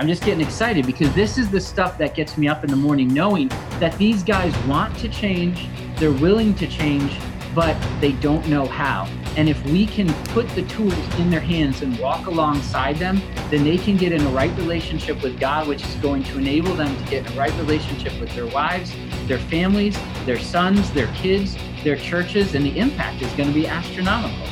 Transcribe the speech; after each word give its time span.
I'm 0.00 0.08
just 0.08 0.24
getting 0.24 0.40
excited 0.40 0.86
because 0.86 1.14
this 1.14 1.36
is 1.36 1.50
the 1.50 1.60
stuff 1.60 1.98
that 1.98 2.14
gets 2.14 2.38
me 2.38 2.48
up 2.48 2.64
in 2.64 2.70
the 2.70 2.76
morning 2.76 3.12
knowing 3.12 3.48
that 3.80 3.98
these 3.98 4.22
guys 4.22 4.56
want 4.64 4.96
to 5.00 5.10
change, 5.10 5.68
they're 5.96 6.10
willing 6.10 6.54
to 6.54 6.66
change, 6.66 7.12
but 7.54 7.76
they 8.00 8.12
don't 8.12 8.48
know 8.48 8.64
how. 8.64 9.06
And 9.36 9.46
if 9.46 9.62
we 9.66 9.84
can 9.84 10.10
put 10.28 10.48
the 10.54 10.62
tools 10.62 10.94
in 11.18 11.28
their 11.28 11.38
hands 11.40 11.82
and 11.82 11.98
walk 11.98 12.28
alongside 12.28 12.96
them, 12.96 13.20
then 13.50 13.62
they 13.62 13.76
can 13.76 13.98
get 13.98 14.10
in 14.12 14.22
a 14.22 14.30
right 14.30 14.56
relationship 14.56 15.22
with 15.22 15.38
God, 15.38 15.68
which 15.68 15.84
is 15.84 15.94
going 15.96 16.24
to 16.24 16.38
enable 16.38 16.72
them 16.72 16.96
to 16.96 17.10
get 17.10 17.26
in 17.26 17.32
a 17.34 17.36
right 17.36 17.52
relationship 17.58 18.18
with 18.18 18.34
their 18.34 18.46
wives, 18.46 18.94
their 19.26 19.38
families, 19.38 19.98
their 20.24 20.38
sons, 20.38 20.90
their 20.92 21.08
kids, 21.08 21.58
their 21.84 21.96
churches, 21.96 22.54
and 22.54 22.64
the 22.64 22.78
impact 22.78 23.20
is 23.20 23.30
going 23.34 23.50
to 23.50 23.54
be 23.54 23.66
astronomical. 23.66 24.46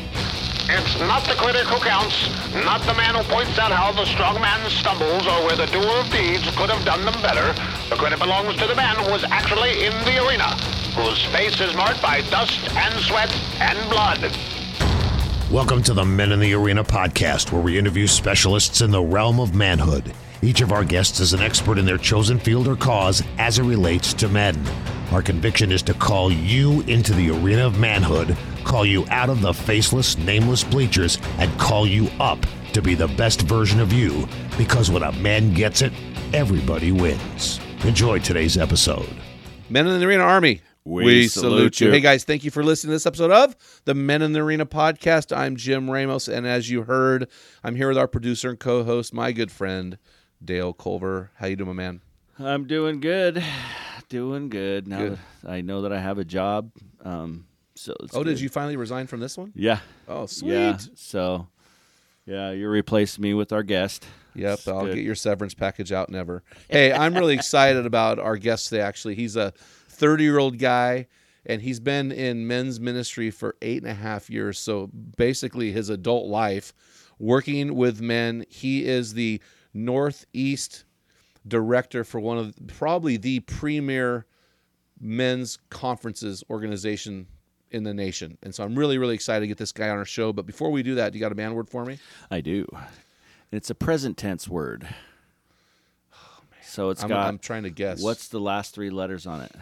It's 0.71 1.01
not 1.01 1.25
the 1.25 1.33
critic 1.33 1.67
who 1.67 1.81
counts, 1.81 2.29
not 2.53 2.83
the 2.83 2.93
man 2.93 3.15
who 3.15 3.23
points 3.23 3.59
out 3.59 3.73
how 3.73 3.91
the 3.91 4.05
strong 4.05 4.39
man 4.39 4.69
stumbles 4.69 5.27
or 5.27 5.47
where 5.47 5.57
the 5.57 5.65
doer 5.65 5.97
of 5.97 6.11
deeds 6.11 6.45
could 6.59 6.69
have 6.69 6.85
done 6.85 7.03
them 7.07 7.15
better. 7.23 7.55
The 7.89 7.97
credit 7.97 8.19
belongs 8.19 8.55
to 8.57 8.67
the 8.67 8.75
man 8.75 8.97
who 8.97 9.11
was 9.11 9.25
actually 9.25 9.87
in 9.87 9.93
the 10.05 10.23
arena, 10.29 10.45
whose 10.93 11.25
face 11.33 11.59
is 11.59 11.75
marked 11.75 12.03
by 12.03 12.21
dust 12.29 12.69
and 12.77 13.01
sweat 13.01 13.35
and 13.61 13.79
blood. 13.89 14.31
Welcome 15.51 15.83
to 15.85 15.95
the 15.95 16.05
Men 16.05 16.33
in 16.33 16.39
the 16.39 16.53
Arena 16.53 16.85
podcast, 16.85 17.51
where 17.51 17.63
we 17.63 17.79
interview 17.79 18.07
specialists 18.07 18.83
in 18.83 18.91
the 18.91 19.01
realm 19.01 19.41
of 19.41 19.55
manhood. 19.55 20.13
Each 20.41 20.61
of 20.61 20.71
our 20.71 20.85
guests 20.85 21.19
is 21.19 21.33
an 21.33 21.41
expert 21.41 21.79
in 21.79 21.85
their 21.85 21.99
chosen 21.99 22.39
field 22.39 22.69
or 22.69 22.77
cause 22.77 23.25
as 23.39 23.59
it 23.59 23.65
relates 23.65 24.15
to 24.15 24.29
men. 24.29 24.57
Our 25.11 25.21
conviction 25.21 25.73
is 25.73 25.83
to 25.83 25.95
call 25.95 26.31
you 26.31 26.83
into 26.83 27.13
the 27.13 27.31
arena 27.31 27.67
of 27.67 27.81
manhood, 27.81 28.37
call 28.63 28.87
you 28.87 29.05
out 29.09 29.31
of 29.31 29.41
the 29.41 29.53
faceless, 29.53 30.17
nameless 30.17 30.63
bleachers, 30.63 31.19
and 31.39 31.51
call 31.59 31.89
you 31.89 32.09
up 32.21 32.39
to 32.73 32.81
be 32.81 32.95
the 32.95 33.09
best 33.09 33.43
version 33.43 33.81
of 33.81 33.93
you. 33.93 34.29
Because 34.57 34.93
when 34.93 35.03
a 35.03 35.11
man 35.11 35.55
gets 35.55 35.83
it, 35.83 35.93
everybody 36.33 36.93
wins. 36.93 37.59
Enjoy 37.83 38.21
today's 38.21 38.57
episode. 38.57 39.11
Men 39.69 39.89
in 39.89 39.99
the 39.99 40.07
Arena 40.07 40.23
Army. 40.23 40.61
We 40.85 41.27
salute 41.27 41.81
you. 41.81 41.91
Hey 41.91 42.01
guys, 42.01 42.23
thank 42.23 42.45
you 42.45 42.53
for 42.53 42.63
listening 42.63 42.91
to 42.91 42.95
this 42.95 43.07
episode 43.07 43.33
of 43.33 43.57
the 43.87 43.95
Men 43.95 44.23
in 44.23 44.33
the 44.33 44.41
Arena 44.41 44.67
podcast. 44.67 45.37
I'm 45.37 45.57
Jim 45.57 45.91
Ramos, 45.91 46.29
and 46.29 46.47
as 46.47 46.71
you 46.71 46.85
heard, 46.85 47.29
I'm 47.65 47.75
here 47.75 47.89
with 47.89 47.99
our 47.99 48.09
producer 48.09 48.51
and 48.51 48.59
co-host, 48.59 49.13
my 49.13 49.33
good 49.33 49.51
friend 49.51 49.99
Dale 50.45 50.73
Culver. 50.73 51.31
How 51.37 51.47
you 51.47 51.57
doing, 51.57 51.69
my 51.69 51.75
man? 51.75 52.01
I'm 52.39 52.67
doing 52.67 53.01
good, 53.01 53.43
doing 54.09 54.49
good. 54.49 54.87
Now 54.87 54.99
Good. 54.99 55.19
that 55.43 55.51
I 55.51 55.61
know 55.61 55.83
that 55.83 55.93
I 55.93 56.01
have 56.01 56.19
a 56.19 56.25
job, 56.25 56.71
um, 57.05 57.47
so 57.75 57.95
it's 58.01 58.15
oh, 58.15 58.25
did 58.25 58.41
you 58.41 58.49
finally 58.49 58.77
resign 58.77 59.07
from 59.07 59.21
this 59.21 59.37
one? 59.37 59.53
Yeah. 59.55 59.81
Oh, 60.09 60.27
sweet. 60.27 60.53
Yeah. 60.53 60.79
So, 60.95 61.49
yeah, 62.27 62.51
you 62.53 62.69
replaced 62.69 63.19
me 63.19 63.35
with 63.35 63.53
our 63.53 63.63
guest. 63.63 64.07
Yep, 64.35 64.59
It's 64.59 64.69
I'll 64.69 64.85
good. 64.85 64.95
get 64.97 65.05
your 65.05 65.15
severance 65.17 65.55
package 65.55 65.91
out 65.93 66.11
never. 66.11 66.43
Hey, 66.69 66.93
I'm 66.93 67.15
really 67.15 67.35
excited 67.37 67.87
about 67.87 68.19
our 68.19 68.37
guest 68.37 68.69
today. 68.69 68.83
Actually, 68.83 69.17
he's 69.17 69.35
a 69.37 69.53
30 69.89 70.23
year 70.25 70.39
old 70.39 70.59
guy, 70.59 71.07
and 71.47 71.61
he's 71.63 71.81
been 71.81 72.13
in 72.13 72.47
men's 72.47 72.79
ministry 72.79 73.31
for 73.31 73.57
eight 73.63 73.83
and 73.83 73.91
a 73.91 73.95
half 73.95 74.31
years. 74.31 74.59
So 74.59 74.91
basically, 75.17 75.73
his 75.73 75.89
adult 75.89 76.27
life 76.29 76.73
working 77.19 77.75
with 77.75 78.01
men. 78.01 78.45
He 78.49 78.85
is 78.87 79.15
the 79.15 79.41
Northeast 79.85 80.85
director 81.47 82.05
for 82.05 82.21
one 82.21 82.39
of 82.39 82.55
probably 82.67 83.17
the 83.17 83.41
premier 83.41 84.27
men's 85.01 85.59
conferences 85.71 86.43
organization 86.51 87.27
in 87.71 87.85
the 87.85 87.95
nation. 87.95 88.39
And 88.43 88.55
so 88.55 88.65
I'm 88.65 88.75
really, 88.75 88.99
really 88.99 89.15
excited 89.15 89.41
to 89.41 89.47
get 89.47 89.59
this 89.59 89.73
guy 89.73 89.89
on 89.89 89.99
our 89.99 90.05
show. 90.05 90.33
But 90.33 90.47
before 90.47 90.71
we 90.71 90.83
do 90.83 90.97
that, 90.97 91.15
you 91.15 91.21
got 91.21 91.33
a 91.33 91.37
man 91.37 91.55
word 91.55 91.69
for 91.69 91.85
me? 91.85 91.99
I 92.31 92.41
do. 92.41 92.67
It's 93.53 93.71
a 93.71 93.75
present 93.75 94.17
tense 94.17 94.49
word. 94.49 94.89
Oh, 96.13 96.41
so 96.63 96.91
it's 96.91 97.03
I'm, 97.03 97.09
got. 97.09 97.27
I'm 97.27 97.39
trying 97.39 97.63
to 97.63 97.71
guess. 97.71 98.03
What's 98.03 98.29
the 98.29 98.41
last 98.41 98.75
three 98.75 98.91
letters 98.91 99.27
on 99.27 99.43
it? 99.43 99.53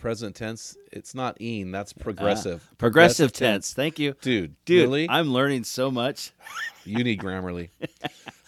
Present 0.00 0.34
tense. 0.34 0.76
It's 0.90 1.14
not 1.14 1.36
een. 1.40 1.70
That's 1.70 1.92
progressive. 1.92 2.62
Uh, 2.72 2.74
progressive 2.78 3.32
tense. 3.32 3.72
Thank 3.72 3.98
you, 3.98 4.14
Dude, 4.20 4.56
Dude, 4.64 4.82
really? 4.82 5.08
I'm 5.08 5.32
learning 5.32 5.64
so 5.64 5.90
much. 5.90 6.32
you 6.84 7.04
need 7.04 7.20
Grammarly. 7.20 7.68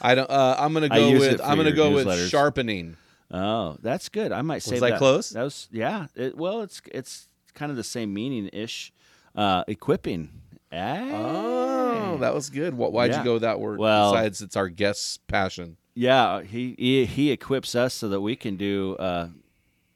I 0.01 0.15
don't. 0.15 0.29
Uh, 0.29 0.57
I'm 0.59 0.73
gonna 0.73 0.89
go 0.89 1.13
with. 1.13 1.41
I'm 1.41 1.57
gonna 1.57 1.73
go 1.73 1.93
with 1.93 2.29
sharpening. 2.29 2.97
Oh, 3.31 3.77
that's 3.81 4.09
good. 4.09 4.33
I 4.33 4.43
might 4.43 4.63
say 4.63 4.75
Was 4.75 4.83
I 4.83 4.99
close? 4.99 5.31
That 5.31 5.43
was 5.43 5.69
yeah. 5.71 6.07
It, 6.17 6.37
well, 6.37 6.63
it's 6.63 6.83
it's 6.91 7.29
kind 7.55 7.71
of 7.71 7.77
the 7.77 7.85
same 7.85 8.13
meaning 8.13 8.49
ish. 8.53 8.93
Uh, 9.35 9.65
equipping. 9.67 10.29
Oh, 10.73 12.19
that 12.21 12.35
was 12.35 12.51
good. 12.51 12.75
What? 12.75 12.93
Why'd 12.93 13.11
Yeah. 13.11 13.19
you 13.19 13.25
go 13.25 13.33
with 13.35 13.43
that 13.43 13.61
word? 13.61 13.79
Well- 13.79 14.13
besides, 14.13 14.41
it's 14.43 14.57
our 14.57 14.69
guest's 14.69 15.19
passion. 15.29 15.77
Yeah, 15.95 16.41
he, 16.43 16.75
he 16.79 17.05
he 17.05 17.31
equips 17.31 17.75
us 17.75 17.93
so 17.93 18.09
that 18.09 18.23
we 18.23 18.35
can 18.35 18.57
do 18.57 18.97
uh, 18.97 19.29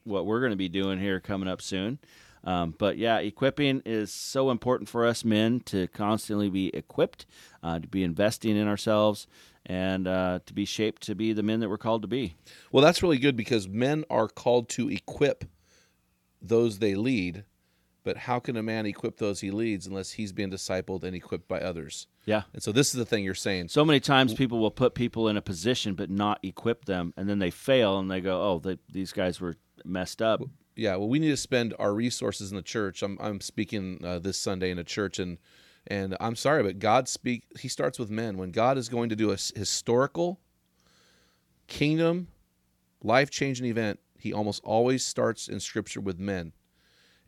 what 0.06 0.26
we're 0.26 0.40
going 0.40 0.50
to 0.50 0.56
be 0.56 0.68
doing 0.68 0.98
here 0.98 1.20
coming 1.20 1.48
up 1.48 1.60
soon. 1.60 1.98
Um, 2.44 2.74
but 2.78 2.96
yeah, 2.96 3.18
equipping 3.18 3.82
is 3.84 4.12
so 4.12 4.50
important 4.50 4.88
for 4.88 5.04
us 5.04 5.24
men 5.24 5.60
to 5.66 5.88
constantly 5.88 6.48
be 6.48 6.68
equipped, 6.68 7.26
uh, 7.62 7.80
to 7.80 7.88
be 7.88 8.04
investing 8.04 8.56
in 8.56 8.68
ourselves, 8.68 9.26
and 9.66 10.06
uh, 10.06 10.38
to 10.46 10.54
be 10.54 10.64
shaped 10.64 11.02
to 11.02 11.16
be 11.16 11.32
the 11.32 11.42
men 11.42 11.58
that 11.60 11.68
we're 11.68 11.76
called 11.76 12.02
to 12.02 12.08
be. 12.08 12.36
Well, 12.70 12.84
that's 12.84 13.02
really 13.02 13.18
good 13.18 13.36
because 13.36 13.68
men 13.68 14.04
are 14.08 14.28
called 14.28 14.68
to 14.70 14.88
equip 14.88 15.44
those 16.40 16.78
they 16.78 16.94
lead. 16.94 17.44
But 18.06 18.18
how 18.18 18.38
can 18.38 18.56
a 18.56 18.62
man 18.62 18.86
equip 18.86 19.16
those 19.16 19.40
he 19.40 19.50
leads 19.50 19.84
unless 19.84 20.12
he's 20.12 20.32
being 20.32 20.48
discipled 20.48 21.02
and 21.02 21.16
equipped 21.16 21.48
by 21.48 21.58
others? 21.58 22.06
Yeah. 22.24 22.42
And 22.52 22.62
so 22.62 22.70
this 22.70 22.90
is 22.90 22.92
the 22.94 23.04
thing 23.04 23.24
you're 23.24 23.34
saying. 23.34 23.66
So 23.66 23.84
many 23.84 23.98
times 23.98 24.32
people 24.32 24.60
will 24.60 24.70
put 24.70 24.94
people 24.94 25.26
in 25.26 25.36
a 25.36 25.42
position 25.42 25.94
but 25.94 26.08
not 26.08 26.38
equip 26.44 26.84
them, 26.84 27.12
and 27.16 27.28
then 27.28 27.40
they 27.40 27.50
fail 27.50 27.98
and 27.98 28.08
they 28.08 28.20
go, 28.20 28.40
"Oh, 28.40 28.58
they, 28.60 28.78
these 28.92 29.12
guys 29.12 29.40
were 29.40 29.56
messed 29.84 30.22
up." 30.22 30.40
Yeah, 30.76 30.94
well, 30.94 31.08
we 31.08 31.18
need 31.18 31.30
to 31.30 31.36
spend 31.36 31.74
our 31.80 31.92
resources 31.92 32.52
in 32.52 32.56
the 32.56 32.62
church. 32.62 33.02
I'm 33.02 33.18
I'm 33.20 33.40
speaking 33.40 34.00
uh, 34.04 34.20
this 34.20 34.38
Sunday 34.38 34.70
in 34.70 34.78
a 34.78 34.84
church, 34.84 35.18
and 35.18 35.38
and 35.88 36.16
I'm 36.20 36.36
sorry, 36.36 36.62
but 36.62 36.78
God 36.78 37.08
speak. 37.08 37.42
He 37.58 37.66
starts 37.66 37.98
with 37.98 38.08
men. 38.08 38.36
When 38.36 38.52
God 38.52 38.78
is 38.78 38.88
going 38.88 39.08
to 39.08 39.16
do 39.16 39.32
a 39.32 39.36
historical, 39.36 40.38
kingdom, 41.66 42.28
life 43.02 43.30
changing 43.30 43.66
event, 43.66 43.98
He 44.16 44.32
almost 44.32 44.62
always 44.62 45.04
starts 45.04 45.48
in 45.48 45.58
Scripture 45.58 46.00
with 46.00 46.20
men. 46.20 46.52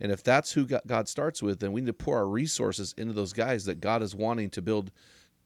And 0.01 0.13
if 0.13 0.23
that's 0.23 0.53
who 0.53 0.67
God- 0.67 1.09
starts 1.09 1.43
with, 1.43 1.61
then 1.61 1.73
we 1.73 1.81
need 1.81 1.89
to 1.89 1.93
pour 1.93 2.17
our 2.17 2.29
resources 2.29 2.95
into 2.97 3.13
those 3.13 3.33
guys 3.33 3.65
that 3.65 3.81
God 3.81 4.03
is 4.03 4.15
wanting 4.15 4.51
to 4.51 4.63
build, 4.63 4.91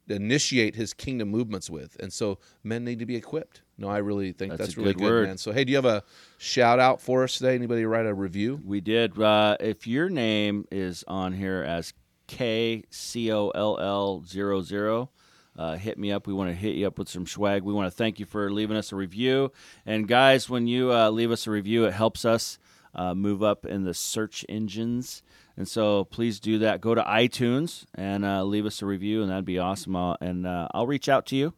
initiate 0.09 0.77
His 0.77 0.93
kingdom 0.93 1.29
movements 1.31 1.71
with. 1.71 1.97
And 2.01 2.13
so 2.13 2.39
men 2.63 2.85
need 2.85 2.99
to 2.99 3.07
be 3.07 3.17
equipped. 3.17 3.63
No, 3.79 3.89
I 3.89 3.99
really 3.99 4.33
think 4.33 4.53
That's 4.53 4.61
that's, 4.61 4.77
really 4.77 4.93
good 4.93 5.01
good, 5.01 5.27
man. 5.29 5.39
So 5.39 5.53
hey, 5.53 5.65
do 5.65 5.71
you 5.71 5.77
have 5.77 5.85
a 5.85 6.05
shout 6.39 6.79
out 6.79 7.01
for 7.01 7.25
us 7.25 7.39
today? 7.39 7.55
Anybody 7.55 7.85
write 7.85 8.07
a 8.07 8.15
review? 8.15 8.61
We 8.65 8.81
did. 8.81 9.19
Uh, 9.19 9.57
if 9.59 9.87
your 9.87 10.09
name 10.09 10.67
is 10.71 11.05
on 11.09 11.33
here 11.33 11.63
as 11.63 11.95
K 12.27 12.85
C 12.91 13.33
O 13.33 13.49
L 13.51 13.79
L 13.81 14.23
zero 14.25 14.63
zero, 14.63 15.11
uh, 15.57 15.77
hit 15.77 15.99
me 15.99 16.13
up. 16.13 16.27
We 16.27 16.33
want 16.33 16.51
to 16.51 16.55
hit 16.55 16.77
you 16.77 16.87
up 16.87 16.99
with 16.99 17.09
some 17.09 17.27
swag. 17.27 17.63
We 17.63 17.73
want 17.73 17.91
to 17.91 17.97
thank 17.97 18.21
you 18.21 18.27
for 18.27 18.51
leaving 18.53 18.77
us 18.77 18.93
a 18.93 18.97
review. 18.97 19.53
And 19.85 20.07
guys, 20.07 20.49
when 20.49 20.67
you 20.67 20.93
uh, 20.93 21.11
leave 21.11 21.31
us 21.31 21.47
a 21.47 21.51
review, 21.51 21.85
it 21.85 21.93
helps 21.93 22.25
us 22.25 22.59
uh, 22.95 23.15
move 23.15 23.43
up 23.43 23.65
in 23.67 23.85
the 23.85 23.95
search 23.95 24.45
engines. 24.49 25.23
And 25.57 25.69
so 25.69 26.05
please 26.05 26.41
do 26.41 26.59
that. 26.61 26.81
Go 26.81 26.95
to 26.95 27.03
iTunes 27.03 27.85
and 27.95 28.25
uh, 28.25 28.43
leave 28.45 28.65
us 28.67 28.81
a 28.83 28.87
review, 28.87 29.23
and 29.23 29.31
that'd 29.31 29.45
be 29.45 29.59
awesome. 29.59 29.95
I'll, 29.97 30.17
and 30.21 30.47
uh, 30.47 30.69
I'll 30.73 30.87
reach 30.87 31.09
out 31.09 31.27
to 31.27 31.37
you. 31.37 31.55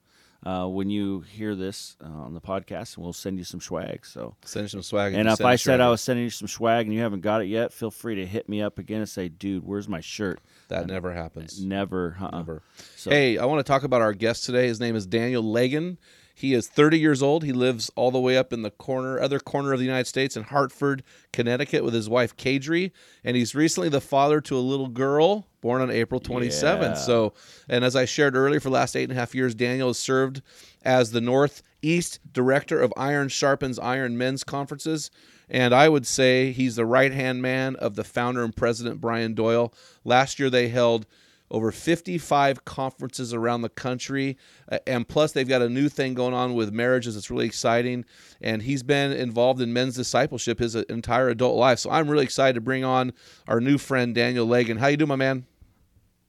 uh, 0.47 0.67
when 0.67 0.91
you 0.91 1.21
hear 1.21 1.55
this 1.55 1.97
uh, 2.05 2.07
on 2.07 2.35
the 2.35 2.41
podcast, 2.41 2.97
and 2.97 3.05
we'll 3.05 3.15
send 3.15 3.39
you 3.39 3.45
some 3.45 3.61
swag. 3.63 4.05
So, 4.05 4.35
Send 4.45 4.69
some 4.71 4.83
swag. 4.83 5.15
and 5.15 5.27
if 5.27 5.41
I 5.41 5.57
said 5.57 5.81
I 5.81 5.89
was 5.89 6.03
sending 6.03 6.25
you 6.25 6.31
some 6.31 6.49
swag 6.49 6.85
and 6.85 6.95
you 6.95 7.01
haven't 7.01 7.23
got 7.23 7.41
it 7.41 7.47
yet, 7.47 7.73
feel 7.73 7.91
free 7.91 8.17
to 8.17 8.27
hit 8.27 8.47
me 8.47 8.61
up 8.61 8.79
again 8.79 8.99
and 8.99 9.09
say, 9.09 9.29
"Dude, 9.31 9.65
where's 9.65 9.89
my 9.89 10.01
shirt?" 10.01 10.41
that 10.69 10.87
never 10.87 11.15
happens. 11.15 11.65
Never, 11.65 12.17
uh-uh. 12.21 12.37
Never. 12.39 12.63
So- 12.97 13.11
Hey, 13.11 13.39
I 13.39 13.47
want 13.47 13.61
to 13.65 13.71
talk 13.71 13.85
about 13.85 14.03
our 14.03 14.13
guest 14.13 14.45
today. 14.45 14.67
His 14.67 14.81
name 14.81 14.97
is 14.97 15.07
Daniel 15.07 15.43
Legan. 15.43 15.97
He 16.37 16.53
is 16.53 16.67
30 16.67 16.99
years 16.99 17.23
old. 17.23 17.45
He 17.45 17.53
lives 17.53 17.91
all 17.95 18.11
the 18.11 18.19
way 18.19 18.37
up 18.37 18.53
in 18.53 18.63
the 18.63 18.71
corner, 18.71 19.21
other 19.21 19.39
corner 19.39 19.73
of 19.73 19.79
the 19.79 19.85
United 19.85 20.09
States 20.09 20.37
in 20.37 20.43
Hartford, 20.43 21.05
Connecticut, 21.33 21.85
with 21.85 21.95
his 21.95 22.09
wife 22.09 22.37
Kadri, 22.37 22.91
and 23.23 23.37
he's 23.37 23.55
recently 23.55 23.89
the 23.89 24.01
father 24.01 24.41
to 24.41 24.57
a 24.57 24.59
little 24.59 24.89
girl 24.89 25.47
born 25.61 25.81
on 25.81 25.91
April 25.91 26.21
27th. 26.21 26.81
Yeah. 26.83 26.95
So, 26.95 27.35
and 27.69 27.85
as 27.85 27.95
I 27.95 28.05
shared 28.05 28.35
earlier, 28.35 28.59
for 28.59 28.69
the 28.69 28.75
last 28.75 28.97
eight 28.97 29.05
and 29.05 29.13
a 29.13 29.15
half 29.15 29.35
years, 29.35 29.55
Daniel 29.55 29.89
has 29.89 29.99
served 29.99 30.43
as 30.83 31.13
the 31.13 31.21
Northeast 31.21 32.19
Director 32.33 32.81
of 32.81 32.93
Iron 32.97 33.29
Sharpens 33.29 33.79
Iron 33.79 34.19
Men's 34.19 34.43
Conferences. 34.43 35.11
And 35.49 35.73
I 35.73 35.89
would 35.89 36.07
say 36.07 36.53
he's 36.53 36.77
the 36.77 36.85
right 36.85 37.13
hand 37.13 37.43
man 37.43 37.77
of 37.77 37.95
the 37.95 38.05
founder 38.05 38.43
and 38.43 38.55
president, 38.55 39.01
Brian 39.01 39.35
Doyle. 39.35 39.73
Last 40.03 40.39
year, 40.39 40.51
they 40.51 40.69
held 40.69 41.07
over 41.55 41.71
55 41.71 42.65
conferences 42.65 43.33
around 43.33 43.63
the 43.63 43.69
country. 43.69 44.37
Uh, 44.71 44.79
and 44.89 45.07
plus, 45.07 45.31
they've 45.31 45.49
got 45.49 45.63
a 45.63 45.69
new 45.69 45.89
thing 45.89 46.13
going 46.13 46.35
on 46.35 46.55
with 46.55 46.73
marriages 46.73 47.15
that's 47.15 47.31
really 47.31 47.47
exciting. 47.47 48.05
And 48.41 48.61
he's 48.61 48.83
been 48.83 49.13
involved 49.13 49.61
in 49.61 49.73
men's 49.73 49.95
discipleship 49.95 50.59
his 50.59 50.75
uh, 50.75 50.83
entire 50.89 51.29
adult 51.29 51.57
life. 51.57 51.79
So 51.79 51.91
I'm 51.91 52.09
really 52.11 52.25
excited 52.25 52.55
to 52.55 52.61
bring 52.61 52.83
on 52.83 53.13
our 53.47 53.61
new 53.61 53.79
friend, 53.79 54.15
Daniel 54.17 54.49
Legan. 54.49 54.79
How 54.79 54.89
you 54.89 54.97
doing, 54.97 55.09
my 55.09 55.17
man? 55.17 55.47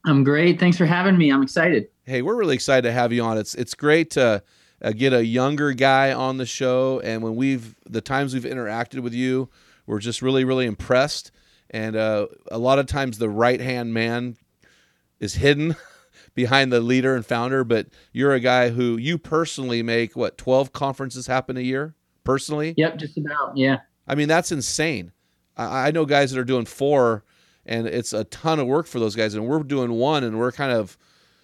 I'm 0.06 0.24
great. 0.24 0.60
Thanks 0.60 0.78
for 0.78 0.86
having 0.86 1.18
me. 1.18 1.32
I'm 1.32 1.42
excited. 1.42 1.88
Hey, 2.04 2.22
we're 2.22 2.36
really 2.36 2.54
excited 2.54 2.84
to 2.84 2.92
have 2.92 3.12
you 3.12 3.24
on. 3.24 3.40
It's 3.40 3.56
it's 3.56 3.74
great 3.74 4.12
to 4.12 4.44
uh, 4.80 4.92
get 4.92 5.12
a 5.12 5.26
younger 5.26 5.74
guy 5.74 6.14
on 6.14 6.38
the 6.38 6.46
show, 6.46 7.00
and 7.00 7.24
when 7.24 7.36
we've 7.36 7.76
the 7.90 8.02
times 8.02 8.36
we've 8.36 8.44
interacted 8.44 9.00
with 9.00 9.16
you, 9.16 9.50
we're 9.88 9.98
just 9.98 10.22
really 10.22 10.44
really 10.44 10.68
impressed. 10.68 11.32
And 11.72 11.96
uh, 11.96 12.28
a 12.52 12.60
lot 12.60 12.78
of 12.78 12.86
times 12.86 13.18
the 13.18 13.30
right 13.30 13.60
hand 13.60 13.96
man 13.96 14.38
is 15.20 15.36
hidden 15.36 15.76
behind 16.36 16.72
the 16.72 16.80
leader 16.80 17.16
and 17.16 17.26
founder, 17.26 17.64
but 17.64 17.88
you're 18.12 18.34
a 18.34 18.40
guy 18.40 18.70
who 18.70 18.98
you 18.98 19.18
personally 19.18 19.82
make 19.82 20.16
what 20.16 20.38
12 20.38 20.74
conferences 20.74 21.28
happen 21.28 21.58
a 21.58 21.62
year 21.62 21.96
personally. 22.24 22.74
Yep, 22.78 22.98
just 22.98 23.18
about. 23.18 23.56
Yeah. 23.56 23.80
I 24.08 24.16
mean, 24.16 24.28
that's 24.28 24.52
insane. 24.52 25.12
I, 25.58 25.88
I 25.88 25.92
know 25.92 26.06
guys 26.06 26.32
that 26.32 26.40
are 26.40 26.46
doing 26.46 26.66
four, 26.66 27.24
and 27.66 27.88
it's 27.88 28.14
a 28.14 28.26
ton 28.26 28.60
of 28.60 28.68
work 28.68 28.88
for 28.88 29.00
those 29.00 29.16
guys, 29.16 29.34
and 29.34 29.48
we're 29.48 29.64
doing 29.64 29.94
one, 29.94 30.24
and 30.24 30.38
we're 30.38 30.52
kind 30.52 30.72
of, 30.72 30.98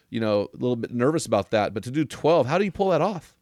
you 0.09 0.19
know, 0.19 0.49
a 0.53 0.57
little 0.57 0.75
bit 0.75 0.93
nervous 0.93 1.25
about 1.25 1.51
that. 1.51 1.73
But 1.73 1.83
to 1.83 1.91
do 1.91 2.05
12, 2.05 2.47
how 2.47 2.57
do 2.57 2.65
you 2.65 2.71
pull 2.71 2.89
that 2.89 3.01
off? 3.01 3.35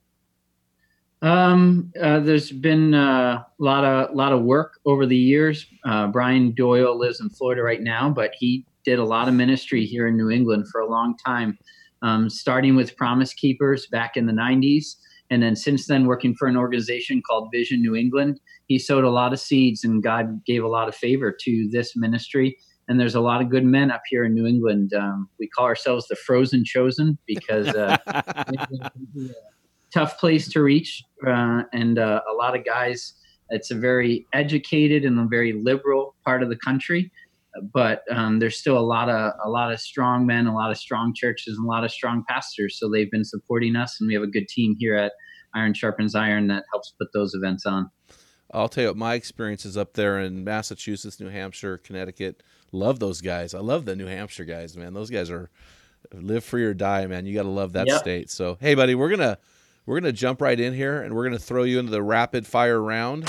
Um, 1.22 1.92
uh, 2.02 2.20
there's 2.20 2.52
been 2.52 2.94
a 2.94 3.46
lot 3.58 3.84
of 3.84 4.12
a 4.12 4.14
lot 4.14 4.32
of 4.32 4.44
work 4.44 4.80
over 4.86 5.06
the 5.06 5.18
years. 5.18 5.66
Uh, 5.84 6.08
Brian 6.08 6.52
Doyle 6.52 6.98
lives 6.98 7.20
in 7.20 7.30
Florida 7.30 7.62
right 7.62 7.82
now, 7.82 8.10
but 8.10 8.32
he 8.38 8.66
did 8.90 8.98
a 8.98 9.06
lot 9.06 9.28
of 9.28 9.36
ministry 9.36 9.86
here 9.86 10.08
in 10.08 10.18
New 10.18 10.32
England 10.32 10.66
for 10.72 10.82
a 10.82 10.90
long 10.90 11.16
time, 11.24 11.60
um, 12.02 12.28
starting 12.28 12.76
with 12.76 12.98
Promise 12.98 13.36
Keepers 13.36 13.86
back 13.86 14.18
in 14.18 14.26
the 14.26 14.34
90s. 14.34 14.96
And 15.30 15.44
then 15.44 15.56
since 15.56 15.86
then, 15.86 16.08
working 16.08 16.34
for 16.34 16.48
an 16.48 16.58
organization 16.58 17.22
called 17.22 17.50
Vision 17.54 17.84
New 17.84 17.96
England, 17.96 18.40
he 18.66 18.80
sowed 18.80 19.04
a 19.04 19.12
lot 19.12 19.32
of 19.32 19.40
seeds 19.40 19.84
and 19.84 20.02
God 20.02 20.44
gave 20.44 20.64
a 20.64 20.68
lot 20.68 20.88
of 20.88 20.96
favor 20.96 21.32
to 21.40 21.70
this 21.72 21.96
ministry. 21.96 22.58
And 22.88 23.00
there's 23.00 23.14
a 23.14 23.22
lot 23.22 23.44
of 23.44 23.52
good 23.52 23.64
men 23.64 23.92
up 23.92 24.02
here 24.10 24.24
in 24.24 24.34
New 24.34 24.48
England. 24.48 24.92
Um, 24.96 25.30
we 25.40 25.48
call 25.48 25.66
ourselves 25.66 26.08
the 26.08 26.16
Frozen 26.16 26.66
Chosen 26.66 27.20
because 27.28 27.68
uh, 27.68 27.96
tough 29.94 30.18
place 30.18 30.50
to 30.50 30.64
reach, 30.64 31.04
uh, 31.28 31.62
and 31.74 32.00
uh, 32.00 32.22
a 32.28 32.34
lot 32.34 32.58
of 32.58 32.66
guys. 32.66 33.14
It's 33.52 33.72
a 33.72 33.76
very 33.76 34.28
educated 34.34 35.06
and 35.06 35.20
a 35.20 35.26
very 35.26 35.54
liberal 35.54 36.16
part 36.24 36.44
of 36.44 36.50
the 36.50 36.56
country, 36.56 37.12
but 37.74 38.04
um, 38.12 38.40
there's 38.40 38.58
still 38.58 38.78
a 38.78 38.82
lot 38.82 39.10
of 39.10 39.34
a 39.44 39.50
lot 39.50 39.72
of 39.72 39.80
strong 39.80 40.26
men, 40.26 40.48
a 40.48 40.54
lot 40.56 40.72
of 40.72 40.78
strong 40.78 41.14
churches, 41.16 41.58
and 41.58 41.66
a 41.66 41.68
lot 41.70 41.84
of 41.84 41.92
strong 41.92 42.24
pastors. 42.28 42.78
So 42.80 42.90
they've 42.90 43.10
been 43.12 43.26
supporting 43.26 43.76
us, 43.76 43.98
and 44.00 44.08
we 44.08 44.14
have 44.14 44.24
a 44.24 44.28
good 44.28 44.48
team 44.48 44.76
here 44.80 44.96
at 44.96 45.14
Iron 45.56 45.74
Sharpens 45.74 46.16
Iron 46.16 46.48
that 46.48 46.64
helps 46.72 46.94
put 47.00 47.08
those 47.14 47.34
events 47.34 47.66
on. 47.66 47.90
I'll 48.52 48.70
tell 48.70 48.84
you 48.84 48.90
what 48.90 48.98
my 48.98 49.14
experience 49.14 49.64
is 49.66 49.78
up 49.78 49.94
there 49.94 50.20
in 50.20 50.44
Massachusetts, 50.44 51.20
New 51.20 51.30
Hampshire, 51.30 51.78
Connecticut. 51.78 52.42
Love 52.72 53.00
those 53.00 53.22
guys. 53.22 53.54
I 53.54 53.60
love 53.60 53.86
the 53.86 53.96
New 53.96 54.08
Hampshire 54.08 54.46
guys, 54.46 54.76
man. 54.76 54.94
Those 54.94 55.10
guys 55.10 55.30
are 55.30 55.50
live 56.14 56.44
free 56.44 56.64
or 56.64 56.74
die, 56.74 57.06
man. 57.08 57.26
You 57.26 57.36
got 57.36 57.44
to 57.44 57.50
love 57.50 57.74
that 57.74 57.88
Yep. 57.88 58.00
state. 58.00 58.30
So, 58.32 58.58
hey, 58.60 58.74
buddy, 58.76 58.96
we're 58.96 59.10
gonna 59.10 59.38
we're 59.86 60.00
gonna 60.00 60.12
jump 60.12 60.42
right 60.42 60.60
in 60.60 60.74
here, 60.74 61.02
and 61.02 61.16
we're 61.16 61.26
gonna 61.26 61.40
throw 61.40 61.64
you 61.64 61.80
into 61.80 61.92
the 61.92 62.02
rapid 62.04 62.48
fire 62.48 62.82
round. 62.82 63.26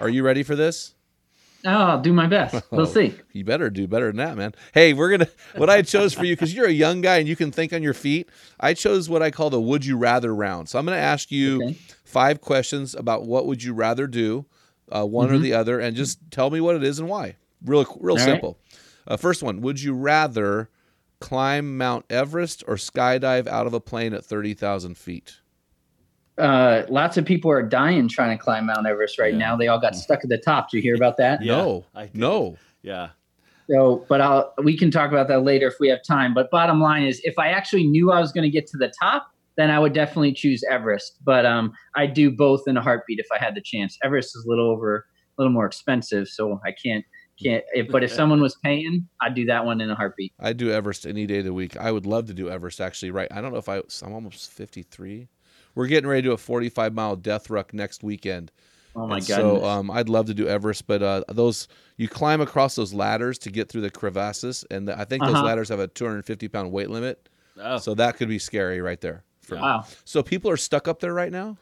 Are 0.00 0.08
you 0.08 0.22
ready 0.22 0.42
for 0.42 0.54
this? 0.54 0.94
Oh, 1.64 1.70
I'll 1.70 2.00
do 2.00 2.12
my 2.12 2.26
best. 2.26 2.62
We'll 2.70 2.86
see. 2.86 3.14
You 3.32 3.44
better 3.44 3.68
do 3.70 3.88
better 3.88 4.06
than 4.06 4.16
that, 4.18 4.36
man. 4.36 4.54
Hey, 4.72 4.92
we're 4.92 5.10
gonna 5.10 5.28
what 5.56 5.68
I 5.68 5.82
chose 5.82 6.14
for 6.14 6.24
you 6.24 6.34
because 6.36 6.54
you're 6.54 6.66
a 6.66 6.72
young 6.72 7.00
guy 7.00 7.18
and 7.18 7.26
you 7.28 7.34
can 7.36 7.50
think 7.50 7.72
on 7.72 7.82
your 7.82 7.94
feet. 7.94 8.28
I 8.60 8.74
chose 8.74 9.08
what 9.08 9.22
I 9.22 9.30
call 9.30 9.50
the 9.50 9.60
"Would 9.60 9.84
you 9.84 9.96
rather" 9.96 10.34
round. 10.34 10.68
So 10.68 10.78
I'm 10.78 10.84
gonna 10.84 10.96
ask 10.98 11.30
you 11.32 11.62
Okay. 11.64 11.78
five 12.04 12.40
questions 12.40 12.94
about 12.94 13.24
what 13.26 13.46
would 13.46 13.62
you 13.62 13.74
rather 13.74 14.06
do, 14.06 14.46
uh, 14.92 15.04
one 15.04 15.30
or 15.32 15.38
the 15.38 15.52
other, 15.52 15.80
and 15.80 15.96
just 15.96 16.18
tell 16.30 16.50
me 16.50 16.60
what 16.60 16.76
it 16.76 16.84
is 16.84 16.98
and 17.00 17.08
why. 17.08 17.34
Real, 17.64 17.84
real 18.00 18.16
right. 18.16 18.24
simple. 18.24 18.58
Uh, 19.08 19.16
first 19.16 19.42
one: 19.42 19.60
Would 19.60 19.82
you 19.82 19.94
rather 19.94 20.68
climb 21.20 21.76
Mount 21.76 22.04
Everest 22.08 22.62
or 22.68 22.76
skydive 22.76 23.48
out 23.48 23.66
of 23.66 23.74
a 23.74 23.80
plane 23.80 24.14
at 24.14 24.24
thirty 24.24 24.54
thousand 24.54 24.96
feet? 24.96 25.38
Uh, 26.38 26.84
lots 26.88 27.16
of 27.16 27.24
people 27.24 27.50
are 27.50 27.62
dying 27.62 28.08
trying 28.08 28.36
to 28.36 28.42
climb 28.42 28.66
Mount 28.66 28.86
Everest 28.86 29.18
right 29.18 29.32
Yeah. 29.32 29.38
now. 29.38 29.56
They 29.56 29.68
all 29.68 29.80
got 29.80 29.96
stuck 29.96 30.20
at 30.22 30.28
the 30.30 30.38
top. 30.38 30.70
Did 30.70 30.78
you 30.78 30.82
hear 30.82 30.94
about 30.94 31.16
that? 31.18 31.42
Yeah, 31.42 31.56
no, 31.56 31.84
I 31.94 32.06
did. 32.06 32.14
no. 32.16 32.56
Yeah. 32.82 33.10
So, 33.70 34.06
but 34.08 34.20
I'll 34.20 34.54
we 34.62 34.78
can 34.78 34.90
talk 34.90 35.10
about 35.10 35.28
that 35.28 35.42
later 35.42 35.66
if 35.68 35.74
we 35.80 35.88
have 35.88 35.98
time. 36.02 36.32
But 36.32 36.50
bottom 36.50 36.80
line 36.80 37.02
is, 37.04 37.20
if 37.24 37.38
I 37.38 37.48
actually 37.48 37.86
knew 37.86 38.10
I 38.12 38.20
was 38.20 38.32
going 38.32 38.44
to 38.44 38.50
get 38.50 38.66
to 38.68 38.78
the 38.78 38.90
top, 39.02 39.26
then 39.56 39.70
I 39.70 39.78
would 39.78 39.92
definitely 39.92 40.32
choose 40.32 40.62
Everest. 40.70 41.18
But 41.24 41.44
um, 41.44 41.72
I 41.96 42.06
do 42.06 42.30
both 42.30 42.62
in 42.66 42.76
a 42.76 42.80
heartbeat 42.80 43.18
if 43.18 43.26
I 43.34 43.38
had 43.44 43.54
the 43.54 43.60
chance. 43.60 43.98
Everest 44.02 44.34
is 44.36 44.44
a 44.46 44.48
little 44.48 44.70
over, 44.70 45.04
a 45.36 45.42
little 45.42 45.52
more 45.52 45.66
expensive, 45.66 46.28
so 46.28 46.60
I 46.64 46.72
can't 46.82 47.04
can't. 47.42 47.62
If, 47.74 47.88
but 47.88 48.02
if 48.02 48.10
someone 48.12 48.40
was 48.40 48.56
paying, 48.64 49.06
I'd 49.20 49.34
do 49.34 49.44
that 49.46 49.64
one 49.64 49.80
in 49.80 49.90
a 49.90 49.94
heartbeat. 49.94 50.32
I'd 50.40 50.56
do 50.56 50.70
Everest 50.70 51.06
any 51.06 51.26
day 51.26 51.38
of 51.40 51.44
the 51.44 51.52
week. 51.52 51.76
I 51.76 51.92
would 51.92 52.06
love 52.06 52.26
to 52.28 52.34
do 52.34 52.48
Everest 52.48 52.80
actually. 52.80 53.10
Right. 53.10 53.28
I 53.30 53.40
don't 53.40 53.52
know 53.52 53.58
if 53.58 53.68
I. 53.68 53.82
I'm 54.02 54.12
almost 54.14 54.50
53. 54.52 55.28
We're 55.78 55.86
getting 55.86 56.10
ready 56.10 56.22
to 56.22 56.28
do 56.30 56.32
a 56.32 56.36
45 56.36 56.92
mile 56.92 57.14
death 57.14 57.50
ruck 57.50 57.72
next 57.72 58.02
weekend. 58.02 58.50
Oh 58.96 59.06
my 59.06 59.20
god! 59.20 59.26
So 59.26 59.64
um, 59.64 59.92
I'd 59.92 60.08
love 60.08 60.26
to 60.26 60.34
do 60.34 60.48
Everest, 60.48 60.88
but 60.88 61.04
uh, 61.04 61.22
those 61.28 61.68
you 61.96 62.08
climb 62.08 62.40
across 62.40 62.74
those 62.74 62.92
ladders 62.92 63.38
to 63.38 63.50
get 63.52 63.68
through 63.68 63.82
the 63.82 63.90
crevasses, 63.90 64.64
and 64.72 64.90
I 64.90 65.04
think 65.04 65.22
those 65.22 65.36
Uh-huh. 65.36 65.44
ladders 65.44 65.68
have 65.68 65.78
a 65.78 65.86
250 65.86 66.48
pound 66.48 66.72
weight 66.72 66.90
limit. 66.90 67.28
Oh, 67.60 67.78
So 67.78 67.94
that 67.94 68.16
could 68.16 68.26
be 68.28 68.40
scary 68.40 68.80
right 68.80 69.00
there. 69.00 69.22
for 69.40 69.54
me. 69.54 69.60
wow. 69.60 69.84
So 70.04 70.20
people 70.20 70.50
are 70.50 70.56
stuck 70.56 70.88
up 70.88 70.98
there 70.98 71.14
right 71.14 71.30
now. 71.30 71.56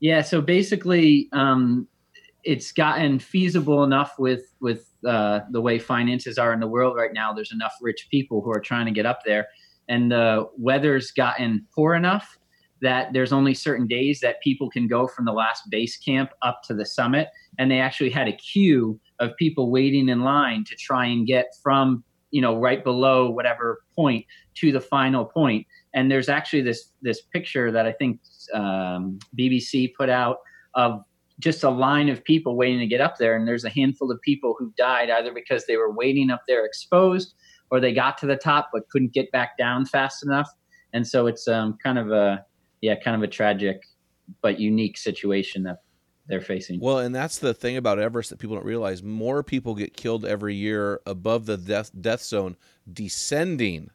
Yeah, 0.00 0.20
so 0.20 0.42
basically, 0.42 1.30
um, 1.32 1.88
it's 2.44 2.70
gotten 2.70 3.18
feasible 3.18 3.82
enough 3.82 4.18
with 4.18 4.52
with 4.60 4.90
uh, 5.06 5.40
the 5.52 5.60
way 5.62 5.78
finances 5.78 6.36
are 6.36 6.52
in 6.52 6.60
the 6.60 6.68
world 6.68 6.96
right 6.96 7.14
now. 7.14 7.32
There's 7.32 7.52
enough 7.52 7.72
rich 7.80 8.08
people 8.10 8.42
who 8.42 8.50
are 8.52 8.60
trying 8.60 8.84
to 8.84 8.92
get 8.92 9.06
up 9.06 9.20
there, 9.24 9.48
and 9.88 10.12
the 10.12 10.50
weather's 10.58 11.12
gotten 11.12 11.66
poor 11.74 11.94
enough 11.94 12.37
that 12.80 13.12
there's 13.12 13.32
only 13.32 13.54
certain 13.54 13.86
days 13.86 14.20
that 14.20 14.40
people 14.40 14.70
can 14.70 14.86
go 14.86 15.06
from 15.06 15.24
the 15.24 15.32
last 15.32 15.64
base 15.70 15.96
camp 15.96 16.30
up 16.42 16.62
to 16.64 16.74
the 16.74 16.86
summit, 16.86 17.28
and 17.58 17.70
they 17.70 17.80
actually 17.80 18.10
had 18.10 18.28
a 18.28 18.32
queue 18.32 19.00
of 19.20 19.36
people 19.36 19.70
waiting 19.70 20.08
in 20.08 20.22
line 20.22 20.64
to 20.64 20.76
try 20.76 21.06
and 21.06 21.26
get 21.26 21.46
from 21.62 22.04
you 22.30 22.40
know 22.42 22.58
right 22.58 22.84
below 22.84 23.30
whatever 23.30 23.82
point 23.94 24.24
to 24.54 24.72
the 24.72 24.80
final 24.80 25.24
point. 25.24 25.66
and 25.94 26.10
there's 26.10 26.28
actually 26.28 26.62
this 26.62 26.92
this 27.02 27.22
picture 27.22 27.72
that 27.72 27.86
I 27.86 27.92
think 27.92 28.20
um, 28.54 29.18
BBC 29.38 29.94
put 29.94 30.08
out 30.08 30.38
of 30.74 31.02
just 31.40 31.62
a 31.62 31.70
line 31.70 32.08
of 32.08 32.22
people 32.24 32.56
waiting 32.56 32.80
to 32.80 32.86
get 32.86 33.00
up 33.00 33.16
there, 33.16 33.36
and 33.36 33.46
there's 33.46 33.64
a 33.64 33.70
handful 33.70 34.10
of 34.10 34.20
people 34.22 34.56
who 34.58 34.72
died 34.76 35.08
either 35.08 35.32
because 35.32 35.66
they 35.66 35.76
were 35.76 35.92
waiting 35.92 36.30
up 36.30 36.42
there 36.48 36.64
exposed, 36.64 37.34
or 37.70 37.80
they 37.80 37.92
got 37.92 38.18
to 38.18 38.26
the 38.26 38.36
top 38.36 38.70
but 38.72 38.88
couldn't 38.90 39.12
get 39.12 39.30
back 39.30 39.56
down 39.56 39.86
fast 39.86 40.24
enough, 40.24 40.48
and 40.92 41.06
so 41.06 41.26
it's 41.26 41.48
um, 41.48 41.76
kind 41.82 41.98
of 41.98 42.10
a 42.10 42.44
yeah, 42.80 42.94
kind 42.96 43.16
of 43.16 43.22
a 43.22 43.28
tragic 43.30 43.82
but 44.42 44.60
unique 44.60 44.98
situation 44.98 45.62
that 45.64 45.82
they're 46.28 46.40
facing. 46.40 46.78
Well, 46.78 46.98
and 46.98 47.14
that's 47.14 47.38
the 47.38 47.54
thing 47.54 47.76
about 47.76 47.98
Everest 47.98 48.30
that 48.30 48.38
people 48.38 48.56
don't 48.56 48.64
realize. 48.64 49.02
More 49.02 49.42
people 49.42 49.74
get 49.74 49.96
killed 49.96 50.24
every 50.24 50.54
year 50.54 51.00
above 51.06 51.46
the 51.46 51.56
death 51.56 51.90
death 51.98 52.22
zone 52.22 52.56
descending. 52.90 53.90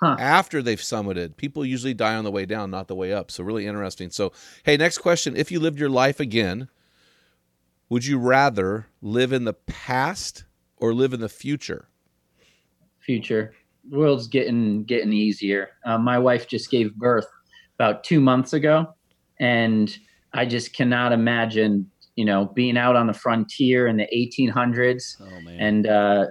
Huh. 0.00 0.16
After 0.18 0.60
they've 0.60 0.78
summited, 0.78 1.36
people 1.36 1.64
usually 1.64 1.94
die 1.94 2.16
on 2.16 2.24
the 2.24 2.30
way 2.30 2.44
down, 2.44 2.70
not 2.70 2.86
the 2.86 2.94
way 2.94 3.14
up. 3.14 3.30
So 3.30 3.42
really 3.42 3.66
interesting. 3.66 4.10
So, 4.10 4.32
hey, 4.64 4.76
next 4.76 4.98
question: 4.98 5.36
If 5.36 5.50
you 5.50 5.60
lived 5.60 5.78
your 5.78 5.88
life 5.88 6.20
again, 6.20 6.68
would 7.88 8.04
you 8.04 8.18
rather 8.18 8.88
live 9.00 9.32
in 9.32 9.44
the 9.44 9.54
past 9.54 10.44
or 10.76 10.92
live 10.92 11.14
in 11.14 11.20
the 11.20 11.28
future? 11.28 11.88
Future, 13.00 13.54
world's 13.90 14.26
getting 14.26 14.84
getting 14.84 15.12
easier. 15.12 15.70
Uh, 15.84 15.98
my 15.98 16.18
wife 16.18 16.48
just 16.48 16.70
gave 16.70 16.94
birth 16.96 17.28
about 17.78 18.04
two 18.04 18.20
months 18.20 18.52
ago, 18.52 18.94
and 19.38 19.96
I 20.32 20.46
just 20.46 20.74
cannot 20.74 21.12
imagine, 21.12 21.90
you 22.14 22.24
know, 22.24 22.46
being 22.54 22.76
out 22.76 22.96
on 22.96 23.06
the 23.06 23.12
frontier 23.12 23.86
in 23.86 23.96
the 23.96 24.06
1800s 24.14 25.20
Oh 25.20 25.26
and 25.58 25.86
uh, 25.86 26.26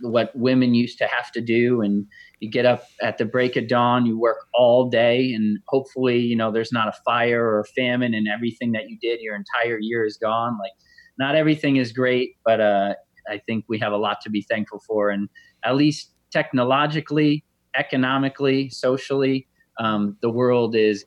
what 0.00 0.30
women 0.34 0.74
used 0.74 0.98
to 0.98 1.06
have 1.06 1.30
to 1.32 1.40
do. 1.40 1.80
And 1.82 2.06
you 2.40 2.50
get 2.50 2.66
up 2.66 2.84
at 3.02 3.18
the 3.18 3.24
break 3.24 3.56
of 3.56 3.68
dawn, 3.68 4.06
you 4.06 4.18
work 4.18 4.46
all 4.54 4.88
day, 4.88 5.32
and 5.32 5.58
hopefully, 5.66 6.18
you 6.18 6.36
know, 6.36 6.52
there's 6.52 6.72
not 6.72 6.88
a 6.88 6.92
fire 7.04 7.44
or 7.44 7.60
a 7.60 7.64
famine, 7.64 8.14
and 8.14 8.28
everything 8.28 8.72
that 8.72 8.88
you 8.88 8.96
did 9.00 9.20
your 9.20 9.34
entire 9.34 9.78
year 9.80 10.04
is 10.04 10.16
gone. 10.16 10.56
Like, 10.58 10.72
not 11.18 11.34
everything 11.34 11.76
is 11.76 11.92
great, 11.92 12.36
but 12.44 12.60
uh, 12.60 12.94
I 13.28 13.38
think 13.46 13.64
we 13.68 13.78
have 13.80 13.92
a 13.92 13.96
lot 13.96 14.20
to 14.22 14.30
be 14.30 14.42
thankful 14.42 14.80
for. 14.86 15.10
And 15.10 15.28
at 15.64 15.74
least 15.74 16.12
technologically, 16.30 17.44
economically, 17.74 18.70
socially, 18.70 19.48
um, 19.78 20.16
the 20.20 20.30
world 20.30 20.76
is 20.76 21.04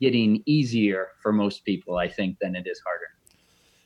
getting 0.00 0.42
easier 0.46 1.08
for 1.22 1.32
most 1.32 1.64
people, 1.64 1.96
I 1.98 2.08
think, 2.08 2.38
than 2.40 2.56
it 2.56 2.66
is 2.66 2.80
harder. 2.84 3.04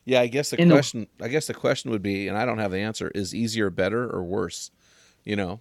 Yeah, 0.05 0.21
I 0.21 0.27
guess 0.27 0.51
the 0.51 0.61
In 0.61 0.69
the- 0.69 0.75
question 0.75 1.07
I 1.21 1.29
guess 1.29 1.47
the 1.47 1.55
question 1.55 1.91
would 1.91 2.03
be, 2.03 2.29
and 2.29 2.37
I 2.37 2.45
don't 2.45 2.59
have 2.59 2.71
the 2.73 2.79
answer, 2.79 3.11
is 3.15 3.35
easier 3.35 3.71
better 3.71 4.05
or 4.05 4.23
worse? 4.23 4.71
You 5.25 5.37
know? 5.37 5.61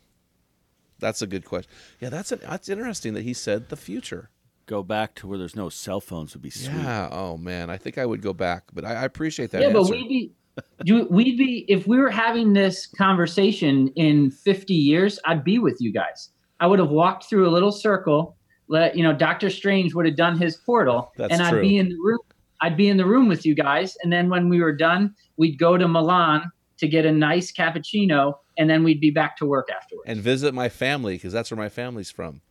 That's 1.00 1.22
a 1.22 1.27
good 1.27 1.45
question. 1.45 1.72
Yeah, 2.00 2.10
that's 2.10 2.31
an, 2.31 2.39
that's 2.43 2.69
interesting 2.69 3.13
that 3.13 3.24
he 3.24 3.33
said 3.33 3.69
the 3.69 3.75
future. 3.75 4.29
Go 4.65 4.83
back 4.83 5.15
to 5.15 5.27
where 5.27 5.38
there's 5.38 5.55
no 5.55 5.67
cell 5.69 6.00
phones 6.00 6.33
would 6.33 6.41
be 6.41 6.50
sweet. 6.50 6.75
Yeah. 6.77 7.10
Oh 7.12 7.38
man, 7.38 7.69
I 7.69 7.77
think 7.77 7.98
I 7.98 8.05
would 8.05 8.22
go 8.22 8.31
back, 8.33 8.63
but 8.74 8.86
I, 8.86 8.93
I 8.95 9.03
appreciate 9.03 9.51
that 9.51 9.62
yeah, 9.62 9.67
answer. 9.67 9.79
but 9.79 9.89
we'd 9.89 10.07
be, 10.07 10.31
do, 10.86 11.05
we'd 11.10 11.38
be 11.38 11.65
if 11.67 11.88
we 11.88 11.98
were 11.98 12.10
having 12.10 12.53
this 12.53 12.88
conversation 12.88 13.89
in 13.95 14.31
50 14.31 14.74
years, 14.74 15.19
I'd 15.25 15.43
be 15.43 15.60
with 15.60 15.77
you 15.81 15.91
guys. 15.91 16.29
I 16.60 16.67
would 16.67 16.79
have 16.79 16.89
walked 16.91 17.25
through 17.25 17.48
a 17.50 17.51
little 17.51 17.72
circle. 17.72 18.38
Let 18.74 18.98
you 18.98 19.03
know, 19.03 19.13
Doctor 19.13 19.51
Strange 19.51 19.94
would 19.94 20.08
have 20.08 20.15
done 20.15 20.36
his 20.36 20.58
portal, 20.58 21.12
That's 21.15 21.32
and 21.32 21.44
I'd 21.44 21.51
true. 21.51 21.62
be 21.62 21.77
in 21.77 21.89
the 21.89 21.98
room. 22.03 22.18
I'd 22.60 22.75
be 22.75 22.88
in 22.89 22.98
the 22.98 23.06
room 23.06 23.27
with 23.27 23.46
you 23.46 23.53
guys, 23.53 23.96
and 24.01 24.12
then 24.12 24.30
when 24.30 24.50
we 24.50 24.62
were 24.62 24.75
done, 24.75 25.13
we'd 25.38 25.60
go 25.60 25.77
to 25.77 25.88
Milan 25.88 26.51
to 26.80 26.88
get 26.88 27.06
a 27.06 27.12
nice 27.12 27.51
cappuccino, 27.51 28.34
and 28.58 28.68
then 28.68 28.84
we'd 28.84 29.00
be 29.00 29.12
back 29.12 29.38
to 29.38 29.46
work 29.46 29.70
afterwards. 29.70 30.06
and 30.08 30.20
visit 30.20 30.56
my 30.56 30.70
family 30.70 31.13
because 31.13 31.32
that's 31.32 31.51
where 31.51 31.58
my 31.58 31.70
family's 31.70 32.10
from. 32.10 32.42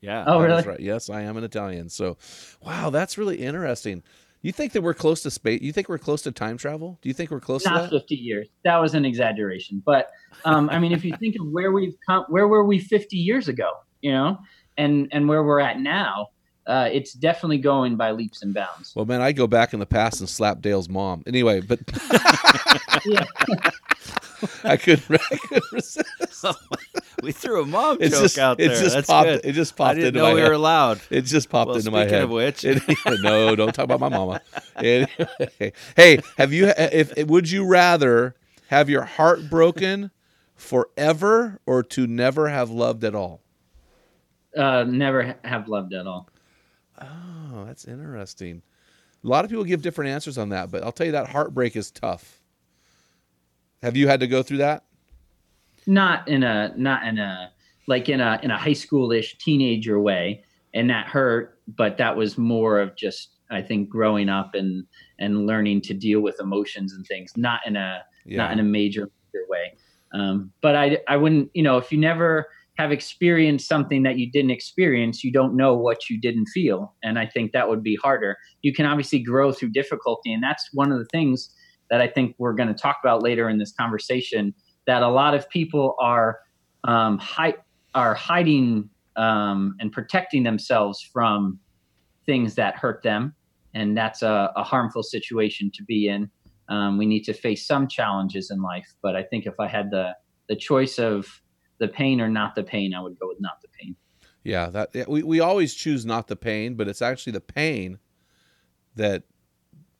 Yeah. 0.00 0.22
Oh, 0.24 0.40
really? 0.40 0.62
right. 0.62 0.78
Yes, 0.78 1.10
I 1.10 1.22
am 1.22 1.36
an 1.36 1.42
Italian. 1.42 1.88
So, 1.88 2.16
wow, 2.64 2.90
that's 2.90 3.18
really 3.18 3.38
interesting. 3.38 4.04
You 4.40 4.52
think 4.52 4.72
that 4.74 4.82
we're 4.82 4.94
close 4.94 5.22
to 5.22 5.30
space? 5.32 5.62
You 5.62 5.72
think 5.72 5.88
we're 5.88 5.98
close 5.98 6.22
to 6.22 6.32
time 6.32 6.58
travel? 6.58 6.98
Do 7.02 7.08
you 7.08 7.14
think 7.14 7.30
we're 7.32 7.40
close 7.40 7.64
not 7.64 7.74
to 7.74 7.82
that? 7.90 8.00
50 8.02 8.14
years. 8.14 8.48
That 8.64 8.76
was 8.76 8.94
an 8.94 9.04
exaggeration. 9.04 9.82
But 9.84 10.10
um, 10.44 10.70
I 10.70 10.78
mean, 10.78 10.92
if 10.92 11.04
you 11.04 11.16
think 11.16 11.34
of 11.40 11.46
where 11.48 11.72
we've 11.72 11.96
come, 12.08 12.24
where 12.28 12.46
were 12.46 12.64
we 12.64 12.78
50 12.78 13.16
years 13.16 13.48
ago, 13.48 13.70
you 14.00 14.12
know, 14.12 14.38
and 14.82 15.08
and 15.12 15.28
where 15.28 15.42
we're 15.42 15.60
at 15.60 15.78
now, 15.80 16.28
uh, 16.66 16.88
it's 16.92 17.12
definitely 17.12 17.58
going 17.58 17.96
by 17.96 18.10
leaps 18.12 18.42
and 18.42 18.52
bounds. 18.54 18.92
Well, 18.94 19.04
man, 19.04 19.20
I 19.20 19.32
go 19.32 19.46
back 19.46 19.72
in 19.74 19.80
the 19.80 19.86
past 19.86 20.20
and 20.20 20.28
slap 20.28 20.60
Dale's 20.60 20.88
mom. 20.88 21.22
Anyway, 21.26 21.60
but 21.60 21.80
I 24.64 24.76
couldn't. 24.76 25.10
I 25.10 25.36
couldn't 25.36 25.72
resist. 25.72 26.08
we 27.22 27.30
threw 27.32 27.62
a 27.62 27.66
mom 27.66 27.98
It's 28.00 28.14
joke 28.14 28.22
just, 28.22 28.38
out 28.38 28.60
it 28.60 28.68
there. 28.68 28.80
just 28.82 28.94
That's 28.94 29.06
popped. 29.06 29.26
good. 29.28 29.40
It 29.44 29.52
just 29.52 29.76
popped 29.76 29.90
I 29.90 29.92
popped 29.92 29.96
didn't 29.96 30.08
into 30.08 30.18
know 30.18 30.24
my 30.28 30.34
we 30.34 30.40
head. 30.40 30.48
were 30.48 30.54
allowed. 30.54 31.00
It 31.10 31.22
just 31.22 31.48
popped 31.48 31.68
Well, 31.68 31.76
into 31.76 31.90
my 31.90 32.02
speaking 32.02 32.14
head. 32.14 32.24
of 32.24 32.30
which- 32.30 32.64
It- 32.64 32.82
no, 33.22 33.54
don't 33.54 33.72
talk 33.74 33.84
about 33.84 34.00
my 34.00 34.08
mama. 34.08 34.40
Anyway, 34.76 35.72
hey, 35.96 36.20
have 36.38 36.52
you? 36.52 36.72
If 36.76 37.16
would 37.26 37.50
you 37.50 37.64
rather 37.66 38.34
have 38.68 38.88
your 38.90 39.02
heart 39.04 39.48
broken 39.48 40.10
forever 40.56 41.60
or 41.66 41.82
to 41.84 42.06
never 42.06 42.48
have 42.48 42.70
loved 42.70 43.04
at 43.04 43.14
all? 43.14 43.40
Uh, 44.56 44.84
never 44.84 45.34
have 45.44 45.68
loved 45.68 45.94
at 45.94 46.06
all. 46.06 46.28
Oh, 47.00 47.64
that's 47.66 47.86
interesting. 47.86 48.62
A 49.24 49.28
lot 49.28 49.44
of 49.44 49.50
people 49.50 49.64
give 49.64 49.82
different 49.82 50.10
answers 50.10 50.36
on 50.36 50.50
that, 50.50 50.70
but 50.70 50.82
I'll 50.82 50.92
tell 50.92 51.06
you 51.06 51.12
that 51.12 51.28
heartbreak 51.28 51.76
is 51.76 51.90
tough. 51.90 52.40
Have 53.82 53.96
you 53.96 54.08
had 54.08 54.20
to 54.20 54.26
go 54.26 54.42
through 54.42 54.58
that? 54.58 54.84
Not 55.86 56.28
in 56.28 56.42
a 56.42 56.72
not 56.76 57.06
in 57.06 57.18
a 57.18 57.50
like 57.88 58.08
in 58.08 58.20
a 58.20 58.38
in 58.42 58.50
a 58.50 58.58
high 58.58 58.70
schoolish 58.72 59.38
teenager 59.38 59.98
way, 60.00 60.44
and 60.74 60.88
that 60.90 61.06
hurt. 61.06 61.58
But 61.66 61.96
that 61.98 62.16
was 62.16 62.36
more 62.38 62.80
of 62.80 62.94
just 62.96 63.30
I 63.50 63.62
think 63.62 63.88
growing 63.88 64.28
up 64.28 64.54
and 64.54 64.84
and 65.18 65.46
learning 65.46 65.80
to 65.82 65.94
deal 65.94 66.20
with 66.20 66.38
emotions 66.40 66.92
and 66.92 67.06
things. 67.06 67.32
Not 67.36 67.60
in 67.66 67.76
a 67.76 68.04
not 68.26 68.52
in 68.52 68.60
a 68.60 68.64
major, 68.64 69.10
major 69.32 69.44
way. 69.48 69.76
Um, 70.12 70.52
but 70.60 70.76
I, 70.76 70.98
I 71.08 71.16
wouldn't, 71.16 71.50
you 71.54 71.62
know, 71.62 71.78
if 71.78 71.90
you 71.90 71.98
never 71.98 72.48
have 72.78 72.90
experienced 72.90 73.68
something 73.68 74.02
that 74.02 74.18
you 74.18 74.30
didn't 74.30 74.50
experience, 74.50 75.22
you 75.22 75.30
don't 75.30 75.54
know 75.56 75.74
what 75.74 76.08
you 76.08 76.20
didn't 76.20 76.46
feel. 76.46 76.94
And 77.02 77.18
I 77.18 77.26
think 77.26 77.52
that 77.52 77.68
would 77.68 77.82
be 77.82 77.96
harder. 78.02 78.36
You 78.62 78.72
can 78.72 78.86
obviously 78.86 79.18
grow 79.18 79.52
through 79.52 79.70
difficulty. 79.70 80.32
And 80.32 80.42
that's 80.42 80.68
one 80.72 80.90
of 80.90 80.98
the 80.98 81.04
things 81.06 81.54
that 81.90 82.00
I 82.00 82.08
think 82.08 82.34
we're 82.38 82.54
going 82.54 82.68
to 82.68 82.74
talk 82.74 82.96
about 83.04 83.22
later 83.22 83.48
in 83.48 83.58
this 83.58 83.72
conversation 83.72 84.54
that 84.86 85.02
a 85.02 85.08
lot 85.08 85.34
of 85.34 85.48
people 85.50 85.94
are, 86.00 86.38
um, 86.84 87.18
hi- 87.18 87.56
are 87.94 88.14
hiding 88.14 88.88
um, 89.16 89.76
and 89.78 89.92
protecting 89.92 90.42
themselves 90.42 91.02
from 91.02 91.58
things 92.24 92.54
that 92.54 92.76
hurt 92.76 93.02
them. 93.02 93.34
And 93.74 93.96
that's 93.96 94.22
a, 94.22 94.50
a 94.56 94.62
harmful 94.62 95.02
situation 95.02 95.70
to 95.74 95.84
be 95.84 96.08
in. 96.08 96.30
Um, 96.68 96.96
we 96.96 97.04
need 97.04 97.24
to 97.24 97.34
face 97.34 97.66
some 97.66 97.86
challenges 97.86 98.50
in 98.50 98.62
life, 98.62 98.94
but 99.02 99.14
I 99.14 99.22
think 99.24 99.44
if 99.44 99.54
I 99.60 99.68
had 99.68 99.90
the 99.90 100.14
the 100.48 100.56
choice 100.56 100.98
of 100.98 101.41
the 101.82 101.88
pain 101.88 102.20
or 102.20 102.28
not 102.28 102.54
the 102.54 102.62
pain, 102.62 102.94
I 102.94 103.00
would 103.00 103.18
go 103.18 103.26
with 103.26 103.40
not 103.40 103.60
the 103.60 103.66
pain. 103.68 103.96
Yeah, 104.44 104.70
that 104.70 104.90
yeah, 104.94 105.04
we 105.08 105.24
we 105.24 105.40
always 105.40 105.74
choose 105.74 106.06
not 106.06 106.28
the 106.28 106.36
pain, 106.36 106.76
but 106.76 106.86
it's 106.86 107.02
actually 107.02 107.32
the 107.32 107.40
pain 107.40 107.98
that 108.94 109.24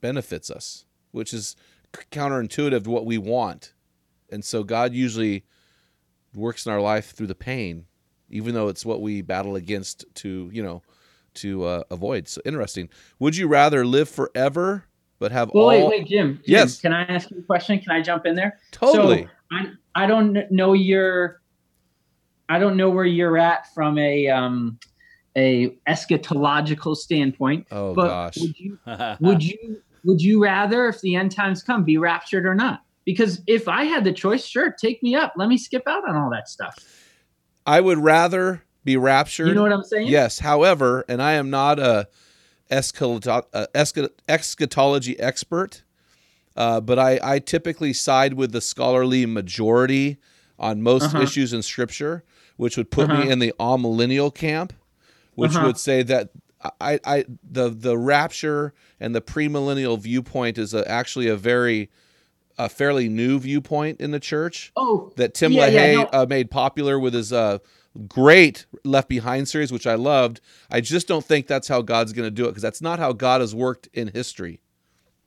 benefits 0.00 0.48
us, 0.48 0.84
which 1.10 1.34
is 1.34 1.56
counterintuitive 1.92 2.84
to 2.84 2.90
what 2.90 3.04
we 3.04 3.18
want. 3.18 3.74
And 4.30 4.44
so 4.44 4.62
God 4.62 4.94
usually 4.94 5.44
works 6.34 6.66
in 6.66 6.72
our 6.72 6.80
life 6.80 7.10
through 7.10 7.26
the 7.26 7.34
pain, 7.34 7.86
even 8.30 8.54
though 8.54 8.68
it's 8.68 8.86
what 8.86 9.00
we 9.00 9.22
battle 9.22 9.56
against 9.56 10.04
to, 10.16 10.48
you 10.52 10.62
know, 10.62 10.82
to 11.34 11.64
uh, 11.64 11.82
avoid. 11.90 12.28
So 12.28 12.40
interesting. 12.44 12.88
Would 13.18 13.36
you 13.36 13.48
rather 13.48 13.84
live 13.84 14.08
forever 14.08 14.84
but 15.18 15.32
have 15.32 15.50
Well, 15.52 15.64
all 15.64 15.68
wait, 15.70 15.88
wait, 15.88 16.06
Jim, 16.06 16.36
Jim. 16.36 16.42
Yes. 16.44 16.80
Can 16.80 16.92
I 16.92 17.02
ask 17.04 17.30
you 17.30 17.38
a 17.38 17.42
question? 17.42 17.78
Can 17.80 17.92
I 17.92 18.02
jump 18.02 18.24
in 18.26 18.34
there? 18.34 18.58
totally? 18.70 19.24
So 19.24 19.28
I 19.52 19.66
I 19.94 20.06
don't 20.06 20.50
know 20.50 20.72
your 20.72 21.41
I 22.52 22.58
don't 22.58 22.76
know 22.76 22.90
where 22.90 23.04
you're 23.04 23.38
at 23.38 23.72
from 23.74 23.98
a 23.98 24.28
um 24.28 24.78
a 25.36 25.70
eschatological 25.88 26.94
standpoint. 26.96 27.66
oh 27.70 27.94
but 27.94 28.08
gosh. 28.08 28.36
would 28.38 28.58
you 28.58 28.78
would 29.20 29.42
you 29.42 29.80
would 30.04 30.20
you 30.20 30.42
rather 30.42 30.88
if 30.88 31.00
the 31.00 31.14
end 31.16 31.32
times 31.32 31.62
come 31.62 31.84
be 31.84 31.96
raptured 31.98 32.44
or 32.46 32.54
not? 32.54 32.82
Because 33.04 33.40
if 33.46 33.68
I 33.68 33.84
had 33.84 34.04
the 34.04 34.12
choice, 34.12 34.44
sure, 34.44 34.70
take 34.70 35.02
me 35.02 35.14
up. 35.14 35.32
Let 35.36 35.48
me 35.48 35.56
skip 35.58 35.82
out 35.86 36.08
on 36.08 36.14
all 36.16 36.30
that 36.30 36.48
stuff. 36.48 36.76
I 37.66 37.80
would 37.80 37.98
rather 37.98 38.62
be 38.84 38.96
raptured. 38.96 39.48
You 39.48 39.54
know 39.54 39.62
what 39.62 39.72
I'm 39.72 39.82
saying? 39.84 40.08
Yes. 40.08 40.40
However, 40.40 41.04
and 41.08 41.22
I 41.22 41.32
am 41.32 41.48
not 41.50 41.78
a 41.78 42.08
eschato- 42.70 43.44
uh, 43.52 43.66
escha- 43.74 44.10
eschatology 44.28 45.18
expert, 45.20 45.82
uh, 46.56 46.80
but 46.80 46.98
I, 46.98 47.18
I 47.22 47.38
typically 47.38 47.92
side 47.92 48.34
with 48.34 48.52
the 48.52 48.60
scholarly 48.60 49.24
majority 49.26 50.18
on 50.58 50.82
most 50.82 51.04
Uh-huh. 51.04 51.22
issues 51.22 51.52
in 51.52 51.62
Scripture, 51.62 52.24
which 52.62 52.76
would 52.76 52.90
put 52.90 53.10
Uh-huh. 53.10 53.24
me 53.24 53.30
in 53.30 53.38
the 53.40 53.52
amillennial 53.58 54.32
camp, 54.32 54.72
which 55.34 55.54
Uh-huh. 55.56 55.66
would 55.66 55.78
say 55.78 56.02
that 56.04 56.30
I, 56.80 57.00
I 57.04 57.24
the 57.42 57.68
the 57.70 57.98
rapture 57.98 58.72
and 59.00 59.14
the 59.16 59.20
premillennial 59.20 59.98
viewpoint 59.98 60.58
is 60.58 60.72
a, 60.72 60.88
actually 60.88 61.26
a 61.26 61.36
very 61.36 61.90
a 62.56 62.68
fairly 62.68 63.08
new 63.08 63.40
viewpoint 63.40 64.00
in 64.00 64.12
the 64.12 64.20
church 64.20 64.70
Oh, 64.76 65.12
that 65.16 65.34
Tim 65.34 65.50
Yeah, 65.52 65.66
yeah, 65.66 65.80
LaHaye 65.94 66.12
no. 66.12 66.20
uh, 66.22 66.26
made 66.28 66.50
popular 66.52 67.00
with 67.00 67.14
his 67.14 67.32
uh, 67.32 67.58
great 68.08 68.66
Left 68.84 69.08
Behind 69.08 69.48
series, 69.48 69.72
which 69.72 69.86
I 69.88 69.94
loved. 69.96 70.40
I 70.70 70.80
just 70.80 71.08
don't 71.08 71.24
think 71.24 71.46
that's 71.48 71.66
how 71.66 71.82
God's 71.82 72.12
going 72.12 72.26
to 72.26 72.30
do 72.30 72.44
it 72.44 72.48
because 72.48 72.62
that's 72.62 72.80
not 72.82 72.98
how 73.00 73.12
God 73.12 73.40
has 73.40 73.54
worked 73.54 73.88
in 73.92 74.08
history. 74.08 74.60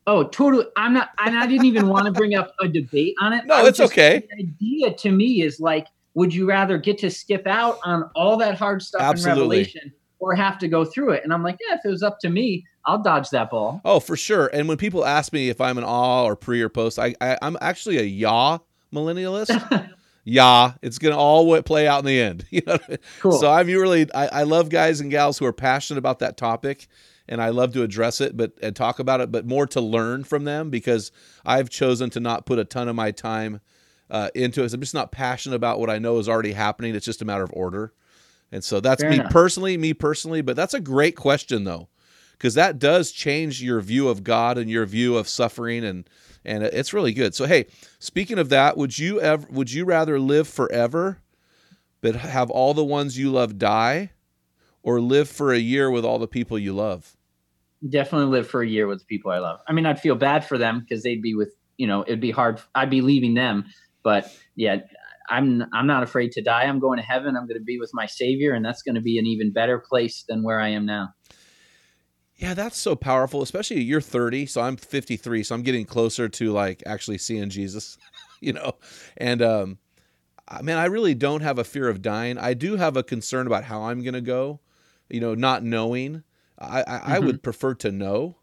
Oh, 0.08 0.24
totally. 0.24 0.66
I'm 0.78 0.94
not, 0.94 1.10
and 1.20 1.36
I 1.38 1.48
didn't 1.48 1.66
even 1.66 1.88
want 1.90 2.06
to 2.06 2.12
bring 2.12 2.36
up 2.36 2.54
a 2.62 2.68
debate 2.68 3.16
on 3.20 3.34
it. 3.34 3.46
No, 3.46 3.66
it's 3.66 3.80
just- 3.80 3.92
okay. 3.92 4.24
The 4.30 4.44
idea 4.44 4.94
to 4.94 5.12
me 5.12 5.42
is 5.42 5.60
like, 5.60 5.88
would 6.16 6.34
you 6.34 6.48
rather 6.48 6.78
get 6.78 6.98
to 7.00 7.12
skip 7.12 7.46
out 7.46 7.78
on 7.84 8.10
all 8.16 8.38
that 8.38 8.58
hard 8.58 8.82
stuff 8.82 9.02
Absolutely. 9.02 9.34
in 9.34 9.42
Revelation 9.42 9.94
or 10.20 10.34
have 10.34 10.58
to 10.60 10.68
go 10.68 10.84
through 10.84 11.12
it? 11.12 11.24
And 11.24 11.34
I'm 11.34 11.44
like, 11.44 11.58
yeah, 11.68 11.76
if 11.76 11.82
it 11.86 11.90
was 11.90 12.02
up 12.02 12.20
to 12.22 12.30
me, 12.30 12.66
I'll 12.86 13.02
dodge 13.02 13.30
that 13.32 13.50
ball. 13.50 13.82
Oh, 13.84 14.00
for 14.00 14.16
sure. 14.16 14.50
And 14.54 14.68
when 14.68 14.78
people 14.78 15.06
ask 15.06 15.34
me 15.34 15.50
if 15.50 15.60
I'm 15.60 15.78
an 15.78 15.84
awe 15.84 16.24
or 16.24 16.36
pre 16.36 16.62
or 16.62 16.70
post, 16.70 16.98
I, 16.98 17.16
I 17.20 17.38
I'm 17.42 17.58
actually 17.62 17.98
a 17.98 18.04
yaw 18.04 18.60
millennialist. 18.94 19.94
yeah, 20.24 20.74
it's 20.82 20.98
going 20.98 21.14
to 21.14 21.20
all 21.20 21.62
play 21.64 21.88
out 21.88 22.00
in 22.00 22.06
the 22.06 22.20
end. 22.20 22.46
You 22.52 22.62
know. 22.66 22.78
Cool. 23.20 23.34
So 23.34 23.52
I'm 23.52 23.68
really 23.68 24.12
I, 24.14 24.28
I 24.28 24.44
love 24.44 24.70
guys 24.70 25.02
and 25.02 25.12
gals 25.12 25.38
who 25.38 25.46
are 25.46 25.54
passionate 25.54 25.98
about 25.98 26.20
that 26.20 26.38
topic, 26.38 26.88
and 27.28 27.42
I 27.42 27.50
love 27.50 27.74
to 27.74 27.84
address 27.84 28.22
it, 28.22 28.38
but 28.38 28.54
and 28.62 28.74
talk 28.74 29.00
about 29.00 29.20
it, 29.20 29.32
but 29.32 29.46
more 29.46 29.68
to 29.68 29.82
learn 29.82 30.24
from 30.24 30.46
them 30.46 30.70
because 30.70 31.12
I've 31.46 31.70
chosen 31.70 32.10
to 32.12 32.22
not 32.22 32.46
put 32.46 32.60
a 32.60 32.64
ton 32.64 32.88
of 32.88 32.96
my 32.96 33.12
time 33.12 33.60
uh, 34.10 34.30
into 34.36 34.64
it. 34.64 34.74
I'm 34.74 34.80
just 34.80 34.94
not 34.94 35.12
passionate 35.12 35.56
about 35.56 35.80
what 35.80 35.90
I 35.90 36.00
know 36.00 36.20
is 36.20 36.30
already 36.30 36.54
happening. 36.54 36.96
It's 36.96 37.06
just 37.06 37.22
a 37.22 37.26
matter 37.26 37.44
of 37.44 37.52
order. 37.54 37.94
And 38.52 38.64
so 38.64 38.80
that's 38.80 39.02
Fair 39.02 39.10
me 39.10 39.20
enough. 39.20 39.32
personally, 39.32 39.78
me 39.78 39.94
personally. 39.94 40.42
But 40.42 40.56
that's 40.56 40.74
a 40.74 40.80
great 40.80 41.16
question 41.16 41.64
though, 41.64 41.90
because 42.34 42.54
that 42.54 42.80
does 42.80 43.12
change 43.12 43.62
your 43.62 43.82
view 43.82 44.08
of 44.08 44.24
God 44.24 44.58
and 44.58 44.70
your 44.70 44.86
view 44.86 45.18
of 45.18 45.28
suffering, 45.28 45.84
and 45.84 46.08
and 46.46 46.64
it's 46.64 46.94
really 46.94 47.12
good. 47.12 47.34
So 47.34 47.46
hey, 47.46 47.66
speaking 48.00 48.38
of 48.38 48.50
that, 48.50 48.78
would 48.78 48.98
you 48.98 49.20
ever 49.20 49.48
would 49.50 49.72
you 49.72 49.84
rather 49.84 50.20
live 50.20 50.48
forever, 50.48 51.20
but 52.02 52.16
have 52.16 52.52
all 52.52 52.74
the 52.74 52.86
ones 52.86 53.18
you 53.18 53.32
love 53.32 53.58
die, 53.58 54.12
or 54.84 55.02
live 55.02 55.28
for 55.28 55.52
a 55.52 55.60
year 55.60 55.90
with 55.90 56.06
all 56.06 56.20
the 56.20 56.28
people 56.28 56.60
you 56.60 56.74
love? 56.74 57.18
Definitely 57.90 58.28
live 58.28 58.48
for 58.48 58.62
a 58.62 58.68
year 58.68 58.88
with 58.88 59.00
the 59.00 59.06
people 59.06 59.32
I 59.32 59.40
love. 59.40 59.60
I 59.68 59.74
mean, 59.74 59.86
I'd 59.86 60.00
feel 60.00 60.16
bad 60.16 60.46
for 60.46 60.58
them 60.58 60.80
because 60.80 61.04
they'd 61.04 61.22
be 61.22 61.36
with, 61.36 61.54
you 61.78 61.88
know, 61.88 62.04
it'd 62.04 62.22
be 62.22 62.32
hard. 62.32 62.62
I'd 62.74 62.90
be 62.90 63.02
leaving 63.02 63.34
them, 63.34 63.66
but 64.06 64.32
yeah, 64.56 64.78
I'm 65.30 65.66
I'm 65.74 65.88
not 65.88 66.04
afraid 66.04 66.32
to 66.34 66.42
die. 66.42 66.64
I'm 66.64 66.80
going 66.80 66.98
to 67.00 67.04
heaven. 67.04 67.36
I'm 67.36 67.48
going 67.48 67.60
to 67.60 67.64
be 67.64 67.78
with 67.80 67.92
my 67.94 68.06
Savior, 68.06 68.54
and 68.54 68.64
that's 68.64 68.84
going 68.84 68.96
to 68.96 69.02
be 69.02 69.20
an 69.20 69.26
even 69.26 69.52
better 69.52 69.80
place 69.80 70.24
than 70.30 70.44
where 70.44 70.62
I 70.62 70.70
am 70.70 70.86
now. 70.86 71.10
Yeah, 72.38 72.54
that's 72.54 72.78
so 72.78 72.96
powerful, 72.96 73.42
especially 73.42 73.82
you're 73.82 74.02
30, 74.02 74.46
so 74.46 74.62
I'm 74.62 74.76
53, 74.76 75.42
so 75.44 75.56
I'm 75.56 75.62
getting 75.64 75.86
closer 75.86 76.28
to 76.28 76.52
like 76.52 76.84
actually 76.86 77.18
seeing 77.18 77.50
Jesus, 77.50 77.98
you 78.42 78.54
know. 78.54 78.74
And 79.18 79.42
um 79.42 79.78
I 80.48 80.62
mean, 80.62 80.76
I 80.78 80.86
really 80.86 81.16
don't 81.16 81.42
have 81.42 81.58
a 81.58 81.64
fear 81.64 81.90
of 81.90 82.04
dying. 82.04 82.38
I 82.38 82.54
do 82.54 82.76
have 82.76 82.96
a 82.96 83.02
concern 83.04 83.48
about 83.48 83.64
how 83.64 83.82
I'm 83.84 84.04
going 84.04 84.14
to 84.14 84.22
go, 84.22 84.60
you 85.10 85.20
know, 85.20 85.34
not 85.34 85.64
knowing. 85.64 86.24
I 86.60 86.84
I, 86.84 87.16
I 87.16 87.20
would 87.20 87.42
prefer 87.42 87.74
to 87.76 87.92
know, 87.92 88.38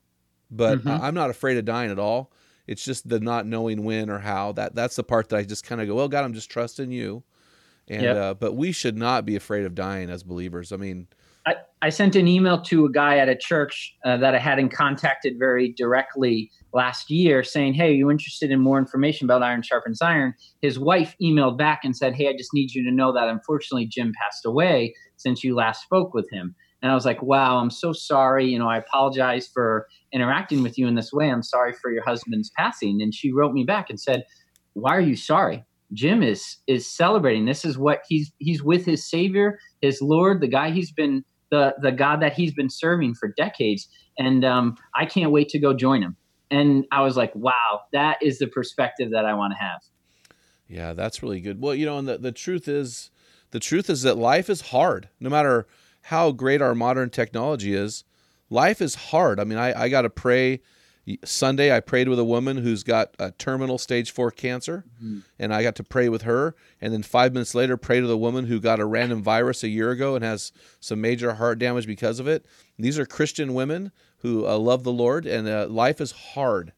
but 0.50 0.80
Mhm. 0.80 0.90
I- 0.90 1.06
I'm 1.06 1.14
not 1.14 1.30
afraid 1.30 1.58
of 1.58 1.64
dying 1.64 1.90
at 1.92 2.00
all. 2.00 2.32
It's 2.72 2.84
just 2.84 3.08
the 3.08 3.20
not 3.20 3.46
knowing 3.46 3.84
when 3.84 4.10
or 4.10 4.18
how. 4.18 4.52
That 4.52 4.74
that's 4.74 4.96
the 4.96 5.04
part 5.04 5.28
that 5.28 5.36
I 5.36 5.42
just 5.44 5.64
kind 5.64 5.80
of 5.80 5.86
go, 5.86 5.94
"Well, 5.94 6.08
God, 6.08 6.24
I'm 6.24 6.34
just 6.34 6.50
trusting 6.50 6.90
you." 6.90 7.22
And 7.88 8.02
Yep. 8.02 8.16
uh 8.16 8.34
but 8.34 8.54
we 8.54 8.72
should 8.72 8.96
not 8.96 9.24
be 9.24 9.36
afraid 9.36 9.64
of 9.64 9.74
dying 9.74 10.10
as 10.10 10.22
believers. 10.22 10.72
I 10.72 10.76
mean, 10.76 11.06
I, 11.46 11.54
I 11.80 11.88
sent 11.90 12.14
an 12.14 12.28
email 12.28 12.60
to 12.62 12.84
a 12.84 12.92
guy 12.92 13.18
at 13.18 13.28
a 13.28 13.36
church 13.36 13.96
uh, 14.04 14.16
that 14.18 14.34
I 14.34 14.38
hadn't 14.38 14.68
contacted 14.70 15.38
very 15.38 15.72
directly 15.76 16.50
last 16.72 17.10
year 17.10 17.42
saying, 17.42 17.74
Hey, 17.74 17.90
are 17.90 17.94
you 17.94 18.10
interested 18.10 18.50
in 18.50 18.60
more 18.60 18.78
information 18.78 19.26
about 19.26 19.42
Iron 19.42 19.62
Sharpens 19.62 20.00
Iron? 20.00 20.34
His 20.60 20.78
wife 20.78 21.16
emailed 21.20 21.58
back 21.58 21.80
and 21.82 21.96
said, 21.96 22.14
Hey, 22.14 22.28
I 22.28 22.36
just 22.36 22.54
need 22.54 22.72
you 22.72 22.84
to 22.84 22.92
know 22.92 23.12
that 23.12 23.28
unfortunately 23.28 23.86
Jim 23.86 24.12
passed 24.22 24.46
away 24.46 24.94
since 25.16 25.42
you 25.42 25.54
last 25.54 25.82
spoke 25.82 26.14
with 26.14 26.30
him. 26.30 26.54
And 26.82 26.90
I 26.90 26.94
was 26.94 27.04
like, 27.04 27.22
Wow, 27.22 27.58
I'm 27.58 27.70
so 27.70 27.92
sorry. 27.92 28.46
You 28.46 28.58
know, 28.58 28.68
I 28.68 28.78
apologize 28.78 29.48
for 29.52 29.86
interacting 30.12 30.62
with 30.62 30.78
you 30.78 30.86
in 30.86 30.94
this 30.94 31.12
way. 31.12 31.30
I'm 31.30 31.42
sorry 31.42 31.72
for 31.72 31.90
your 31.90 32.04
husband's 32.04 32.50
passing. 32.56 33.00
And 33.00 33.14
she 33.14 33.32
wrote 33.32 33.52
me 33.52 33.64
back 33.64 33.88
and 33.88 33.98
said, 34.00 34.24
Why 34.74 34.96
are 34.96 35.00
you 35.00 35.16
sorry? 35.16 35.64
Jim 35.92 36.22
is 36.22 36.56
is 36.66 36.86
celebrating. 36.86 37.44
This 37.44 37.64
is 37.64 37.78
what 37.78 38.00
he's 38.08 38.32
he's 38.38 38.62
with 38.62 38.84
his 38.84 39.08
Savior, 39.08 39.58
his 39.80 40.00
Lord, 40.00 40.40
the 40.40 40.48
guy 40.48 40.70
he's 40.70 40.90
been 40.90 41.24
the 41.50 41.74
the 41.80 41.92
God 41.92 42.20
that 42.22 42.32
he's 42.32 42.52
been 42.52 42.70
serving 42.70 43.14
for 43.14 43.28
decades, 43.36 43.88
and 44.18 44.44
um, 44.44 44.76
I 44.94 45.06
can't 45.06 45.30
wait 45.30 45.48
to 45.50 45.58
go 45.58 45.74
join 45.74 46.02
him. 46.02 46.16
And 46.50 46.84
I 46.92 47.02
was 47.02 47.16
like, 47.16 47.34
wow, 47.34 47.82
that 47.92 48.18
is 48.22 48.38
the 48.38 48.46
perspective 48.46 49.10
that 49.12 49.24
I 49.24 49.32
want 49.32 49.54
to 49.54 49.58
have. 49.58 49.80
Yeah, 50.68 50.92
that's 50.92 51.22
really 51.22 51.40
good. 51.40 51.60
Well, 51.60 51.74
you 51.74 51.86
know, 51.86 51.98
and 51.98 52.08
the, 52.08 52.18
the 52.18 52.32
truth 52.32 52.68
is 52.68 53.10
the 53.50 53.60
truth 53.60 53.90
is 53.90 54.02
that 54.02 54.16
life 54.16 54.48
is 54.48 54.62
hard. 54.62 55.08
No 55.20 55.30
matter 55.30 55.66
how 56.02 56.32
great 56.32 56.60
our 56.60 56.74
modern 56.74 57.10
technology 57.10 57.74
is, 57.74 58.04
life 58.50 58.80
is 58.82 58.94
hard. 58.94 59.40
I 59.40 59.44
mean, 59.44 59.58
I, 59.58 59.84
I 59.84 59.88
got 59.88 60.02
to 60.02 60.10
pray. 60.10 60.60
Sunday, 61.24 61.74
I 61.74 61.80
prayed 61.80 62.08
with 62.08 62.20
a 62.20 62.24
woman 62.24 62.58
who's 62.58 62.84
got 62.84 63.16
a 63.18 63.32
terminal 63.32 63.76
stage 63.76 64.12
four 64.12 64.30
cancer, 64.30 64.84
and 65.36 65.52
I 65.52 65.64
got 65.64 65.74
to 65.76 65.84
pray 65.84 66.08
with 66.08 66.22
her. 66.22 66.54
And 66.80 66.92
then 66.92 67.02
five 67.02 67.32
minutes 67.32 67.56
later, 67.56 67.76
prayed 67.76 68.02
with 68.02 68.10
a 68.10 68.16
woman 68.16 68.46
who 68.46 68.60
got 68.60 68.78
a 68.78 68.84
random 68.84 69.20
virus 69.20 69.64
a 69.64 69.68
year 69.68 69.90
ago 69.90 70.14
and 70.14 70.24
has 70.24 70.52
some 70.78 71.00
major 71.00 71.34
heart 71.34 71.58
damage 71.58 71.88
because 71.88 72.20
of 72.20 72.28
it. 72.28 72.46
These 72.78 73.00
are 73.00 73.06
Christian 73.06 73.52
women 73.52 73.90
who 74.18 74.46
uh, 74.46 74.56
love 74.58 74.84
the 74.84 74.92
Lord, 74.92 75.26
and 75.26 75.48
uh, 75.48 75.66
life 75.68 76.00
is 76.00 76.12
hard, 76.12 76.72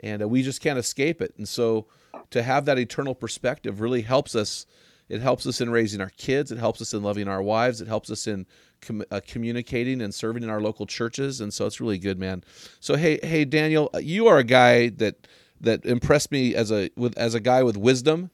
and 0.00 0.22
uh, 0.22 0.28
we 0.28 0.42
just 0.42 0.60
can't 0.60 0.78
escape 0.78 1.22
it. 1.22 1.34
And 1.38 1.48
so, 1.48 1.86
to 2.30 2.42
have 2.42 2.66
that 2.66 2.78
eternal 2.78 3.14
perspective 3.14 3.80
really 3.80 4.02
helps 4.02 4.34
us. 4.34 4.66
It 5.08 5.20
helps 5.20 5.46
us 5.46 5.60
in 5.60 5.70
raising 5.70 6.00
our 6.00 6.12
kids. 6.16 6.52
It 6.52 6.58
helps 6.58 6.80
us 6.80 6.94
in 6.94 7.02
loving 7.02 7.28
our 7.28 7.42
wives. 7.42 7.80
It 7.80 7.88
helps 7.88 8.10
us 8.10 8.26
in 8.26 8.46
com- 8.82 9.04
uh, 9.10 9.20
communicating 9.26 10.02
and 10.02 10.14
serving 10.14 10.42
in 10.42 10.50
our 10.50 10.60
local 10.60 10.86
churches. 10.86 11.40
And 11.40 11.54
so 11.54 11.66
it's 11.66 11.80
really 11.80 11.98
good, 11.98 12.18
man. 12.18 12.44
So 12.80 12.96
hey, 12.96 13.18
hey, 13.22 13.44
Daniel, 13.44 13.88
uh, 13.94 13.98
you 13.98 14.26
are 14.26 14.38
a 14.38 14.44
guy 14.44 14.90
that 14.90 15.26
that 15.60 15.86
impressed 15.86 16.30
me 16.30 16.54
as 16.54 16.70
a 16.70 16.90
with 16.96 17.16
as 17.16 17.34
a 17.34 17.40
guy 17.40 17.62
with 17.62 17.76
wisdom. 17.76 18.30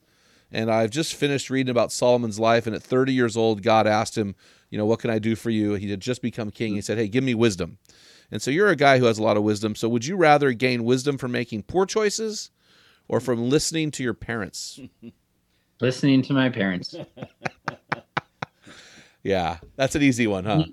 And 0.51 0.71
I've 0.71 0.91
just 0.91 1.15
finished 1.15 1.51
reading 1.51 1.71
about 1.71 1.93
Solomon's 1.93 2.41
life. 2.41 2.67
And 2.67 2.75
at 2.75 2.83
30 2.83 3.13
years 3.13 3.37
old, 3.37 3.63
God 3.63 3.87
asked 3.87 4.17
him, 4.17 4.35
you 4.71 4.79
know, 4.79 4.87
what 4.87 4.99
can 4.99 5.11
I 5.11 5.19
do 5.19 5.37
for 5.37 5.51
you? 5.51 5.75
He 5.75 5.91
had 5.91 6.01
just 6.01 6.23
become 6.23 6.51
king. 6.51 6.75
He 6.75 6.81
said, 6.81 6.97
hey, 6.97 7.07
give 7.07 7.23
me 7.23 7.35
wisdom. 7.35 7.77
And 8.31 8.41
so 8.41 8.51
you're 8.51 8.69
a 8.69 8.77
guy 8.77 8.99
who 8.99 9.05
has 9.05 9.19
a 9.19 9.23
lot 9.23 9.37
of 9.37 9.43
wisdom. 9.43 9.75
So 9.75 9.91
would 9.91 10.07
you 10.07 10.17
rather 10.17 10.53
gain 10.53 10.85
wisdom 10.85 11.19
from 11.19 11.33
making 11.33 11.65
poor 11.65 11.85
choices 11.85 12.51
or 13.09 13.21
from 13.21 13.49
listening 13.49 13.91
to 13.93 14.03
your 14.03 14.15
parents? 14.15 14.81
Listening 15.81 16.23
to 16.23 16.33
my 16.33 16.49
parents. 16.49 16.97
Yeah, 19.23 19.59
that's 19.77 19.95
an 19.95 20.03
easy 20.03 20.27
one, 20.27 20.45
huh? 20.45 20.65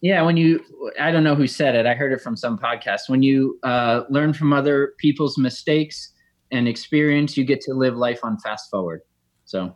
Yeah, 0.00 0.22
when 0.22 0.36
you, 0.36 0.62
I 1.00 1.10
don't 1.10 1.24
know 1.24 1.34
who 1.34 1.46
said 1.46 1.74
it. 1.74 1.86
I 1.86 1.94
heard 1.94 2.12
it 2.12 2.20
from 2.20 2.36
some 2.36 2.58
podcast. 2.58 3.08
When 3.08 3.22
you 3.22 3.58
uh, 3.62 4.02
learn 4.10 4.32
from 4.32 4.52
other 4.52 4.94
people's 4.98 5.38
mistakes 5.38 6.12
and 6.52 6.68
experience, 6.68 7.36
you 7.36 7.44
get 7.44 7.60
to 7.62 7.74
live 7.74 7.96
life 7.96 8.20
on 8.22 8.38
fast 8.38 8.70
forward. 8.70 9.02
So 9.46 9.74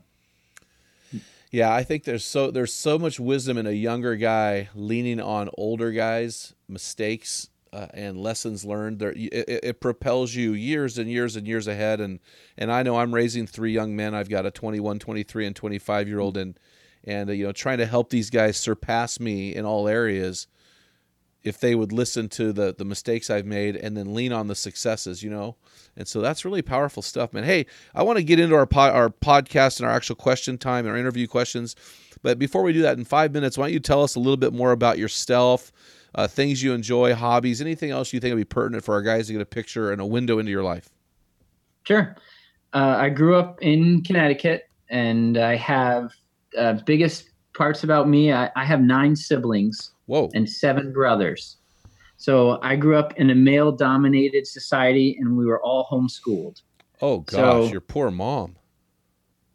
Yeah, 1.51 1.75
I 1.75 1.83
think 1.83 2.05
there's 2.05 2.25
so 2.25 2.51
there's 2.51 2.73
so 2.73 2.99
much 2.99 3.19
wisdom 3.19 3.57
in 3.57 3.67
a 3.67 3.73
younger 3.73 4.17
guy 4.17 4.69
leaning 4.75 5.21
on 5.21 5.49
older 5.57 5.91
guys' 5.91 6.55
mistakes 6.69 7.49
uh, 7.73 7.87
and 7.95 8.19
lessons 8.19 8.65
learned. 8.65 8.99
There, 8.99 9.13
it, 9.13 9.33
it 9.33 9.61
it 9.63 9.81
propels 9.81 10.35
you 10.35 10.53
years 10.53 10.99
and 10.99 11.11
years 11.11 11.37
and 11.37 11.47
years 11.47 11.67
ahead. 11.67 12.01
And 12.01 12.21
and 12.59 12.71
I 12.71 12.83
know 12.83 12.99
I'm 12.99 13.15
raising 13.15 13.47
three 13.47 13.73
young 13.73 13.97
men. 13.97 14.15
I've 14.15 14.29
got 14.29 14.47
a 14.47 14.51
21, 14.51 14.99
23, 14.99 15.47
and 15.47 15.57
25 15.57 16.09
year 16.09 16.21
old, 16.21 16.37
and 16.37 16.59
and 17.05 17.31
uh, 17.31 17.33
you 17.33 17.47
know 17.47 17.53
trying 17.53 17.79
to 17.79 17.87
help 17.87 18.11
these 18.11 18.31
guys 18.31 18.57
surpass 18.57 19.21
me 19.21 19.55
in 19.55 19.65
all 19.65 19.89
areas. 19.89 20.47
If 21.43 21.59
they 21.59 21.75
would 21.75 21.91
listen 21.91 22.29
to 22.31 22.53
the 22.53 22.75
the 22.77 22.85
mistakes 22.85 23.31
I've 23.31 23.47
made 23.47 23.75
and 23.77 23.97
then 23.97 24.15
lean 24.15 24.33
on 24.33 24.49
the 24.49 24.55
successes, 24.55 25.23
you 25.23 25.31
know, 25.31 25.57
and 25.97 26.07
so 26.07 26.21
that's 26.21 26.45
really 26.45 26.61
powerful 26.61 27.03
stuff, 27.03 27.33
man. 27.33 27.45
Hey, 27.45 27.67
I 27.95 28.03
want 28.03 28.19
to 28.19 28.23
get 28.23 28.39
into 28.39 28.55
our 28.55 28.67
pod, 28.67 28.93
our 28.93 29.09
podcast 29.09 29.81
and 29.81 29.89
our 29.89 29.95
actual 29.95 30.17
question 30.17 30.59
time 30.59 30.85
and 30.85 30.93
our 30.93 30.99
interview 30.99 31.27
questions, 31.27 31.77
but 32.23 32.39
before 32.39 32.63
we 32.63 32.73
do 32.73 32.83
that, 32.83 32.99
in 32.99 33.05
five 33.05 33.33
minutes, 33.33 33.57
why 33.57 33.67
don't 33.67 33.73
you 33.73 33.81
tell 33.81 34.03
us 34.03 34.15
a 34.15 34.21
little 34.21 34.37
bit 34.37 34.53
more 34.53 34.73
about 34.73 34.99
yourself, 34.99 35.73
uh, 36.15 36.27
things 36.27 36.63
you 36.63 36.73
enjoy, 36.73 37.15
hobbies, 37.15 37.61
anything 37.61 37.91
else 37.91 38.13
you 38.13 38.21
think 38.21 38.35
would 38.35 38.41
be 38.41 38.45
pertinent 38.45 38.85
for 38.85 38.95
our 38.95 39.03
guys 39.03 39.29
to 39.29 39.33
get 39.33 39.43
a 39.43 39.47
picture 39.47 39.93
and 39.93 40.01
a 40.01 40.07
window 40.07 40.39
into 40.39 40.51
your 40.51 40.63
life? 40.63 40.91
Sure. 41.85 42.17
Uh, 42.73 42.97
I 42.99 43.09
grew 43.09 43.37
up 43.37 43.61
in 43.63 44.03
Connecticut, 44.03 44.69
and 44.91 45.39
I 45.39 45.57
have 45.57 46.13
uh, 46.59 46.75
biggest 46.85 47.31
parts 47.55 47.85
about 47.85 48.09
me. 48.09 48.33
I, 48.33 48.51
I 48.57 48.65
have 48.65 48.81
nine 48.81 49.17
siblings 49.17 49.93
Whoa, 50.07 50.31
and 50.35 50.49
seven 50.49 50.93
brothers. 50.93 51.57
So 52.17 52.59
I 52.63 52.77
grew 52.77 52.97
up 52.97 53.15
in 53.19 53.31
a 53.31 53.35
male-dominated 53.35 54.47
society, 54.47 55.17
and 55.21 55.37
we 55.37 55.47
were 55.47 55.63
all 55.63 55.87
homeschooled. 55.91 56.63
oh 57.01 57.21
gosh, 57.21 57.37
so- 57.37 57.65
your 57.71 57.81
poor 57.81 58.11
mom. 58.11 58.57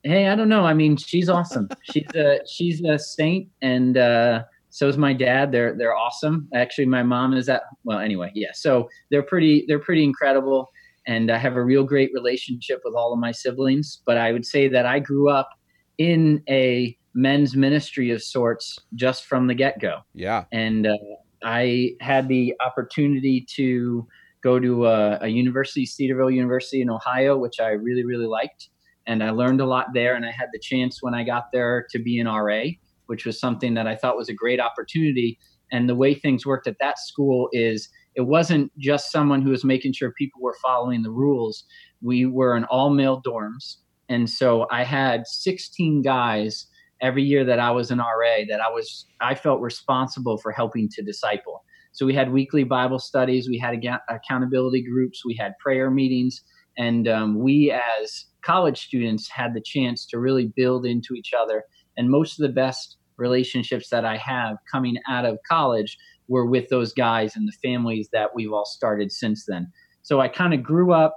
Hey, 0.03 0.27
I 0.27 0.35
don't 0.35 0.49
know. 0.49 0.65
I 0.65 0.75
mean, 0.75 0.97
she's 0.97 1.29
awesome. 1.29 1.67
she's 1.91 2.05
a 2.13 2.39
she's 2.47 2.83
a 2.83 2.99
saint, 2.99 3.49
and 3.63 3.97
uh, 3.97 4.43
so 4.69 4.87
is 4.87 4.97
my 4.97 5.13
dad. 5.13 5.51
They're 5.51 5.75
they're 5.75 5.95
awesome. 5.95 6.47
Actually, 6.53 6.85
my 6.85 7.01
mom 7.01 7.33
is 7.33 7.47
that 7.47 7.63
well. 7.85 7.97
Anyway, 7.97 8.31
yeah. 8.35 8.51
So 8.53 8.87
they're 9.09 9.23
pretty 9.23 9.65
they're 9.67 9.79
pretty 9.79 10.03
incredible, 10.03 10.69
and 11.07 11.31
I 11.31 11.39
have 11.39 11.55
a 11.55 11.63
real 11.63 11.83
great 11.83 12.11
relationship 12.13 12.81
with 12.85 12.93
all 12.93 13.13
of 13.13 13.19
my 13.19 13.31
siblings. 13.31 14.03
But 14.05 14.17
I 14.17 14.31
would 14.31 14.45
say 14.45 14.67
that 14.67 14.85
I 14.85 14.99
grew 14.99 15.27
up 15.29 15.49
in 15.97 16.43
a 16.49 16.97
men's 17.13 17.55
ministry 17.55 18.11
of 18.11 18.21
sorts 18.21 18.77
just 18.95 19.25
from 19.25 19.47
the 19.47 19.55
get 19.55 19.79
go 19.79 19.99
Yeah, 20.13 20.45
and 20.51 20.87
uh, 20.87 20.97
I 21.43 21.91
had 22.01 22.27
the 22.27 22.53
opportunity 22.65 23.45
to 23.55 24.07
go 24.43 24.59
to 24.59 24.85
a, 24.85 25.19
a 25.21 25.27
university, 25.27 25.85
Cedarville 25.85 26.29
University 26.29 26.81
in 26.81 26.89
Ohio, 26.89 27.37
which 27.37 27.59
I 27.59 27.69
really, 27.69 28.05
really 28.05 28.27
liked, 28.27 28.69
and 29.07 29.23
I 29.23 29.31
learned 29.31 29.61
a 29.61 29.65
lot 29.65 29.87
there. 29.93 30.15
And 30.15 30.25
I 30.25 30.31
had 30.31 30.49
the 30.53 30.59
chance 30.59 30.99
when 31.01 31.13
I 31.13 31.23
got 31.23 31.45
there 31.51 31.87
to 31.91 31.99
be 31.99 32.19
an 32.19 32.27
RA, 32.27 32.65
which 33.07 33.25
was 33.25 33.39
something 33.39 33.73
that 33.75 33.87
I 33.87 33.95
thought 33.95 34.17
was 34.17 34.29
a 34.29 34.33
great 34.33 34.59
opportunity. 34.59 35.39
And 35.71 35.89
the 35.89 35.95
way 35.95 36.13
things 36.13 36.45
worked 36.45 36.67
at 36.67 36.77
that 36.79 36.99
school 36.99 37.49
is 37.53 37.89
it 38.15 38.21
wasn't 38.21 38.71
just 38.77 39.11
someone 39.11 39.41
who 39.41 39.49
was 39.49 39.63
making 39.63 39.93
sure 39.93 40.11
people 40.11 40.41
were 40.41 40.55
following 40.63 41.03
the 41.03 41.11
rules. 41.11 41.63
We 42.01 42.25
were 42.25 42.55
in 42.55 42.65
all 42.65 42.89
male 42.89 43.21
dorms. 43.21 43.77
And 44.09 44.29
so 44.29 44.67
I 44.71 44.83
had 44.83 45.27
16 45.27 46.01
guys 46.01 46.67
every 47.01 47.23
year 47.23 47.43
that 47.45 47.59
I 47.59 47.71
was 47.71 47.91
an 47.91 47.99
RA 47.99 48.45
that 48.49 48.61
I 48.61 48.69
was 48.71 49.05
I 49.21 49.35
felt 49.35 49.61
responsible 49.61 50.37
for 50.37 50.51
helping 50.51 50.89
to 50.89 51.03
disciple. 51.03 51.63
So 51.91 52.05
we 52.05 52.13
had 52.13 52.31
weekly 52.31 52.63
Bible 52.63 52.99
studies, 52.99 53.47
we 53.47 53.57
had 53.57 53.75
aga- 53.75 54.01
accountability 54.09 54.83
groups, 54.83 55.23
we 55.25 55.35
had 55.35 55.53
prayer 55.59 55.89
meetings, 55.89 56.41
and 56.77 57.07
um, 57.07 57.39
we 57.39 57.71
as 57.71 58.25
college 58.43 58.85
students 58.85 59.29
had 59.29 59.53
the 59.53 59.61
chance 59.61 60.05
to 60.07 60.19
really 60.19 60.51
build 60.55 60.85
into 60.85 61.13
each 61.15 61.31
other. 61.33 61.63
And 61.97 62.09
most 62.09 62.39
of 62.39 62.45
the 62.45 62.53
best 62.53 62.97
relationships 63.17 63.89
that 63.89 64.03
I 64.03 64.17
have 64.17 64.57
coming 64.69 64.97
out 65.09 65.25
of 65.25 65.39
college 65.49 65.97
were 66.27 66.45
with 66.45 66.67
those 66.69 66.91
guys 66.93 67.35
and 67.35 67.47
the 67.47 67.57
families 67.63 68.09
that 68.11 68.35
we've 68.35 68.51
all 68.51 68.65
started 68.65 69.11
since 69.11 69.45
then. 69.47 69.71
So 70.01 70.19
I 70.19 70.27
kind 70.27 70.53
of 70.53 70.61
grew 70.61 70.91
up 70.91 71.15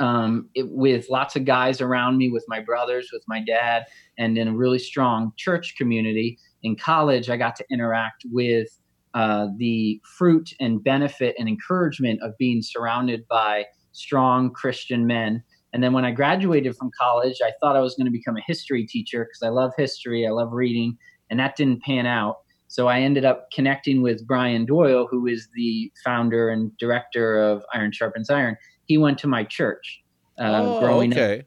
um, 0.00 0.48
it, 0.54 0.66
with 0.70 1.08
lots 1.10 1.36
of 1.36 1.44
guys 1.44 1.80
around 1.80 2.16
me, 2.16 2.30
with 2.30 2.44
my 2.48 2.58
brothers, 2.58 3.10
with 3.12 3.22
my 3.28 3.40
dad, 3.44 3.84
and 4.18 4.36
in 4.36 4.48
a 4.48 4.56
really 4.56 4.78
strong 4.78 5.32
church 5.36 5.76
community. 5.76 6.38
In 6.62 6.74
college, 6.74 7.30
I 7.30 7.36
got 7.36 7.54
to 7.56 7.64
interact 7.70 8.24
with 8.32 8.68
uh, 9.14 9.48
the 9.58 10.00
fruit 10.18 10.54
and 10.58 10.82
benefit 10.82 11.36
and 11.38 11.48
encouragement 11.48 12.20
of 12.22 12.36
being 12.38 12.62
surrounded 12.62 13.28
by 13.28 13.66
strong 13.92 14.50
Christian 14.52 15.06
men. 15.06 15.42
And 15.72 15.82
then 15.82 15.92
when 15.92 16.04
I 16.04 16.10
graduated 16.10 16.76
from 16.76 16.90
college, 16.98 17.36
I 17.44 17.52
thought 17.60 17.76
I 17.76 17.80
was 17.80 17.94
going 17.94 18.06
to 18.06 18.12
become 18.12 18.36
a 18.36 18.42
history 18.46 18.86
teacher 18.86 19.24
because 19.24 19.42
I 19.42 19.50
love 19.50 19.72
history, 19.76 20.26
I 20.26 20.30
love 20.30 20.52
reading, 20.52 20.96
and 21.28 21.38
that 21.38 21.56
didn't 21.56 21.82
pan 21.82 22.06
out. 22.06 22.36
So 22.68 22.86
I 22.86 23.00
ended 23.00 23.24
up 23.24 23.48
connecting 23.52 24.00
with 24.00 24.26
Brian 24.26 24.64
Doyle, 24.64 25.08
who 25.10 25.26
is 25.26 25.48
the 25.54 25.92
founder 26.04 26.50
and 26.50 26.76
director 26.78 27.36
of 27.36 27.64
Iron 27.74 27.90
Sharpens 27.90 28.30
Iron. 28.30 28.56
He 28.90 28.98
went 28.98 29.18
to 29.18 29.28
my 29.28 29.44
church 29.44 30.02
uh, 30.40 30.62
oh, 30.64 30.80
growing 30.80 31.12
okay. 31.12 31.38
up. 31.38 31.44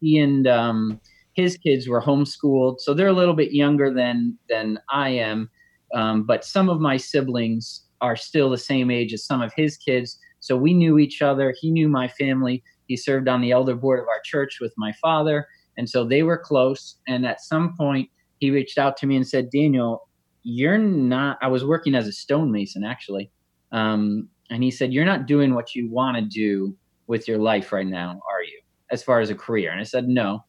He 0.00 0.18
and 0.18 0.46
um, 0.46 1.00
his 1.32 1.56
kids 1.56 1.88
were 1.88 2.00
homeschooled, 2.00 2.78
so 2.78 2.94
they're 2.94 3.08
a 3.08 3.12
little 3.12 3.34
bit 3.34 3.50
younger 3.50 3.92
than 3.92 4.38
than 4.48 4.78
I 4.88 5.08
am. 5.08 5.50
Um, 5.92 6.22
but 6.22 6.44
some 6.44 6.68
of 6.68 6.80
my 6.80 6.96
siblings 6.96 7.86
are 8.00 8.14
still 8.14 8.50
the 8.50 8.56
same 8.56 8.88
age 8.88 9.12
as 9.12 9.24
some 9.24 9.42
of 9.42 9.52
his 9.56 9.76
kids. 9.76 10.16
So 10.38 10.56
we 10.56 10.72
knew 10.72 11.00
each 11.00 11.22
other. 11.22 11.52
He 11.60 11.72
knew 11.72 11.88
my 11.88 12.06
family. 12.06 12.62
He 12.86 12.96
served 12.96 13.26
on 13.26 13.40
the 13.40 13.50
elder 13.50 13.74
board 13.74 13.98
of 13.98 14.06
our 14.06 14.20
church 14.24 14.58
with 14.60 14.72
my 14.78 14.92
father. 14.92 15.48
And 15.76 15.90
so 15.90 16.04
they 16.04 16.22
were 16.22 16.38
close. 16.38 16.98
And 17.08 17.26
at 17.26 17.40
some 17.40 17.74
point, 17.76 18.08
he 18.38 18.52
reached 18.52 18.78
out 18.78 18.96
to 18.98 19.08
me 19.08 19.16
and 19.16 19.26
said, 19.26 19.50
Daniel, 19.50 20.08
you're 20.44 20.78
not, 20.78 21.36
I 21.42 21.48
was 21.48 21.64
working 21.64 21.96
as 21.96 22.06
a 22.06 22.12
stonemason 22.12 22.84
actually. 22.84 23.32
Um, 23.72 24.28
and 24.50 24.62
he 24.62 24.70
said, 24.70 24.92
You're 24.92 25.04
not 25.04 25.26
doing 25.26 25.54
what 25.54 25.74
you 25.74 25.90
want 25.90 26.16
to 26.16 26.22
do 26.22 26.76
with 27.06 27.26
your 27.26 27.38
life 27.38 27.72
right 27.72 27.86
now, 27.86 28.20
are 28.30 28.42
you? 28.42 28.60
As 28.90 29.02
far 29.02 29.20
as 29.20 29.30
a 29.30 29.34
career. 29.34 29.70
And 29.70 29.80
I 29.80 29.84
said, 29.84 30.08
No. 30.08 30.44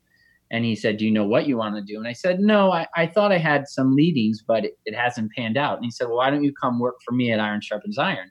And 0.51 0.65
he 0.65 0.75
said, 0.75 0.97
Do 0.97 1.05
you 1.05 1.11
know 1.11 1.25
what 1.25 1.47
you 1.47 1.57
want 1.57 1.75
to 1.75 1.81
do? 1.81 1.97
And 1.97 2.07
I 2.07 2.13
said, 2.13 2.39
No, 2.39 2.71
I, 2.71 2.87
I 2.95 3.07
thought 3.07 3.31
I 3.31 3.37
had 3.37 3.67
some 3.67 3.95
leadings, 3.95 4.43
but 4.45 4.65
it, 4.65 4.73
it 4.85 4.95
hasn't 4.95 5.31
panned 5.31 5.57
out. 5.57 5.77
And 5.77 5.85
he 5.85 5.91
said, 5.91 6.07
Well, 6.07 6.17
why 6.17 6.29
don't 6.29 6.43
you 6.43 6.53
come 6.53 6.79
work 6.79 6.95
for 7.05 7.13
me 7.13 7.31
at 7.31 7.39
Iron 7.39 7.61
Sharpens 7.61 7.97
Iron? 7.97 8.29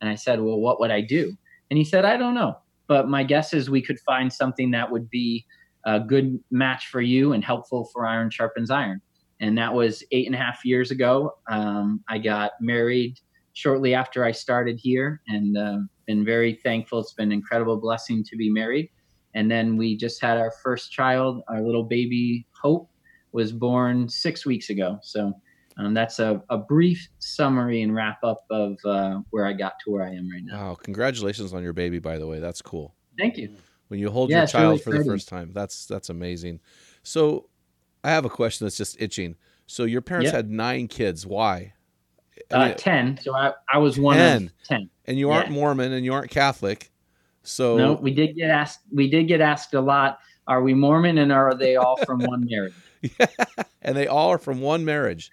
And 0.00 0.10
I 0.10 0.16
said, 0.16 0.40
Well, 0.40 0.58
what 0.58 0.80
would 0.80 0.90
I 0.90 1.00
do? 1.00 1.32
And 1.70 1.78
he 1.78 1.84
said, 1.84 2.04
I 2.04 2.16
don't 2.16 2.34
know. 2.34 2.58
But 2.88 3.08
my 3.08 3.22
guess 3.22 3.54
is 3.54 3.70
we 3.70 3.80
could 3.80 3.98
find 4.00 4.30
something 4.30 4.72
that 4.72 4.90
would 4.90 5.08
be 5.08 5.46
a 5.86 5.98
good 5.98 6.38
match 6.50 6.88
for 6.88 7.00
you 7.00 7.32
and 7.32 7.44
helpful 7.44 7.88
for 7.92 8.06
Iron 8.06 8.30
Sharpens 8.30 8.70
Iron. 8.70 9.00
And 9.40 9.56
that 9.58 9.72
was 9.72 10.04
eight 10.12 10.26
and 10.26 10.34
a 10.34 10.38
half 10.38 10.64
years 10.64 10.90
ago. 10.90 11.32
Um, 11.50 12.04
I 12.08 12.18
got 12.18 12.52
married 12.60 13.18
shortly 13.52 13.94
after 13.94 14.24
I 14.24 14.32
started 14.32 14.78
here 14.80 15.20
and 15.28 15.56
uh, 15.56 15.78
been 16.06 16.24
very 16.24 16.54
thankful. 16.62 17.00
It's 17.00 17.14
been 17.14 17.28
an 17.28 17.32
incredible 17.32 17.76
blessing 17.76 18.24
to 18.24 18.36
be 18.36 18.50
married. 18.50 18.90
And 19.34 19.50
then 19.50 19.76
we 19.76 19.96
just 19.96 20.20
had 20.20 20.38
our 20.38 20.52
first 20.62 20.92
child, 20.92 21.42
our 21.48 21.62
little 21.62 21.84
baby 21.84 22.46
Hope 22.60 22.88
was 23.32 23.52
born 23.52 24.08
six 24.08 24.44
weeks 24.44 24.70
ago. 24.70 24.98
So 25.02 25.32
um, 25.78 25.94
that's 25.94 26.18
a, 26.18 26.42
a 26.50 26.58
brief 26.58 27.08
summary 27.18 27.82
and 27.82 27.94
wrap 27.94 28.18
up 28.22 28.44
of 28.50 28.76
uh, 28.84 29.20
where 29.30 29.46
I 29.46 29.54
got 29.54 29.74
to 29.84 29.90
where 29.90 30.04
I 30.04 30.10
am 30.10 30.30
right 30.30 30.42
now. 30.44 30.68
Wow, 30.68 30.74
congratulations 30.74 31.54
on 31.54 31.62
your 31.62 31.72
baby, 31.72 31.98
by 31.98 32.18
the 32.18 32.26
way. 32.26 32.40
That's 32.40 32.60
cool. 32.60 32.94
Thank 33.18 33.38
you. 33.38 33.56
When 33.88 34.00
you 34.00 34.10
hold 34.10 34.30
Yeah, 34.30 34.40
your 34.40 34.46
child 34.46 34.72
really 34.72 34.78
for 34.82 34.90
the 34.92 35.04
first 35.04 35.28
time, 35.28 35.52
that's 35.52 35.86
that's 35.86 36.08
amazing. 36.08 36.60
So, 37.02 37.48
I 38.04 38.10
have 38.10 38.24
a 38.24 38.30
question 38.30 38.64
that's 38.66 38.76
just 38.76 39.00
itching. 39.00 39.36
So, 39.66 39.84
your 39.84 40.00
parents 40.00 40.30
Yeah. 40.30 40.38
had 40.38 40.50
nine 40.50 40.88
kids. 40.88 41.26
Why? 41.26 41.74
I 42.50 42.54
Uh, 42.54 42.66
mean, 42.68 42.76
10. 42.76 43.18
So 43.22 43.34
I, 43.34 43.52
I 43.72 43.78
was 43.78 43.98
one 43.98 44.16
10. 44.16 44.44
of 44.46 44.52
10. 44.68 44.90
and 45.06 45.18
you 45.18 45.30
aren't 45.30 45.48
yeah. 45.48 45.54
Mormon 45.54 45.92
and 45.92 46.04
you 46.04 46.12
aren't 46.12 46.30
Catholic. 46.30 46.90
So, 47.42 47.76
No, 47.76 47.92
we 47.94 48.12
did 48.12 48.36
get 48.36 48.50
asked. 48.50 48.80
We 48.92 49.08
did 49.10 49.28
get 49.28 49.40
asked 49.40 49.74
a 49.74 49.80
lot. 49.80 50.18
Are 50.46 50.62
we 50.62 50.74
Mormon 50.74 51.18
and 51.18 51.32
are 51.32 51.54
they 51.54 51.76
all 51.76 51.96
from 52.04 52.18
one 52.24 52.46
marriage? 52.48 52.74
and 53.82 53.96
they 53.96 54.06
all 54.06 54.30
are 54.30 54.38
from 54.38 54.60
one 54.60 54.84
marriage. 54.84 55.30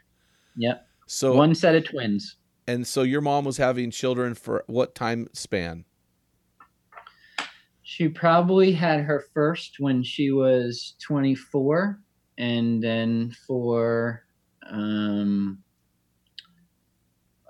Yep. 0.56 0.86
So, 1.08 1.34
One 1.34 1.54
set 1.56 1.76
of 1.76 1.86
twins. 1.86 2.36
and 2.68 2.86
so 2.86 3.02
your 3.04 3.22
mom 3.22 3.46
was 3.46 3.58
having 3.58 3.90
children 3.92 4.34
for 4.36 4.64
what 4.68 4.94
time 4.96 5.28
span? 5.34 5.86
She 7.84 8.08
probably 8.08 8.72
had 8.72 9.02
her 9.02 9.26
first 9.34 9.76
when 9.80 10.04
she 10.04 10.32
was 10.32 10.94
24, 11.02 12.00
and 12.38 12.82
then 12.84 13.34
for, 13.48 14.24
um, 14.70 15.58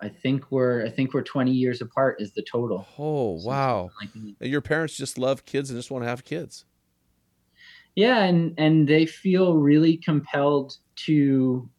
I 0.02 0.10
think 0.10 0.52
we're 0.52 0.86
I 0.86 0.90
think 0.90 1.14
we're 1.14 1.24
20 1.24 1.52
years 1.52 1.82
apart 1.82 2.22
is 2.22 2.34
the 2.34 2.44
total. 2.44 2.88
Oh, 2.98 3.34
wow. 3.44 3.90
Like, 4.00 4.10
your 4.40 4.62
parents 4.62 4.96
just 4.96 5.18
love 5.18 5.46
kids 5.46 5.70
and 5.70 5.78
just 5.78 5.92
want 5.92 6.04
to 6.04 6.10
have 6.10 6.24
kids. 6.24 6.66
yeah, 7.96 8.24
and 8.24 8.54
and 8.58 8.88
they 8.88 9.06
feel 9.06 9.56
really 9.58 9.98
compelled 9.98 10.78
to 11.08 11.70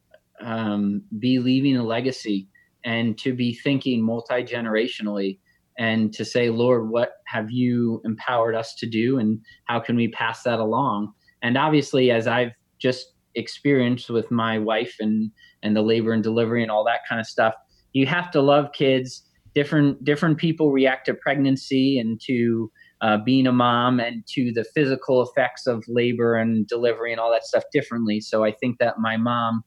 um, 0.41 1.03
be 1.19 1.39
leaving 1.39 1.77
a 1.77 1.83
legacy 1.83 2.47
and 2.83 3.17
to 3.19 3.33
be 3.33 3.53
thinking 3.53 4.01
multi 4.01 4.43
generationally 4.43 5.39
and 5.77 6.13
to 6.13 6.25
say, 6.25 6.49
Lord, 6.49 6.89
what 6.89 7.13
have 7.25 7.49
you 7.49 8.01
empowered 8.05 8.55
us 8.55 8.75
to 8.75 8.85
do, 8.87 9.19
and 9.19 9.39
how 9.65 9.79
can 9.79 9.95
we 9.95 10.09
pass 10.09 10.43
that 10.43 10.59
along? 10.59 11.13
And 11.41 11.57
obviously, 11.57 12.11
as 12.11 12.27
I've 12.27 12.51
just 12.79 13.13
experienced 13.35 14.09
with 14.09 14.29
my 14.29 14.59
wife 14.59 14.95
and 14.99 15.31
and 15.63 15.75
the 15.75 15.81
labor 15.81 16.11
and 16.11 16.23
delivery 16.23 16.61
and 16.61 16.71
all 16.71 16.83
that 16.85 17.01
kind 17.07 17.19
of 17.19 17.25
stuff, 17.27 17.53
you 17.93 18.05
have 18.05 18.31
to 18.31 18.41
love 18.41 18.71
kids. 18.73 19.23
Different 19.53 20.03
different 20.03 20.37
people 20.37 20.71
react 20.71 21.07
to 21.07 21.13
pregnancy 21.13 21.99
and 21.99 22.21
to 22.21 22.71
uh, 23.01 23.17
being 23.17 23.47
a 23.47 23.51
mom 23.51 23.99
and 23.99 24.23
to 24.27 24.51
the 24.53 24.63
physical 24.63 25.21
effects 25.21 25.67
of 25.67 25.83
labor 25.87 26.35
and 26.35 26.67
delivery 26.67 27.11
and 27.11 27.19
all 27.19 27.31
that 27.31 27.43
stuff 27.43 27.63
differently. 27.73 28.21
So 28.21 28.45
I 28.45 28.51
think 28.51 28.77
that 28.79 28.99
my 28.99 29.17
mom 29.17 29.63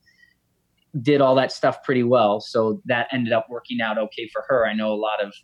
did 1.03 1.21
all 1.21 1.35
that 1.35 1.51
stuff 1.51 1.83
pretty 1.83 2.05
well. 2.05 2.41
So 2.41 2.81
that 2.85 3.09
ended 3.13 3.33
up 3.33 3.47
working 3.51 3.81
out 3.81 3.99
okay 3.99 4.29
for 4.33 4.45
her. 4.49 4.67
I 4.67 4.75
know 4.75 4.93
a 4.93 4.95
lot 4.95 5.23
of 5.23 5.35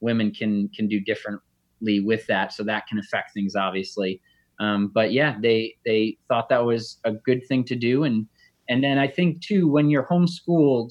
women 0.00 0.30
can 0.30 0.68
can 0.68 0.86
do 0.86 1.00
differently 1.00 2.00
with 2.00 2.26
that, 2.26 2.52
so 2.52 2.62
that 2.64 2.86
can 2.86 2.98
affect 2.98 3.32
things 3.32 3.56
obviously. 3.56 4.20
Um, 4.60 4.90
but 4.92 5.12
yeah, 5.12 5.36
they 5.40 5.74
they 5.84 6.18
thought 6.28 6.48
that 6.50 6.64
was 6.64 6.98
a 7.04 7.12
good 7.12 7.46
thing 7.48 7.64
to 7.64 7.74
do, 7.76 8.04
and 8.04 8.26
and 8.68 8.84
then 8.84 8.98
I 8.98 9.08
think 9.08 9.40
too 9.40 9.68
when 9.68 9.88
you're 9.88 10.06
homeschooled, 10.06 10.90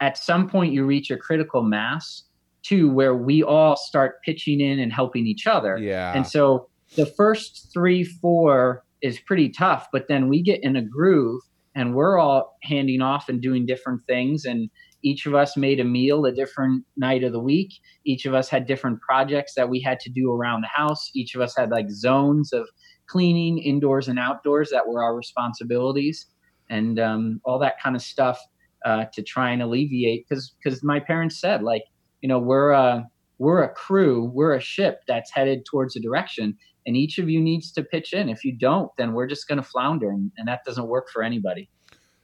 at 0.00 0.18
some 0.18 0.48
point 0.48 0.72
you 0.72 0.84
reach 0.84 1.10
a 1.10 1.16
critical 1.16 1.62
mass 1.62 2.24
too 2.62 2.90
where 2.90 3.14
we 3.14 3.42
all 3.42 3.76
start 3.76 4.22
pitching 4.24 4.60
in 4.60 4.78
and 4.78 4.92
helping 4.92 5.26
each 5.26 5.46
other. 5.46 5.78
Yeah. 5.78 6.12
And 6.14 6.26
so 6.26 6.68
the 6.96 7.06
first 7.06 7.70
three, 7.72 8.04
four 8.04 8.84
is 9.02 9.20
pretty 9.20 9.48
tough, 9.48 9.86
but 9.92 10.06
then 10.08 10.28
we 10.28 10.42
get 10.42 10.62
in 10.62 10.76
a 10.76 10.82
groove 10.82 11.42
and 11.74 11.94
we're 11.94 12.18
all 12.18 12.56
handing 12.62 13.02
off 13.02 13.28
and 13.28 13.40
doing 13.40 13.66
different 13.66 14.00
things. 14.06 14.44
And 14.44 14.70
each 15.02 15.26
of 15.26 15.34
us 15.34 15.56
made 15.56 15.78
a 15.78 15.84
meal 15.84 16.24
a 16.24 16.32
different 16.32 16.84
night 16.96 17.22
of 17.22 17.32
the 17.32 17.40
week. 17.40 17.74
Each 18.04 18.24
of 18.26 18.34
us 18.34 18.48
had 18.48 18.66
different 18.66 19.00
projects 19.00 19.54
that 19.54 19.68
we 19.68 19.80
had 19.80 20.00
to 20.00 20.10
do 20.10 20.32
around 20.32 20.62
the 20.62 20.68
house. 20.68 21.10
Each 21.14 21.34
of 21.34 21.42
us 21.42 21.54
had 21.56 21.70
like 21.70 21.90
zones 21.90 22.52
of 22.52 22.68
cleaning 23.06 23.58
indoors 23.58 24.08
and 24.08 24.18
outdoors 24.18 24.70
that 24.70 24.88
were 24.88 25.02
our 25.02 25.14
responsibilities 25.14 26.26
and 26.68 26.98
um, 26.98 27.40
all 27.44 27.58
that 27.60 27.80
kind 27.80 27.94
of 27.94 28.02
stuff 28.02 28.40
uh, 28.86 29.04
to 29.12 29.22
try 29.22 29.50
and 29.50 29.60
alleviate. 29.60 30.26
Because 30.26 30.54
because 30.58 30.82
my 30.82 30.98
parents 31.00 31.38
said 31.38 31.62
like, 31.62 31.82
you 32.22 32.28
know, 32.28 32.38
we're 32.38 32.70
a, 32.70 33.06
we're 33.38 33.62
a 33.62 33.68
crew, 33.68 34.30
we're 34.32 34.54
a 34.54 34.60
ship 34.60 35.02
that's 35.06 35.30
headed 35.30 35.66
towards 35.66 35.94
a 35.96 36.00
direction, 36.00 36.56
and 36.86 36.96
each 36.96 37.18
of 37.18 37.28
you 37.28 37.40
needs 37.40 37.70
to 37.72 37.82
pitch 37.82 38.14
in. 38.14 38.30
If 38.30 38.44
you 38.44 38.56
don't, 38.56 38.90
then 38.96 39.12
we're 39.12 39.26
just 39.26 39.46
going 39.48 39.58
to 39.58 39.68
flounder, 39.68 40.08
and, 40.10 40.32
and 40.38 40.48
that 40.48 40.60
doesn't 40.64 40.88
work 40.88 41.08
for 41.12 41.22
anybody. 41.22 41.68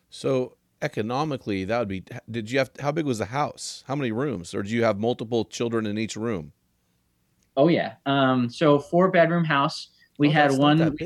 So 0.09 0.57
economically, 0.81 1.65
that 1.65 1.79
would 1.79 1.89
be. 1.89 2.05
Did 2.31 2.51
you 2.51 2.59
have? 2.59 2.71
How 2.81 2.93
big 2.93 3.05
was 3.05 3.19
the 3.19 3.27
house? 3.27 3.85
How 3.87 3.95
many 3.95 4.13
rooms, 4.13 4.55
or 4.55 4.63
do 4.63 4.71
you 4.71 4.85
have 4.85 4.99
multiple 4.99 5.45
children 5.45 5.85
in 5.85 5.99
each 5.99 6.17
room? 6.17 6.53
Oh 7.57 7.69
yeah. 7.69 7.95
Um, 8.07 8.49
so 8.49 8.79
four 8.79 9.11
bedroom 9.11 9.45
house. 9.45 9.89
We 10.19 10.29
Oh, 10.29 10.33
had 10.33 10.53
one. 10.53 10.97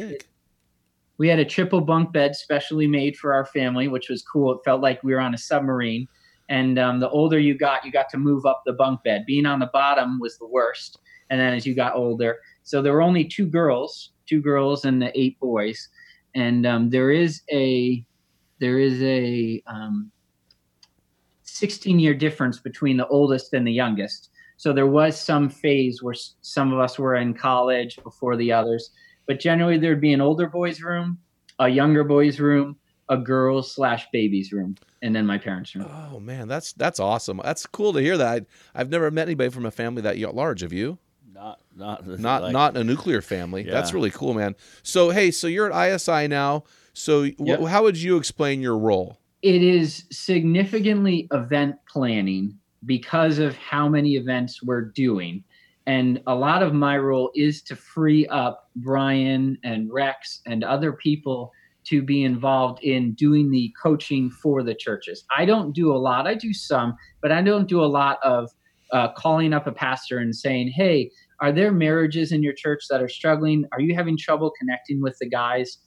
We 1.18 1.28
had 1.28 1.38
a 1.38 1.44
triple 1.44 1.80
bunk 1.80 2.12
bed 2.12 2.36
specially 2.36 2.86
made 2.86 3.16
for 3.16 3.32
our 3.32 3.46
family, 3.46 3.88
which 3.88 4.08
was 4.08 4.22
cool. 4.22 4.52
It 4.52 4.64
felt 4.64 4.82
like 4.82 5.02
we 5.02 5.14
were 5.14 5.20
on 5.20 5.34
a 5.34 5.38
submarine. 5.38 6.08
And 6.48 6.78
um, 6.78 7.00
the 7.00 7.08
older 7.08 7.38
you 7.38 7.56
got, 7.56 7.84
you 7.84 7.90
got 7.90 8.08
to 8.10 8.18
move 8.18 8.46
up 8.46 8.62
the 8.64 8.72
bunk 8.72 9.02
bed. 9.02 9.24
Being 9.26 9.46
on 9.46 9.58
the 9.58 9.70
bottom 9.72 10.18
was 10.20 10.38
the 10.38 10.46
worst. 10.46 10.98
And 11.30 11.40
then 11.40 11.54
as 11.54 11.66
you 11.66 11.74
got 11.74 11.96
older, 11.96 12.38
so 12.62 12.82
there 12.82 12.92
were 12.92 13.02
only 13.02 13.24
two 13.24 13.46
girls, 13.46 14.10
two 14.26 14.40
girls 14.40 14.84
and 14.84 15.00
the 15.00 15.18
eight 15.18 15.40
boys. 15.40 15.88
And 16.34 16.66
um, 16.66 16.90
there 16.90 17.10
is 17.10 17.42
a 17.50 18.04
there 18.58 18.78
is 18.78 19.02
a 19.02 19.62
um, 19.66 20.10
16 21.42 21.98
year 21.98 22.14
difference 22.14 22.58
between 22.58 22.96
the 22.96 23.06
oldest 23.08 23.52
and 23.54 23.66
the 23.66 23.72
youngest. 23.72 24.30
So 24.56 24.72
there 24.72 24.86
was 24.86 25.20
some 25.20 25.48
phase 25.48 26.02
where 26.02 26.14
some 26.40 26.72
of 26.72 26.78
us 26.78 26.98
were 26.98 27.16
in 27.16 27.34
college 27.34 27.98
before 28.02 28.36
the 28.36 28.52
others. 28.52 28.90
But 29.26 29.40
generally 29.40 29.78
there'd 29.78 30.00
be 30.00 30.12
an 30.12 30.20
older 30.20 30.48
boys 30.48 30.80
room, 30.80 31.18
a 31.58 31.68
younger 31.68 32.04
boys 32.04 32.40
room, 32.40 32.76
a 33.08 33.16
girls 33.16 33.72
slash 33.72 34.06
babies 34.12 34.52
room, 34.52 34.76
and 35.02 35.14
then 35.14 35.26
my 35.26 35.38
parents' 35.38 35.74
room. 35.74 35.86
Oh 35.88 36.18
man, 36.20 36.48
that's 36.48 36.72
that's 36.72 37.00
awesome. 37.00 37.40
That's 37.42 37.66
cool 37.66 37.92
to 37.92 38.00
hear 38.00 38.16
that. 38.16 38.46
I, 38.74 38.78
have 38.78 38.90
never 38.90 39.10
met 39.10 39.28
anybody 39.28 39.50
from 39.50 39.66
a 39.66 39.70
family 39.70 40.02
that 40.02 40.18
large. 40.34 40.62
Have 40.62 40.72
you? 40.72 40.98
Not 41.32 41.60
not 41.74 42.06
not 42.18 42.42
like, 42.42 42.52
not 42.52 42.76
a 42.76 42.84
nuclear 42.84 43.22
family. 43.22 43.64
Yeah. 43.64 43.72
That's 43.72 43.92
really 43.92 44.10
cool, 44.10 44.34
man. 44.34 44.56
So 44.82 45.10
hey, 45.10 45.30
so 45.30 45.46
you're 45.46 45.72
at 45.72 45.94
ISI 45.94 46.28
now. 46.28 46.64
So 46.92 47.22
Yep. 47.22 47.60
wh- 47.60 47.66
how 47.68 47.82
would 47.82 47.96
you 47.96 48.16
explain 48.16 48.60
your 48.62 48.78
role? 48.78 49.18
It 49.42 49.62
is 49.62 50.04
significantly 50.10 51.28
event 51.32 51.76
planning 51.92 52.58
because 52.86 53.38
of 53.38 53.56
how 53.56 53.88
many 53.88 54.16
events 54.16 54.62
we're 54.62 54.80
doing. 54.82 55.44
And 55.86 56.20
a 56.26 56.34
lot 56.34 56.62
of 56.62 56.74
my 56.74 56.98
role 56.98 57.30
is 57.34 57.62
to 57.62 57.76
free 57.76 58.26
up 58.26 58.70
Brian 58.76 59.56
and 59.62 59.92
Rex 59.92 60.40
and 60.46 60.64
other 60.64 60.92
people 60.92 61.52
to 61.84 62.02
be 62.02 62.24
involved 62.24 62.82
in 62.82 63.14
doing 63.14 63.50
the 63.50 63.72
coaching 63.80 64.28
for 64.28 64.64
the 64.64 64.74
churches. 64.74 65.24
I 65.36 65.44
don't 65.44 65.72
do 65.72 65.92
a 65.92 65.96
lot, 65.96 66.26
I 66.26 66.34
do 66.34 66.52
some, 66.52 66.96
but 67.22 67.30
I 67.30 67.42
don't 67.42 67.68
do 67.68 67.80
a 67.80 67.86
lot 67.86 68.18
of 68.24 68.50
uh, 68.92 69.12
calling 69.12 69.52
up 69.52 69.68
a 69.68 69.72
pastor 69.72 70.18
and 70.18 70.34
saying, 70.34 70.68
hey, 70.68 71.10
are 71.40 71.52
there 71.52 71.70
marriages 71.70 72.32
in 72.32 72.42
your 72.42 72.54
church 72.54 72.84
that 72.90 73.02
are 73.02 73.08
struggling? 73.08 73.64
Are 73.72 73.80
you 73.80 73.94
having 73.94 74.16
trouble 74.18 74.52
connecting 74.58 75.00
with 75.00 75.16
the 75.20 75.28
guys? 75.28 75.78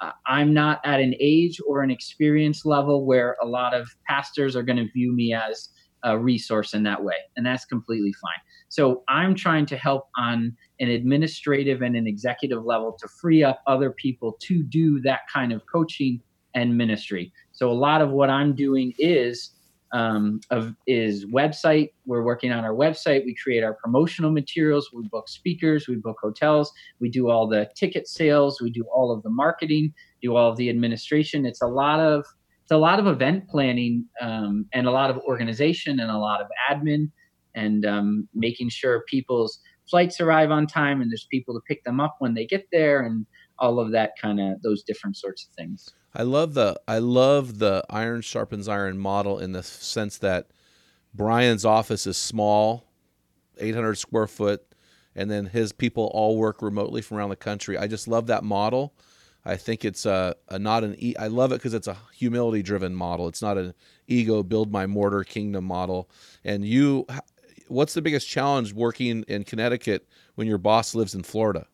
Uh, 0.00 0.10
I'm 0.26 0.52
not 0.52 0.80
at 0.84 1.00
an 1.00 1.14
age 1.20 1.60
or 1.68 1.82
an 1.82 1.90
experience 1.90 2.64
level 2.64 3.06
where 3.06 3.36
a 3.40 3.46
lot 3.46 3.74
of 3.74 3.88
pastors 4.08 4.56
are 4.56 4.62
going 4.62 4.78
to 4.78 4.90
view 4.92 5.14
me 5.14 5.34
as 5.34 5.68
a 6.02 6.18
resource 6.18 6.74
in 6.74 6.82
that 6.82 7.02
way. 7.02 7.16
And 7.36 7.46
that's 7.46 7.64
completely 7.64 8.12
fine. 8.20 8.40
So 8.74 9.04
I'm 9.06 9.36
trying 9.36 9.66
to 9.66 9.76
help 9.76 10.08
on 10.18 10.56
an 10.80 10.88
administrative 10.88 11.82
and 11.82 11.94
an 11.94 12.08
executive 12.08 12.64
level 12.64 12.96
to 12.98 13.06
free 13.06 13.44
up 13.44 13.60
other 13.68 13.92
people 13.92 14.36
to 14.40 14.64
do 14.64 15.00
that 15.02 15.20
kind 15.32 15.52
of 15.52 15.62
coaching 15.72 16.20
and 16.56 16.76
ministry. 16.76 17.32
So 17.52 17.70
a 17.70 17.72
lot 17.72 18.02
of 18.02 18.10
what 18.10 18.30
I'm 18.30 18.52
doing 18.52 18.92
is 18.98 19.50
um, 19.92 20.40
of 20.50 20.74
is 20.88 21.24
website. 21.26 21.90
We're 22.04 22.24
working 22.24 22.50
on 22.50 22.64
our 22.64 22.74
website. 22.74 23.24
We 23.24 23.36
create 23.40 23.62
our 23.62 23.74
promotional 23.74 24.32
materials. 24.32 24.90
We 24.92 25.06
book 25.06 25.28
speakers. 25.28 25.86
We 25.86 25.94
book 25.94 26.16
hotels. 26.20 26.72
We 26.98 27.10
do 27.10 27.30
all 27.30 27.46
the 27.46 27.70
ticket 27.76 28.08
sales. 28.08 28.60
We 28.60 28.70
do 28.70 28.84
all 28.92 29.12
of 29.12 29.22
the 29.22 29.30
marketing. 29.30 29.94
Do 30.20 30.34
all 30.34 30.50
of 30.50 30.56
the 30.56 30.68
administration. 30.68 31.46
It's 31.46 31.62
a 31.62 31.68
lot 31.68 32.00
of 32.00 32.26
it's 32.64 32.72
a 32.72 32.76
lot 32.76 32.98
of 32.98 33.06
event 33.06 33.46
planning 33.48 34.06
um, 34.20 34.66
and 34.72 34.88
a 34.88 34.90
lot 34.90 35.10
of 35.10 35.18
organization 35.18 36.00
and 36.00 36.10
a 36.10 36.18
lot 36.18 36.40
of 36.40 36.48
admin 36.68 37.12
and 37.54 37.84
um, 37.86 38.28
making 38.34 38.68
sure 38.68 39.04
people's 39.08 39.60
flights 39.88 40.20
arrive 40.20 40.50
on 40.50 40.66
time 40.66 41.00
and 41.00 41.10
there's 41.10 41.26
people 41.30 41.54
to 41.54 41.60
pick 41.68 41.84
them 41.84 42.00
up 42.00 42.16
when 42.18 42.34
they 42.34 42.46
get 42.46 42.66
there 42.72 43.02
and 43.02 43.26
all 43.58 43.78
of 43.78 43.92
that 43.92 44.12
kind 44.20 44.40
of 44.40 44.60
those 44.62 44.82
different 44.82 45.16
sorts 45.16 45.46
of 45.46 45.54
things. 45.54 45.88
I 46.14 46.22
love 46.22 46.54
the 46.54 46.80
I 46.86 46.98
love 46.98 47.58
the 47.58 47.84
iron 47.90 48.20
sharpens 48.20 48.68
iron 48.68 48.98
model 48.98 49.38
in 49.38 49.52
the 49.52 49.62
sense 49.62 50.18
that 50.18 50.48
Brian's 51.12 51.64
office 51.64 52.06
is 52.06 52.16
small, 52.16 52.84
800 53.58 53.94
square 53.96 54.26
foot, 54.26 54.62
and 55.14 55.30
then 55.30 55.46
his 55.46 55.72
people 55.72 56.10
all 56.12 56.36
work 56.36 56.62
remotely 56.62 57.02
from 57.02 57.18
around 57.18 57.30
the 57.30 57.36
country. 57.36 57.78
I 57.78 57.86
just 57.86 58.08
love 58.08 58.26
that 58.26 58.42
model. 58.42 58.94
I 59.44 59.56
think 59.56 59.84
it's 59.84 60.06
a, 60.06 60.34
a 60.48 60.58
not 60.58 60.84
an 60.84 60.96
e- 60.98 61.16
I 61.18 61.26
love 61.26 61.52
it 61.52 61.56
because 61.56 61.74
it's 61.74 61.86
a 61.86 61.96
humility 62.14 62.62
driven 62.62 62.94
model. 62.94 63.28
It's 63.28 63.42
not 63.42 63.58
an 63.58 63.74
ego 64.06 64.42
build 64.42 64.72
my 64.72 64.86
mortar 64.86 65.22
kingdom 65.22 65.64
model. 65.64 66.08
And 66.44 66.64
you, 66.64 67.06
what's 67.68 67.94
the 67.94 68.02
biggest 68.02 68.28
challenge 68.28 68.72
working 68.72 69.24
in 69.28 69.44
Connecticut 69.44 70.06
when 70.34 70.46
your 70.46 70.58
boss 70.58 70.94
lives 70.94 71.14
in 71.14 71.22
Florida? 71.22 71.66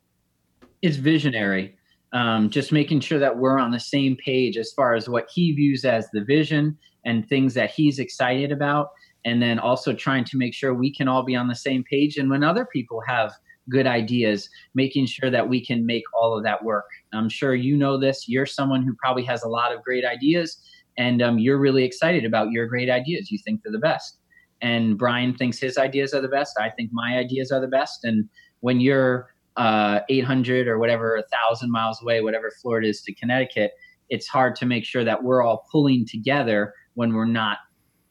It's 0.82 0.96
visionary. 0.96 1.76
Um, 2.12 2.50
just 2.50 2.72
making 2.72 3.00
sure 3.00 3.18
that 3.18 3.38
we're 3.38 3.58
on 3.58 3.70
the 3.70 3.80
same 3.80 4.16
page 4.16 4.56
as 4.56 4.72
far 4.72 4.94
as 4.94 5.08
what 5.08 5.28
he 5.32 5.52
views 5.52 5.84
as 5.84 6.08
the 6.12 6.24
vision 6.24 6.76
and 7.04 7.28
things 7.28 7.54
that 7.54 7.70
he's 7.70 7.98
excited 7.98 8.50
about. 8.50 8.88
And 9.24 9.40
then 9.40 9.58
also 9.58 9.92
trying 9.92 10.24
to 10.24 10.36
make 10.36 10.54
sure 10.54 10.74
we 10.74 10.92
can 10.92 11.06
all 11.06 11.22
be 11.22 11.36
on 11.36 11.46
the 11.46 11.54
same 11.54 11.84
page. 11.84 12.16
And 12.16 12.30
when 12.30 12.42
other 12.42 12.66
people 12.72 13.02
have 13.06 13.32
good 13.70 13.86
ideas, 13.86 14.48
making 14.74 15.06
sure 15.06 15.30
that 15.30 15.48
we 15.48 15.64
can 15.64 15.86
make 15.86 16.02
all 16.14 16.36
of 16.36 16.44
that 16.44 16.62
work. 16.62 16.86
I'm 17.12 17.28
sure 17.28 17.54
you 17.54 17.76
know 17.76 17.98
this. 17.98 18.28
You're 18.28 18.46
someone 18.46 18.82
who 18.82 18.94
probably 18.94 19.24
has 19.24 19.42
a 19.42 19.48
lot 19.48 19.72
of 19.72 19.82
great 19.82 20.04
ideas, 20.04 20.58
and 20.98 21.22
um, 21.22 21.38
you're 21.38 21.58
really 21.58 21.84
excited 21.84 22.24
about 22.24 22.50
your 22.50 22.66
great 22.66 22.90
ideas. 22.90 23.30
You 23.30 23.38
think 23.38 23.62
they're 23.62 23.72
the 23.72 23.78
best. 23.78 24.18
And 24.62 24.98
Brian 24.98 25.34
thinks 25.34 25.58
his 25.58 25.78
ideas 25.78 26.12
are 26.12 26.20
the 26.20 26.28
best. 26.28 26.58
I 26.60 26.70
think 26.70 26.90
my 26.92 27.16
ideas 27.16 27.50
are 27.50 27.60
the 27.60 27.68
best. 27.68 28.04
And 28.04 28.28
when 28.60 28.80
you're 28.80 29.34
uh, 29.56 30.00
800 30.08 30.68
or 30.68 30.78
whatever, 30.78 31.16
a 31.16 31.24
thousand 31.28 31.70
miles 31.70 32.00
away, 32.02 32.20
whatever 32.20 32.50
Florida 32.62 32.88
is 32.88 33.02
to 33.02 33.14
Connecticut, 33.14 33.72
it's 34.08 34.26
hard 34.26 34.56
to 34.56 34.66
make 34.66 34.84
sure 34.84 35.04
that 35.04 35.22
we're 35.22 35.42
all 35.42 35.66
pulling 35.70 36.06
together 36.06 36.74
when 36.94 37.14
we're 37.14 37.24
not 37.24 37.58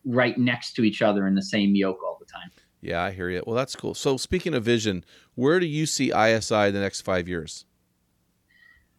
right 0.06 0.38
next 0.38 0.74
to 0.74 0.84
each 0.84 1.02
other 1.02 1.28
in 1.28 1.36
the 1.36 1.44
same 1.44 1.76
yoke 1.76 2.00
all 2.04 2.18
the 2.20 2.26
time. 2.26 2.50
Yeah, 2.82 3.04
I 3.04 3.12
hear 3.12 3.30
you. 3.30 3.44
Well, 3.46 3.56
that's 3.56 3.76
cool. 3.76 3.94
So, 3.94 4.16
speaking 4.16 4.54
of 4.54 4.64
vision, 4.64 5.04
where 5.36 5.60
do 5.60 5.66
you 5.66 5.86
see 5.86 6.14
ISI 6.16 6.68
in 6.68 6.74
the 6.74 6.80
next 6.80 7.02
five 7.02 7.28
years? 7.28 7.66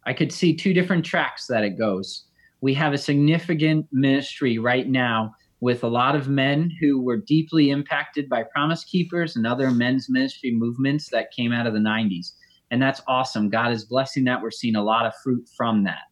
I 0.04 0.12
could 0.12 0.32
see 0.32 0.54
two 0.54 0.74
different 0.74 1.04
tracks 1.04 1.46
that 1.46 1.64
it 1.64 1.78
goes. 1.78 2.24
We 2.60 2.74
have 2.74 2.92
a 2.92 2.98
significant 2.98 3.86
ministry 3.90 4.58
right 4.58 4.86
now 4.86 5.34
with 5.60 5.84
a 5.84 5.88
lot 5.88 6.16
of 6.16 6.28
men 6.28 6.70
who 6.80 7.00
were 7.00 7.18
deeply 7.18 7.70
impacted 7.70 8.28
by 8.28 8.42
Promise 8.42 8.84
Keepers 8.84 9.36
and 9.36 9.46
other 9.46 9.70
men's 9.70 10.08
ministry 10.08 10.52
movements 10.52 11.10
that 11.10 11.32
came 11.32 11.52
out 11.52 11.66
of 11.66 11.74
the 11.74 11.78
90s. 11.78 12.32
And 12.70 12.80
that's 12.80 13.02
awesome. 13.06 13.50
God 13.50 13.72
is 13.72 13.84
blessing 13.84 14.24
that. 14.24 14.42
We're 14.42 14.50
seeing 14.50 14.76
a 14.76 14.82
lot 14.82 15.04
of 15.04 15.12
fruit 15.22 15.46
from 15.56 15.84
that. 15.84 16.02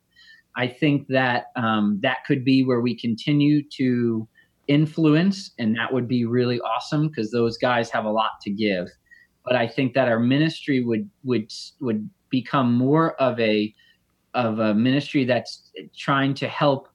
I 0.57 0.67
think 0.67 1.07
that 1.09 1.47
um, 1.57 2.01
that 2.03 2.19
could 2.27 2.45
be 2.45 2.65
where 2.65 2.81
we 2.81 2.99
continue 2.99 3.63
to 3.77 4.29
influence, 4.67 5.53
and 5.59 5.77
that 5.77 5.93
would 5.93 6.09
be 6.09 6.25
really 6.25 6.61
awesome 6.61 7.09
because 7.09 7.31
those 7.31 7.57
guys 7.57 7.91
have 7.91 8.05
a 8.05 8.11
lot 8.11 8.33
to 8.43 8.51
give. 8.51 8.89
But 9.45 9.55
I 9.55 9.69
think 9.69 9.95
that 9.95 10.09
our 10.09 10.19
ministry 10.19 10.85
would 10.85 11.09
would 11.23 11.51
would 11.81 12.11
become 12.29 12.75
more 12.75 13.15
of 13.23 13.39
a 13.39 13.73
of 14.35 14.59
a 14.59 14.75
ministry 14.75 15.25
that's 15.25 15.71
trying 15.97 16.35
to 16.35 16.49
help 16.49 16.89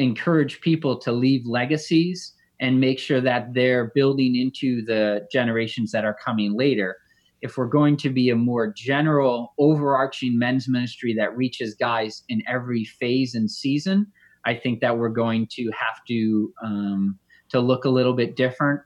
encourage 0.00 0.60
people 0.60 0.98
to 0.98 1.12
leave 1.12 1.46
legacies 1.46 2.34
and 2.60 2.80
make 2.80 2.98
sure 2.98 3.20
that 3.20 3.54
they're 3.54 3.90
building 3.94 4.36
into 4.36 4.84
the 4.84 5.26
generations 5.32 5.92
that 5.92 6.04
are 6.04 6.16
coming 6.24 6.54
later. 6.54 6.96
If 7.42 7.56
we're 7.56 7.66
going 7.66 7.96
to 7.98 8.10
be 8.10 8.30
a 8.30 8.36
more 8.36 8.72
general, 8.72 9.54
overarching 9.58 10.38
men's 10.38 10.68
ministry 10.68 11.14
that 11.14 11.36
reaches 11.36 11.74
guys 11.74 12.22
in 12.28 12.42
every 12.46 12.84
phase 12.84 13.34
and 13.34 13.50
season, 13.50 14.06
I 14.44 14.54
think 14.54 14.80
that 14.80 14.96
we're 14.96 15.08
going 15.08 15.48
to 15.52 15.64
have 15.66 16.04
to 16.08 16.52
um, 16.62 17.18
to 17.50 17.60
look 17.60 17.84
a 17.84 17.88
little 17.88 18.12
bit 18.12 18.36
different, 18.36 18.80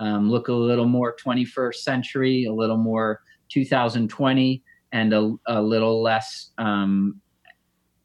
um, 0.00 0.30
look 0.30 0.48
a 0.48 0.52
little 0.52 0.86
more 0.86 1.14
21st 1.24 1.76
century, 1.76 2.44
a 2.44 2.52
little 2.52 2.76
more 2.76 3.20
2020, 3.50 4.62
and 4.92 5.12
a, 5.12 5.34
a 5.46 5.62
little 5.62 6.02
less 6.02 6.50
um, 6.58 7.20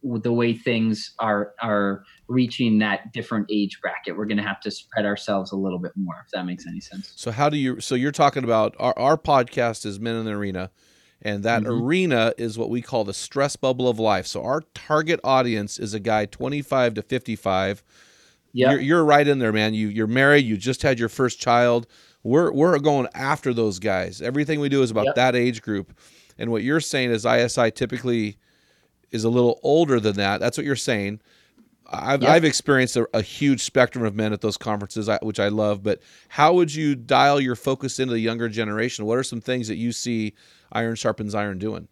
the 0.04 0.34
way 0.34 0.54
things 0.54 1.14
are 1.20 1.54
are 1.62 2.04
reaching 2.28 2.80
that 2.80 3.12
different 3.14 3.48
age 3.52 3.80
bracket. 3.82 4.18
We're 4.18 4.26
going 4.26 4.38
to 4.38 4.44
have 4.44 4.60
to 4.62 4.72
spread 4.72 5.06
ourselves 5.06 5.52
a 5.52 5.56
little 5.56 5.80
bit 5.80 5.92
more, 5.96 6.16
if 6.26 6.32
that 6.32 6.46
makes 6.46 6.66
any 6.68 6.80
sense. 6.80 7.14
So, 7.16 7.32
how 7.32 7.50
do 7.50 7.58
you? 7.58 7.80
So, 7.80 7.96
you're 7.96 8.12
talking 8.12 8.44
about 8.44 8.76
our, 8.80 8.94
our 8.98 9.18
podcast 9.18 9.86
is 9.86 10.00
Men 10.00 10.16
in 10.16 10.26
the 10.26 10.32
Arena, 10.32 10.72
and 11.22 11.44
that 11.44 11.64
Mhm. 11.64 11.82
arena 11.82 12.34
is 12.38 12.58
what 12.58 12.70
we 12.70 12.82
call 12.82 13.04
the 13.04 13.14
stress 13.14 13.56
bubble 13.56 13.88
of 13.88 14.00
life. 14.00 14.28
So, 14.28 14.44
our 14.44 14.62
target 14.74 15.20
audience 15.24 15.80
is 15.80 15.94
a 15.94 16.00
guy 16.00 16.26
25 16.26 16.96
to 16.96 17.02
55. 17.02 17.84
Yeah, 18.56 18.72
You're, 18.72 18.82
you're 18.82 19.06
right 19.06 19.28
in 19.28 19.40
there, 19.40 19.52
man. 19.54 19.74
You 19.74 19.88
you're 19.88 20.06
married. 20.08 20.46
You 20.46 20.58
just 20.58 20.82
had 20.84 21.00
your 21.00 21.10
first 21.10 21.40
child. 21.40 21.88
We're 22.24 22.52
we're 22.52 22.78
going 22.80 23.08
after 23.16 23.54
those 23.54 23.80
guys. 23.80 24.22
Everything 24.22 24.60
we 24.60 24.70
do 24.70 24.82
is 24.84 24.92
about 24.92 25.06
Yep. 25.08 25.16
that 25.16 25.36
age 25.36 25.62
group. 25.62 25.98
And 26.38 26.52
what 26.52 26.64
you're 26.64 26.80
saying 26.80 27.12
is 27.12 27.26
ISI 27.26 27.72
typically 27.72 28.38
is 29.14 29.24
a 29.24 29.30
little 29.30 29.60
older 29.64 30.00
than 30.00 30.16
that. 30.18 30.40
That's 30.40 30.58
what 30.58 30.66
you're 30.66 30.76
saying. 30.76 31.22
I've, 31.90 32.24
Yep. 32.24 32.32
I've 32.32 32.46
experienced 32.46 32.98
a, 32.98 33.08
a 33.14 33.22
huge 33.22 33.62
spectrum 33.62 34.04
of 34.04 34.16
men 34.16 34.34
at 34.34 34.42
those 34.42 34.58
conferences, 34.58 35.10
which 35.22 35.40
I 35.40 35.50
love. 35.50 35.84
But 35.84 36.02
how 36.30 36.54
would 36.54 36.74
you 36.74 36.96
dial 36.96 37.40
your 37.40 37.56
focus 37.56 38.00
into 38.00 38.14
the 38.14 38.20
younger 38.20 38.50
generation? 38.50 39.06
What 39.06 39.20
are 39.20 39.24
some 39.24 39.42
things 39.42 39.68
that 39.68 39.76
you 39.76 39.92
see 39.92 40.34
Iron 40.72 40.96
Sharpens 40.96 41.36
Iron 41.36 41.60
doing? 41.60 41.88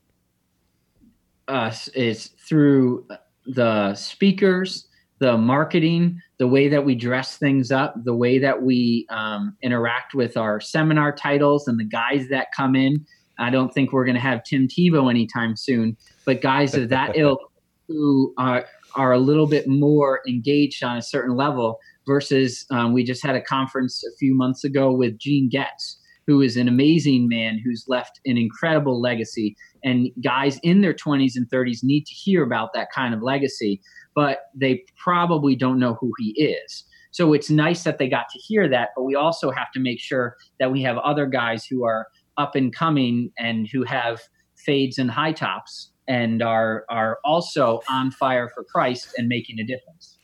us 1.52 1.88
is 1.90 2.28
through 2.48 3.06
the 3.46 3.94
speakers, 3.96 4.88
the 5.20 5.38
marketing, 5.38 6.20
the 6.40 6.48
way 6.48 6.68
that 6.68 6.84
we 6.84 6.96
dress 6.96 7.38
things 7.38 7.72
up, 7.72 7.94
the 8.04 8.16
way 8.16 8.40
that 8.40 8.62
we 8.62 9.06
um, 9.10 9.56
interact 9.62 10.16
with 10.16 10.38
our 10.38 10.60
seminar 10.60 11.12
titles 11.12 11.68
and 11.68 11.80
the 11.80 11.86
guys 11.86 12.28
that 12.30 12.48
come 12.56 12.76
in. 12.76 13.06
I 13.38 13.50
don't 13.50 13.74
think 13.74 13.92
we're 13.92 14.06
going 14.06 14.16
to 14.16 14.22
have 14.22 14.44
Tim 14.44 14.68
Tebow 14.68 15.10
anytime 15.10 15.56
soon, 15.56 15.98
but 16.26 16.42
guys 16.42 16.76
of 16.76 16.90
that 16.90 17.18
ilk 17.18 17.40
who 17.88 18.34
are 18.38 18.66
are 18.96 19.14
a 19.14 19.20
little 19.20 19.48
bit 19.48 19.68
more 19.68 20.22
engaged 20.28 20.84
on 20.84 20.98
a 20.98 21.02
certain 21.02 21.36
level 21.36 21.80
versus 22.06 22.66
um, 22.72 22.94
we 22.94 23.04
just 23.04 23.24
had 23.24 23.36
a 23.36 23.42
conference 23.42 24.04
a 24.04 24.16
few 24.18 24.36
months 24.36 24.64
ago 24.64 24.92
with 24.92 25.18
Gene 25.18 25.50
Getz, 25.50 25.98
who 26.28 26.42
is 26.42 26.58
an 26.58 26.68
amazing 26.68 27.28
man 27.28 27.60
who's 27.64 27.86
left 27.88 28.20
an 28.26 28.38
incredible 28.38 29.00
legacy. 29.00 29.56
And 29.84 30.10
guys 30.24 30.60
in 30.64 30.82
their 30.82 30.94
20s 30.94 31.34
and 31.36 31.50
30s 31.50 31.84
need 31.84 32.06
to 32.06 32.14
hear 32.14 32.44
about 32.44 32.70
that 32.74 32.90
kind 32.94 33.14
of 33.14 33.22
legacy, 33.22 33.82
but 34.14 34.40
they 34.56 34.84
probably 35.02 35.56
don't 35.56 35.80
know 35.80 35.96
who 36.00 36.12
he 36.20 36.32
is. 36.42 36.84
So 37.12 37.34
it's 37.34 37.50
nice 37.50 37.84
that 37.84 37.98
they 37.98 38.08
got 38.08 38.30
to 38.32 38.40
hear 38.40 38.70
that, 38.70 38.90
but 38.96 39.04
we 39.04 39.16
also 39.16 39.52
have 39.52 39.72
to 39.74 39.80
make 39.80 40.00
sure 40.00 40.36
that 40.60 40.72
we 40.72 40.82
have 40.84 40.98
other 40.98 41.26
guys 41.26 41.66
who 41.66 41.84
are 41.84 42.08
up 42.38 42.56
and 42.56 42.74
coming 42.74 43.32
and 43.38 43.68
who 43.72 43.84
have 43.84 44.22
fades 44.56 44.98
and 44.98 45.12
high 45.12 45.34
tops 45.34 45.91
and 46.08 46.42
are 46.42 46.86
are 46.90 47.20
also 47.24 47.82
on 47.90 48.12
fire 48.12 48.50
for 48.50 48.64
Christ 48.64 49.14
and 49.18 49.28
making 49.28 49.60
a 49.60 49.64
difference. 49.64 50.18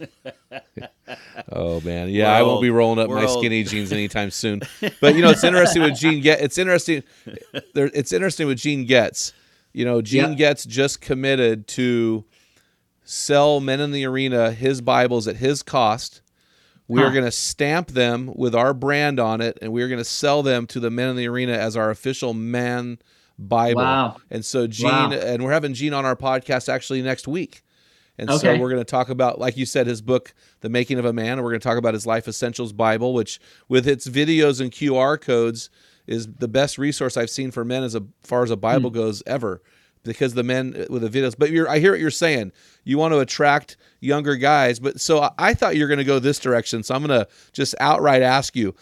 oh 1.52 1.80
man, 1.80 2.08
yeah, 2.08 2.32
I 2.32 2.42
won't 2.42 2.62
be 2.62 2.70
rolling 2.70 2.98
up 2.98 3.10
my 3.10 3.26
skinny 3.26 3.62
jeans 3.64 3.92
anytime 3.92 4.30
soon. 4.30 4.62
But 5.00 5.14
you 5.14 5.22
know, 5.22 5.30
it's 5.30 5.44
interesting 5.44 5.82
with 5.82 5.96
Gene 5.96 6.20
Getz. 6.20 6.42
It's 6.42 6.58
interesting. 6.58 7.02
There, 7.74 7.90
it's 7.94 8.12
interesting 8.12 8.46
with 8.46 8.58
Gene 8.58 8.84
Getz. 8.84 9.32
You 9.72 9.84
know, 9.84 10.02
Gene 10.02 10.30
yep. 10.30 10.38
Getz 10.38 10.64
just 10.64 11.00
committed 11.00 11.66
to 11.68 12.24
sell 13.04 13.60
Men 13.60 13.80
in 13.80 13.92
the 13.92 14.04
Arena 14.04 14.52
his 14.52 14.80
Bibles 14.80 15.28
at 15.28 15.36
his 15.36 15.62
cost. 15.62 16.20
We 16.88 17.00
huh. 17.00 17.06
are 17.06 17.12
going 17.12 17.24
to 17.24 17.30
stamp 17.30 17.88
them 17.88 18.32
with 18.34 18.54
our 18.54 18.74
brand 18.74 19.18
on 19.18 19.40
it, 19.40 19.58
and 19.62 19.72
we 19.72 19.82
are 19.82 19.88
going 19.88 19.98
to 19.98 20.04
sell 20.04 20.42
them 20.42 20.66
to 20.68 20.80
the 20.80 20.90
Men 20.90 21.08
in 21.08 21.16
the 21.16 21.28
Arena 21.28 21.52
as 21.52 21.76
our 21.76 21.90
official 21.90 22.34
man 22.34 22.98
Bible. 23.48 23.82
Wow. 23.82 24.16
And 24.30 24.44
so 24.44 24.66
Gene, 24.66 24.90
wow. 24.90 25.12
and 25.12 25.44
we're 25.44 25.52
having 25.52 25.74
Gene 25.74 25.94
on 25.94 26.04
our 26.04 26.16
podcast 26.16 26.68
actually 26.68 27.02
next 27.02 27.28
week. 27.28 27.62
And 28.18 28.28
okay. 28.28 28.38
so 28.38 28.58
we're 28.58 28.68
going 28.68 28.80
to 28.80 28.84
talk 28.84 29.08
about, 29.08 29.38
like 29.38 29.56
you 29.56 29.64
said, 29.64 29.86
his 29.86 30.02
book, 30.02 30.34
The 30.60 30.68
Making 30.68 30.98
of 30.98 31.04
a 31.04 31.12
Man. 31.12 31.32
And 31.32 31.42
we're 31.42 31.50
going 31.50 31.60
to 31.60 31.66
talk 31.66 31.78
about 31.78 31.94
his 31.94 32.06
Life 32.06 32.28
Essentials 32.28 32.72
Bible, 32.72 33.14
which, 33.14 33.40
with 33.68 33.88
its 33.88 34.06
videos 34.06 34.60
and 34.60 34.70
QR 34.70 35.20
codes, 35.20 35.70
is 36.06 36.26
the 36.26 36.48
best 36.48 36.78
resource 36.78 37.16
I've 37.16 37.30
seen 37.30 37.50
for 37.50 37.64
men 37.64 37.82
as 37.82 37.94
a, 37.94 38.04
far 38.22 38.42
as 38.42 38.50
a 38.50 38.56
Bible 38.56 38.90
hmm. 38.90 38.96
goes 38.96 39.22
ever. 39.26 39.62
Because 40.04 40.34
the 40.34 40.42
men 40.42 40.86
with 40.90 41.02
the 41.02 41.08
videos, 41.08 41.36
but 41.38 41.50
I 41.68 41.78
hear 41.78 41.92
what 41.92 42.00
you're 42.00 42.10
saying. 42.10 42.50
You 42.82 42.98
want 42.98 43.14
to 43.14 43.20
attract 43.20 43.76
younger 44.00 44.34
guys, 44.34 44.80
but 44.80 45.00
so 45.00 45.30
I 45.38 45.54
thought 45.54 45.76
you're 45.76 45.86
going 45.86 45.98
to 45.98 46.04
go 46.04 46.18
this 46.18 46.40
direction. 46.40 46.82
So 46.82 46.96
I'm 46.96 47.06
going 47.06 47.20
to 47.20 47.28
just 47.52 47.76
outright 47.78 48.20
ask 48.20 48.56
you: 48.56 48.74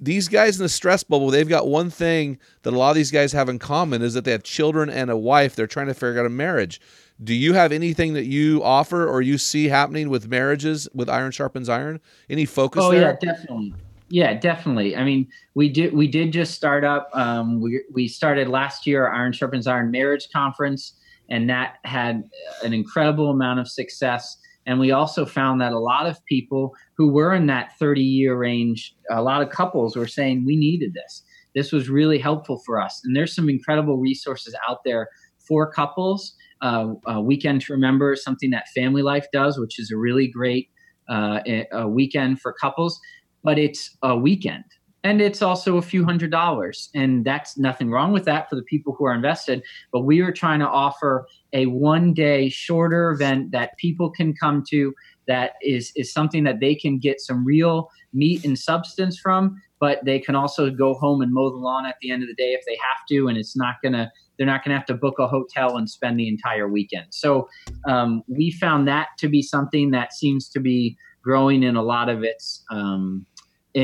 these 0.00 0.28
guys 0.28 0.58
in 0.58 0.62
the 0.62 0.68
stress 0.68 1.02
bubble, 1.02 1.30
they've 1.30 1.48
got 1.48 1.66
one 1.66 1.90
thing 1.90 2.38
that 2.62 2.72
a 2.72 2.78
lot 2.78 2.90
of 2.90 2.96
these 2.96 3.10
guys 3.10 3.32
have 3.32 3.48
in 3.48 3.58
common 3.58 4.02
is 4.02 4.14
that 4.14 4.24
they 4.24 4.32
have 4.32 4.42
children 4.42 4.88
and 4.88 5.10
a 5.10 5.16
wife. 5.16 5.56
They're 5.56 5.66
trying 5.66 5.88
to 5.88 5.94
figure 5.94 6.20
out 6.20 6.26
a 6.26 6.30
marriage. 6.30 6.80
Do 7.22 7.34
you 7.34 7.54
have 7.54 7.72
anything 7.72 8.14
that 8.14 8.26
you 8.26 8.62
offer 8.62 9.08
or 9.08 9.22
you 9.22 9.38
see 9.38 9.66
happening 9.66 10.08
with 10.08 10.28
marriages 10.28 10.88
with 10.94 11.08
Iron 11.08 11.32
Sharpens 11.32 11.68
Iron? 11.68 12.00
Any 12.30 12.44
focus 12.44 12.84
oh, 12.84 12.92
there? 12.92 13.00
yeah, 13.00 13.32
definitely. 13.32 13.74
Yeah, 14.10 14.34
definitely. 14.34 14.96
I 14.96 15.04
mean, 15.04 15.26
we 15.54 15.68
did 15.68 15.92
we 15.92 16.06
did 16.06 16.32
just 16.32 16.54
start 16.54 16.84
up. 16.84 17.10
Um, 17.12 17.60
we 17.60 17.82
we 17.92 18.08
started 18.08 18.48
last 18.48 18.86
year 18.86 19.08
Iron 19.08 19.32
Sharpens 19.32 19.66
Iron 19.66 19.90
Marriage 19.90 20.28
Conference, 20.32 20.94
and 21.28 21.50
that 21.50 21.76
had 21.84 22.24
an 22.64 22.72
incredible 22.72 23.30
amount 23.30 23.60
of 23.60 23.68
success. 23.68 24.38
And 24.68 24.78
we 24.78 24.92
also 24.92 25.24
found 25.24 25.60
that 25.60 25.72
a 25.72 25.78
lot 25.78 26.06
of 26.06 26.24
people 26.26 26.74
who 26.96 27.10
were 27.10 27.34
in 27.34 27.46
that 27.46 27.76
30 27.78 28.02
year 28.02 28.36
range, 28.36 28.94
a 29.10 29.22
lot 29.22 29.42
of 29.42 29.48
couples 29.48 29.96
were 29.96 30.06
saying 30.06 30.44
we 30.44 30.56
needed 30.56 30.94
this. 30.94 31.24
This 31.54 31.72
was 31.72 31.88
really 31.88 32.18
helpful 32.18 32.62
for 32.64 32.80
us. 32.80 33.00
And 33.02 33.16
there's 33.16 33.34
some 33.34 33.48
incredible 33.48 33.96
resources 33.96 34.54
out 34.68 34.84
there 34.84 35.08
for 35.38 35.72
couples 35.72 36.34
uh, 36.60 36.94
weekend 37.22 37.62
to 37.62 37.72
remember 37.72 38.14
something 38.14 38.50
that 38.50 38.68
family 38.74 39.02
life 39.02 39.26
does 39.32 39.58
which 39.58 39.78
is 39.78 39.90
a 39.90 39.96
really 39.96 40.26
great 40.26 40.68
uh, 41.08 41.40
a 41.72 41.88
weekend 41.88 42.40
for 42.40 42.52
couples 42.52 43.00
but 43.44 43.58
it's 43.58 43.96
a 44.02 44.16
weekend 44.16 44.64
and 45.08 45.22
it's 45.22 45.40
also 45.40 45.78
a 45.78 45.82
few 45.82 46.04
hundred 46.04 46.30
dollars 46.30 46.90
and 46.94 47.24
that's 47.24 47.56
nothing 47.56 47.90
wrong 47.90 48.12
with 48.12 48.24
that 48.24 48.48
for 48.48 48.56
the 48.56 48.62
people 48.62 48.94
who 48.94 49.06
are 49.06 49.14
invested 49.14 49.62
but 49.92 50.00
we 50.00 50.20
are 50.20 50.32
trying 50.32 50.60
to 50.60 50.68
offer 50.68 51.26
a 51.52 51.66
one 51.66 52.12
day 52.12 52.48
shorter 52.48 53.10
event 53.10 53.50
that 53.50 53.76
people 53.78 54.10
can 54.10 54.34
come 54.34 54.62
to 54.68 54.92
that 55.26 55.52
is 55.62 55.92
is 55.96 56.12
something 56.12 56.44
that 56.44 56.60
they 56.60 56.74
can 56.74 56.98
get 56.98 57.20
some 57.20 57.44
real 57.44 57.90
meat 58.12 58.44
and 58.44 58.58
substance 58.58 59.18
from 59.18 59.60
but 59.80 60.04
they 60.04 60.18
can 60.18 60.34
also 60.34 60.70
go 60.70 60.94
home 60.94 61.22
and 61.22 61.32
mow 61.32 61.50
the 61.50 61.56
lawn 61.56 61.86
at 61.86 61.96
the 62.02 62.10
end 62.10 62.22
of 62.22 62.28
the 62.28 62.34
day 62.34 62.52
if 62.52 62.64
they 62.66 62.76
have 62.76 63.06
to 63.08 63.28
and 63.28 63.38
it's 63.38 63.56
not 63.56 63.76
to 63.82 64.10
they're 64.36 64.46
not 64.46 64.64
to 64.64 64.70
have 64.70 64.86
to 64.86 64.94
book 64.94 65.18
a 65.18 65.26
hotel 65.26 65.76
and 65.76 65.90
spend 65.90 66.18
the 66.18 66.28
entire 66.28 66.68
weekend. 66.68 67.06
So 67.10 67.48
um, 67.86 68.22
we 68.28 68.52
found 68.52 68.86
that 68.86 69.08
to 69.18 69.28
be 69.28 69.42
something 69.42 69.90
that 69.90 70.12
seems 70.12 70.48
to 70.50 70.60
be 70.60 70.96
growing 71.22 71.64
in 71.64 71.76
a 71.76 71.82
lot 71.82 72.08
of 72.08 72.22
its 72.22 72.64
um, 72.70 73.26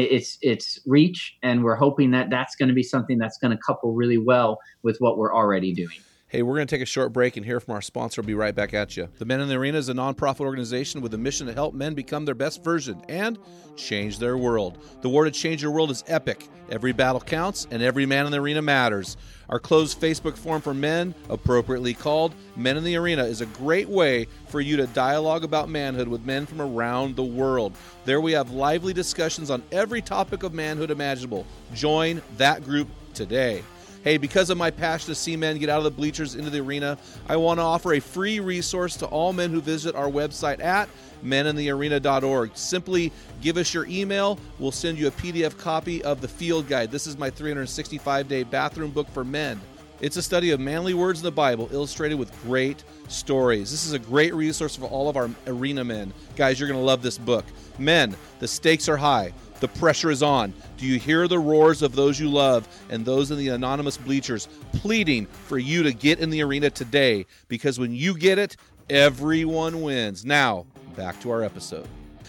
its 0.03 0.39
its 0.43 0.81
reach, 0.87 1.37
and 1.43 1.65
we're 1.65 1.77
hoping 1.77 2.11
that 2.13 2.31
that's 2.31 2.57
going 2.57 2.69
to 2.69 2.75
be 2.75 2.83
something 2.83 3.19
that's 3.19 3.39
going 3.39 3.51
to 3.51 3.63
couple 3.65 3.93
really 3.93 4.19
well 4.19 4.59
with 4.83 4.99
what 4.99 5.19
we're 5.19 5.35
already 5.35 5.73
doing. 5.73 5.99
Hey, 6.35 6.43
we're 6.43 6.57
going 6.57 6.67
to 6.67 6.75
take 6.75 6.83
a 6.83 6.85
short 6.85 7.13
break 7.13 7.37
and 7.37 7.47
hear 7.47 7.61
from 7.61 7.75
our 7.75 7.81
sponsor. 7.81 8.21
We'll 8.21 8.27
be 8.27 8.35
right 8.35 8.57
back 8.57 8.75
at 8.75 8.97
you. 8.97 9.09
The 9.19 9.25
Men 9.25 9.41
in 9.41 9.47
the 9.47 9.55
Arena 9.55 9.79
is 9.79 9.89
a 9.89 9.95
nonprofit 9.95 10.41
organization 10.41 11.01
with 11.01 11.15
a 11.15 11.17
mission 11.17 11.47
to 11.47 11.53
help 11.53 11.75
men 11.75 11.95
become 11.95 12.25
their 12.25 12.35
best 12.35 12.65
version 12.65 13.01
and 13.09 13.39
change 13.77 14.19
their 14.19 14.37
world. 14.37 14.79
The 15.03 15.09
war 15.09 15.27
to 15.27 15.31
change 15.31 15.63
your 15.63 15.71
world 15.71 15.93
is 15.93 16.03
epic. 16.09 16.49
Every 16.71 16.91
battle 16.91 17.21
counts, 17.21 17.69
and 17.71 17.81
every 17.81 18.05
man 18.05 18.27
in 18.27 18.33
the 18.33 18.41
arena 18.41 18.63
matters. 18.63 19.17
Our 19.49 19.61
closed 19.61 20.01
Facebook 20.01 20.37
forum 20.37 20.61
for 20.61 20.75
men, 20.75 21.15
appropriately 21.29 21.95
called 21.95 22.35
Men 22.57 22.77
in 22.77 22.83
the 22.83 22.97
Arena, 22.97 23.23
is 23.23 23.41
a 23.41 23.47
great 23.47 23.89
way 23.89 24.27
for 24.49 24.61
you 24.61 24.77
to 24.79 24.89
dialogue 24.89 25.45
about 25.45 25.69
manhood 25.69 26.09
with 26.09 26.27
men 26.27 26.47
from 26.47 26.61
around 26.61 27.15
the 27.15 27.23
world. 27.23 27.77
There 28.07 28.21
we 28.21 28.33
have 28.33 28.51
lively 28.51 28.93
discussions 28.93 29.51
on 29.51 29.63
every 29.71 30.03
topic 30.03 30.43
of 30.43 30.53
manhood 30.53 30.91
imaginable. 30.91 31.47
Join 31.75 32.23
that 32.39 32.65
group 32.65 32.89
today. 33.13 33.63
Hey, 34.05 34.19
because 34.19 34.51
of 34.51 34.59
my 34.59 34.71
passion 34.71 35.07
to 35.07 35.15
see 35.15 35.35
men 35.35 35.57
get 35.57 35.71
out 35.71 35.79
of 35.79 35.85
the 35.85 35.91
bleachers 35.91 36.35
into 36.35 36.51
the 36.51 36.61
arena, 36.61 36.99
I 37.27 37.37
want 37.37 37.59
to 37.59 37.63
offer 37.63 37.95
a 37.95 38.01
free 38.01 38.39
resource 38.39 38.97
to 38.97 39.07
all 39.07 39.33
men 39.33 39.51
who 39.51 39.63
visit 39.63 39.95
our 39.95 40.11
website 40.11 40.63
at 40.63 40.91
meninthearena.org. 41.25 42.51
Simply 42.55 43.11
give 43.41 43.57
us 43.57 43.73
your 43.73 43.87
email. 43.87 44.39
We'll 44.59 44.73
send 44.73 44.99
you 44.99 45.07
a 45.07 45.11
PDF 45.11 45.57
copy 45.57 46.05
of 46.05 46.21
the 46.21 46.29
field 46.29 46.69
guide. 46.69 46.91
This 46.91 47.07
is 47.07 47.17
my 47.17 47.31
365 47.31 48.29
day 48.29 48.43
bathroom 48.43 48.91
book 48.91 49.09
for 49.09 49.25
men. 49.25 49.59
It's 50.03 50.19
a 50.19 50.23
study 50.23 50.51
of 50.51 50.61
manly 50.61 50.93
words 50.93 51.21
in 51.21 51.25
the 51.25 51.33
Bible 51.33 51.71
illustrated 51.73 52.17
with 52.17 52.31
great 52.43 52.85
stories. 53.09 53.71
This 53.71 53.87
is 53.87 53.95
a 53.95 53.99
great 53.99 54.35
resource 54.35 54.77
for 54.77 54.85
all 54.85 55.09
of 55.09 55.17
our 55.17 55.31
arena 55.47 55.83
men. 55.83 56.13
Guys, 56.37 56.61
you're 56.61 56.69
going 56.69 56.79
to 56.79 56.85
love 56.85 57.01
this 57.01 57.17
book. 57.17 57.47
Men, 57.79 58.15
the 58.39 58.49
stakes 58.49 58.87
are 58.87 58.99
high. 58.99 59.33
The 59.61 59.69
pressure 59.69 60.11
is 60.11 60.23
on. 60.23 60.53
Do 60.77 60.87
you 60.87 60.99
hear 60.99 61.29
the 61.29 61.39
roars 61.39 61.83
of 61.83 61.95
those 61.95 62.19
you 62.19 62.29
love 62.29 62.69
and 62.91 63.05
those 63.05 63.31
in 63.31 63.39
the 63.39 63.49
anonymous 63.49 63.97
bleachers 63.97 64.49
pleading 64.73 65.27
for 65.27 65.59
you 65.59 65.83
to 65.83 65.93
get 65.93 66.19
in 66.19 66.31
the 66.31 66.43
arena 66.43 66.71
today? 66.71 67.27
Because 67.49 67.79
when 67.79 67.95
you 67.95 68.17
get 68.17 68.39
it, 68.39 68.57
everyone 68.91 69.83
wins. 69.83 70.25
Now, 70.25 70.67
back 70.97 71.21
to 71.21 71.31
our 71.31 71.43
episode. 71.43 71.89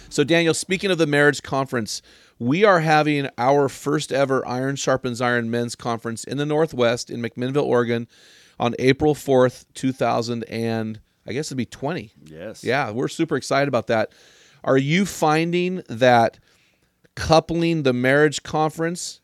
So, 0.10 0.24
Daniel, 0.24 0.54
speaking 0.54 0.92
of 0.92 0.98
the 0.98 1.08
marriage 1.08 1.42
conference, 1.42 2.02
we 2.40 2.64
are 2.64 2.80
having 2.80 3.30
our 3.38 3.68
first 3.70 4.12
ever 4.12 4.48
Iron 4.48 4.76
Sharpens 4.76 5.20
Iron 5.20 5.50
men's 5.50 5.76
conference 5.76 6.24
in 6.24 6.38
the 6.38 6.46
Northwest 6.46 7.10
in 7.10 7.22
McMinnville, 7.22 7.64
Oregon 7.64 8.08
on 8.60 8.76
April 8.80 9.16
4th, 9.16 9.66
2000 9.74 10.44
and 10.46 11.00
I 11.28 11.34
guess 11.34 11.48
it'd 11.48 11.58
be 11.58 11.66
20. 11.66 12.14
Yes. 12.26 12.64
Yeah, 12.64 12.92
we're 12.92 13.08
super 13.08 13.36
excited 13.36 13.68
about 13.68 13.88
that. 13.88 14.12
Are 14.64 14.78
you 14.78 15.06
finding 15.06 15.82
that 15.90 16.40
coupling 17.16 17.84
the 17.84 17.94
marriage 17.94 18.44
conference 18.44 19.22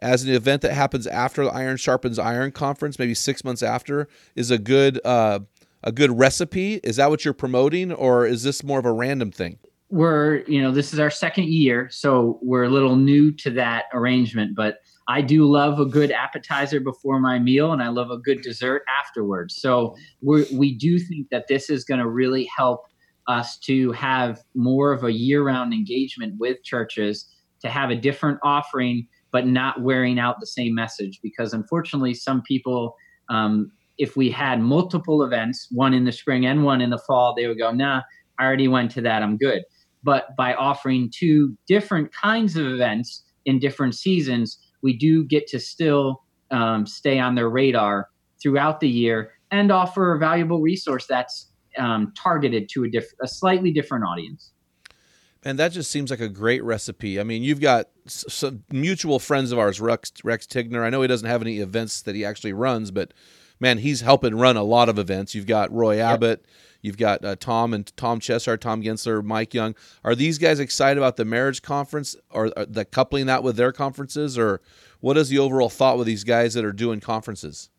as 0.00 0.24
an 0.24 0.34
event 0.34 0.62
that 0.62 0.72
happens 0.72 1.06
after 1.06 1.44
the 1.44 1.50
Iron 1.50 1.76
Sharpens 1.76 2.18
Iron 2.18 2.52
conference, 2.52 2.98
maybe 2.98 3.14
six 3.14 3.44
months 3.44 3.62
after, 3.62 4.08
is 4.34 4.50
a 4.50 4.58
good 4.58 5.00
uh, 5.04 5.40
a 5.82 5.92
good 5.92 6.18
recipe? 6.18 6.74
Is 6.82 6.96
that 6.96 7.10
what 7.10 7.24
you're 7.24 7.34
promoting, 7.34 7.92
or 7.92 8.26
is 8.26 8.42
this 8.42 8.64
more 8.64 8.78
of 8.78 8.86
a 8.86 8.92
random 8.92 9.30
thing? 9.30 9.58
We're 9.90 10.42
you 10.46 10.62
know 10.62 10.72
this 10.72 10.92
is 10.92 10.98
our 10.98 11.10
second 11.10 11.48
year, 11.48 11.88
so 11.90 12.38
we're 12.42 12.64
a 12.64 12.70
little 12.70 12.96
new 12.96 13.32
to 13.32 13.50
that 13.52 13.84
arrangement, 13.92 14.56
but. 14.56 14.78
I 15.08 15.22
do 15.22 15.44
love 15.44 15.80
a 15.80 15.86
good 15.86 16.12
appetizer 16.12 16.78
before 16.78 17.18
my 17.18 17.40
meal, 17.40 17.72
and 17.72 17.82
I 17.82 17.88
love 17.88 18.12
a 18.12 18.18
good 18.18 18.42
dessert 18.42 18.84
afterwards. 18.88 19.56
So 19.60 19.96
we 20.22 20.46
we 20.54 20.72
do 20.72 21.00
think 21.00 21.30
that 21.30 21.48
this 21.48 21.68
is 21.68 21.82
going 21.82 21.98
to 21.98 22.08
really 22.08 22.48
help 22.56 22.82
us 23.26 23.58
to 23.58 23.92
have 23.92 24.42
more 24.54 24.92
of 24.92 25.04
a 25.04 25.12
year 25.12 25.42
round 25.44 25.72
engagement 25.72 26.34
with 26.38 26.62
churches, 26.64 27.26
to 27.60 27.68
have 27.68 27.90
a 27.90 27.96
different 27.96 28.38
offering, 28.42 29.06
but 29.30 29.46
not 29.46 29.82
wearing 29.82 30.18
out 30.18 30.40
the 30.40 30.46
same 30.46 30.74
message. 30.74 31.20
Because 31.22 31.52
unfortunately, 31.52 32.14
some 32.14 32.42
people, 32.42 32.96
um, 33.28 33.70
if 33.98 34.16
we 34.16 34.30
had 34.30 34.60
multiple 34.60 35.22
events, 35.22 35.68
one 35.70 35.94
in 35.94 36.04
the 36.04 36.12
spring 36.12 36.46
and 36.46 36.64
one 36.64 36.80
in 36.80 36.90
the 36.90 36.98
fall, 36.98 37.34
they 37.34 37.46
would 37.46 37.58
go, 37.58 37.70
nah, 37.70 38.02
I 38.38 38.44
already 38.44 38.68
went 38.68 38.90
to 38.92 39.00
that, 39.02 39.22
I'm 39.22 39.36
good. 39.36 39.62
But 40.02 40.34
by 40.36 40.54
offering 40.54 41.12
two 41.14 41.56
different 41.66 42.12
kinds 42.14 42.56
of 42.56 42.66
events 42.66 43.22
in 43.44 43.58
different 43.58 43.94
seasons, 43.94 44.58
we 44.82 44.96
do 44.96 45.24
get 45.24 45.46
to 45.48 45.60
still 45.60 46.22
um, 46.50 46.86
stay 46.86 47.18
on 47.18 47.34
their 47.34 47.50
radar 47.50 48.08
throughout 48.42 48.80
the 48.80 48.88
year 48.88 49.32
and 49.50 49.70
offer 49.70 50.14
a 50.14 50.18
valuable 50.18 50.60
resource 50.62 51.06
that's 51.06 51.49
um, 51.80 52.12
targeted 52.16 52.68
to 52.70 52.84
a, 52.84 52.88
diff- 52.88 53.14
a 53.20 53.26
slightly 53.26 53.72
different 53.72 54.04
audience. 54.04 54.52
And 55.42 55.58
that 55.58 55.72
just 55.72 55.90
seems 55.90 56.10
like 56.10 56.20
a 56.20 56.28
great 56.28 56.62
recipe. 56.62 57.18
I 57.18 57.22
mean, 57.22 57.42
you've 57.42 57.60
got 57.60 57.88
some 58.06 58.62
mutual 58.70 59.18
friends 59.18 59.52
of 59.52 59.58
ours, 59.58 59.80
Rex, 59.80 60.12
Rex 60.22 60.46
Tigner. 60.46 60.84
I 60.84 60.90
know 60.90 61.00
he 61.00 61.08
doesn't 61.08 61.28
have 61.28 61.40
any 61.40 61.60
events 61.60 62.02
that 62.02 62.14
he 62.14 62.26
actually 62.26 62.52
runs, 62.52 62.90
but 62.90 63.14
man, 63.58 63.78
he's 63.78 64.02
helping 64.02 64.34
run 64.34 64.58
a 64.58 64.62
lot 64.62 64.90
of 64.90 64.98
events. 64.98 65.34
You've 65.34 65.46
got 65.46 65.72
Roy 65.72 65.98
Abbott, 65.98 66.40
yep. 66.42 66.50
you've 66.82 66.98
got 66.98 67.24
uh, 67.24 67.36
Tom 67.36 67.72
and 67.72 67.90
Tom 67.96 68.20
Chessar, 68.20 68.60
Tom 68.60 68.82
Gensler, 68.82 69.24
Mike 69.24 69.54
Young. 69.54 69.74
Are 70.04 70.14
these 70.14 70.36
guys 70.36 70.60
excited 70.60 70.98
about 70.98 71.16
the 71.16 71.24
marriage 71.24 71.62
conference 71.62 72.16
or, 72.30 72.52
or 72.54 72.66
the 72.66 72.84
coupling 72.84 73.24
that 73.26 73.42
with 73.42 73.56
their 73.56 73.72
conferences, 73.72 74.36
or 74.36 74.60
what 75.00 75.16
is 75.16 75.30
the 75.30 75.38
overall 75.38 75.70
thought 75.70 75.96
with 75.96 76.06
these 76.06 76.24
guys 76.24 76.52
that 76.52 76.66
are 76.66 76.72
doing 76.72 77.00
conferences? 77.00 77.70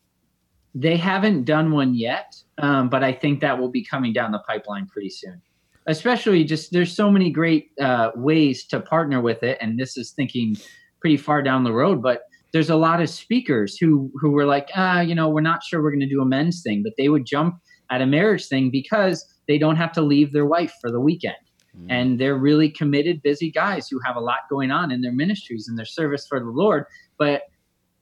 They 0.74 0.98
haven't 0.98 1.44
done 1.44 1.72
one 1.72 1.94
yet, 1.94 2.42
um, 2.62 2.90
but 2.90 3.04
I 3.04 3.12
think 3.12 3.42
that 3.42 3.60
will 3.60 3.70
be 3.70 3.84
coming 3.84 4.14
down 4.14 4.32
the 4.32 4.40
pipeline 4.40 4.88
pretty 4.88 5.10
soon. 5.10 5.42
Especially, 5.88 6.44
just 6.44 6.72
there's 6.72 6.96
so 6.96 7.10
many 7.10 7.32
great 7.32 7.72
uh, 7.80 8.12
ways 8.16 8.66
to 8.68 8.80
partner 8.80 9.20
with 9.20 9.42
it, 9.44 9.58
and 9.62 9.80
this 9.80 9.98
is 9.98 10.12
thinking 10.12 10.56
pretty 11.00 11.18
far 11.18 11.42
down 11.42 11.64
the 11.64 11.74
road. 11.74 12.02
But 12.02 12.22
there's 12.54 12.70
a 12.70 12.76
lot 12.76 13.02
of 13.02 13.10
speakers 13.10 13.78
who 13.78 14.12
who 14.20 14.32
were 14.32 14.46
like, 14.46 14.70
ah, 14.76 15.02
you 15.02 15.16
know, 15.16 15.30
we're 15.30 15.42
not 15.42 15.64
sure 15.64 15.82
we're 15.82 15.92
going 15.92 16.02
to 16.02 16.08
do 16.10 16.22
a 16.22 16.26
men's 16.26 16.62
thing, 16.62 16.84
but 16.84 16.94
they 16.98 17.10
would 17.10 17.26
jump 17.26 17.56
at 17.90 18.02
a 18.02 18.06
marriage 18.06 18.48
thing 18.48 18.70
because 18.70 19.26
they 19.48 19.58
don't 19.58 19.76
have 19.76 19.92
to 19.94 20.02
leave 20.02 20.32
their 20.32 20.46
wife 20.46 20.74
for 20.80 20.92
the 20.92 21.00
weekend. 21.00 21.36
Mm. 21.78 21.88
And 21.90 22.20
they're 22.20 22.38
really 22.38 22.70
committed, 22.70 23.22
busy 23.22 23.52
guys 23.52 23.88
who 23.88 24.00
have 24.06 24.16
a 24.16 24.20
lot 24.20 24.40
going 24.50 24.72
on 24.72 24.92
in 24.92 25.02
their 25.02 25.12
ministries 25.12 25.68
and 25.68 25.78
their 25.78 25.86
service 25.86 26.28
for 26.28 26.40
the 26.40 26.50
Lord. 26.50 26.86
But 27.18 27.44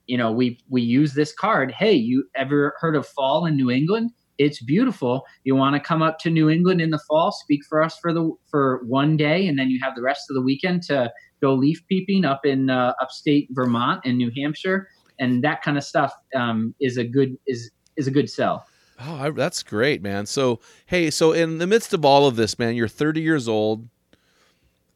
you 0.06 0.18
know, 0.18 0.32
we 0.32 0.58
we 0.68 0.82
use 0.82 1.14
this 1.14 1.32
card. 1.32 1.72
Hey, 1.72 1.94
you 1.94 2.24
ever 2.34 2.74
heard 2.80 2.96
of 2.96 3.06
fall 3.06 3.46
in 3.46 3.56
New 3.56 3.70
England? 3.70 4.10
It's 4.40 4.62
beautiful. 4.62 5.26
You 5.44 5.54
want 5.54 5.76
to 5.76 5.80
come 5.80 6.00
up 6.00 6.18
to 6.20 6.30
New 6.30 6.48
England 6.48 6.80
in 6.80 6.88
the 6.88 6.98
fall, 7.06 7.30
speak 7.30 7.60
for 7.68 7.82
us 7.82 7.98
for 7.98 8.14
the 8.14 8.32
for 8.50 8.80
one 8.86 9.18
day, 9.18 9.46
and 9.46 9.58
then 9.58 9.68
you 9.68 9.78
have 9.82 9.94
the 9.94 10.00
rest 10.00 10.30
of 10.30 10.34
the 10.34 10.40
weekend 10.40 10.82
to 10.84 11.12
go 11.42 11.52
leaf 11.52 11.86
peeping 11.88 12.24
up 12.24 12.46
in 12.46 12.70
uh, 12.70 12.94
upstate 13.02 13.48
Vermont 13.50 14.00
and 14.06 14.16
New 14.16 14.30
Hampshire, 14.34 14.88
and 15.18 15.44
that 15.44 15.60
kind 15.60 15.76
of 15.76 15.84
stuff 15.84 16.14
um, 16.34 16.74
is 16.80 16.96
a 16.96 17.04
good 17.04 17.36
is 17.46 17.70
is 17.96 18.06
a 18.06 18.10
good 18.10 18.30
sell. 18.30 18.64
Oh, 18.98 19.14
I, 19.14 19.30
that's 19.30 19.62
great, 19.62 20.00
man. 20.00 20.24
So, 20.24 20.60
hey, 20.86 21.10
so 21.10 21.32
in 21.32 21.58
the 21.58 21.66
midst 21.66 21.92
of 21.92 22.06
all 22.06 22.26
of 22.26 22.36
this, 22.36 22.58
man, 22.58 22.74
you're 22.74 22.88
30 22.88 23.20
years 23.20 23.46
old. 23.46 23.88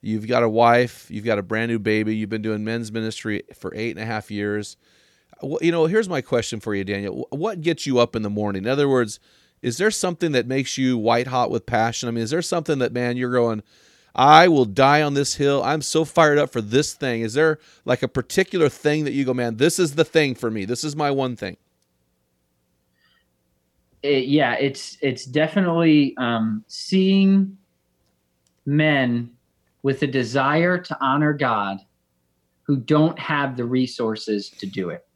You've 0.00 0.26
got 0.26 0.42
a 0.42 0.48
wife. 0.48 1.10
You've 1.10 1.24
got 1.24 1.38
a 1.38 1.42
brand 1.42 1.70
new 1.70 1.78
baby. 1.78 2.16
You've 2.16 2.30
been 2.30 2.42
doing 2.42 2.64
men's 2.64 2.90
ministry 2.90 3.42
for 3.54 3.74
eight 3.74 3.90
and 3.90 4.02
a 4.02 4.06
half 4.06 4.30
years. 4.30 4.78
You 5.42 5.72
know, 5.72 5.86
here's 5.86 6.08
my 6.08 6.20
question 6.20 6.60
for 6.60 6.74
you, 6.74 6.84
Daniel. 6.84 7.26
What 7.30 7.60
gets 7.60 7.86
you 7.86 7.98
up 7.98 8.14
in 8.14 8.22
the 8.22 8.30
morning? 8.30 8.64
In 8.64 8.68
other 8.70 8.88
words, 8.88 9.18
is 9.62 9.78
there 9.78 9.90
something 9.90 10.32
that 10.32 10.46
makes 10.46 10.76
you 10.76 10.98
white 10.98 11.26
hot 11.26 11.50
with 11.50 11.66
passion? 11.66 12.08
I 12.08 12.12
mean, 12.12 12.22
is 12.22 12.30
there 12.30 12.42
something 12.42 12.78
that, 12.80 12.92
man, 12.92 13.16
you're 13.16 13.32
going, 13.32 13.62
I 14.14 14.46
will 14.46 14.66
die 14.66 15.02
on 15.02 15.14
this 15.14 15.34
hill. 15.36 15.62
I'm 15.64 15.82
so 15.82 16.04
fired 16.04 16.38
up 16.38 16.52
for 16.52 16.60
this 16.60 16.94
thing. 16.94 17.22
Is 17.22 17.34
there 17.34 17.58
like 17.84 18.02
a 18.02 18.08
particular 18.08 18.68
thing 18.68 19.04
that 19.04 19.12
you 19.12 19.24
go, 19.24 19.34
man, 19.34 19.56
this 19.56 19.78
is 19.78 19.94
the 19.94 20.04
thing 20.04 20.34
for 20.34 20.50
me. 20.50 20.64
This 20.64 20.84
is 20.84 20.94
my 20.94 21.10
one 21.10 21.34
thing. 21.34 21.56
It, 24.02 24.26
yeah, 24.26 24.54
it's 24.54 24.98
it's 25.00 25.24
definitely 25.24 26.14
um, 26.18 26.62
seeing 26.68 27.56
men 28.66 29.30
with 29.82 30.02
a 30.02 30.06
desire 30.06 30.78
to 30.78 30.96
honor 31.00 31.32
God 31.32 31.78
who 32.62 32.76
don't 32.76 33.18
have 33.18 33.56
the 33.56 33.64
resources 33.64 34.50
to 34.50 34.66
do 34.66 34.90
it 34.90 35.06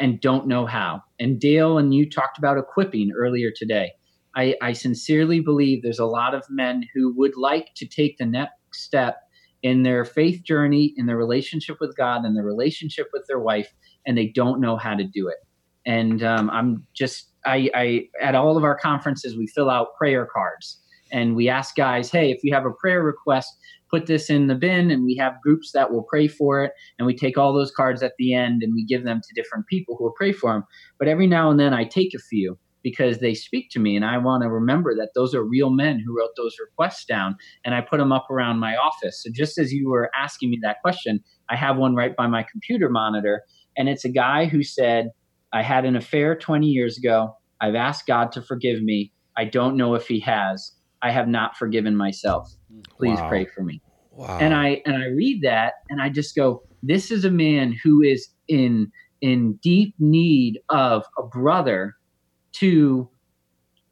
and 0.00 0.20
don't 0.20 0.48
know 0.48 0.66
how. 0.66 1.02
And 1.20 1.38
Dale 1.38 1.78
and 1.78 1.94
you 1.94 2.08
talked 2.08 2.38
about 2.38 2.58
equipping 2.58 3.12
earlier 3.16 3.50
today. 3.54 3.92
I, 4.34 4.54
I 4.62 4.72
sincerely 4.72 5.40
believe 5.40 5.82
there's 5.82 5.98
a 5.98 6.06
lot 6.06 6.34
of 6.34 6.44
men 6.48 6.84
who 6.94 7.14
would 7.16 7.36
like 7.36 7.74
to 7.76 7.86
take 7.86 8.16
the 8.16 8.26
next 8.26 8.52
step 8.72 9.18
in 9.62 9.82
their 9.82 10.04
faith 10.04 10.42
journey, 10.42 10.94
in 10.96 11.06
their 11.06 11.16
relationship 11.16 11.78
with 11.80 11.96
God, 11.96 12.24
and 12.24 12.36
their 12.36 12.44
relationship 12.44 13.08
with 13.12 13.26
their 13.28 13.40
wife, 13.40 13.68
and 14.06 14.16
they 14.16 14.28
don't 14.28 14.60
know 14.60 14.76
how 14.76 14.94
to 14.94 15.04
do 15.04 15.28
it. 15.28 15.36
And 15.84 16.22
um, 16.22 16.48
I'm 16.50 16.86
just, 16.94 17.28
I, 17.44 17.70
I, 17.74 18.08
at 18.22 18.34
all 18.34 18.56
of 18.56 18.64
our 18.64 18.78
conferences, 18.78 19.36
we 19.36 19.46
fill 19.48 19.68
out 19.68 19.88
prayer 19.98 20.26
cards 20.32 20.80
and 21.12 21.34
we 21.34 21.48
ask 21.48 21.74
guys, 21.74 22.10
hey, 22.10 22.30
if 22.30 22.44
you 22.44 22.54
have 22.54 22.66
a 22.66 22.70
prayer 22.70 23.02
request, 23.02 23.56
put 23.90 24.06
this 24.06 24.30
in 24.30 24.46
the 24.46 24.54
bin, 24.54 24.90
and 24.90 25.04
we 25.04 25.16
have 25.16 25.40
groups 25.42 25.72
that 25.72 25.90
will 25.90 26.04
pray 26.04 26.28
for 26.28 26.64
it. 26.64 26.72
And 26.98 27.06
we 27.06 27.16
take 27.16 27.36
all 27.36 27.52
those 27.52 27.70
cards 27.70 28.02
at 28.02 28.12
the 28.18 28.34
end 28.34 28.62
and 28.62 28.74
we 28.74 28.84
give 28.84 29.04
them 29.04 29.20
to 29.20 29.34
different 29.34 29.66
people 29.66 29.96
who 29.96 30.04
will 30.04 30.14
pray 30.16 30.32
for 30.32 30.52
them. 30.52 30.64
But 30.98 31.08
every 31.08 31.26
now 31.26 31.50
and 31.50 31.58
then 31.58 31.74
I 31.74 31.84
take 31.84 32.14
a 32.14 32.18
few 32.18 32.58
because 32.82 33.18
they 33.18 33.34
speak 33.34 33.68
to 33.70 33.78
me 33.78 33.94
and 33.94 34.04
I 34.04 34.18
want 34.18 34.42
to 34.42 34.48
remember 34.48 34.94
that 34.94 35.10
those 35.14 35.34
are 35.34 35.44
real 35.44 35.70
men 35.70 36.00
who 36.00 36.16
wrote 36.16 36.30
those 36.36 36.56
requests 36.58 37.04
down 37.04 37.36
and 37.64 37.74
I 37.74 37.82
put 37.82 37.98
them 37.98 38.12
up 38.12 38.30
around 38.30 38.58
my 38.58 38.74
office. 38.76 39.22
So 39.22 39.30
just 39.32 39.58
as 39.58 39.72
you 39.72 39.90
were 39.90 40.10
asking 40.18 40.50
me 40.50 40.58
that 40.62 40.80
question, 40.82 41.22
I 41.50 41.56
have 41.56 41.76
one 41.76 41.94
right 41.94 42.16
by 42.16 42.26
my 42.26 42.44
computer 42.50 42.88
monitor 42.88 43.42
and 43.76 43.88
it's 43.88 44.04
a 44.04 44.10
guy 44.10 44.46
who 44.46 44.62
said, 44.62 45.10
I 45.52 45.62
had 45.62 45.84
an 45.84 45.96
affair 45.96 46.36
20 46.36 46.66
years 46.66 46.96
ago. 46.96 47.36
I've 47.60 47.74
asked 47.74 48.06
God 48.06 48.32
to 48.32 48.42
forgive 48.42 48.82
me. 48.82 49.12
I 49.36 49.44
don't 49.44 49.76
know 49.76 49.94
if 49.94 50.06
he 50.06 50.20
has. 50.20 50.72
I 51.02 51.10
have 51.10 51.28
not 51.28 51.56
forgiven 51.56 51.96
myself. 51.96 52.52
Please 52.96 53.18
wow. 53.18 53.28
pray 53.28 53.46
for 53.46 53.62
me. 53.62 53.80
Wow. 54.12 54.38
And 54.38 54.54
I 54.54 54.82
and 54.84 54.96
I 54.96 55.06
read 55.06 55.42
that 55.42 55.74
and 55.88 56.00
I 56.02 56.08
just 56.08 56.34
go, 56.36 56.62
this 56.82 57.10
is 57.10 57.24
a 57.24 57.30
man 57.30 57.76
who 57.82 58.02
is 58.02 58.28
in 58.48 58.90
in 59.20 59.54
deep 59.62 59.94
need 59.98 60.60
of 60.68 61.04
a 61.18 61.22
brother 61.22 61.96
to 62.52 63.08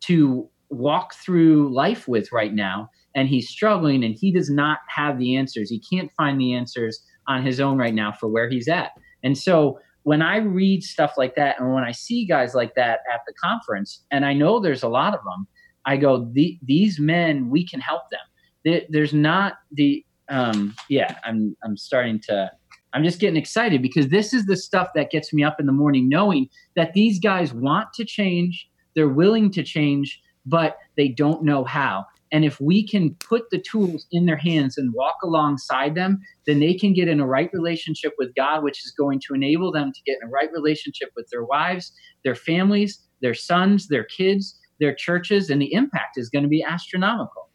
to 0.00 0.48
walk 0.70 1.14
through 1.14 1.74
life 1.74 2.06
with 2.08 2.30
right 2.32 2.54
now 2.54 2.90
and 3.14 3.28
he's 3.28 3.48
struggling 3.48 4.04
and 4.04 4.14
he 4.14 4.30
does 4.30 4.50
not 4.50 4.78
have 4.88 5.18
the 5.18 5.34
answers 5.34 5.70
he 5.70 5.80
can't 5.80 6.10
find 6.16 6.40
the 6.40 6.52
answers 6.52 7.02
on 7.26 7.44
his 7.44 7.58
own 7.58 7.78
right 7.78 7.94
now 7.94 8.12
for 8.12 8.28
where 8.28 8.50
he's 8.50 8.68
at 8.68 8.90
and 9.22 9.38
so 9.38 9.78
when 10.02 10.20
i 10.20 10.36
read 10.36 10.82
stuff 10.82 11.14
like 11.16 11.34
that 11.36 11.58
and 11.58 11.72
when 11.72 11.84
i 11.84 11.92
see 11.92 12.26
guys 12.26 12.54
like 12.54 12.74
that 12.74 13.00
at 13.12 13.20
the 13.26 13.32
conference 13.42 14.04
and 14.10 14.26
i 14.26 14.34
know 14.34 14.60
there's 14.60 14.82
a 14.82 14.88
lot 14.88 15.14
of 15.14 15.20
them 15.24 15.46
i 15.88 15.96
go 15.96 16.28
the, 16.32 16.58
these 16.62 17.00
men 17.00 17.50
we 17.50 17.66
can 17.66 17.80
help 17.80 18.02
them 18.10 18.80
there's 18.90 19.14
not 19.14 19.54
the 19.72 20.04
um 20.28 20.74
yeah 20.88 21.18
i'm 21.24 21.56
i'm 21.64 21.76
starting 21.76 22.20
to 22.20 22.50
I'm 22.92 23.04
just 23.04 23.20
getting 23.20 23.36
excited 23.36 23.82
because 23.82 24.08
this 24.08 24.32
is 24.32 24.46
the 24.46 24.56
stuff 24.56 24.88
that 24.94 25.10
gets 25.10 25.32
me 25.32 25.44
up 25.44 25.60
in 25.60 25.66
the 25.66 25.72
morning, 25.72 26.08
knowing 26.08 26.48
that 26.74 26.94
these 26.94 27.18
guys 27.18 27.52
want 27.52 27.92
to 27.94 28.04
change, 28.04 28.68
they're 28.94 29.08
willing 29.08 29.50
to 29.52 29.62
change, 29.62 30.20
but 30.46 30.78
they 30.96 31.08
don't 31.08 31.44
know 31.44 31.64
how. 31.64 32.06
And 32.30 32.44
if 32.44 32.60
we 32.60 32.86
can 32.86 33.14
put 33.14 33.48
the 33.50 33.58
tools 33.58 34.06
in 34.12 34.26
their 34.26 34.36
hands 34.36 34.76
and 34.76 34.92
walk 34.92 35.16
alongside 35.22 35.94
them, 35.94 36.20
then 36.46 36.60
they 36.60 36.74
can 36.74 36.92
get 36.92 37.08
in 37.08 37.20
a 37.20 37.26
right 37.26 37.50
relationship 37.52 38.12
with 38.18 38.34
God, 38.34 38.62
which 38.62 38.84
is 38.84 38.92
going 38.98 39.20
to 39.26 39.34
enable 39.34 39.72
them 39.72 39.92
to 39.92 40.00
get 40.04 40.18
in 40.20 40.28
a 40.28 40.30
right 40.30 40.50
relationship 40.52 41.10
with 41.16 41.28
their 41.30 41.44
wives, 41.44 41.92
their 42.24 42.34
families, 42.34 43.00
their 43.22 43.34
sons, 43.34 43.88
their 43.88 44.04
kids, 44.04 44.57
their 44.80 44.94
churches, 44.94 45.50
and 45.50 45.60
the 45.60 45.72
impact 45.72 46.18
is 46.18 46.28
going 46.28 46.42
to 46.42 46.48
be 46.48 46.62
astronomical. 46.62 47.48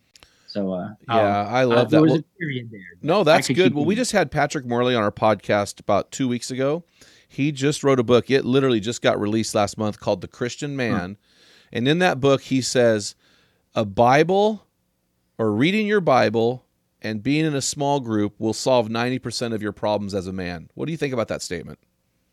So 0.47 0.71
uh, 0.73 0.89
yeah, 1.09 1.47
I 1.47 1.63
love 1.63 1.87
uh, 1.87 2.01
that. 2.01 2.01
Well, 2.01 2.19
no, 3.01 3.23
that's 3.23 3.49
good. 3.49 3.73
Well, 3.73 3.85
we 3.85 3.95
just 3.95 4.11
had 4.11 4.29
Patrick 4.29 4.65
Morley 4.65 4.95
on 4.95 5.01
our 5.01 5.11
podcast 5.11 5.79
about 5.79 6.11
two 6.11 6.27
weeks 6.27 6.51
ago. 6.51 6.83
He 7.27 7.51
just 7.51 7.83
wrote 7.83 7.99
a 7.99 8.03
book. 8.03 8.29
It 8.29 8.45
literally 8.45 8.79
just 8.79 9.01
got 9.01 9.19
released 9.19 9.55
last 9.55 9.77
month 9.77 9.99
called 9.99 10.21
The 10.21 10.27
Christian 10.27 10.75
Man, 10.75 11.17
and 11.71 11.87
in 11.87 11.99
that 11.99 12.19
book 12.19 12.41
he 12.41 12.61
says 12.61 13.15
a 13.73 13.83
Bible 13.83 14.67
or 15.37 15.51
reading 15.51 15.87
your 15.87 16.01
Bible 16.01 16.65
and 17.03 17.21
being 17.21 17.45
in 17.45 17.55
a 17.55 17.61
small 17.61 17.99
group 17.99 18.39
will 18.39 18.53
solve 18.53 18.87
90% 18.87 19.53
of 19.53 19.61
your 19.61 19.73
problems 19.73 20.13
as 20.13 20.27
a 20.27 20.33
man. 20.33 20.69
What 20.73 20.85
do 20.85 20.91
you 20.91 20.97
think 20.97 21.13
about 21.13 21.27
that 21.27 21.41
statement? 21.41 21.79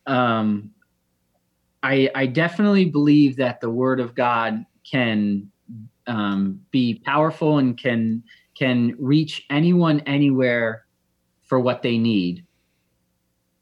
Um, 0.06 0.70
I, 1.82 2.10
I 2.14 2.26
definitely 2.26 2.84
believe 2.84 3.36
that 3.36 3.60
the 3.60 3.70
word 3.70 4.00
of 4.00 4.14
God 4.14 4.64
can 4.90 5.50
um, 6.06 6.60
be 6.70 7.00
powerful 7.04 7.58
and 7.58 7.78
can 7.78 8.22
can 8.58 8.94
reach 8.98 9.44
anyone 9.50 10.00
anywhere 10.00 10.84
for 11.42 11.60
what 11.60 11.82
they 11.82 11.96
need. 11.96 12.44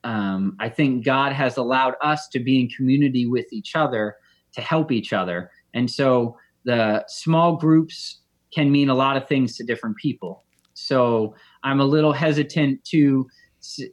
Um, 0.05 0.57
I 0.59 0.69
think 0.69 1.05
God 1.05 1.33
has 1.33 1.57
allowed 1.57 1.95
us 2.03 2.29
to 2.29 2.41
be 2.41 2.61
in 2.61 2.69
community 2.69 3.27
with 3.27 3.53
each 3.53 3.77
other 3.77 4.17
to 4.53 4.61
help 4.61 4.91
each 4.91 5.13
other, 5.13 5.51
and 5.75 5.91
so 5.91 6.37
the 6.65 7.05
small 7.09 7.57
groups 7.57 8.21
can 8.53 8.71
mean 8.71 8.89
a 8.89 8.95
lot 8.95 9.17
of 9.17 9.29
things 9.29 9.57
to 9.57 9.65
different 9.65 9.97
people. 9.97 10.45
So 10.75 11.35
I'm 11.65 11.81
a 11.81 11.85
little 11.85 12.13
hesitant 12.13 12.85
to 12.87 13.27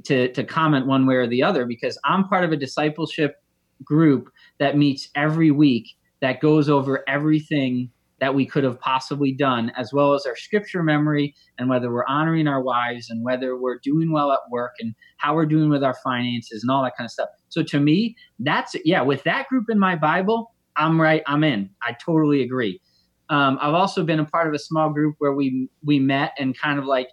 to 0.06 0.32
to 0.32 0.44
comment 0.44 0.86
one 0.88 1.06
way 1.06 1.16
or 1.16 1.28
the 1.28 1.44
other 1.44 1.66
because 1.66 1.98
I'm 2.06 2.28
part 2.28 2.44
of 2.44 2.52
a 2.52 2.58
discipleship 2.58 3.36
group 3.84 4.30
that 4.60 4.78
meets 4.78 5.10
every 5.16 5.52
week 5.52 5.88
that 6.26 6.40
goes 6.40 6.70
over 6.70 7.04
everything 7.08 7.92
that 8.20 8.34
we 8.34 8.48
could 8.48 8.64
have 8.64 8.80
possibly 8.80 9.32
done, 9.32 9.72
as 9.78 9.94
well 9.94 10.16
as 10.16 10.26
our 10.26 10.36
scripture 10.36 10.82
memory 10.82 11.36
and 11.60 11.70
whether 11.70 11.92
we're 11.92 12.08
honoring 12.08 12.48
our 12.48 12.64
wives 12.64 13.12
and 13.12 13.24
whether 13.24 13.56
we're 13.56 13.78
doing 13.84 14.12
well 14.12 14.32
at 14.32 14.40
work 14.50 14.72
and 14.80 14.96
how 15.18 15.36
we're 15.36 15.46
doing 15.46 15.70
with 15.70 15.84
our 15.84 15.94
finances 16.04 16.64
and 16.64 16.72
all 16.72 16.82
that 16.82 16.98
kind 16.98 17.06
of 17.06 17.12
stuff. 17.12 17.30
So 17.50 17.62
to 17.62 17.80
me, 17.80 18.16
that's 18.40 18.76
yeah, 18.86 19.04
with 19.04 19.22
that 19.26 19.48
group 19.50 19.66
in 19.70 19.78
my 19.78 19.96
Bible, 19.96 20.56
I'm 20.76 21.00
right, 21.00 21.22
I'm 21.28 21.44
in. 21.44 21.70
I 21.84 21.96
totally 22.04 22.42
agree. 22.42 22.82
Um, 23.30 23.60
I've 23.62 23.76
also 23.76 24.04
been 24.04 24.20
a 24.20 24.26
part 24.26 24.48
of 24.48 24.56
a 24.56 24.60
small 24.60 24.90
group 24.90 25.16
where 25.20 25.34
we 25.34 25.70
we 25.84 26.00
met 26.00 26.34
and 26.40 26.58
kind 26.58 26.80
of 26.80 26.86
like 26.86 27.10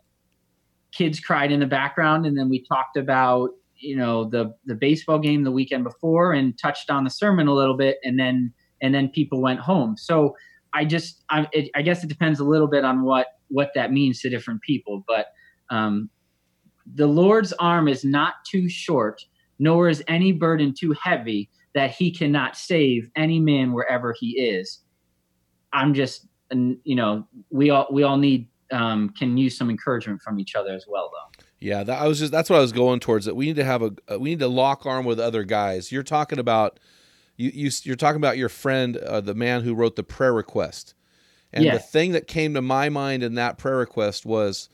kids 0.90 1.20
cried 1.20 1.52
in 1.52 1.60
the 1.60 1.66
background, 1.66 2.24
and 2.24 2.38
then 2.38 2.48
we 2.48 2.64
talked 2.64 2.96
about 2.96 3.50
you 3.76 3.94
know 3.94 4.24
the 4.24 4.54
the 4.64 4.74
baseball 4.74 5.18
game 5.18 5.42
the 5.42 5.52
weekend 5.52 5.84
before 5.84 6.32
and 6.32 6.58
touched 6.58 6.88
on 6.88 7.04
the 7.04 7.10
sermon 7.10 7.46
a 7.46 7.52
little 7.52 7.76
bit, 7.76 7.98
and 8.04 8.18
then 8.18 8.54
and 8.82 8.94
then 8.94 9.08
people 9.08 9.40
went 9.40 9.60
home. 9.60 9.96
So 9.96 10.36
I 10.74 10.84
just 10.84 11.22
I, 11.30 11.46
it, 11.52 11.70
I 11.74 11.82
guess 11.82 12.04
it 12.04 12.08
depends 12.08 12.40
a 12.40 12.44
little 12.44 12.68
bit 12.68 12.84
on 12.84 13.04
what 13.04 13.28
what 13.48 13.70
that 13.74 13.92
means 13.92 14.20
to 14.20 14.28
different 14.28 14.60
people, 14.62 15.04
but 15.06 15.26
um, 15.70 16.10
the 16.94 17.06
Lord's 17.06 17.52
arm 17.54 17.88
is 17.88 18.04
not 18.04 18.34
too 18.50 18.68
short, 18.68 19.22
nor 19.58 19.88
is 19.88 20.02
any 20.08 20.32
burden 20.32 20.74
too 20.78 20.94
heavy 21.00 21.50
that 21.74 21.90
he 21.90 22.10
cannot 22.10 22.56
save 22.56 23.08
any 23.16 23.40
man 23.40 23.72
wherever 23.72 24.14
he 24.18 24.40
is. 24.40 24.80
I'm 25.72 25.94
just, 25.94 26.26
you 26.50 26.94
know, 26.94 27.26
we 27.50 27.70
all 27.70 27.86
we 27.90 28.02
all 28.02 28.16
need 28.18 28.48
um, 28.70 29.10
can 29.10 29.36
use 29.36 29.56
some 29.56 29.70
encouragement 29.70 30.20
from 30.22 30.40
each 30.40 30.54
other 30.54 30.72
as 30.72 30.86
well, 30.88 31.10
though. 31.10 31.44
Yeah, 31.58 31.84
that 31.84 32.00
I 32.02 32.08
was 32.08 32.18
just 32.18 32.32
that's 32.32 32.50
what 32.50 32.56
I 32.56 32.62
was 32.62 32.72
going 32.72 33.00
towards. 33.00 33.26
That 33.26 33.36
we 33.36 33.46
need 33.46 33.56
to 33.56 33.64
have 33.64 33.82
a 33.82 34.18
we 34.18 34.30
need 34.30 34.40
to 34.40 34.48
lock 34.48 34.84
arm 34.84 35.04
with 35.04 35.20
other 35.20 35.44
guys. 35.44 35.92
You're 35.92 36.02
talking 36.02 36.38
about 36.38 36.80
you, 37.42 37.50
you 37.54 37.70
you're 37.82 37.96
talking 37.96 38.16
about 38.16 38.38
your 38.38 38.48
friend, 38.48 38.96
uh, 38.96 39.20
the 39.20 39.34
man 39.34 39.62
who 39.62 39.74
wrote 39.74 39.96
the 39.96 40.02
prayer 40.02 40.32
request, 40.32 40.94
and 41.52 41.64
Yeah. 41.64 41.72
the 41.74 41.78
thing 41.80 42.12
that 42.12 42.26
came 42.26 42.54
to 42.54 42.62
my 42.62 42.88
mind 42.88 43.22
in 43.22 43.34
that 43.34 43.58
prayer 43.58 43.76
request 43.76 44.24
was, 44.24 44.68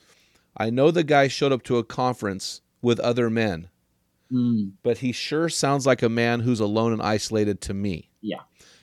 I 0.57 0.71
know 0.71 0.91
the 0.91 1.05
guy 1.05 1.29
showed 1.29 1.53
up 1.53 1.63
to 1.65 1.79
a 1.79 1.85
conference 1.85 2.61
with 2.83 3.01
other 3.01 3.31
men, 3.31 3.69
Mm, 4.31 4.73
but 4.83 4.99
he 4.99 5.11
sure 5.13 5.49
sounds 5.49 5.87
like 5.87 6.03
a 6.03 6.09
man 6.09 6.41
who's 6.41 6.61
alone 6.61 6.93
and 6.93 7.01
isolated 7.03 7.61
to 7.63 7.75
me. 7.75 8.11
yeah. 8.21 8.41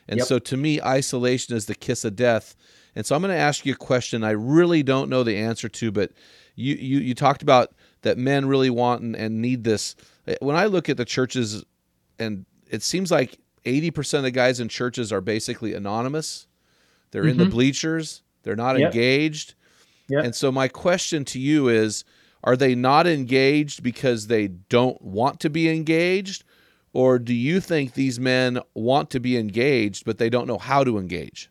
And 0.08 0.20
Yep. 0.20 0.28
so 0.28 0.40
to 0.40 0.58
me, 0.58 0.82
isolation 0.82 1.56
is 1.56 1.66
the 1.68 1.76
kiss 1.76 2.04
of 2.06 2.16
death. 2.16 2.56
And 2.96 3.06
so 3.06 3.16
I'm 3.16 3.22
going 3.22 3.34
to 3.34 3.40
ask 3.40 3.66
you 3.66 3.74
a 3.74 3.78
question 3.78 4.24
I 4.24 4.32
really 4.32 4.82
don't 4.84 5.10
know 5.10 5.24
the 5.24 5.38
answer 5.38 5.68
to, 5.70 5.92
but 5.92 6.12
you 6.56 6.76
you, 6.76 7.00
you 7.00 7.14
talked 7.14 7.42
about 7.44 7.74
that 8.02 8.18
men 8.18 8.46
really 8.48 8.70
want 8.70 9.02
and, 9.02 9.16
and 9.16 9.42
need 9.42 9.64
this. 9.64 9.96
When 10.42 10.56
I 10.56 10.66
look 10.66 10.90
at 10.90 10.98
the 10.98 11.06
churches, 11.06 11.64
and 12.18 12.46
it 12.70 12.82
seems 12.84 13.12
like 13.12 13.38
80% 13.66 14.16
of 14.20 14.24
the 14.24 14.32
guys 14.32 14.60
in 14.60 14.70
churches 14.70 15.12
are 15.12 15.22
basically 15.22 15.74
anonymous. 15.74 16.48
They're 17.12 17.28
in 17.28 17.38
the 17.38 17.46
bleachers. 17.46 18.22
They're 18.44 18.56
not 18.56 18.76
Mm-hmm. 18.76 18.82
Yep. 18.82 18.94
engaged. 18.94 19.54
Yep. 20.10 20.26
And 20.26 20.36
so 20.36 20.52
my 20.52 20.68
question 20.68 21.26
to 21.26 21.40
you 21.40 21.68
is 21.68 22.04
are 22.44 22.56
they 22.56 22.76
not 22.76 23.08
engaged 23.08 23.82
because 23.82 24.28
they 24.28 24.48
don't 24.48 25.02
want 25.02 25.40
to 25.40 25.50
be 25.50 25.68
engaged 25.70 26.44
or 26.94 27.18
do 27.20 27.34
you 27.34 27.60
think 27.60 27.94
these 27.94 28.20
men 28.20 28.60
want 28.76 29.10
to 29.10 29.20
be 29.20 29.36
engaged 29.38 30.06
but 30.06 30.18
they 30.20 30.30
don't 30.30 30.48
know 30.48 30.58
how 30.60 30.84
to 30.84 30.98
engage? 31.00 31.50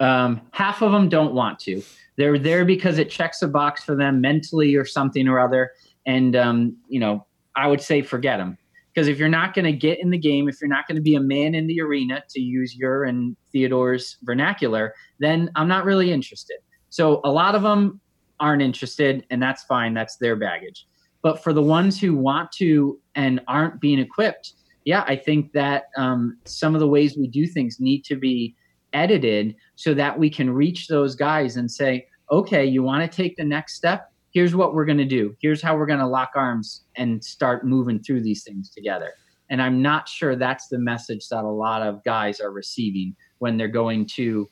Um, 0.00 0.40
half 0.52 0.82
of 0.82 0.92
them 0.92 1.08
don't 1.08 1.34
want 1.34 1.58
to. 1.60 1.82
They're 2.16 2.38
there 2.38 2.64
because 2.64 2.98
it 2.98 3.10
checks 3.10 3.42
a 3.42 3.48
box 3.48 3.82
for 3.84 3.96
them 3.96 4.20
mentally 4.20 4.74
or 4.76 4.84
something 4.84 5.26
or 5.26 5.40
other. 5.40 5.72
And, 6.06 6.36
um, 6.36 6.76
you 6.88 7.00
know, 7.00 7.24
I 7.56 7.66
would 7.66 7.80
say 7.80 8.02
forget 8.02 8.38
them. 8.38 8.58
Because 8.98 9.06
if 9.06 9.16
you're 9.16 9.28
not 9.28 9.54
going 9.54 9.64
to 9.64 9.70
get 9.70 10.00
in 10.00 10.10
the 10.10 10.18
game, 10.18 10.48
if 10.48 10.60
you're 10.60 10.66
not 10.66 10.88
going 10.88 10.96
to 10.96 11.00
be 11.00 11.14
a 11.14 11.20
man 11.20 11.54
in 11.54 11.68
the 11.68 11.80
arena, 11.80 12.20
to 12.30 12.40
use 12.40 12.74
your 12.74 13.04
and 13.04 13.36
Theodore's 13.52 14.16
vernacular, 14.24 14.92
then 15.20 15.52
I'm 15.54 15.68
not 15.68 15.84
really 15.84 16.10
interested. 16.10 16.56
So 16.88 17.20
a 17.22 17.30
lot 17.30 17.54
of 17.54 17.62
them 17.62 18.00
aren't 18.40 18.60
interested, 18.60 19.24
and 19.30 19.40
that's 19.40 19.62
fine. 19.62 19.94
That's 19.94 20.16
their 20.16 20.34
baggage. 20.34 20.88
But 21.22 21.44
for 21.44 21.52
the 21.52 21.62
ones 21.62 22.00
who 22.00 22.16
want 22.16 22.50
to 22.54 22.98
and 23.14 23.40
aren't 23.46 23.80
being 23.80 24.00
equipped, 24.00 24.54
yeah, 24.84 25.04
I 25.06 25.14
think 25.14 25.52
that 25.52 25.84
um, 25.96 26.36
some 26.44 26.74
of 26.74 26.80
the 26.80 26.88
ways 26.88 27.16
we 27.16 27.28
do 27.28 27.46
things 27.46 27.78
need 27.78 28.04
to 28.06 28.16
be 28.16 28.56
edited 28.94 29.54
so 29.76 29.94
that 29.94 30.18
we 30.18 30.28
can 30.28 30.50
reach 30.50 30.88
those 30.88 31.14
guys 31.14 31.56
and 31.56 31.70
say, 31.70 32.08
okay, 32.32 32.64
you 32.64 32.82
want 32.82 33.08
to 33.08 33.16
take 33.16 33.36
the 33.36 33.44
next 33.44 33.74
step? 33.74 34.10
Here's 34.38 34.54
what 34.54 34.72
we're 34.72 34.84
going 34.84 34.98
to 34.98 35.04
do. 35.04 35.34
Here's 35.40 35.60
how 35.60 35.76
we're 35.76 35.84
going 35.84 35.98
to 35.98 36.06
lock 36.06 36.30
arms 36.36 36.84
and 36.94 37.24
start 37.24 37.66
moving 37.66 37.98
through 37.98 38.22
these 38.22 38.44
things 38.44 38.70
together. 38.70 39.14
And 39.50 39.60
I'm 39.60 39.82
not 39.82 40.08
sure 40.08 40.36
that's 40.36 40.68
the 40.68 40.78
message 40.78 41.28
that 41.30 41.42
a 41.42 41.48
lot 41.48 41.82
of 41.82 42.04
guys 42.04 42.38
are 42.38 42.52
receiving 42.52 43.16
when 43.38 43.56
they're 43.56 43.66
going 43.66 44.06
to. 44.14 44.48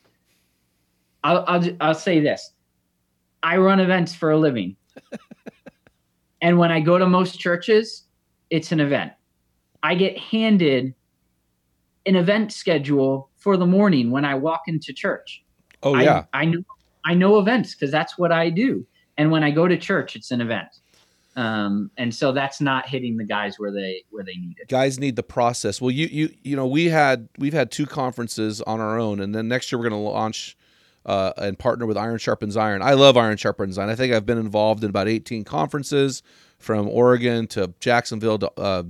I'll, 1.23 1.45
I'll, 1.47 1.63
I'll 1.79 1.95
say 1.95 2.19
this 2.19 2.51
I 3.41 3.55
run 3.55 3.79
events 3.79 4.13
for 4.13 4.31
a 4.31 4.37
living. 4.37 4.75
and 6.41 6.59
when 6.59 6.69
I 6.69 6.81
go 6.81 6.97
to 6.97 7.07
most 7.07 7.39
churches, 7.39 8.03
it's 8.49 8.73
an 8.73 8.81
event. 8.81 9.13
I 9.83 9.95
get 9.95 10.19
handed 10.19 10.93
an 12.05 12.17
event 12.17 12.51
schedule 12.51 13.29
for 13.37 13.55
the 13.55 13.65
morning 13.65 14.11
when 14.11 14.25
I 14.25 14.35
walk 14.35 14.63
into 14.67 14.91
church. 14.91 15.45
Oh 15.81 15.95
I, 15.95 16.03
yeah. 16.03 16.25
I 16.33 16.43
know 16.43 16.65
I 17.05 17.13
know 17.13 17.39
events 17.39 17.73
because 17.73 17.89
that's 17.89 18.17
what 18.17 18.33
I 18.33 18.49
do. 18.49 18.85
And 19.17 19.31
when 19.31 19.43
I 19.43 19.51
go 19.51 19.67
to 19.67 19.77
church, 19.77 20.15
it's 20.15 20.31
an 20.31 20.41
event. 20.41 20.67
Um, 21.35 21.91
and 21.97 22.13
so 22.13 22.31
that's 22.31 22.59
not 22.61 22.87
hitting 22.87 23.15
the 23.15 23.23
guys 23.23 23.59
where 23.59 23.71
they 23.71 24.03
where 24.09 24.23
they 24.23 24.35
need 24.35 24.55
it. 24.59 24.69
Guys 24.69 24.99
need 24.99 25.15
the 25.15 25.23
process. 25.23 25.79
Well, 25.79 25.91
you 25.91 26.07
you 26.07 26.33
you 26.43 26.55
know, 26.55 26.65
we 26.65 26.85
had 26.85 27.29
we've 27.37 27.53
had 27.53 27.69
two 27.69 27.85
conferences 27.85 28.61
on 28.61 28.79
our 28.79 28.99
own 28.99 29.19
and 29.19 29.35
then 29.35 29.47
next 29.47 29.71
year 29.71 29.77
we're 29.77 29.87
going 29.87 30.03
to 30.03 30.09
launch 30.09 30.57
uh, 31.05 31.33
and 31.37 31.57
partner 31.57 31.85
with 31.85 31.97
Iron 31.97 32.17
Sharpens 32.17 32.57
Iron. 32.57 32.81
I 32.81 32.93
love 32.93 33.17
Iron 33.17 33.37
Sharpens 33.37 33.77
Iron. 33.77 33.89
I 33.89 33.95
think 33.95 34.13
I've 34.13 34.25
been 34.25 34.37
involved 34.37 34.83
in 34.83 34.89
about 34.89 35.07
18 35.07 35.43
conferences 35.45 36.21
from 36.59 36.87
Oregon 36.89 37.47
to 37.47 37.73
Jacksonville 37.79 38.39
to 38.39 38.51
uh, 38.59 38.83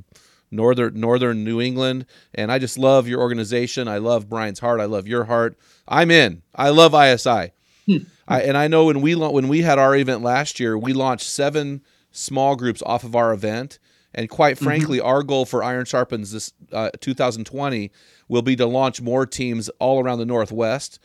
northern 0.49 0.99
northern 0.99 1.43
New 1.43 1.61
England, 1.61 2.05
and 2.33 2.51
I 2.51 2.59
just 2.59 2.77
love 2.77 3.07
your 3.07 3.21
organization. 3.21 3.87
I 3.87 3.99
love 3.99 4.29
Brian's 4.29 4.59
heart. 4.59 4.81
I 4.81 4.85
love 4.85 5.07
your 5.07 5.25
heart. 5.25 5.59
I'm 5.87 6.09
in. 6.11 6.41
I 6.55 6.69
love 6.69 6.93
ISI. 6.95 7.51
I, 8.27 8.41
and 8.41 8.57
I 8.57 8.67
know 8.67 8.85
when 8.85 9.01
we 9.01 9.15
when 9.15 9.47
we 9.47 9.61
had 9.61 9.79
our 9.79 9.95
event 9.95 10.21
last 10.21 10.59
year, 10.59 10.77
we 10.77 10.93
launched 10.93 11.27
seven 11.27 11.81
small 12.11 12.55
groups 12.55 12.83
off 12.85 13.03
of 13.03 13.15
our 13.15 13.31
event. 13.33 13.79
And 14.13 14.29
quite 14.29 14.57
frankly, 14.57 14.99
our 14.99 15.21
goal 15.21 15.45
for 15.45 15.63
Iron 15.63 15.85
Sharpens 15.85 16.31
this 16.31 16.51
uh, 16.71 16.89
2020 16.99 17.91
will 18.27 18.41
be 18.41 18.55
to 18.55 18.65
launch 18.65 18.99
more 19.01 19.25
teams 19.25 19.69
all 19.79 20.03
around 20.03 20.19
the 20.19 20.25
Northwest. 20.25 20.99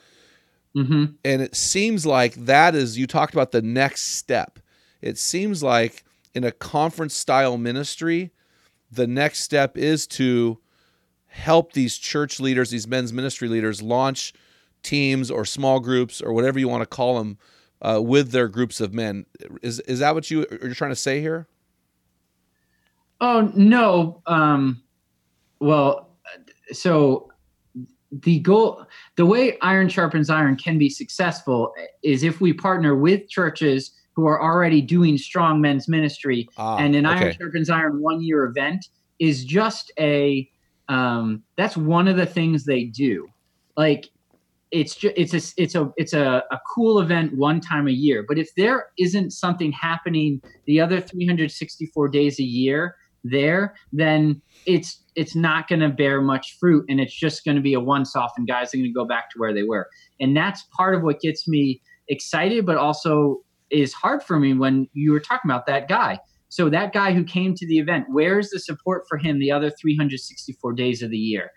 Hmm 0.74 1.04
and 1.22 1.42
it 1.42 1.54
seems 1.54 2.06
like 2.06 2.34
that 2.34 2.74
is 2.74 2.96
you 2.96 3.06
talked 3.06 3.34
about 3.34 3.52
the 3.52 3.60
next 3.60 4.16
step. 4.16 4.58
It 5.02 5.18
seems 5.18 5.62
like 5.62 6.04
in 6.34 6.44
a 6.44 6.52
conference 6.52 7.14
style 7.14 7.58
ministry 7.58 8.30
the 8.90 9.06
next 9.06 9.40
step 9.40 9.76
is 9.76 10.06
to 10.06 10.58
help 11.26 11.72
these 11.72 11.98
church 11.98 12.40
leaders 12.40 12.70
these 12.70 12.86
men's 12.86 13.12
ministry 13.12 13.48
leaders 13.48 13.82
launch 13.82 14.32
teams 14.82 15.30
or 15.30 15.44
small 15.44 15.80
groups 15.80 16.20
or 16.20 16.32
whatever 16.32 16.58
you 16.58 16.68
want 16.68 16.82
to 16.82 16.86
call 16.86 17.18
them 17.18 17.38
uh, 17.80 18.00
with 18.00 18.30
their 18.30 18.48
groups 18.48 18.80
of 18.80 18.92
men 18.94 19.26
is 19.62 19.80
is 19.80 19.98
that 20.00 20.14
what 20.14 20.30
you 20.30 20.46
you're 20.50 20.74
trying 20.74 20.90
to 20.90 20.96
say 20.96 21.20
here 21.20 21.46
Oh 23.22 23.52
no. 23.54 24.20
Um, 24.26 24.82
well, 25.60 26.10
so 26.72 27.30
the 28.10 28.40
goal, 28.40 28.84
the 29.14 29.24
way 29.24 29.56
iron 29.60 29.88
sharpens 29.88 30.28
iron 30.28 30.56
can 30.56 30.76
be 30.76 30.90
successful 30.90 31.72
is 32.02 32.24
if 32.24 32.40
we 32.40 32.52
partner 32.52 32.96
with 32.96 33.28
churches 33.28 33.92
who 34.14 34.26
are 34.26 34.42
already 34.42 34.82
doing 34.82 35.16
strong 35.16 35.60
men's 35.60 35.88
ministry, 35.88 36.48
Ah, 36.58 36.78
and 36.78 36.96
an 36.96 37.06
iron 37.06 37.32
sharpens 37.38 37.70
iron 37.70 38.02
one 38.02 38.20
year 38.22 38.44
event 38.44 38.88
is 39.20 39.44
just 39.44 39.92
a. 40.00 40.50
Um, 40.88 41.44
that's 41.56 41.76
one 41.76 42.08
of 42.08 42.16
the 42.16 42.26
things 42.26 42.64
they 42.64 42.84
do. 42.84 43.28
Like 43.76 44.10
it's 44.72 44.94
just 44.94 45.14
it's 45.16 45.34
a 45.34 45.62
it's 45.62 45.74
a 45.74 45.92
it's 45.96 46.12
a, 46.12 46.42
a 46.50 46.58
cool 46.74 46.98
event 46.98 47.36
one 47.36 47.60
time 47.60 47.86
a 47.86 47.92
year 47.92 48.24
but 48.26 48.38
if 48.38 48.48
there 48.56 48.86
isn't 48.98 49.30
something 49.30 49.70
happening 49.70 50.40
the 50.66 50.80
other 50.80 51.00
364 51.00 52.08
days 52.08 52.40
a 52.40 52.44
year 52.44 52.96
there 53.24 53.74
then 53.92 54.40
it's 54.66 55.02
it's 55.14 55.34
not 55.34 55.68
going 55.68 55.80
to 55.80 55.88
bear 55.88 56.20
much 56.20 56.56
fruit 56.58 56.84
and 56.88 57.00
it's 57.00 57.14
just 57.14 57.44
going 57.44 57.56
to 57.56 57.62
be 57.62 57.74
a 57.74 57.80
once 57.80 58.16
off 58.16 58.32
and 58.36 58.46
guys 58.46 58.72
are 58.72 58.78
going 58.78 58.88
to 58.88 58.92
go 58.92 59.04
back 59.04 59.30
to 59.30 59.38
where 59.38 59.52
they 59.52 59.62
were. 59.62 59.88
And 60.20 60.36
that's 60.36 60.64
part 60.74 60.94
of 60.94 61.02
what 61.02 61.20
gets 61.20 61.46
me 61.46 61.82
excited 62.08 62.66
but 62.66 62.76
also 62.76 63.38
is 63.70 63.92
hard 63.92 64.22
for 64.22 64.38
me 64.38 64.54
when 64.54 64.88
you 64.92 65.12
were 65.12 65.20
talking 65.20 65.50
about 65.50 65.66
that 65.66 65.88
guy. 65.88 66.18
So 66.48 66.68
that 66.68 66.92
guy 66.92 67.12
who 67.12 67.24
came 67.24 67.54
to 67.54 67.66
the 67.66 67.78
event 67.78 68.06
where's 68.08 68.50
the 68.50 68.58
support 68.58 69.04
for 69.08 69.18
him 69.18 69.38
the 69.38 69.50
other 69.50 69.70
364 69.70 70.72
days 70.72 71.02
of 71.02 71.10
the 71.10 71.18
year 71.18 71.50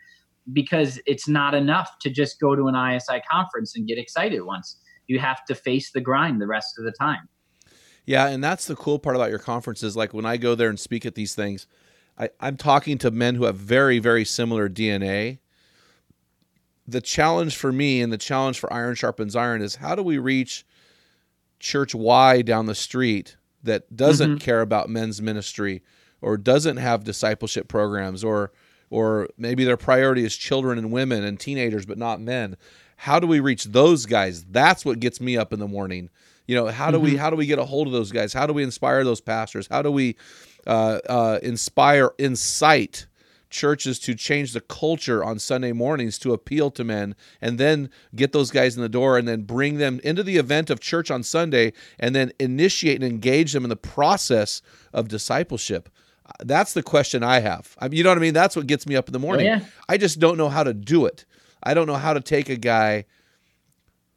because 0.54 1.00
it's 1.06 1.28
not 1.28 1.54
enough 1.54 1.98
to 2.02 2.10
just 2.10 2.40
go 2.40 2.56
to 2.56 2.68
an 2.68 2.76
ISI 2.76 3.22
conference 3.30 3.76
and 3.76 3.88
get 3.88 3.98
excited 3.98 4.42
once. 4.44 4.78
You 5.08 5.20
have 5.20 5.44
to 5.46 5.56
face 5.56 5.92
the 5.92 6.02
grind 6.02 6.42
the 6.42 6.48
rest 6.48 6.78
of 6.78 6.86
the 6.86 6.92
time. 6.92 7.28
Yeah, 8.06 8.28
and 8.28 8.44
that's 8.44 8.66
the 8.66 8.76
cool 8.76 9.00
part 9.00 9.16
about 9.16 9.30
your 9.30 9.40
conferences. 9.40 9.96
Like 9.96 10.14
when 10.14 10.26
I 10.26 10.38
go 10.38 10.56
there 10.56 10.70
and 10.70 10.80
speak 10.80 11.06
at 11.06 11.16
these 11.16 11.34
things, 11.34 11.68
I, 12.18 12.30
I'm 12.40 12.58
talking 12.58 12.98
to 13.00 13.12
men 13.12 13.36
who 13.36 13.46
have 13.46 13.58
very, 13.58 14.00
very 14.00 14.26
similar 14.26 14.70
DNA. 14.70 15.40
The 16.88 17.02
challenge 17.02 17.56
for 17.56 17.72
me 17.72 18.02
and 18.02 18.14
the 18.14 18.18
challenge 18.18 18.60
for 18.60 18.72
Iron 18.72 18.96
Sharpens 18.96 19.36
Iron 19.36 19.62
is 19.62 19.78
how 19.78 19.96
do 19.96 20.04
we 20.04 20.20
reach 20.20 20.66
church 21.60 21.96
Y 21.96 22.44
down 22.44 22.68
the 22.68 22.76
street 22.76 23.38
that 23.64 23.96
doesn't 23.96 24.30
mm-hmm. 24.30 24.38
care 24.38 24.62
about 24.62 24.90
men's 24.90 25.22
ministry 25.22 25.82
or 26.22 26.38
doesn't 26.38 26.78
have 26.78 27.04
discipleship 27.04 27.68
programs 27.68 28.24
or 28.24 28.52
or 28.96 29.28
maybe 29.38 29.66
their 29.66 29.78
priority 29.78 30.24
is 30.24 30.36
children 30.38 30.78
and 30.78 30.90
women 30.90 31.24
and 31.26 31.38
teenagers 31.38 31.86
but 31.86 31.98
not 31.98 32.22
men. 32.22 32.56
How 32.98 33.20
do 33.20 33.28
we 33.28 33.42
reach 33.42 33.66
those 33.66 34.06
guys? 34.06 34.46
That's 34.46 34.86
what 34.86 35.02
gets 35.02 35.20
me 35.20 35.36
up 35.38 35.52
in 35.52 35.60
the 35.60 35.68
morning 35.68 36.10
You 36.48 36.56
know, 36.56 36.68
how 36.68 36.92
do 36.92 37.00
we 37.00 37.18
how 37.18 37.30
do 37.30 37.36
we 37.36 37.46
get 37.46 37.60
a 37.60 37.66
hold 37.66 37.88
of 37.88 37.94
those 37.94 38.12
guys? 38.12 38.34
How 38.34 38.48
do 38.48 38.54
we 38.54 38.64
inspire 38.64 39.04
those 39.04 39.22
pastors? 39.22 39.68
How 39.70 39.82
do 39.82 39.92
we 39.92 40.16
uh, 40.66 41.00
uh, 41.10 41.40
inspire, 41.44 42.12
incite 42.18 43.08
churches 43.50 44.00
to 44.00 44.16
change 44.16 44.54
the 44.54 44.62
culture 44.62 45.24
on 45.24 45.40
Sunday 45.40 45.72
mornings 45.72 46.18
to 46.20 46.34
appeal 46.34 46.72
to 46.72 46.84
men, 46.84 47.16
and 47.42 47.58
then 47.58 47.90
get 48.16 48.32
those 48.32 48.52
guys 48.52 48.76
in 48.76 48.82
the 48.82 48.90
door, 48.90 49.18
and 49.18 49.28
then 49.28 49.44
bring 49.44 49.78
them 49.78 50.00
into 50.04 50.24
the 50.24 50.38
event 50.38 50.70
of 50.70 50.80
church 50.80 51.12
on 51.12 51.24
Sunday, 51.24 51.74
and 52.00 52.16
then 52.16 52.32
initiate 52.40 53.02
and 53.02 53.12
engage 53.12 53.54
them 53.54 53.64
in 53.64 53.70
the 53.70 53.76
process 53.76 54.62
of 54.94 55.08
discipleship. 55.08 55.90
That's 56.40 56.74
the 56.74 56.84
question 56.84 57.24
I 57.24 57.40
have. 57.40 57.76
I 57.80 57.88
mean, 57.88 57.98
you 57.98 58.04
know 58.04 58.10
what 58.10 58.18
I 58.18 58.22
mean? 58.22 58.34
That's 58.34 58.56
what 58.56 58.68
gets 58.68 58.88
me 58.88 58.96
up 58.96 59.08
in 59.08 59.14
the 59.14 59.20
morning. 59.20 59.46
yeah. 59.46 59.62
I 59.88 59.98
just 59.98 60.20
don't 60.20 60.38
know 60.38 60.50
how 60.50 60.64
to 60.64 60.74
do 60.74 61.06
it. 61.06 61.26
I 61.64 61.74
don't 61.74 61.88
know 61.88 61.96
how 61.96 62.14
to 62.14 62.22
take 62.22 62.50
a 62.50 62.56
guy 62.56 63.06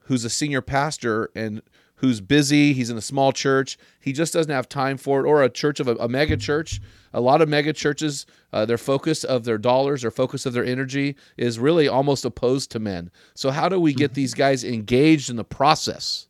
who's 0.01 0.25
a 0.25 0.31
senior 0.31 0.63
pastor 0.63 1.31
and 1.35 1.63
who's 1.97 2.21
busy. 2.21 2.73
He's 2.73 2.91
in 2.91 2.97
a 2.97 3.03
small 3.03 3.33
church. 3.33 3.79
He 4.01 4.13
just 4.13 4.33
doesn't 4.33 4.53
have 4.53 4.69
time 4.69 4.97
for 4.97 5.21
it. 5.21 5.29
Or 5.29 5.43
a 5.43 5.51
church 5.51 5.81
of 5.81 5.89
a, 5.89 5.97
a 5.97 6.09
mega 6.09 6.37
church. 6.37 6.81
A 7.13 7.21
lot 7.21 7.41
of 7.41 7.49
mega 7.49 7.73
churches, 7.73 8.27
uh, 8.53 8.67
their 8.67 8.79
focus 8.79 9.25
of 9.25 9.45
their 9.45 9.59
dollars, 9.59 10.03
their 10.03 10.11
focus 10.11 10.45
of 10.45 10.53
their 10.53 10.65
energy 10.65 11.17
is 11.37 11.59
really 11.59 11.89
almost 11.89 12.25
opposed 12.25 12.71
to 12.73 12.79
men. 12.79 13.11
So 13.35 13.51
how 13.51 13.69
do 13.69 13.81
we 13.81 13.95
get 13.95 14.15
these 14.15 14.35
guys 14.35 14.63
engaged 14.63 15.31
in 15.31 15.37
the 15.37 15.45
process? 15.45 16.27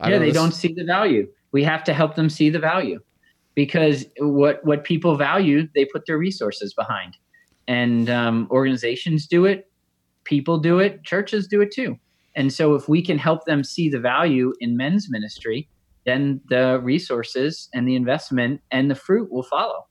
I 0.00 0.08
yeah, 0.08 0.18
know 0.18 0.24
they 0.24 0.32
don't 0.32 0.52
see 0.52 0.72
the 0.72 0.84
value. 0.84 1.28
We 1.52 1.62
have 1.64 1.84
to 1.84 1.94
help 1.94 2.14
them 2.14 2.30
see 2.30 2.50
the 2.50 2.58
value 2.58 3.00
because 3.54 4.06
what 4.18 4.64
what 4.64 4.84
people 4.84 5.16
value, 5.16 5.68
they 5.74 5.84
put 5.84 6.06
their 6.06 6.18
resources 6.18 6.74
behind, 6.74 7.16
and 7.68 8.10
um, 8.10 8.48
organizations 8.50 9.26
do 9.26 9.44
it, 9.44 9.70
people 10.24 10.58
do 10.58 10.78
it, 10.78 11.04
churches 11.04 11.46
do 11.46 11.60
it 11.60 11.72
too. 11.72 11.98
And 12.36 12.52
so, 12.52 12.74
if 12.74 12.88
we 12.88 13.02
can 13.02 13.18
help 13.18 13.44
them 13.44 13.62
see 13.62 13.88
the 13.88 14.00
value 14.00 14.52
in 14.60 14.76
men's 14.76 15.08
ministry, 15.08 15.68
then 16.04 16.40
the 16.48 16.80
resources 16.82 17.68
and 17.72 17.88
the 17.88 17.96
investment 17.96 18.60
and 18.70 18.90
the 18.90 18.94
fruit 18.94 19.30
will 19.30 19.42
follow. 19.42 19.86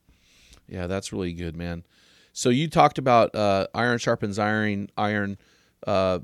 Yeah, 0.68 0.88
that's 0.88 1.11
really 1.11 1.34
good, 1.34 1.55
man. 1.55 1.84
So 2.34 2.49
you 2.49 2.68
talked 2.68 2.97
about 2.97 3.36
uh, 3.36 3.68
iron 3.76 3.99
sharpens 3.99 4.39
iron. 4.39 4.89
Iron. 4.97 5.38
Uh, 5.86 6.20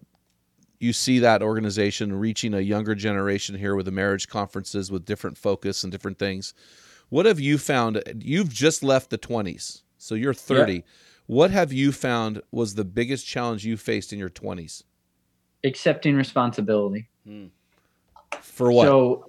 you 0.80 0.94
see 0.94 1.20
that 1.20 1.44
organization 1.44 2.18
reaching 2.18 2.54
a 2.54 2.62
younger 2.62 2.96
generation 2.96 3.56
here 3.56 3.76
with 3.76 3.86
the 3.86 3.92
marriage 3.92 4.28
conferences 4.28 4.92
with 4.92 5.06
different 5.06 5.38
focus 5.38 5.84
and 5.84 5.92
different 5.92 6.18
things. 6.18 6.54
What 7.10 7.26
have 7.26 7.40
you 7.40 7.58
found? 7.58 8.02
You've 8.20 8.54
just 8.54 8.84
left 8.84 9.10
the 9.10 9.18
twenties, 9.18 9.84
so 9.98 10.16
you're 10.16 10.34
thirty. 10.34 10.84
What 11.26 11.52
have 11.52 11.72
you 11.72 11.92
found 11.92 12.42
was 12.52 12.76
the 12.76 12.86
biggest 12.86 13.28
challenge 13.28 13.66
you 13.66 13.78
faced 13.78 14.14
in 14.14 14.20
your 14.20 14.30
twenties? 14.30 14.84
Accepting 15.64 16.16
responsibility. 16.16 17.10
For 18.42 18.72
what? 18.72 18.86
So 18.86 19.26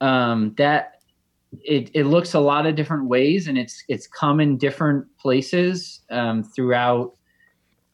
um, 0.00 0.54
that 0.58 1.00
it, 1.62 1.90
it 1.94 2.04
looks 2.04 2.34
a 2.34 2.40
lot 2.40 2.66
of 2.66 2.74
different 2.74 3.06
ways, 3.06 3.48
and 3.48 3.58
it's 3.58 3.84
it's 3.88 4.06
come 4.06 4.40
in 4.40 4.56
different 4.56 5.06
places 5.18 6.02
um, 6.10 6.42
throughout. 6.42 7.14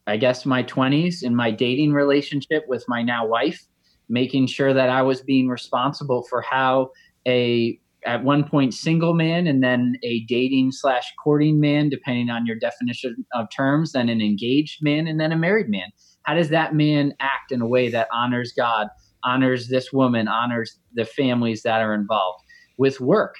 I 0.05 0.17
guess 0.17 0.45
my 0.45 0.63
twenties 0.63 1.23
in 1.23 1.35
my 1.35 1.49
dating 1.49 1.93
relationship 1.93 2.65
with 2.67 2.83
my 2.87 3.01
now 3.01 3.25
wife, 3.25 3.65
making 4.09 4.47
sure 4.47 4.73
that 4.73 4.89
I 4.89 5.01
was 5.01 5.21
being 5.21 5.47
responsible 5.47 6.23
for 6.23 6.41
how 6.41 6.91
a 7.25 7.79
at 8.05 8.23
one 8.23 8.43
point 8.43 8.73
single 8.73 9.13
man 9.13 9.47
and 9.47 9.63
then 9.63 9.95
a 10.03 10.21
dating 10.25 10.71
slash 10.71 11.11
courting 11.23 11.59
man, 11.59 11.89
depending 11.89 12.29
on 12.29 12.45
your 12.45 12.57
definition 12.57 13.25
of 13.33 13.47
terms, 13.55 13.93
then 13.93 14.09
an 14.09 14.21
engaged 14.21 14.79
man 14.81 15.07
and 15.07 15.19
then 15.19 15.31
a 15.31 15.37
married 15.37 15.69
man. 15.69 15.87
How 16.23 16.33
does 16.33 16.49
that 16.49 16.73
man 16.73 17.13
act 17.19 17.51
in 17.51 17.61
a 17.61 17.67
way 17.67 17.89
that 17.89 18.07
honors 18.13 18.53
God, 18.55 18.87
honors 19.23 19.67
this 19.67 19.91
woman, 19.91 20.27
honors 20.27 20.79
the 20.93 21.05
families 21.05 21.63
that 21.63 21.81
are 21.81 21.93
involved 21.93 22.43
with 22.77 22.99
work? 23.01 23.35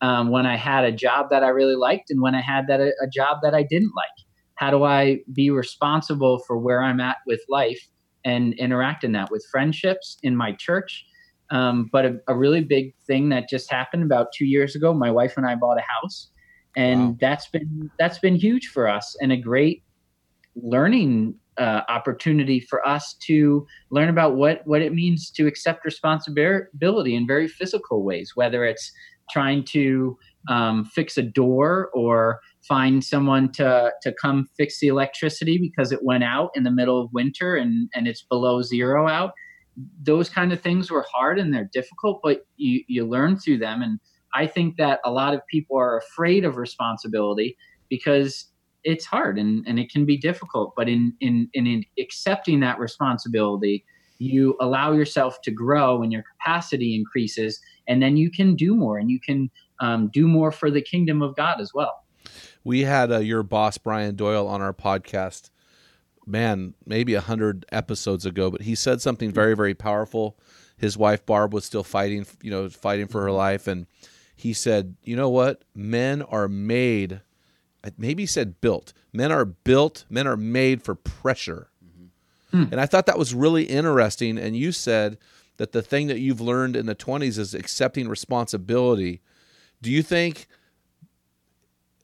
Um, 0.00 0.30
when 0.30 0.46
I 0.46 0.56
had 0.56 0.84
a 0.84 0.92
job 0.92 1.26
that 1.30 1.42
I 1.42 1.48
really 1.48 1.74
liked 1.74 2.10
and 2.10 2.22
when 2.22 2.34
I 2.34 2.40
had 2.40 2.68
that 2.68 2.80
a, 2.80 2.92
a 3.02 3.08
job 3.12 3.38
that 3.42 3.54
I 3.54 3.64
didn't 3.64 3.92
like, 3.96 4.26
how 4.54 4.70
do 4.70 4.84
I 4.84 5.20
be 5.32 5.50
responsible 5.50 6.40
for 6.46 6.58
where 6.58 6.82
I'm 6.82 7.00
at 7.00 7.16
with 7.26 7.40
life 7.48 7.80
and 8.24 8.54
interact 8.54 9.04
in 9.04 9.12
that 9.12 9.30
with 9.30 9.44
friendships 9.50 10.18
in 10.22 10.36
my 10.36 10.52
church? 10.52 11.04
Um, 11.50 11.88
but 11.90 12.04
a, 12.04 12.20
a, 12.28 12.36
really 12.36 12.62
big 12.62 12.94
thing 13.06 13.30
that 13.30 13.48
just 13.48 13.70
happened 13.70 14.02
about 14.02 14.32
two 14.36 14.44
years 14.44 14.76
ago, 14.76 14.92
my 14.92 15.10
wife 15.10 15.38
and 15.38 15.46
I 15.46 15.54
bought 15.54 15.78
a 15.78 15.84
house, 16.02 16.28
and 16.76 17.00
Wow. 17.00 17.16
that's 17.20 17.48
been 17.48 17.90
that's 17.98 18.18
been 18.18 18.36
huge 18.36 18.66
for 18.66 18.86
us 18.86 19.16
and 19.22 19.32
a 19.32 19.36
great 19.36 19.82
learning 20.54 21.34
uh, 21.56 21.82
opportunity 21.88 22.60
for 22.60 22.86
us 22.86 23.14
to 23.26 23.66
learn 23.90 24.08
about 24.08 24.36
what 24.36 24.60
what 24.66 24.82
it 24.82 24.92
means 24.92 25.30
to 25.30 25.46
accept 25.46 25.84
responsibility 25.84 27.14
in 27.14 27.26
very 27.26 27.48
physical 27.48 28.04
ways, 28.04 28.32
whether 28.34 28.64
it's 28.64 28.92
trying 29.30 29.64
to 29.64 30.16
um, 30.48 30.84
fix 30.84 31.18
a 31.18 31.22
door 31.22 31.90
or 31.94 32.40
find 32.66 33.04
someone 33.04 33.50
to 33.52 33.90
to 34.02 34.14
come 34.20 34.46
fix 34.56 34.80
the 34.80 34.88
electricity 34.88 35.58
because 35.58 35.92
it 35.92 36.04
went 36.04 36.24
out 36.24 36.50
in 36.54 36.62
the 36.62 36.70
middle 36.70 37.00
of 37.00 37.12
winter 37.12 37.56
and 37.56 37.88
and 37.94 38.06
it's 38.06 38.22
below 38.22 38.62
zero 38.62 39.08
out 39.08 39.32
those 40.02 40.28
kind 40.28 40.52
of 40.52 40.60
things 40.60 40.90
were 40.90 41.06
hard 41.12 41.38
and 41.38 41.52
they're 41.52 41.70
difficult, 41.72 42.20
but 42.22 42.46
you, 42.56 42.82
you 42.88 43.06
learn 43.06 43.38
through 43.38 43.58
them. 43.58 43.82
And 43.82 44.00
I 44.34 44.46
think 44.46 44.76
that 44.76 45.00
a 45.04 45.10
lot 45.10 45.34
of 45.34 45.46
people 45.46 45.78
are 45.78 45.98
afraid 45.98 46.44
of 46.44 46.56
responsibility 46.56 47.56
because 47.88 48.46
it's 48.84 49.04
hard 49.04 49.38
and, 49.38 49.64
and 49.66 49.78
it 49.78 49.90
can 49.90 50.04
be 50.04 50.16
difficult. 50.16 50.74
But 50.76 50.88
in, 50.88 51.14
in, 51.20 51.48
in 51.54 51.84
accepting 51.98 52.60
that 52.60 52.78
responsibility, 52.78 53.84
you 54.18 54.56
allow 54.60 54.92
yourself 54.92 55.40
to 55.42 55.50
grow 55.50 56.02
and 56.02 56.12
your 56.12 56.24
capacity 56.24 56.94
increases, 56.94 57.60
and 57.86 58.02
then 58.02 58.16
you 58.16 58.30
can 58.30 58.56
do 58.56 58.74
more 58.74 58.98
and 58.98 59.10
you 59.10 59.20
can 59.20 59.50
um, 59.80 60.10
do 60.12 60.26
more 60.26 60.50
for 60.50 60.70
the 60.70 60.82
kingdom 60.82 61.22
of 61.22 61.36
God 61.36 61.60
as 61.60 61.72
well. 61.72 62.04
We 62.64 62.80
had 62.80 63.12
uh, 63.12 63.18
your 63.18 63.42
boss 63.42 63.78
Brian 63.78 64.16
Doyle 64.16 64.46
on 64.46 64.60
our 64.60 64.74
podcast, 64.74 65.50
man, 66.28 66.74
maybe 66.86 67.14
a 67.14 67.20
hundred 67.20 67.64
episodes 67.72 68.26
ago, 68.26 68.50
but 68.50 68.62
he 68.62 68.74
said 68.74 69.00
something 69.00 69.32
very, 69.32 69.56
very 69.56 69.74
powerful. 69.74 70.38
His 70.76 70.96
wife 70.96 71.26
Barb 71.26 71.52
was 71.52 71.64
still 71.64 71.82
fighting, 71.82 72.26
you 72.42 72.50
know, 72.50 72.68
fighting 72.68 73.08
for 73.08 73.22
her 73.22 73.28
mm-hmm. 73.28 73.36
life, 73.36 73.66
and 73.66 73.86
he 74.36 74.52
said, 74.52 74.96
"You 75.02 75.16
know 75.16 75.28
what? 75.28 75.64
Men 75.74 76.22
are 76.22 76.48
made. 76.48 77.20
Maybe 77.96 78.24
he 78.24 78.26
said 78.26 78.60
built. 78.60 78.92
Men 79.12 79.32
are 79.32 79.44
built. 79.44 80.04
Men 80.08 80.26
are 80.26 80.36
made 80.36 80.82
for 80.82 80.94
pressure." 80.94 81.70
Mm-hmm. 81.84 82.62
Hmm. 82.62 82.72
And 82.72 82.80
I 82.80 82.86
thought 82.86 83.06
that 83.06 83.18
was 83.18 83.34
really 83.34 83.64
interesting. 83.64 84.38
And 84.38 84.56
you 84.56 84.70
said 84.70 85.18
that 85.56 85.72
the 85.72 85.82
thing 85.82 86.06
that 86.06 86.20
you've 86.20 86.40
learned 86.40 86.76
in 86.76 86.86
the 86.86 86.94
twenties 86.94 87.38
is 87.38 87.54
accepting 87.54 88.08
responsibility. 88.08 89.20
Do 89.82 89.90
you 89.90 90.02
think? 90.02 90.46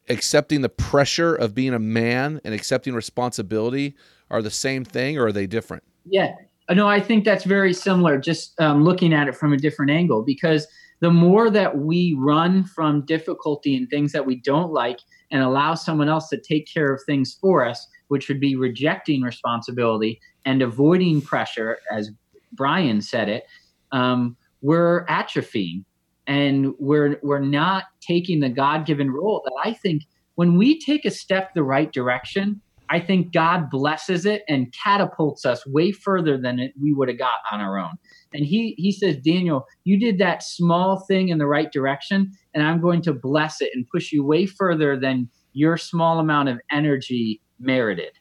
Accepting 0.08 0.60
the 0.60 0.68
pressure 0.68 1.34
of 1.34 1.54
being 1.54 1.74
a 1.74 1.78
man 1.78 2.40
and 2.44 2.54
accepting 2.54 2.94
responsibility 2.94 3.94
are 4.30 4.42
the 4.42 4.50
same 4.50 4.84
thing 4.84 5.18
or 5.18 5.26
are 5.26 5.32
they 5.32 5.46
different? 5.46 5.82
Yeah. 6.04 6.34
No, 6.70 6.88
I 6.88 7.00
think 7.00 7.24
that's 7.24 7.44
very 7.44 7.74
similar, 7.74 8.18
just 8.18 8.58
um, 8.60 8.84
looking 8.84 9.12
at 9.12 9.28
it 9.28 9.36
from 9.36 9.52
a 9.52 9.56
different 9.58 9.90
angle, 9.90 10.22
because 10.22 10.66
the 11.00 11.10
more 11.10 11.50
that 11.50 11.78
we 11.78 12.14
run 12.18 12.64
from 12.64 13.04
difficulty 13.04 13.76
and 13.76 13.88
things 13.88 14.12
that 14.12 14.24
we 14.24 14.36
don't 14.36 14.72
like 14.72 15.00
and 15.30 15.42
allow 15.42 15.74
someone 15.74 16.08
else 16.08 16.28
to 16.30 16.40
take 16.40 16.66
care 16.72 16.92
of 16.92 17.02
things 17.04 17.36
for 17.38 17.66
us, 17.66 17.86
which 18.08 18.28
would 18.28 18.40
be 18.40 18.56
rejecting 18.56 19.20
responsibility 19.20 20.20
and 20.46 20.62
avoiding 20.62 21.20
pressure, 21.20 21.78
as 21.90 22.10
Brian 22.52 23.02
said 23.02 23.28
it, 23.28 23.44
um, 23.92 24.36
we're 24.62 25.04
atrophying 25.06 25.84
and 26.26 26.72
we're 26.78 27.18
we're 27.22 27.38
not 27.38 27.84
taking 28.00 28.40
the 28.40 28.48
god-given 28.48 29.10
role 29.10 29.42
that 29.44 29.54
i 29.64 29.72
think 29.72 30.02
when 30.36 30.56
we 30.56 30.78
take 30.80 31.04
a 31.04 31.10
step 31.10 31.52
the 31.54 31.62
right 31.62 31.92
direction 31.92 32.60
i 32.90 32.98
think 32.98 33.32
god 33.32 33.70
blesses 33.70 34.24
it 34.24 34.42
and 34.48 34.72
catapults 34.84 35.44
us 35.44 35.66
way 35.66 35.92
further 35.92 36.38
than 36.38 36.58
it, 36.58 36.72
we 36.80 36.92
would 36.92 37.08
have 37.08 37.18
got 37.18 37.40
on 37.50 37.60
our 37.60 37.78
own. 37.78 37.92
And 38.32 38.44
he 38.44 38.74
he 38.78 38.92
says 38.92 39.16
daniel 39.18 39.66
you 39.84 39.98
did 39.98 40.18
that 40.18 40.42
small 40.42 41.04
thing 41.06 41.28
in 41.28 41.38
the 41.38 41.46
right 41.46 41.70
direction 41.70 42.30
and 42.54 42.62
i'm 42.62 42.80
going 42.80 43.02
to 43.02 43.12
bless 43.12 43.60
it 43.60 43.70
and 43.74 43.86
push 43.88 44.12
you 44.12 44.24
way 44.24 44.46
further 44.46 44.98
than 44.98 45.28
your 45.52 45.76
small 45.76 46.18
amount 46.18 46.48
of 46.48 46.58
energy 46.70 47.40
merited. 47.60 48.12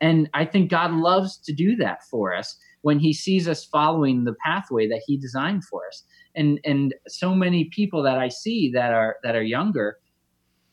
And 0.00 0.30
i 0.34 0.44
think 0.44 0.70
god 0.70 0.92
loves 0.92 1.38
to 1.38 1.52
do 1.52 1.76
that 1.76 2.02
for 2.10 2.34
us 2.34 2.56
when 2.82 2.98
he 2.98 3.12
sees 3.12 3.46
us 3.46 3.64
following 3.64 4.24
the 4.24 4.34
pathway 4.44 4.88
that 4.88 5.02
he 5.06 5.18
designed 5.18 5.64
for 5.64 5.82
us 5.86 6.02
and 6.34 6.60
and 6.64 6.94
so 7.08 7.34
many 7.34 7.64
people 7.66 8.02
that 8.02 8.18
I 8.18 8.28
see 8.28 8.70
that 8.72 8.92
are 8.92 9.16
that 9.22 9.34
are 9.34 9.42
younger 9.42 9.98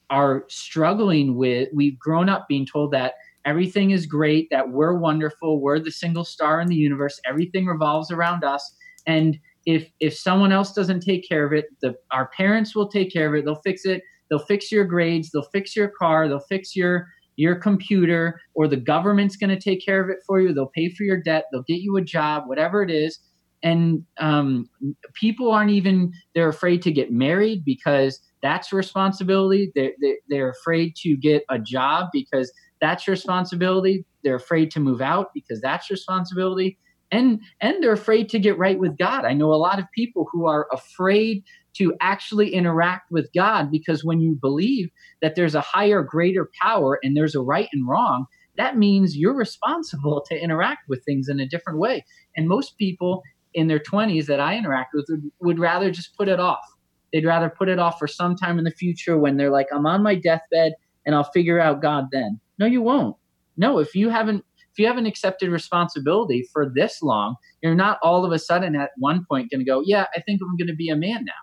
are 0.09 0.45
struggling 0.47 1.35
with 1.35 1.69
we've 1.73 1.99
grown 1.99 2.29
up 2.29 2.47
being 2.47 2.65
told 2.65 2.91
that 2.91 3.15
everything 3.45 3.91
is 3.91 4.05
great 4.05 4.47
that 4.51 4.69
we're 4.69 4.97
wonderful 4.97 5.59
we're 5.59 5.79
the 5.79 5.91
single 5.91 6.23
star 6.23 6.61
in 6.61 6.67
the 6.67 6.75
universe 6.75 7.19
everything 7.25 7.65
revolves 7.65 8.11
around 8.11 8.43
us 8.43 8.75
and 9.05 9.37
if 9.65 9.89
if 9.99 10.17
someone 10.17 10.51
else 10.51 10.73
doesn't 10.73 11.01
take 11.01 11.27
care 11.27 11.45
of 11.45 11.53
it 11.53 11.65
the 11.81 11.95
our 12.11 12.27
parents 12.29 12.75
will 12.75 12.87
take 12.87 13.11
care 13.11 13.27
of 13.27 13.33
it 13.35 13.45
they'll 13.45 13.55
fix 13.55 13.85
it 13.85 14.01
they'll 14.29 14.39
fix 14.39 14.71
your 14.71 14.85
grades 14.85 15.29
they'll 15.31 15.41
fix 15.43 15.75
your 15.75 15.89
car 15.89 16.27
they'll 16.27 16.39
fix 16.39 16.75
your 16.75 17.07
your 17.35 17.55
computer 17.55 18.39
or 18.55 18.67
the 18.67 18.77
government's 18.77 19.35
going 19.35 19.49
to 19.49 19.59
take 19.59 19.83
care 19.83 20.01
of 20.01 20.09
it 20.09 20.17
for 20.25 20.39
you 20.39 20.53
they'll 20.53 20.67
pay 20.67 20.89
for 20.89 21.03
your 21.03 21.21
debt 21.21 21.45
they'll 21.51 21.63
get 21.63 21.81
you 21.81 21.97
a 21.97 22.01
job 22.01 22.43
whatever 22.47 22.81
it 22.81 22.89
is 22.89 23.19
and 23.63 24.03
um, 24.19 24.69
people 25.13 25.51
aren't 25.51 25.71
even 25.71 26.11
they're 26.35 26.49
afraid 26.49 26.81
to 26.83 26.91
get 26.91 27.11
married 27.11 27.63
because 27.65 28.21
that's 28.41 28.71
responsibility. 28.71 29.71
They're, 29.75 29.93
they're 30.29 30.49
afraid 30.49 30.95
to 30.97 31.17
get 31.17 31.43
a 31.49 31.57
job 31.57 32.07
because 32.13 32.51
that's 32.79 33.07
responsibility. 33.07 34.05
They're 34.23 34.35
afraid 34.35 34.69
to 34.71 34.79
move 34.79 35.01
out 35.01 35.27
because 35.33 35.59
that's 35.61 35.89
responsibility. 35.89 36.77
And 37.09 37.39
and 37.61 37.81
they're 37.81 37.93
afraid 37.93 38.29
to 38.29 38.39
get 38.39 38.57
right 38.57 38.77
with 38.77 38.97
god. 38.97 39.25
I 39.25 39.33
know 39.33 39.53
a 39.53 39.55
lot 39.55 39.79
of 39.79 39.85
people 39.95 40.27
who 40.31 40.45
are 40.45 40.67
afraid 40.71 41.43
to 41.77 41.95
actually 42.01 42.53
interact 42.53 43.11
with 43.11 43.29
god 43.33 43.71
because 43.71 44.03
when 44.03 44.19
you 44.19 44.37
believe 44.39 44.89
that 45.21 45.35
there's 45.35 45.55
a 45.55 45.61
higher 45.61 46.03
greater 46.03 46.49
power 46.61 46.99
and 47.01 47.15
there's 47.15 47.35
a 47.35 47.41
right 47.41 47.69
and 47.71 47.87
wrong 47.87 48.25
that 48.57 48.77
means 48.77 49.15
you're 49.15 49.35
responsible 49.35 50.23
to 50.27 50.35
interact 50.35 50.89
with 50.89 51.05
things 51.05 51.29
in 51.29 51.39
a 51.39 51.47
different 51.47 51.79
way. 51.79 52.03
And 52.35 52.47
most 52.47 52.77
people 52.77 53.23
in 53.57 53.67
their 53.67 53.79
20s 53.79 54.25
that 54.25 54.39
i 54.39 54.55
interact 54.55 54.91
with 54.93 55.05
would, 55.09 55.31
would 55.41 55.59
rather 55.59 55.91
just 55.91 56.15
put 56.15 56.29
it 56.29 56.39
off 56.39 56.65
they'd 57.11 57.25
rather 57.25 57.49
put 57.49 57.67
it 57.67 57.79
off 57.79 57.99
for 57.99 58.07
some 58.07 58.35
time 58.35 58.57
in 58.57 58.63
the 58.63 58.71
future 58.71 59.17
when 59.17 59.35
they're 59.35 59.51
like 59.51 59.67
i'm 59.73 59.85
on 59.85 60.01
my 60.01 60.15
deathbed 60.15 60.73
and 61.05 61.13
i'll 61.13 61.31
figure 61.31 61.59
out 61.59 61.81
god 61.81 62.05
then 62.11 62.39
no 62.57 62.65
you 62.65 62.81
won't 62.81 63.15
no 63.57 63.79
if 63.79 63.93
you 63.93 64.09
haven't 64.09 64.43
if 64.77 64.81
you 64.81 64.85
haven't 64.85 65.07
accepted 65.07 65.49
responsibility 65.49 66.47
for 66.53 66.71
this 66.71 67.01
long, 67.01 67.35
you're 67.63 67.73
not 67.73 67.97
all 68.03 68.23
of 68.23 68.31
a 68.31 68.37
sudden 68.37 68.75
at 68.75 68.91
one 68.97 69.25
point 69.27 69.49
going 69.49 69.59
to 69.59 69.65
go, 69.65 69.81
yeah, 69.83 70.05
I 70.15 70.21
think 70.21 70.39
I'm 70.39 70.55
going 70.55 70.67
to 70.67 70.75
be 70.75 70.89
a 70.89 70.95
man 70.95 71.25
now. 71.25 71.33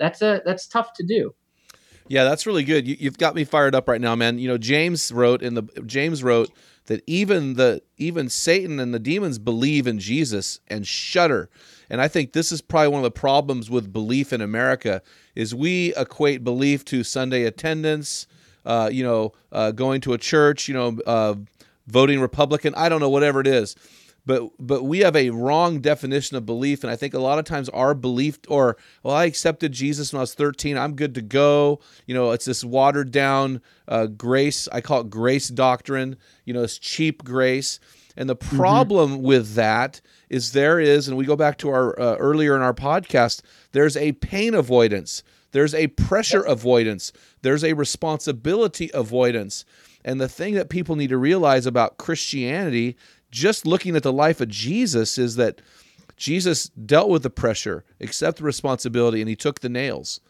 That's 0.00 0.22
a 0.22 0.42
that's 0.44 0.66
tough 0.66 0.92
to 0.96 1.06
do. 1.06 1.32
Yeah, 2.08 2.24
that's 2.24 2.48
really 2.48 2.64
good. 2.64 2.88
You, 2.88 2.96
have 3.08 3.16
got 3.16 3.36
me 3.36 3.44
fired 3.44 3.76
up 3.76 3.88
right 3.88 4.00
now, 4.00 4.16
man. 4.16 4.40
You 4.40 4.48
know, 4.48 4.58
James 4.58 5.12
wrote 5.12 5.40
in 5.40 5.54
the 5.54 5.62
James 5.86 6.24
wrote 6.24 6.50
that 6.86 7.02
even 7.06 7.54
the 7.54 7.82
even 7.96 8.28
Satan 8.28 8.78
and 8.78 8.92
the 8.92 8.98
demons 8.98 9.38
believe 9.38 9.86
in 9.86 9.98
Jesus 9.98 10.60
and 10.68 10.86
shudder. 10.86 11.48
And 11.90 12.00
I 12.00 12.08
think 12.08 12.32
this 12.32 12.50
is 12.52 12.60
probably 12.60 12.88
one 12.88 13.00
of 13.00 13.04
the 13.04 13.10
problems 13.10 13.70
with 13.70 13.92
belief 13.92 14.32
in 14.32 14.40
America 14.40 15.02
is 15.34 15.54
we 15.54 15.94
equate 15.96 16.44
belief 16.44 16.84
to 16.86 17.04
Sunday 17.04 17.44
attendance, 17.44 18.26
uh, 18.64 18.88
you 18.92 19.04
know, 19.04 19.32
uh, 19.52 19.70
going 19.70 20.00
to 20.02 20.12
a 20.12 20.18
church, 20.18 20.68
you 20.68 20.74
know, 20.74 20.98
uh, 21.06 21.34
voting 21.86 22.20
Republican. 22.20 22.74
I 22.74 22.88
don't 22.88 23.00
know, 23.00 23.10
whatever 23.10 23.40
it 23.40 23.46
is. 23.46 23.76
But 24.26 24.50
but 24.58 24.84
we 24.84 25.00
have 25.00 25.16
a 25.16 25.30
wrong 25.30 25.80
definition 25.80 26.36
of 26.36 26.46
belief, 26.46 26.82
and 26.82 26.90
I 26.90 26.96
think 26.96 27.12
a 27.12 27.18
lot 27.18 27.38
of 27.38 27.44
times 27.44 27.68
our 27.70 27.94
belief, 27.94 28.38
or 28.48 28.76
well, 29.02 29.14
I 29.14 29.26
accepted 29.26 29.72
Jesus 29.72 30.12
when 30.12 30.20
I 30.20 30.22
was 30.22 30.34
13, 30.34 30.78
I'm 30.78 30.96
good 30.96 31.14
to 31.16 31.22
go. 31.22 31.80
You 32.06 32.14
know, 32.14 32.30
it's 32.30 32.46
this 32.46 32.64
watered 32.64 33.10
down 33.10 33.60
uh, 33.86 34.06
grace. 34.06 34.66
I 34.72 34.80
call 34.80 35.02
it 35.02 35.10
grace 35.10 35.48
doctrine. 35.48 36.16
You 36.44 36.54
know, 36.54 36.62
it's 36.62 36.78
cheap 36.78 37.22
grace. 37.22 37.80
And 38.16 38.28
the 38.28 38.36
mm-hmm. 38.36 38.56
problem 38.56 39.12
mm-hmm. 39.12 39.22
with 39.22 39.54
that 39.54 40.00
is 40.28 40.52
there 40.52 40.80
is, 40.80 41.08
and 41.08 41.16
we 41.16 41.24
go 41.24 41.36
back 41.36 41.58
to 41.58 41.70
our 41.70 41.98
uh, 41.98 42.16
earlier 42.16 42.56
in 42.56 42.62
our 42.62 42.74
podcast, 42.74 43.42
there's 43.72 43.96
a 43.96 44.12
pain 44.12 44.54
avoidance, 44.54 45.22
there's 45.52 45.74
a 45.74 45.88
pressure 45.88 46.42
avoidance, 46.42 47.12
there's 47.42 47.64
a 47.64 47.72
responsibility 47.74 48.90
avoidance. 48.94 49.64
And 50.04 50.20
the 50.20 50.28
thing 50.28 50.54
that 50.54 50.68
people 50.68 50.96
need 50.96 51.08
to 51.08 51.18
realize 51.18 51.66
about 51.66 51.96
Christianity, 51.96 52.96
just 53.34 53.66
looking 53.66 53.96
at 53.96 54.04
the 54.04 54.12
life 54.12 54.40
of 54.40 54.48
Jesus, 54.48 55.18
is 55.18 55.34
that 55.36 55.60
Jesus 56.16 56.68
dealt 56.68 57.10
with 57.10 57.24
the 57.24 57.30
pressure, 57.30 57.84
accepted 58.00 58.44
responsibility, 58.44 59.20
and 59.20 59.28
he 59.28 59.34
took 59.34 59.60
the 59.60 59.68
nails. 59.68 60.20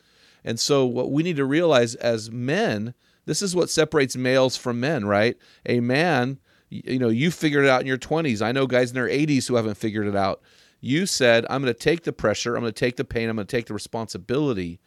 And 0.42 0.58
so, 0.58 0.86
what 0.86 1.12
we 1.12 1.22
need 1.22 1.36
to 1.36 1.44
realize 1.44 1.94
as 1.96 2.30
men, 2.30 2.94
this 3.26 3.42
is 3.42 3.54
what 3.54 3.68
separates 3.68 4.16
males 4.16 4.56
from 4.56 4.80
men, 4.80 5.04
right? 5.04 5.36
A 5.66 5.80
man, 5.80 6.38
you 6.70 6.98
know, 6.98 7.10
you 7.10 7.30
figured 7.30 7.66
it 7.66 7.70
out 7.70 7.82
in 7.82 7.86
your 7.86 7.98
20s. 7.98 8.40
I 8.40 8.52
know 8.52 8.66
guys 8.66 8.90
in 8.90 8.94
their 8.94 9.08
80s 9.08 9.48
who 9.48 9.56
haven't 9.56 9.76
figured 9.76 10.06
it 10.06 10.16
out. 10.16 10.40
You 10.80 11.04
said, 11.04 11.44
I'm 11.48 11.62
going 11.62 11.72
to 11.72 11.78
take 11.78 12.04
the 12.04 12.12
pressure, 12.12 12.56
I'm 12.56 12.62
going 12.62 12.72
to 12.72 12.78
take 12.78 12.96
the 12.96 13.04
pain, 13.04 13.28
I'm 13.28 13.36
going 13.36 13.46
to 13.46 13.56
take 13.56 13.66
the 13.66 13.74
responsibility. 13.74 14.80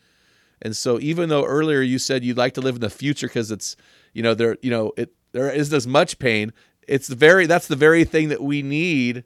And 0.59 0.75
so, 0.75 0.99
even 0.99 1.29
though 1.29 1.45
earlier 1.45 1.81
you 1.81 1.99
said 1.99 2.23
you'd 2.23 2.37
like 2.37 2.55
to 2.55 2.61
live 2.61 2.75
in 2.75 2.81
the 2.81 2.89
future 2.89 3.27
because 3.27 3.51
it's 3.51 3.75
you 4.13 4.23
know 4.23 4.33
there 4.33 4.57
you 4.63 4.71
know 4.71 4.91
it 4.97 5.13
there 5.31 5.51
isn't 5.51 5.75
as 5.75 5.85
much 5.85 6.17
pain 6.17 6.51
it's 6.87 7.07
the 7.07 7.15
very 7.15 7.45
that's 7.45 7.67
the 7.67 7.75
very 7.75 8.03
thing 8.03 8.29
that 8.29 8.41
we 8.41 8.61
need 8.61 9.23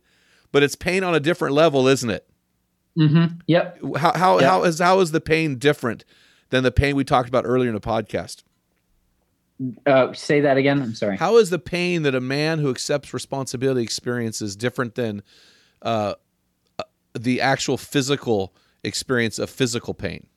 but 0.52 0.64
it's 0.64 0.76
pain 0.76 1.04
on 1.04 1.16
a 1.16 1.20
different 1.20 1.54
level 1.54 1.88
isn't 1.88 2.10
it? 2.10 2.28
Mm-hmm. 2.98 3.40
yep. 3.48 3.80
How 3.98 4.12
how, 4.14 4.40
yep. 4.40 4.50
how 4.50 4.64
is 4.64 4.80
how 4.80 5.00
is 5.00 5.12
the 5.12 5.22
pain 5.22 5.58
different 5.58 6.04
than 6.50 6.64
the 6.64 6.72
pain 6.72 6.96
we 6.96 7.04
talked 7.04 7.30
about 7.30 7.46
earlier 7.46 7.70
in 7.70 7.76
the 7.76 7.82
podcast? 7.82 8.44
Uh, 9.86 10.12
say 10.14 10.42
that 10.42 10.58
again. 10.58 10.82
I'm 10.82 10.96
sorry. 10.96 11.18
How 11.18 11.38
is 11.38 11.50
the 11.50 11.60
pain 11.60 12.04
that 12.04 12.16
a 12.16 12.22
man 12.22 12.60
who 12.60 12.70
accepts 12.70 13.14
responsibility 13.14 13.82
experiences 13.82 14.56
different 14.56 14.96
than 14.96 15.24
uh, 15.82 16.16
uh 16.80 16.84
the 17.14 17.42
actual 17.42 17.78
physical 17.78 18.54
experience 18.84 19.40
of 19.40 19.50
physical 19.50 19.94
pain? 19.94 20.28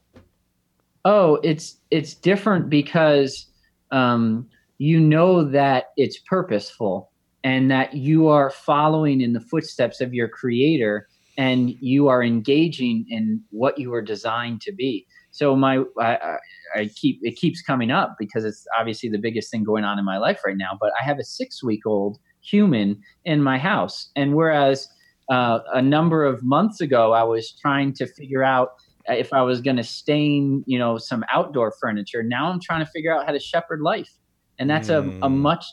Oh 1.05 1.41
it's 1.43 1.79
it's 1.91 2.15
different 2.15 2.71
because 2.71 3.47
um, 3.91 4.49
you 4.79 5.01
know 5.01 5.45
that 5.45 5.87
it's 5.97 6.19
purposeful 6.19 7.11
and 7.45 7.71
that 7.71 7.95
you 7.95 8.27
are 8.27 8.51
following 8.51 9.21
in 9.21 9.35
the 9.35 9.41
footsteps 9.41 10.01
of 10.01 10.13
your 10.13 10.29
creator 10.29 11.07
and 11.37 11.71
you 11.81 12.09
are 12.09 12.23
engaging 12.23 13.05
in 13.09 13.41
what 13.51 13.79
you 13.79 13.91
were 13.91 14.03
designed 14.03 14.61
to 14.63 14.73
be 14.73 15.07
so 15.31 15.55
my 15.55 15.83
I, 16.01 16.37
I, 16.75 16.91
keep 16.95 17.19
it 17.23 17.37
keeps 17.37 17.61
coming 17.61 17.91
up 17.91 18.17
because 18.19 18.45
it's 18.45 18.67
obviously 18.79 19.09
the 19.09 19.19
biggest 19.19 19.51
thing 19.51 19.65
going 19.65 19.85
on 19.85 19.99
in 19.99 20.05
my 20.05 20.19
life 20.19 20.41
right 20.45 20.57
now 20.57 20.79
but 20.81 20.91
i 21.01 21.05
have 21.05 21.19
a 21.19 21.25
six 21.25 21.63
week 21.63 21.87
old 21.87 22.19
human 22.41 23.01
in 23.25 23.43
my 23.43 23.59
house 23.59 24.11
and 24.17 24.35
whereas 24.35 24.89
uh, 25.31 25.61
a 25.73 25.83
number 25.83 26.25
of 26.25 26.43
months 26.43 26.81
ago 26.81 27.13
i 27.13 27.23
was 27.23 27.53
trying 27.61 27.93
to 27.95 28.07
figure 28.07 28.43
out 28.43 28.71
if 29.09 29.33
I 29.33 29.43
was 29.43 29.61
going 29.61 29.77
to 29.77 29.85
stain, 29.85 30.65
you 30.67 30.79
know, 30.79 30.99
some 30.99 31.25
outdoor 31.33 31.73
furniture. 31.81 32.23
Now 32.23 32.51
I'm 32.51 32.61
trying 32.61 32.85
to 32.85 32.91
figure 32.91 33.15
out 33.15 33.27
how 33.27 33.33
to 33.33 33.39
shepherd 33.39 33.81
life. 33.81 34.11
And 34.59 34.71
that's 34.71 34.89
mm. 34.89 34.95
a, 34.95 35.27
a 35.27 35.29
hmm. 35.29 35.39
much 35.39 35.65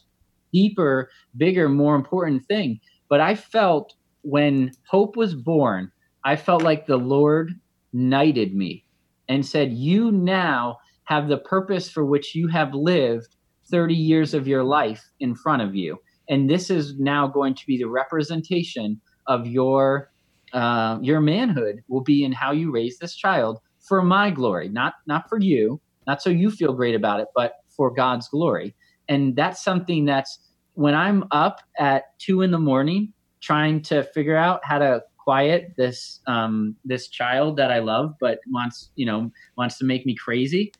deeper, 0.53 1.09
bigger, 1.37 1.69
more 1.69 1.95
important 1.95 2.45
thing. 2.45 2.79
But 3.09 3.21
I 3.21 3.35
felt 3.35 3.93
when 4.21 4.71
Hope 4.87 5.15
was 5.15 5.35
born, 5.35 5.91
I 6.23 6.35
felt 6.35 6.61
like 6.61 6.85
the 6.85 6.97
Lord 6.97 7.59
knighted 7.93 8.55
me 8.55 8.85
and 9.27 9.45
said, 9.45 9.73
You 9.73 10.11
now 10.11 10.77
have 11.05 11.27
the 11.27 11.37
purpose 11.37 11.89
for 11.89 12.05
which 12.05 12.35
you 12.35 12.47
have 12.47 12.73
lived 12.73 13.35
30 13.69 13.95
years 13.95 14.33
of 14.33 14.47
your 14.47 14.63
life 14.63 15.03
in 15.19 15.35
front 15.35 15.61
of 15.61 15.75
you. 15.75 15.97
And 16.29 16.49
this 16.49 16.69
is 16.69 16.99
now 16.99 17.27
going 17.27 17.55
to 17.55 17.65
be 17.65 17.77
the 17.77 17.89
representation 17.89 19.01
of 19.27 19.47
your 19.47 20.11
uh, 20.53 20.99
your 21.01 21.21
manhood 21.21 21.81
will 21.87 22.01
be 22.01 22.25
in 22.25 22.33
how 22.33 22.51
you 22.51 22.71
raise 22.71 22.99
this 22.99 23.15
child 23.15 23.59
for 23.79 24.01
my 24.01 24.29
glory, 24.29 24.67
not 24.67 24.95
not 25.07 25.29
for 25.29 25.39
you, 25.39 25.79
not 26.07 26.21
so 26.21 26.29
you 26.29 26.51
feel 26.51 26.73
great 26.73 26.95
about 26.95 27.19
it, 27.19 27.27
but 27.35 27.55
for 27.69 27.89
God's 27.89 28.27
glory. 28.27 28.75
And 29.09 29.35
that's 29.35 29.63
something 29.63 30.05
that's 30.05 30.39
when 30.73 30.95
I'm 30.95 31.25
up 31.31 31.61
at 31.77 32.17
two 32.19 32.41
in 32.41 32.51
the 32.51 32.59
morning 32.59 33.13
trying 33.41 33.81
to 33.81 34.03
figure 34.03 34.37
out 34.37 34.61
how 34.63 34.77
to 34.79 35.03
quiet 35.17 35.73
this 35.77 36.19
um, 36.27 36.75
this 36.85 37.07
child 37.07 37.57
that 37.57 37.71
I 37.71 37.79
love, 37.79 38.15
but 38.19 38.39
wants 38.47 38.89
you 38.95 39.05
know 39.05 39.31
wants 39.57 39.77
to 39.79 39.85
make 39.85 40.05
me 40.05 40.15
crazy. 40.15 40.73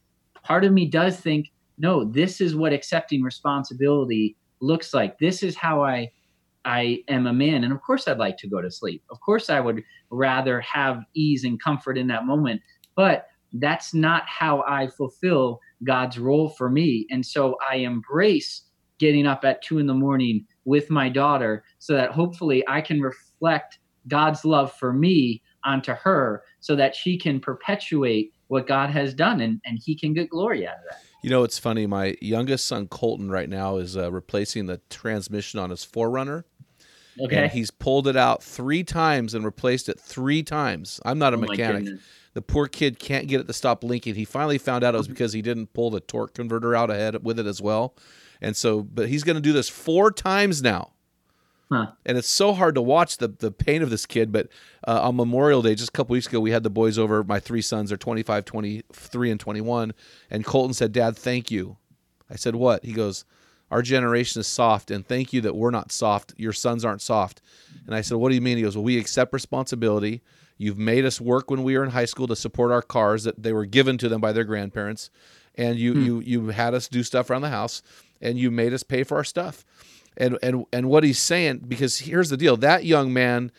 Part 0.44 0.64
of 0.64 0.72
me 0.72 0.88
does 0.88 1.20
think, 1.20 1.52
no, 1.78 2.04
this 2.04 2.42
is 2.42 2.56
what 2.56 2.74
accepting 2.74 3.22
responsibility 3.22 4.36
looks 4.60 4.94
like. 4.94 5.20
This 5.20 5.44
is 5.44 5.56
how 5.56 5.84
I 5.84 6.12
I 6.66 7.04
am 7.08 7.28
a 7.28 7.34
man, 7.34 7.64
and 7.64 7.74
of 7.74 7.82
course 7.82 8.08
I'd 8.08 8.18
like 8.18 8.38
to 8.38 8.48
go 8.48 8.62
to 8.62 8.72
sleep. 8.72 9.04
Of 9.12 9.20
course 9.22 9.50
I 9.50 9.60
would 9.60 9.84
rather 10.10 10.62
have 10.62 11.04
ease 11.14 11.44
and 11.44 11.62
comfort 11.62 11.98
in 11.98 12.08
that 12.08 12.26
moment, 12.26 12.62
but 12.96 13.28
that's 13.54 13.94
not 13.94 14.24
how 14.28 14.64
I 14.68 14.88
fulfill 14.88 15.60
God's 15.84 16.18
role 16.18 16.50
for 16.50 16.70
me. 16.70 17.08
And 17.10 17.26
so 17.26 17.58
I 17.70 17.78
embrace 17.78 18.64
getting 19.00 19.26
up 19.26 19.44
at 19.44 19.62
two 19.64 19.80
in 19.80 19.88
the 19.88 19.94
morning 19.94 20.46
with 20.66 20.90
my 20.90 21.10
daughter 21.10 21.64
so 21.80 21.94
that 21.94 22.12
hopefully 22.12 22.64
I 22.68 22.82
can 22.82 23.02
reflect 23.02 23.80
God's 24.08 24.46
love 24.46 24.74
for 24.74 24.94
me 24.94 25.42
onto 25.64 25.94
her 25.94 26.44
so 26.60 26.76
that 26.76 26.96
she 26.96 27.18
can 27.18 27.40
perpetuate 27.40 28.32
what 28.48 28.68
God 28.68 28.90
has 28.90 29.14
done 29.14 29.42
and, 29.42 29.60
and 29.66 29.80
he 29.84 29.96
can 29.96 30.14
get 30.14 30.30
glory 30.30 30.68
out 30.68 30.76
of 30.76 30.82
that. 30.90 31.00
You 31.24 31.30
know, 31.30 31.44
it's 31.44 31.60
funny. 31.60 31.86
My 31.86 32.16
youngest 32.22 32.66
son, 32.66 32.88
Colton, 32.88 33.32
right 33.32 33.50
now 33.50 33.78
is 33.78 33.96
uh, 33.96 34.12
replacing 34.12 34.66
the 34.66 34.82
transmission 34.90 35.60
on 35.60 35.70
his 35.70 35.86
4Runner. 35.86 36.44
Okay. 37.20 37.44
And 37.44 37.52
he's 37.52 37.72
pulled 37.72 38.08
it 38.08 38.16
out 38.16 38.44
three 38.44 38.84
times 38.84 39.34
and 39.34 39.46
replaced 39.46 39.90
it 39.90 40.00
three 40.00 40.44
times. 40.44 41.00
I'm 41.06 41.20
not 41.20 41.34
a 41.34 41.38
oh 41.38 41.42
mechanic. 41.42 41.88
The 42.34 42.42
poor 42.42 42.68
kid 42.68 42.98
can't 43.00 43.28
get 43.28 43.42
it 43.42 43.48
to 43.48 43.54
stop 43.54 43.82
blinking. 43.82 44.16
He 44.16 44.26
finally 44.26 44.58
found 44.58 44.84
out 44.84 44.96
it 44.96 44.98
was 44.98 45.08
because 45.08 45.34
he 45.34 45.42
didn't 45.42 45.74
pull 45.74 45.90
the 45.90 46.00
torque 46.00 46.34
converter 46.34 46.76
out 46.76 46.90
ahead 46.90 47.24
with 47.24 47.40
it 47.40 47.46
as 47.46 47.62
well. 47.62 47.94
And 48.42 48.56
so, 48.56 48.82
but 48.82 49.10
he's 49.10 49.24
going 49.24 49.36
to 49.36 49.42
do 49.42 49.54
this 49.54 49.70
four 49.70 50.12
times 50.12 50.62
now. 50.62 50.92
Huh. 51.72 51.92
And 52.06 52.18
it's 52.18 52.30
so 52.30 52.54
hard 52.54 52.76
to 52.76 52.82
watch 52.82 53.18
the 53.18 53.30
the 53.30 53.52
pain 53.52 53.82
of 53.82 53.90
this 53.90 54.06
kid. 54.06 54.32
But 54.32 54.48
uh, 54.86 55.02
on 55.04 55.16
Memorial 55.16 55.62
Day, 55.62 55.76
just 55.76 55.90
a 55.90 55.92
couple 55.94 56.14
weeks 56.14 56.28
ago, 56.28 56.40
we 56.40 56.52
had 56.52 56.64
the 56.64 56.70
boys 56.70 56.98
over. 56.98 57.24
My 57.24 57.40
three 57.40 57.62
sons 57.62 57.92
are 57.92 57.98
25, 57.98 58.44
23, 58.44 59.32
and 59.32 59.40
21. 59.40 59.94
And 60.30 60.46
Colton 60.46 60.74
said, 60.74 60.92
Dad, 60.92 61.16
thank 61.16 61.50
you. 61.50 61.78
I 62.30 62.36
said, 62.36 62.56
What? 62.56 62.84
He 62.84 62.92
goes, 62.92 63.24
our 63.72 63.82
generation 63.82 64.42
is 64.42 64.48
soft 64.48 64.92
and 64.92 65.08
thank 65.08 65.32
you 65.32 65.40
that 65.42 65.56
we're 65.56 65.72
not 65.72 65.94
soft 65.94 66.34
your 66.36 66.52
sons 66.52 66.84
aren't 66.84 67.02
soft 67.02 67.42
And 67.86 67.96
I 67.96 68.02
said, 68.02 68.18
What 68.18 68.30
do 68.30 68.36
you 68.36 68.42
mean? 68.42 68.58
He 68.58 68.64
goes, 68.64 68.76
Well, 68.76 68.84
we 68.84 69.00
accept 69.00 69.34
responsibility. 69.34 70.22
You've 70.62 70.78
made 70.78 71.06
us 71.06 71.20
work 71.20 71.50
when 71.50 71.64
we 71.64 71.76
were 71.76 71.84
in 71.84 71.90
high 71.90 72.06
school 72.06 72.28
to 72.28 72.36
support 72.36 72.72
our 72.72 72.84
cars 72.84 73.24
that 73.24 73.42
they 73.42 73.52
were 73.52 73.66
given 73.66 73.98
to 73.98 74.08
them 74.08 74.22
by 74.22 74.32
their 74.32 74.44
grandparents. 74.44 75.10
And 75.56 75.80
you 75.80 75.94
hmm. 75.94 76.04
you 76.04 76.20
you 76.20 76.48
had 76.50 76.76
us 76.76 76.88
do 76.88 77.02
stuff 77.02 77.32
around 77.32 77.42
the 77.42 77.50
house 77.50 77.82
and 78.22 78.38
you 78.38 78.52
made 78.52 78.72
us 78.72 78.84
pay 78.84 79.04
for 79.04 79.18
our 79.18 79.24
stuff. 79.24 79.66
And 80.18 80.38
and 80.44 80.66
and 80.72 80.88
what 80.88 81.04
he's 81.04 81.18
saying, 81.18 81.64
because 81.68 82.00
here's 82.00 82.30
the 82.30 82.38
deal, 82.38 82.58
that 82.58 82.86
young 82.86 83.12
man 83.12 83.52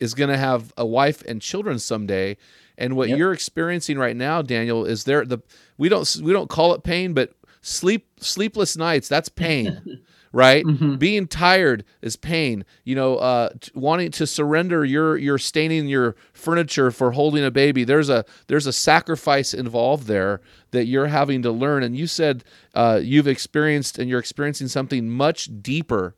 is 0.00 0.14
gonna 0.14 0.38
have 0.38 0.72
a 0.78 0.86
wife 0.86 1.22
and 1.26 1.42
children 1.42 1.78
someday. 1.78 2.38
And 2.78 2.96
what 2.96 3.10
you're 3.10 3.34
experiencing 3.34 3.98
right 3.98 4.16
now, 4.16 4.40
Daniel, 4.40 4.86
is 4.86 5.04
there 5.04 5.26
the 5.26 5.40
we 5.76 5.90
don't 5.90 6.16
we 6.22 6.32
don't 6.32 6.48
call 6.48 6.72
it 6.72 6.82
pain, 6.82 7.12
but 7.12 7.34
sleep 7.60 8.06
sleepless 8.18 8.78
nights, 8.78 9.08
that's 9.08 9.28
pain. 9.28 10.00
right? 10.36 10.66
Being 10.98 11.26
tired 11.26 11.82
is 12.02 12.14
pain. 12.14 12.66
You 12.84 12.94
know, 12.94 13.16
uh, 13.16 13.48
t- 13.58 13.72
wanting 13.74 14.10
to 14.12 14.26
surrender 14.26 14.84
your 14.84 15.16
your 15.16 15.38
staining 15.38 15.88
your 15.88 16.14
furniture 16.34 16.90
for 16.90 17.12
holding 17.12 17.42
a 17.42 17.50
baby. 17.50 17.84
There's 17.84 18.10
a 18.10 18.26
there's 18.46 18.66
a 18.66 18.72
sacrifice 18.72 19.54
involved 19.54 20.06
there 20.06 20.42
that 20.72 20.84
you're 20.84 21.06
having 21.06 21.40
to 21.40 21.50
learn. 21.50 21.82
And 21.82 21.96
you 21.96 22.06
said 22.06 22.44
uh, 22.74 23.00
you've 23.02 23.26
experienced 23.26 23.98
and 23.98 24.10
you're 24.10 24.20
experiencing 24.20 24.68
something 24.68 25.08
much 25.08 25.48
deeper. 25.62 26.14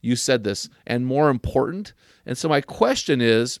You 0.00 0.14
said 0.14 0.44
this 0.44 0.68
and 0.86 1.04
more 1.04 1.28
important. 1.28 1.94
And 2.24 2.38
so 2.38 2.48
my 2.48 2.60
question 2.60 3.20
is. 3.20 3.60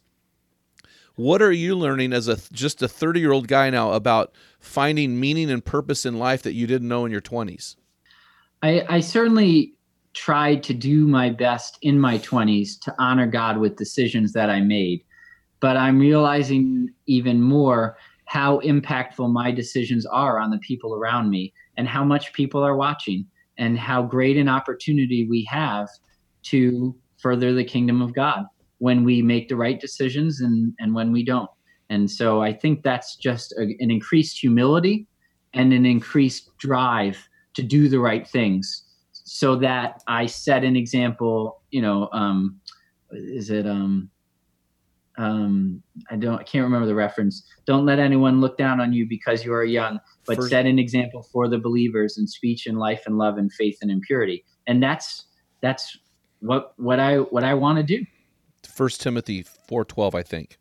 What 1.16 1.42
are 1.42 1.50
you 1.50 1.74
learning 1.74 2.12
as 2.12 2.28
a 2.28 2.36
just 2.52 2.80
a 2.80 2.86
30 2.86 3.18
year 3.18 3.32
old 3.32 3.48
guy 3.48 3.70
now 3.70 3.90
about 3.90 4.32
finding 4.60 5.18
meaning 5.18 5.50
and 5.50 5.64
purpose 5.64 6.06
in 6.06 6.16
life 6.16 6.42
that 6.42 6.52
you 6.52 6.68
didn't 6.68 6.86
know 6.86 7.04
in 7.04 7.10
your 7.10 7.20
20s? 7.20 7.74
I, 8.62 8.84
I 8.88 9.00
certainly 9.00 9.74
tried 10.18 10.64
to 10.64 10.74
do 10.74 11.06
my 11.06 11.30
best 11.30 11.78
in 11.82 11.96
my 11.96 12.18
20s 12.18 12.80
to 12.80 12.92
honor 12.98 13.26
God 13.26 13.56
with 13.56 13.76
decisions 13.76 14.32
that 14.32 14.50
I 14.50 14.60
made. 14.60 15.04
But 15.60 15.76
I'm 15.76 16.00
realizing 16.00 16.88
even 17.06 17.40
more 17.40 17.96
how 18.24 18.58
impactful 18.60 19.32
my 19.32 19.52
decisions 19.52 20.04
are 20.06 20.40
on 20.40 20.50
the 20.50 20.58
people 20.58 20.92
around 20.92 21.30
me 21.30 21.54
and 21.76 21.86
how 21.86 22.02
much 22.02 22.32
people 22.32 22.64
are 22.64 22.74
watching 22.74 23.26
and 23.58 23.78
how 23.78 24.02
great 24.02 24.36
an 24.36 24.48
opportunity 24.48 25.24
we 25.24 25.44
have 25.44 25.88
to 26.42 26.96
further 27.18 27.54
the 27.54 27.64
kingdom 27.64 28.02
of 28.02 28.12
God 28.12 28.44
when 28.78 29.04
we 29.04 29.22
make 29.22 29.48
the 29.48 29.56
right 29.56 29.80
decisions 29.80 30.40
and, 30.40 30.74
and 30.80 30.92
when 30.92 31.12
we 31.12 31.24
don't. 31.24 31.50
And 31.90 32.10
so 32.10 32.42
I 32.42 32.52
think 32.52 32.82
that's 32.82 33.14
just 33.14 33.52
a, 33.52 33.62
an 33.62 33.90
increased 33.92 34.40
humility 34.40 35.06
and 35.54 35.72
an 35.72 35.86
increased 35.86 36.50
drive 36.58 37.28
to 37.54 37.62
do 37.62 37.88
the 37.88 38.00
right 38.00 38.26
things 38.26 38.87
so 39.28 39.56
that 39.56 40.02
I 40.06 40.24
set 40.24 40.64
an 40.64 40.74
example, 40.74 41.60
you 41.70 41.82
know, 41.82 42.08
um, 42.12 42.58
is 43.10 43.50
it, 43.50 43.66
um, 43.66 44.08
um, 45.18 45.82
I 46.10 46.16
don't, 46.16 46.38
I 46.38 46.44
can't 46.44 46.64
remember 46.64 46.86
the 46.86 46.94
reference. 46.94 47.44
Don't 47.66 47.84
let 47.84 47.98
anyone 47.98 48.40
look 48.40 48.56
down 48.56 48.80
on 48.80 48.92
you 48.92 49.06
because 49.06 49.44
you 49.44 49.52
are 49.52 49.64
young, 49.64 50.00
but 50.24 50.36
First- 50.36 50.50
set 50.50 50.64
an 50.64 50.78
example 50.78 51.22
for 51.22 51.46
the 51.46 51.58
believers 51.58 52.16
in 52.16 52.26
speech 52.26 52.66
and 52.66 52.78
life 52.78 53.02
and 53.04 53.18
love 53.18 53.36
and 53.36 53.52
faith 53.52 53.78
and 53.82 53.90
in 53.90 54.00
purity. 54.00 54.44
And 54.66 54.82
that's, 54.82 55.26
that's 55.60 55.98
what, 56.40 56.72
what 56.78 56.98
I, 56.98 57.18
what 57.18 57.44
I 57.44 57.52
want 57.52 57.76
to 57.78 57.82
do. 57.82 58.06
First 58.66 59.02
Timothy 59.02 59.44
4:12 59.44 60.14
I 60.14 60.22
think. 60.22 60.56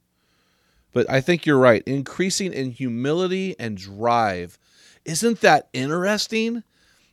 But 0.91 1.09
I 1.09 1.21
think 1.21 1.45
you're 1.45 1.57
right. 1.57 1.83
Increasing 1.85 2.51
in 2.51 2.71
humility 2.71 3.55
and 3.59 3.77
drive. 3.77 4.57
Isn't 5.05 5.39
that 5.41 5.69
interesting? 5.71 6.63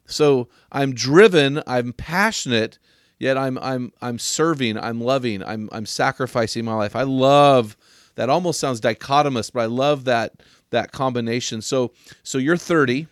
So 0.07 0.49
I'm 0.73 0.95
driven, 0.95 1.63
I'm 1.67 1.93
passionate, 1.93 2.79
yet 3.19 3.39
I'm 3.39 3.59
I'm 3.59 3.93
I'm 4.03 4.19
serving, 4.19 4.79
I'm 4.79 5.01
loving, 5.01 5.43
I'm 5.43 5.69
I'm 5.73 5.87
sacrificing 5.87 6.65
my 6.65 6.75
life. 6.75 6.95
I 6.97 7.03
love 7.03 7.77
that 8.17 8.29
almost 8.31 8.61
sounds 8.61 8.81
dichotomous, 8.81 9.53
but 9.53 9.61
I 9.61 9.67
love 9.67 10.05
that 10.05 10.35
that 10.71 10.93
combination. 10.93 11.63
So 11.63 11.93
so 12.23 12.39
you're 12.39 12.57
30. 12.57 13.07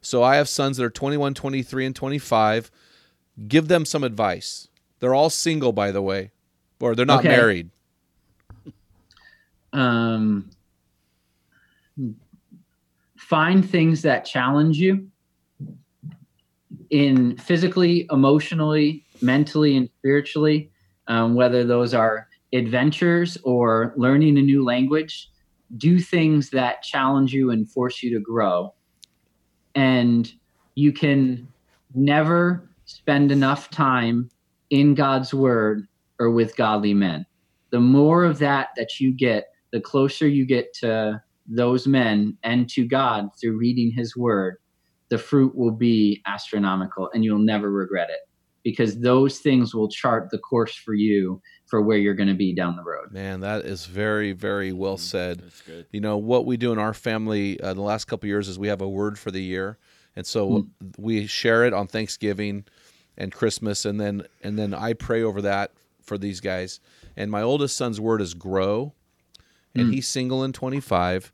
So 0.00 0.22
I 0.22 0.36
have 0.36 0.48
sons 0.48 0.76
that 0.76 0.84
are 0.84 0.90
21, 0.90 1.34
23 1.34 1.86
and 1.86 1.94
25. 1.96 2.70
Give 3.48 3.68
them 3.68 3.84
some 3.84 4.04
advice. 4.04 4.68
They're 5.00 5.14
all 5.14 5.30
single 5.30 5.72
by 5.72 5.90
the 5.90 6.02
way, 6.02 6.30
or 6.80 6.94
they're 6.94 7.04
not 7.06 7.20
Okay. 7.20 7.28
married. 7.28 7.70
um, 9.74 10.50
find 13.16 13.68
things 13.68 14.02
that 14.02 14.24
challenge 14.24 14.78
you 14.78 15.08
in 16.90 17.36
physically, 17.36 18.06
emotionally, 18.10 19.04
mentally, 19.20 19.76
and 19.76 19.88
spiritually, 19.98 20.70
um, 21.06 21.34
whether 21.34 21.64
those 21.64 21.94
are 21.94 22.28
adventures 22.52 23.36
or 23.44 23.92
learning 23.96 24.38
a 24.38 24.42
new 24.42 24.64
language. 24.64 25.30
Do 25.76 25.98
things 25.98 26.50
that 26.50 26.82
challenge 26.82 27.32
you 27.34 27.50
and 27.50 27.70
force 27.70 28.02
you 28.02 28.12
to 28.14 28.20
grow. 28.20 28.74
And 29.74 30.32
you 30.74 30.92
can 30.92 31.46
never 31.94 32.70
spend 32.86 33.30
enough 33.30 33.70
time 33.70 34.30
in 34.70 34.94
God's 34.94 35.34
word 35.34 35.86
or 36.18 36.30
with 36.30 36.56
godly 36.56 36.94
men. 36.94 37.26
The 37.70 37.80
more 37.80 38.24
of 38.24 38.38
that 38.38 38.68
that 38.76 38.98
you 38.98 39.12
get, 39.12 39.48
the 39.72 39.80
closer 39.80 40.26
you 40.26 40.46
get 40.46 40.72
to 40.80 41.22
those 41.46 41.86
men 41.86 42.36
and 42.42 42.68
to 42.70 42.86
God 42.86 43.28
through 43.38 43.58
reading 43.58 43.90
his 43.90 44.16
word, 44.16 44.56
the 45.10 45.18
fruit 45.18 45.54
will 45.54 45.70
be 45.70 46.22
astronomical 46.26 47.10
and 47.14 47.24
you'll 47.24 47.38
never 47.38 47.70
regret 47.70 48.10
it 48.10 48.20
because 48.64 49.00
those 49.00 49.38
things 49.38 49.74
will 49.74 49.88
chart 49.88 50.28
the 50.30 50.38
course 50.38 50.74
for 50.74 50.94
you 50.94 51.40
for 51.66 51.80
where 51.80 51.98
you're 51.98 52.14
going 52.14 52.28
to 52.28 52.34
be 52.34 52.54
down 52.54 52.76
the 52.76 52.82
road. 52.82 53.10
Man, 53.12 53.40
that 53.40 53.64
is 53.64 53.86
very, 53.86 54.32
very 54.32 54.72
well 54.72 54.96
mm, 54.96 55.00
said. 55.00 55.40
That's 55.40 55.60
good. 55.62 55.86
You 55.90 56.00
know 56.00 56.16
what 56.16 56.44
we 56.44 56.56
do 56.56 56.72
in 56.72 56.78
our 56.78 56.94
family 56.94 57.60
uh, 57.60 57.74
the 57.74 57.82
last 57.82 58.06
couple 58.06 58.26
of 58.26 58.28
years 58.28 58.48
is 58.48 58.58
we 58.58 58.68
have 58.68 58.80
a 58.80 58.88
word 58.88 59.18
for 59.18 59.30
the 59.30 59.42
year, 59.42 59.78
and 60.16 60.26
so 60.26 60.50
mm. 60.50 60.68
we 60.98 61.26
share 61.26 61.64
it 61.64 61.72
on 61.72 61.86
Thanksgiving 61.86 62.64
and 63.16 63.32
Christmas, 63.32 63.84
and 63.84 64.00
then 64.00 64.26
and 64.42 64.58
then 64.58 64.74
I 64.74 64.92
pray 64.92 65.22
over 65.22 65.42
that 65.42 65.72
for 66.02 66.18
these 66.18 66.40
guys. 66.40 66.80
And 67.16 67.30
my 67.30 67.42
oldest 67.42 67.76
son's 67.76 68.00
word 68.00 68.20
is 68.20 68.34
grow, 68.34 68.92
and 69.74 69.88
mm. 69.88 69.94
he's 69.94 70.08
single 70.08 70.42
and 70.42 70.54
25. 70.54 71.32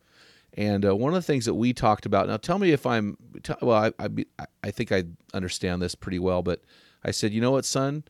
And 0.57 0.87
uh, 0.87 0.95
one 0.95 1.13
of 1.13 1.17
the 1.17 1.27
things 1.27 1.47
that 1.47 1.55
we 1.55 1.73
talked 1.73 2.07
about 2.07 2.29
now, 2.29 2.37
tell 2.37 2.59
me 2.59 2.71
if 2.71 2.87
I'm 2.87 3.17
t- 3.43 3.55
well. 3.61 3.93
I, 3.99 4.05
I 4.05 4.47
I 4.63 4.71
think 4.71 4.93
I 4.93 5.05
understand 5.33 5.83
this 5.83 5.95
pretty 5.95 6.19
well, 6.19 6.43
but 6.43 6.63
I 7.05 7.11
said, 7.11 7.33
you 7.33 7.41
know 7.41 7.51
what, 7.51 7.65
son, 7.65 8.05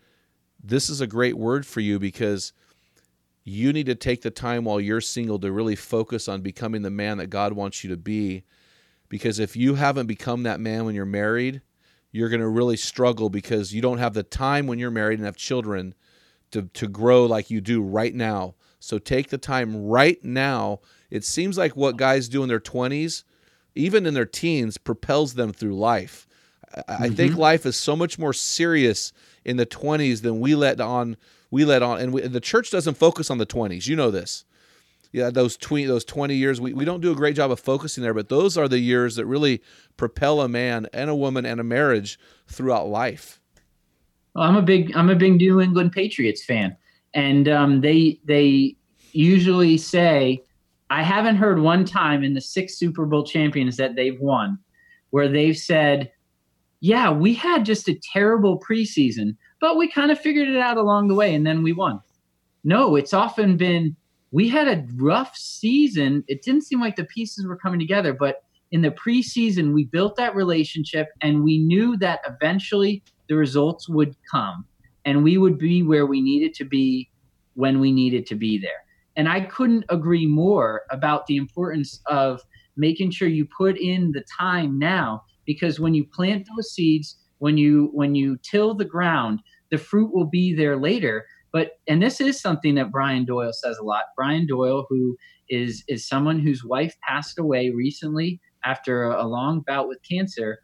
this 0.62 0.90
is 0.90 1.00
a 1.00 1.06
great 1.06 1.36
word 1.36 1.66
for 1.66 1.80
you 1.80 1.98
because 1.98 2.52
you 3.44 3.72
need 3.72 3.86
to 3.86 3.94
take 3.94 4.22
the 4.22 4.30
time 4.30 4.64
while 4.64 4.80
you're 4.80 5.00
single 5.00 5.38
to 5.40 5.52
really 5.52 5.76
focus 5.76 6.28
on 6.28 6.40
becoming 6.40 6.82
the 6.82 6.90
man 6.90 7.18
that 7.18 7.28
God 7.28 7.52
wants 7.52 7.84
you 7.84 7.90
to 7.90 7.96
be. 7.96 8.44
Because 9.08 9.38
if 9.38 9.56
you 9.56 9.74
haven't 9.74 10.06
become 10.06 10.42
that 10.44 10.60
man 10.60 10.84
when 10.86 10.94
you're 10.94 11.04
married, 11.04 11.60
you're 12.10 12.30
going 12.30 12.40
to 12.40 12.48
really 12.48 12.76
struggle 12.76 13.28
because 13.28 13.74
you 13.74 13.82
don't 13.82 13.98
have 13.98 14.14
the 14.14 14.22
time 14.22 14.66
when 14.66 14.78
you're 14.78 14.90
married 14.90 15.18
and 15.18 15.26
have 15.26 15.36
children 15.36 15.94
to, 16.52 16.62
to 16.74 16.88
grow 16.88 17.26
like 17.26 17.50
you 17.50 17.60
do 17.60 17.82
right 17.82 18.14
now. 18.14 18.54
So 18.80 18.98
take 18.98 19.28
the 19.28 19.38
time 19.38 19.86
right 19.86 20.22
now. 20.24 20.80
It 21.10 21.24
seems 21.24 21.58
like 21.58 21.76
what 21.76 21.96
guys 21.96 22.28
do 22.28 22.42
in 22.42 22.48
their 22.48 22.60
20s, 22.60 23.24
even 23.74 24.06
in 24.06 24.14
their 24.14 24.26
teens, 24.26 24.78
propels 24.78 25.34
them 25.34 25.52
through 25.52 25.76
life. 25.76 26.26
I, 26.88 27.04
I 27.04 27.08
think 27.08 27.36
life 27.36 27.66
is 27.66 27.76
so 27.76 27.94
much 27.94 28.18
more 28.18 28.32
serious 28.32 29.12
in 29.44 29.56
the 29.56 29.66
20s 29.66 30.22
than 30.22 30.40
we 30.40 30.54
let 30.54 30.80
on. 30.80 31.16
We 31.50 31.64
let 31.64 31.82
on, 31.82 32.00
and 32.00 32.12
we, 32.12 32.22
the 32.22 32.40
church 32.40 32.70
doesn't 32.70 32.96
focus 32.96 33.30
on 33.30 33.38
the 33.38 33.46
20s. 33.46 33.86
You 33.86 33.96
know 33.96 34.10
this. 34.10 34.44
Yeah, 35.12 35.30
those 35.30 35.56
twenty 35.56 35.84
those 35.84 36.04
20 36.04 36.34
years, 36.34 36.60
we, 36.60 36.72
we 36.72 36.84
don't 36.84 37.00
do 37.00 37.12
a 37.12 37.14
great 37.14 37.36
job 37.36 37.52
of 37.52 37.60
focusing 37.60 38.02
there, 38.02 38.12
but 38.12 38.28
those 38.28 38.58
are 38.58 38.66
the 38.66 38.80
years 38.80 39.14
that 39.14 39.26
really 39.26 39.62
propel 39.96 40.40
a 40.40 40.48
man 40.48 40.88
and 40.92 41.08
a 41.08 41.14
woman 41.14 41.46
and 41.46 41.60
a 41.60 41.62
marriage 41.62 42.18
throughout 42.48 42.88
life. 42.88 43.40
Well, 44.34 44.42
I'm 44.42 44.56
a 44.56 44.62
big 44.62 44.90
I'm 44.96 45.10
a 45.10 45.14
big 45.14 45.36
New 45.36 45.60
England 45.60 45.92
Patriots 45.92 46.44
fan, 46.44 46.76
and 47.14 47.48
um, 47.48 47.80
they 47.80 48.18
they 48.24 48.74
usually 49.12 49.78
say 49.78 50.42
I 50.90 51.02
haven't 51.02 51.36
heard 51.36 51.60
one 51.60 51.84
time 51.84 52.22
in 52.22 52.34
the 52.34 52.40
six 52.40 52.76
Super 52.78 53.06
Bowl 53.06 53.24
champions 53.24 53.76
that 53.76 53.96
they've 53.96 54.20
won 54.20 54.58
where 55.10 55.28
they've 55.28 55.56
said, 55.56 56.10
"Yeah, 56.80 57.10
we 57.10 57.34
had 57.34 57.64
just 57.64 57.88
a 57.88 58.00
terrible 58.12 58.60
preseason, 58.60 59.36
but 59.60 59.76
we 59.76 59.88
kind 59.88 60.10
of 60.10 60.18
figured 60.18 60.48
it 60.48 60.56
out 60.56 60.76
along 60.76 61.08
the 61.08 61.14
way, 61.14 61.34
and 61.34 61.46
then 61.46 61.62
we 61.62 61.72
won." 61.72 62.00
No, 62.64 62.96
it's 62.96 63.14
often 63.14 63.56
been 63.56 63.96
we 64.30 64.48
had 64.48 64.66
a 64.66 64.84
rough 64.96 65.36
season. 65.36 66.24
It 66.26 66.42
didn't 66.42 66.62
seem 66.62 66.80
like 66.80 66.96
the 66.96 67.04
pieces 67.04 67.46
were 67.46 67.56
coming 67.56 67.78
together, 67.78 68.12
but 68.12 68.42
in 68.72 68.82
the 68.82 68.90
preseason, 68.90 69.72
we 69.72 69.84
built 69.84 70.16
that 70.16 70.34
relationship, 70.34 71.08
and 71.20 71.44
we 71.44 71.58
knew 71.58 71.96
that 71.98 72.20
eventually 72.26 73.02
the 73.28 73.36
results 73.36 73.88
would 73.88 74.16
come 74.30 74.64
and 75.04 75.22
we 75.22 75.38
would 75.38 75.58
be 75.58 75.82
where 75.82 76.06
we 76.06 76.20
needed 76.20 76.54
to 76.54 76.64
be 76.64 77.10
when 77.54 77.80
we 77.80 77.92
needed 77.92 78.26
to 78.26 78.34
be 78.34 78.58
there. 78.58 78.83
And 79.16 79.28
I 79.28 79.42
couldn't 79.42 79.84
agree 79.88 80.26
more 80.26 80.82
about 80.90 81.26
the 81.26 81.36
importance 81.36 82.00
of 82.06 82.40
making 82.76 83.10
sure 83.10 83.28
you 83.28 83.46
put 83.56 83.78
in 83.78 84.12
the 84.12 84.24
time 84.38 84.78
now 84.78 85.22
because 85.46 85.78
when 85.78 85.94
you 85.94 86.04
plant 86.04 86.48
those 86.56 86.72
seeds, 86.72 87.16
when 87.38 87.58
you 87.58 87.90
when 87.92 88.14
you 88.14 88.38
till 88.42 88.74
the 88.74 88.84
ground, 88.84 89.40
the 89.70 89.78
fruit 89.78 90.12
will 90.12 90.26
be 90.26 90.54
there 90.54 90.76
later. 90.76 91.26
But 91.52 91.72
and 91.86 92.02
this 92.02 92.20
is 92.20 92.40
something 92.40 92.74
that 92.76 92.90
Brian 92.90 93.24
Doyle 93.24 93.52
says 93.52 93.76
a 93.78 93.84
lot. 93.84 94.04
Brian 94.16 94.46
Doyle, 94.46 94.86
who 94.88 95.16
is 95.48 95.84
is 95.88 96.08
someone 96.08 96.40
whose 96.40 96.64
wife 96.64 96.94
passed 97.06 97.38
away 97.38 97.70
recently 97.70 98.40
after 98.64 99.04
a, 99.04 99.26
long 99.26 99.60
bout 99.66 99.88
with 99.88 99.98
cancer. 100.08 100.58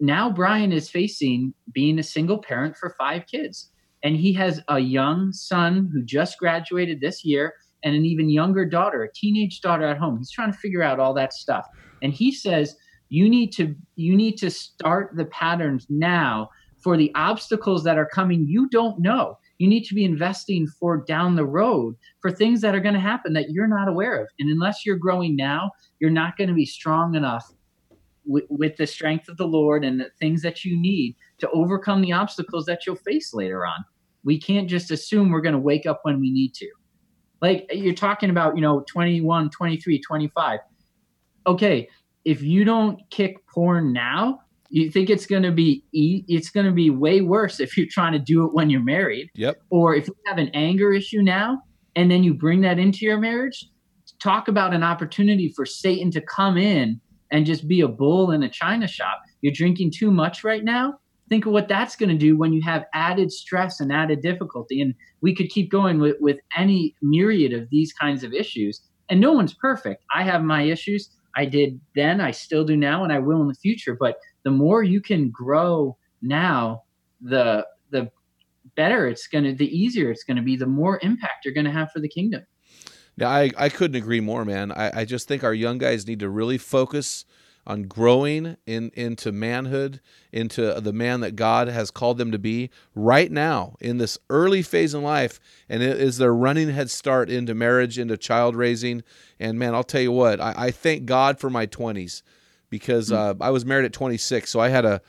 Now 0.00 0.30
Brian 0.30 0.72
is 0.72 0.88
facing 0.88 1.54
being 1.72 1.98
a 1.98 2.04
single 2.04 2.38
parent 2.38 2.76
for 2.76 2.94
five 2.98 3.26
kids. 3.26 3.70
And 4.04 4.16
he 4.16 4.32
has 4.34 4.60
a 4.68 4.80
young 4.80 5.32
son 5.32 5.88
who 5.92 6.02
just 6.02 6.38
graduated 6.38 7.00
this 7.00 7.24
year 7.24 7.54
and 7.84 7.94
an 7.94 8.04
even 8.04 8.28
younger 8.28 8.64
daughter, 8.64 9.02
a 9.02 9.12
teenage 9.12 9.60
daughter 9.60 9.84
at 9.84 9.98
home. 9.98 10.18
He's 10.18 10.30
trying 10.30 10.52
to 10.52 10.58
figure 10.58 10.82
out 10.82 11.00
all 11.00 11.14
that 11.14 11.32
stuff. 11.32 11.66
And 12.02 12.12
he 12.12 12.32
says, 12.32 12.76
you 13.12 13.28
need 13.28 13.52
to 13.52 13.76
you 13.96 14.16
need 14.16 14.38
to 14.38 14.50
start 14.50 15.10
the 15.14 15.26
patterns 15.26 15.86
now 15.90 16.48
for 16.82 16.96
the 16.96 17.12
obstacles 17.14 17.84
that 17.84 17.98
are 17.98 18.06
coming 18.06 18.46
you 18.48 18.68
don't 18.70 18.98
know 18.98 19.38
you 19.58 19.68
need 19.68 19.84
to 19.84 19.94
be 19.94 20.02
investing 20.02 20.66
for 20.66 20.96
down 20.96 21.36
the 21.36 21.44
road 21.44 21.94
for 22.22 22.30
things 22.30 22.62
that 22.62 22.74
are 22.74 22.80
going 22.80 22.94
to 22.94 23.00
happen 23.00 23.34
that 23.34 23.50
you're 23.50 23.68
not 23.68 23.86
aware 23.86 24.22
of 24.22 24.28
and 24.38 24.48
unless 24.48 24.86
you're 24.86 24.96
growing 24.96 25.36
now 25.36 25.70
you're 26.00 26.10
not 26.10 26.38
going 26.38 26.48
to 26.48 26.54
be 26.54 26.64
strong 26.64 27.14
enough 27.14 27.52
with, 28.24 28.44
with 28.48 28.78
the 28.78 28.86
strength 28.86 29.28
of 29.28 29.36
the 29.36 29.46
lord 29.46 29.84
and 29.84 30.00
the 30.00 30.10
things 30.18 30.40
that 30.40 30.64
you 30.64 30.74
need 30.74 31.14
to 31.36 31.50
overcome 31.50 32.00
the 32.00 32.12
obstacles 32.12 32.64
that 32.64 32.86
you'll 32.86 32.96
face 32.96 33.34
later 33.34 33.66
on 33.66 33.84
we 34.24 34.40
can't 34.40 34.70
just 34.70 34.90
assume 34.90 35.28
we're 35.28 35.42
going 35.42 35.52
to 35.52 35.58
wake 35.58 35.84
up 35.84 36.00
when 36.02 36.18
we 36.18 36.30
need 36.30 36.54
to 36.54 36.68
like 37.42 37.68
you're 37.70 37.94
talking 37.94 38.30
about 38.30 38.56
you 38.56 38.62
know 38.62 38.84
21 38.88 39.50
23 39.50 40.00
25 40.00 40.60
okay 41.46 41.88
if 42.24 42.42
you 42.42 42.64
don't 42.64 42.98
kick 43.10 43.46
porn 43.46 43.92
now, 43.92 44.40
you 44.70 44.90
think 44.90 45.10
it's 45.10 45.26
going 45.26 45.42
to 45.42 45.52
be 45.52 45.84
it's 45.92 46.50
going 46.50 46.66
to 46.66 46.72
be 46.72 46.88
way 46.88 47.20
worse 47.20 47.60
if 47.60 47.76
you're 47.76 47.86
trying 47.90 48.12
to 48.12 48.18
do 48.18 48.46
it 48.46 48.54
when 48.54 48.70
you're 48.70 48.82
married. 48.82 49.30
Yep. 49.34 49.60
Or 49.70 49.94
if 49.94 50.08
you 50.08 50.16
have 50.26 50.38
an 50.38 50.50
anger 50.54 50.92
issue 50.92 51.20
now 51.20 51.62
and 51.94 52.10
then 52.10 52.22
you 52.22 52.32
bring 52.32 52.62
that 52.62 52.78
into 52.78 53.04
your 53.04 53.18
marriage, 53.18 53.68
talk 54.18 54.48
about 54.48 54.72
an 54.72 54.82
opportunity 54.82 55.52
for 55.54 55.66
Satan 55.66 56.10
to 56.12 56.22
come 56.22 56.56
in 56.56 57.00
and 57.30 57.44
just 57.44 57.68
be 57.68 57.82
a 57.82 57.88
bull 57.88 58.30
in 58.30 58.42
a 58.42 58.48
china 58.48 58.86
shop. 58.86 59.20
You're 59.42 59.52
drinking 59.52 59.92
too 59.94 60.10
much 60.10 60.42
right 60.42 60.64
now. 60.64 60.98
Think 61.32 61.46
of 61.46 61.52
what 61.54 61.66
that's 61.66 61.96
going 61.96 62.10
to 62.10 62.14
do 62.14 62.36
when 62.36 62.52
you 62.52 62.60
have 62.60 62.84
added 62.92 63.32
stress 63.32 63.80
and 63.80 63.90
added 63.90 64.20
difficulty. 64.20 64.82
And 64.82 64.94
we 65.22 65.34
could 65.34 65.48
keep 65.48 65.70
going 65.70 65.98
with, 65.98 66.16
with 66.20 66.36
any 66.58 66.94
myriad 67.00 67.54
of 67.54 67.70
these 67.70 67.90
kinds 67.90 68.22
of 68.22 68.34
issues. 68.34 68.82
And 69.08 69.18
no 69.18 69.32
one's 69.32 69.54
perfect. 69.54 70.04
I 70.14 70.24
have 70.24 70.42
my 70.42 70.64
issues. 70.64 71.08
I 71.34 71.46
did 71.46 71.80
then, 71.94 72.20
I 72.20 72.32
still 72.32 72.66
do 72.66 72.76
now, 72.76 73.02
and 73.02 73.14
I 73.14 73.18
will 73.18 73.40
in 73.40 73.48
the 73.48 73.54
future. 73.54 73.96
But 73.98 74.16
the 74.44 74.50
more 74.50 74.82
you 74.82 75.00
can 75.00 75.30
grow 75.30 75.96
now, 76.20 76.82
the 77.22 77.66
the 77.88 78.10
better 78.76 79.08
it's 79.08 79.26
going 79.26 79.44
to, 79.44 79.54
the 79.54 79.74
easier 79.74 80.10
it's 80.10 80.24
going 80.24 80.36
to 80.36 80.42
be, 80.42 80.56
the 80.56 80.66
more 80.66 81.00
impact 81.00 81.46
you're 81.46 81.54
going 81.54 81.64
to 81.64 81.72
have 81.72 81.90
for 81.92 82.00
the 82.00 82.10
kingdom. 82.10 82.44
Yeah, 83.16 83.30
I, 83.30 83.50
I 83.56 83.70
couldn't 83.70 83.96
agree 83.96 84.20
more, 84.20 84.44
man. 84.44 84.70
I, 84.70 85.00
I 85.00 85.04
just 85.06 85.28
think 85.28 85.44
our 85.44 85.54
young 85.54 85.78
guys 85.78 86.06
need 86.06 86.20
to 86.20 86.28
really 86.28 86.58
focus 86.58 87.24
on 87.66 87.84
growing 87.84 88.56
in 88.66 88.90
into 88.94 89.32
manhood, 89.32 90.00
into 90.32 90.80
the 90.80 90.92
man 90.92 91.20
that 91.20 91.36
God 91.36 91.68
has 91.68 91.90
called 91.90 92.18
them 92.18 92.32
to 92.32 92.38
be 92.38 92.70
right 92.94 93.30
now 93.30 93.76
in 93.80 93.98
this 93.98 94.18
early 94.30 94.62
phase 94.62 94.94
in 94.94 95.02
life, 95.02 95.38
and 95.68 95.82
it 95.82 96.00
is 96.00 96.18
their 96.18 96.34
running 96.34 96.70
head 96.70 96.90
start 96.90 97.30
into 97.30 97.54
marriage, 97.54 97.98
into 97.98 98.16
child 98.16 98.56
raising. 98.56 99.02
And 99.38 99.58
man, 99.58 99.74
I'll 99.74 99.84
tell 99.84 100.02
you 100.02 100.12
what, 100.12 100.40
I, 100.40 100.54
I 100.56 100.70
thank 100.70 101.06
God 101.06 101.38
for 101.38 101.50
my 101.50 101.66
twenties 101.66 102.22
because 102.70 103.08
hmm. 103.08 103.14
uh, 103.14 103.34
I 103.40 103.50
was 103.50 103.64
married 103.64 103.84
at 103.84 103.92
26, 103.92 104.50
so 104.50 104.60
I 104.60 104.68
had 104.68 104.84
a 104.84 105.00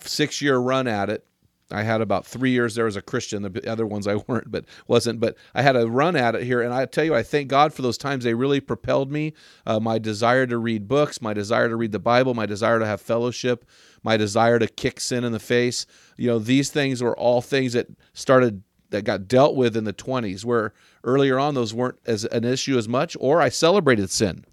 six 0.00 0.40
year 0.40 0.58
run 0.58 0.86
at 0.86 1.10
it 1.10 1.27
I 1.70 1.82
had 1.82 2.00
about 2.00 2.24
three 2.24 2.50
years 2.50 2.74
there 2.74 2.86
as 2.86 2.96
a 2.96 3.02
Christian. 3.02 3.42
The 3.42 3.70
other 3.70 3.86
ones 3.86 4.06
I 4.06 4.16
weren't, 4.26 4.50
but 4.50 4.64
wasn't. 4.86 5.20
But 5.20 5.36
I 5.54 5.62
had 5.62 5.76
a 5.76 5.86
run 5.86 6.16
at 6.16 6.34
it 6.34 6.44
here, 6.44 6.62
and 6.62 6.72
I 6.72 6.86
tell 6.86 7.04
you, 7.04 7.14
I 7.14 7.22
thank 7.22 7.48
God 7.48 7.74
for 7.74 7.82
those 7.82 7.98
times. 7.98 8.24
They 8.24 8.34
really 8.34 8.60
propelled 8.60 9.12
me. 9.12 9.34
Uh, 9.66 9.78
my 9.78 9.98
desire 9.98 10.46
to 10.46 10.56
read 10.56 10.88
books, 10.88 11.20
my 11.20 11.34
desire 11.34 11.68
to 11.68 11.76
read 11.76 11.92
the 11.92 11.98
Bible, 11.98 12.34
my 12.34 12.46
desire 12.46 12.78
to 12.78 12.86
have 12.86 13.00
fellowship, 13.00 13.66
my 14.02 14.16
desire 14.16 14.58
to 14.58 14.66
kick 14.66 15.00
sin 15.00 15.24
in 15.24 15.32
the 15.32 15.38
face. 15.38 15.84
You 16.16 16.28
know, 16.28 16.38
these 16.38 16.70
things 16.70 17.02
were 17.02 17.16
all 17.18 17.42
things 17.42 17.74
that 17.74 17.88
started 18.14 18.62
that 18.90 19.04
got 19.04 19.28
dealt 19.28 19.54
with 19.54 19.76
in 19.76 19.84
the 19.84 19.92
20s, 19.92 20.46
where 20.46 20.72
earlier 21.04 21.38
on 21.38 21.54
those 21.54 21.74
weren't 21.74 21.98
as 22.06 22.24
an 22.24 22.44
issue 22.44 22.78
as 22.78 22.88
much, 22.88 23.14
or 23.20 23.42
I 23.42 23.50
celebrated 23.50 24.10
sin. 24.10 24.46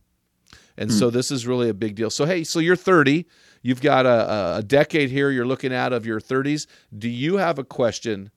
And 0.78 0.92
hmm. 0.92 0.98
so 0.98 1.10
this 1.10 1.32
is 1.32 1.48
really 1.48 1.70
a 1.70 1.74
big 1.74 1.96
deal. 1.96 2.10
So 2.10 2.26
hey, 2.26 2.44
so 2.44 2.60
you're 2.60 2.76
30 2.76 3.26
You've 3.66 3.82
got 3.82 4.06
a, 4.06 4.58
a 4.58 4.62
decade 4.62 5.10
here 5.10 5.32
you're 5.32 5.44
looking 5.44 5.74
at 5.74 5.92
of 5.92 6.06
your 6.06 6.22
30s. 6.22 6.68
Do 6.96 7.10
you 7.10 7.38
have 7.38 7.58
a 7.58 7.64
question 7.64 8.30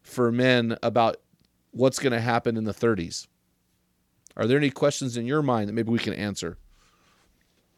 for 0.00 0.32
men 0.32 0.78
about 0.82 1.18
what's 1.72 1.98
going 1.98 2.14
to 2.14 2.20
happen 2.20 2.56
in 2.56 2.64
the 2.64 2.72
30s? 2.72 3.26
Are 4.38 4.46
there 4.46 4.56
any 4.56 4.70
questions 4.70 5.18
in 5.18 5.26
your 5.26 5.42
mind 5.42 5.68
that 5.68 5.74
maybe 5.74 5.90
we 5.90 5.98
can 5.98 6.14
answer? 6.14 6.56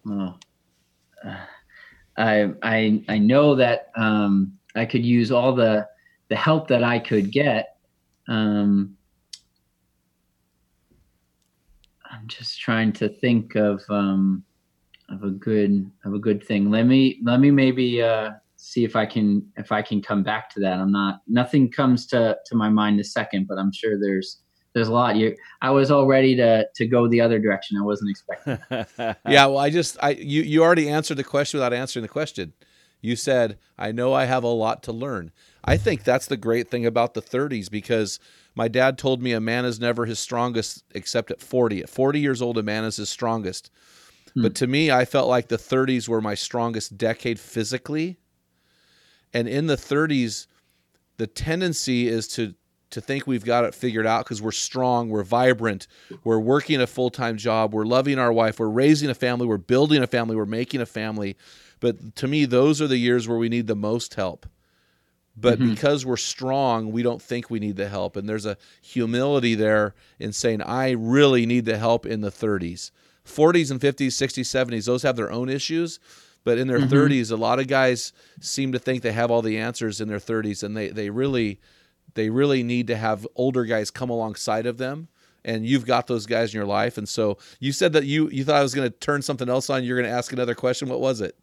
Oh. 0.08 0.36
I 2.16 2.52
I 2.62 3.02
I 3.08 3.18
know 3.18 3.56
that 3.56 3.90
um, 3.96 4.56
I 4.76 4.84
could 4.84 5.04
use 5.04 5.32
all 5.32 5.56
the 5.56 5.88
the 6.28 6.36
help 6.36 6.68
that 6.68 6.84
I 6.84 7.00
could 7.00 7.32
get. 7.32 7.78
Um, 8.28 8.96
I'm 12.08 12.28
just 12.28 12.60
trying 12.60 12.92
to 12.92 13.08
think 13.08 13.56
of 13.56 13.82
um, 13.90 14.44
of 15.08 15.22
a 15.22 15.30
good 15.30 15.90
of 16.04 16.14
a 16.14 16.18
good 16.18 16.44
thing. 16.44 16.70
Let 16.70 16.84
me 16.84 17.20
let 17.24 17.40
me 17.40 17.50
maybe 17.50 18.02
uh, 18.02 18.30
see 18.56 18.84
if 18.84 18.96
I 18.96 19.06
can 19.06 19.46
if 19.56 19.72
I 19.72 19.82
can 19.82 20.02
come 20.02 20.22
back 20.22 20.50
to 20.50 20.60
that. 20.60 20.78
I'm 20.78 20.92
not 20.92 21.20
nothing 21.26 21.70
comes 21.70 22.06
to 22.08 22.36
to 22.46 22.54
my 22.54 22.68
mind 22.68 23.00
a 23.00 23.04
second, 23.04 23.46
but 23.48 23.58
I'm 23.58 23.72
sure 23.72 23.98
there's 23.98 24.42
there's 24.74 24.88
a 24.88 24.92
lot. 24.92 25.16
You 25.16 25.36
I 25.62 25.70
was 25.70 25.90
all 25.90 26.06
ready 26.06 26.36
to 26.36 26.66
to 26.74 26.86
go 26.86 27.08
the 27.08 27.20
other 27.20 27.38
direction. 27.38 27.78
I 27.78 27.84
wasn't 27.84 28.10
expecting. 28.10 28.58
yeah, 29.28 29.46
well, 29.46 29.58
I 29.58 29.70
just 29.70 29.96
I 30.02 30.10
you 30.10 30.42
you 30.42 30.62
already 30.62 30.88
answered 30.88 31.16
the 31.16 31.24
question 31.24 31.58
without 31.58 31.72
answering 31.72 32.02
the 32.02 32.08
question. 32.08 32.52
You 33.00 33.14
said, 33.14 33.58
"I 33.78 33.92
know 33.92 34.12
I 34.12 34.24
have 34.24 34.42
a 34.42 34.48
lot 34.48 34.82
to 34.84 34.92
learn." 34.92 35.32
I 35.64 35.76
think 35.76 36.04
that's 36.04 36.26
the 36.26 36.36
great 36.36 36.68
thing 36.68 36.86
about 36.86 37.14
the 37.14 37.22
30s 37.22 37.68
because 37.68 38.20
my 38.54 38.68
dad 38.68 38.96
told 38.98 39.20
me 39.20 39.32
a 39.32 39.40
man 39.40 39.64
is 39.64 39.80
never 39.80 40.06
his 40.06 40.20
strongest 40.20 40.84
except 40.94 41.30
at 41.32 41.40
40. 41.40 41.80
At 41.82 41.90
40 41.90 42.20
years 42.20 42.40
old, 42.40 42.56
a 42.56 42.62
man 42.62 42.84
is 42.84 42.96
his 42.96 43.08
strongest. 43.08 43.70
But 44.36 44.52
hmm. 44.52 44.54
to 44.54 44.66
me, 44.66 44.90
I 44.90 45.04
felt 45.04 45.28
like 45.28 45.48
the 45.48 45.56
30s 45.56 46.08
were 46.08 46.20
my 46.20 46.34
strongest 46.34 46.98
decade 46.98 47.40
physically. 47.40 48.18
And 49.32 49.48
in 49.48 49.66
the 49.66 49.76
30s, 49.76 50.46
the 51.16 51.26
tendency 51.26 52.06
is 52.06 52.28
to 52.28 52.54
to 52.90 53.00
think 53.00 53.26
we've 53.26 53.44
got 53.44 53.64
it 53.64 53.74
figured 53.74 54.06
out 54.06 54.24
because 54.24 54.40
we're 54.40 54.52
strong, 54.52 55.08
we're 55.08 55.24
vibrant, 55.24 55.88
we're 56.22 56.38
working 56.38 56.80
a 56.80 56.86
full 56.86 57.10
time 57.10 57.36
job, 57.36 57.74
we're 57.74 57.84
loving 57.84 58.16
our 58.18 58.32
wife, 58.32 58.60
we're 58.60 58.68
raising 58.68 59.10
a 59.10 59.14
family, 59.14 59.44
we're 59.44 59.56
building 59.56 60.04
a 60.04 60.06
family, 60.06 60.36
we're 60.36 60.46
making 60.46 60.80
a 60.80 60.86
family. 60.86 61.36
But 61.80 62.14
to 62.16 62.28
me, 62.28 62.44
those 62.44 62.80
are 62.80 62.86
the 62.86 62.96
years 62.96 63.26
where 63.26 63.38
we 63.38 63.48
need 63.48 63.66
the 63.66 63.74
most 63.74 64.14
help. 64.14 64.46
But 65.36 65.58
mm-hmm. 65.58 65.70
because 65.70 66.06
we're 66.06 66.16
strong, 66.16 66.92
we 66.92 67.02
don't 67.02 67.20
think 67.20 67.50
we 67.50 67.58
need 67.58 67.76
the 67.76 67.88
help. 67.88 68.16
And 68.16 68.28
there's 68.28 68.46
a 68.46 68.56
humility 68.80 69.54
there 69.54 69.94
in 70.18 70.32
saying, 70.32 70.62
I 70.62 70.92
really 70.92 71.44
need 71.44 71.66
the 71.66 71.76
help 71.76 72.06
in 72.06 72.22
the 72.22 72.30
30s. 72.30 72.92
40s 73.26 73.70
and 73.70 73.80
50s, 73.80 74.08
60s, 74.08 74.44
70s, 74.44 74.86
those 74.86 75.02
have 75.02 75.16
their 75.16 75.30
own 75.30 75.48
issues. 75.48 75.98
But 76.44 76.58
in 76.58 76.68
their 76.68 76.78
mm-hmm. 76.78 76.94
30s, 76.94 77.32
a 77.32 77.36
lot 77.36 77.58
of 77.58 77.66
guys 77.66 78.12
seem 78.40 78.70
to 78.72 78.78
think 78.78 79.02
they 79.02 79.12
have 79.12 79.32
all 79.32 79.42
the 79.42 79.58
answers 79.58 80.00
in 80.00 80.06
their 80.06 80.20
30s, 80.20 80.62
and 80.62 80.76
they, 80.76 80.88
they 80.88 81.10
really 81.10 81.60
they 82.14 82.30
really 82.30 82.62
need 82.62 82.86
to 82.86 82.96
have 82.96 83.26
older 83.36 83.64
guys 83.64 83.90
come 83.90 84.10
alongside 84.10 84.64
of 84.64 84.78
them. 84.78 85.08
And 85.44 85.66
you've 85.66 85.86
got 85.86 86.06
those 86.06 86.26
guys 86.26 86.52
in 86.52 86.58
your 86.58 86.66
life. 86.66 86.98
And 86.98 87.08
so 87.08 87.38
you 87.60 87.72
said 87.72 87.92
that 87.92 88.04
you 88.04 88.28
you 88.30 88.44
thought 88.44 88.56
I 88.56 88.62
was 88.62 88.74
going 88.74 88.90
to 88.90 88.98
turn 88.98 89.22
something 89.22 89.48
else 89.48 89.70
on. 89.70 89.84
You're 89.84 89.96
going 89.96 90.10
to 90.10 90.16
ask 90.16 90.32
another 90.32 90.54
question. 90.54 90.88
What 90.88 91.00
was 91.00 91.20
it? 91.20 91.36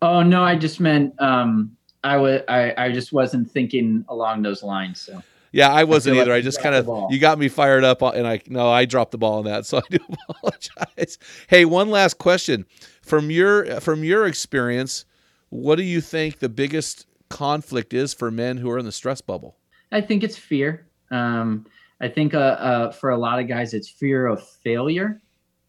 Oh 0.00 0.22
no, 0.22 0.44
I 0.44 0.54
just 0.54 0.78
meant 0.78 1.20
um, 1.20 1.76
I 2.04 2.16
was 2.16 2.42
I, 2.48 2.72
I 2.78 2.92
just 2.92 3.12
wasn't 3.12 3.50
thinking 3.50 4.04
along 4.08 4.42
those 4.42 4.62
lines. 4.62 5.00
So 5.00 5.22
yeah, 5.52 5.70
I 5.70 5.84
wasn't 5.84 6.16
I 6.16 6.20
either. 6.20 6.30
Like 6.32 6.38
I 6.38 6.42
just 6.42 6.62
kind 6.62 6.74
of 6.74 6.88
you 7.10 7.18
got 7.18 7.38
me 7.38 7.48
fired 7.48 7.84
up, 7.84 8.02
and 8.02 8.26
I 8.26 8.40
no, 8.46 8.68
I 8.70 8.84
dropped 8.84 9.12
the 9.12 9.18
ball 9.18 9.38
on 9.38 9.44
that, 9.44 9.66
so 9.66 9.78
I 9.78 9.82
do 9.90 9.98
apologize. 10.28 11.18
Hey, 11.48 11.64
one 11.64 11.90
last 11.90 12.18
question 12.18 12.66
from 13.02 13.30
your 13.30 13.80
from 13.80 14.04
your 14.04 14.26
experience, 14.26 15.04
what 15.50 15.76
do 15.76 15.82
you 15.82 16.00
think 16.00 16.38
the 16.38 16.48
biggest 16.48 17.06
conflict 17.28 17.92
is 17.92 18.14
for 18.14 18.30
men 18.30 18.56
who 18.56 18.70
are 18.70 18.78
in 18.78 18.84
the 18.84 18.92
stress 18.92 19.20
bubble? 19.20 19.56
I 19.92 20.00
think 20.00 20.22
it's 20.22 20.36
fear. 20.36 20.86
Um, 21.10 21.66
I 22.00 22.08
think 22.08 22.34
uh, 22.34 22.38
uh, 22.38 22.92
for 22.92 23.10
a 23.10 23.16
lot 23.16 23.40
of 23.40 23.48
guys, 23.48 23.74
it's 23.74 23.88
fear 23.88 24.26
of 24.26 24.46
failure, 24.46 25.20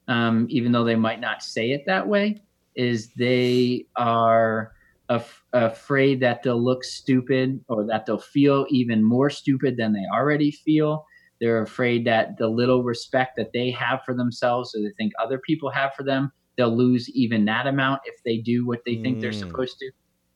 um, 0.07 0.45
even 0.49 0.71
though 0.71 0.83
they 0.83 0.95
might 0.95 1.19
not 1.19 1.41
say 1.41 1.71
it 1.71 1.85
that 1.85 2.07
way. 2.07 2.41
Is 2.75 3.09
they 3.13 3.87
are 3.95 4.73
af- 5.09 5.43
afraid 5.53 6.19
that 6.21 6.43
they'll 6.43 6.63
look 6.63 6.83
stupid 6.83 7.59
or 7.67 7.85
that 7.85 8.05
they'll 8.05 8.19
feel 8.19 8.65
even 8.69 9.03
more 9.03 9.29
stupid 9.29 9.75
than 9.77 9.93
they 9.93 10.05
already 10.13 10.51
feel. 10.51 11.05
They're 11.41 11.61
afraid 11.61 12.05
that 12.05 12.37
the 12.37 12.47
little 12.47 12.83
respect 12.83 13.35
that 13.37 13.51
they 13.53 13.71
have 13.71 14.01
for 14.05 14.13
themselves 14.13 14.75
or 14.75 14.81
they 14.81 14.93
think 14.97 15.13
other 15.21 15.39
people 15.39 15.69
have 15.71 15.93
for 15.95 16.03
them, 16.03 16.31
they'll 16.57 16.75
lose 16.75 17.09
even 17.09 17.45
that 17.45 17.67
amount 17.67 18.01
if 18.05 18.15
they 18.23 18.37
do 18.37 18.65
what 18.65 18.79
they 18.85 19.01
think 19.01 19.19
they're 19.19 19.31
mm. 19.31 19.39
supposed 19.39 19.77
to. 19.79 19.91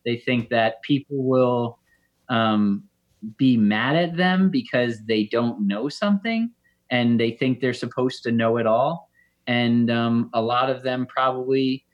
They 0.05 0.17
think 0.17 0.49
that 0.49 0.82
people 0.82 1.24
will 1.24 1.80
um, 2.30 2.84
be 3.38 3.57
mad 3.57 3.95
at 3.95 4.17
them 4.17 4.49
because 4.49 4.99
they 5.05 5.26
don't 5.26 5.67
know 5.67 5.89
something 5.89 6.51
and 6.89 7.19
they 7.19 7.32
think 7.32 7.59
they're 7.59 7.74
supposed 7.74 8.24
to 8.24 8.32
know 8.32 8.57
it 8.57 8.67
all. 8.67 9.09
And 9.47 9.91
um, 9.91 10.30
a 10.34 10.41
lot 10.41 10.69
of 10.69 10.84
them 10.84 11.05
probably 11.05 11.86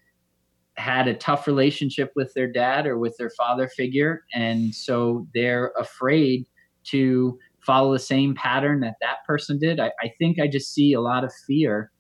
had 0.80 1.08
a 1.08 1.14
tough 1.14 1.46
relationship 1.46 2.12
with 2.16 2.34
their 2.34 2.52
dad 2.52 2.88
or 2.88 2.98
with 2.98 3.16
their 3.18 3.30
father 3.32 3.68
figure. 3.68 4.24
And 4.34 4.74
so 4.74 5.28
they're 5.34 5.74
afraid 5.78 6.48
to 6.86 7.38
follow 7.66 7.92
the 7.94 8.00
same 8.00 8.34
pattern 8.34 8.80
that 8.80 8.96
that 9.02 9.18
person 9.28 9.60
did. 9.60 9.80
I, 9.80 9.92
I 10.02 10.12
think 10.18 10.40
I 10.40 10.48
just 10.48 10.74
see 10.74 10.94
a 10.94 11.02
lot 11.02 11.24
of 11.24 11.34
fear 11.46 11.92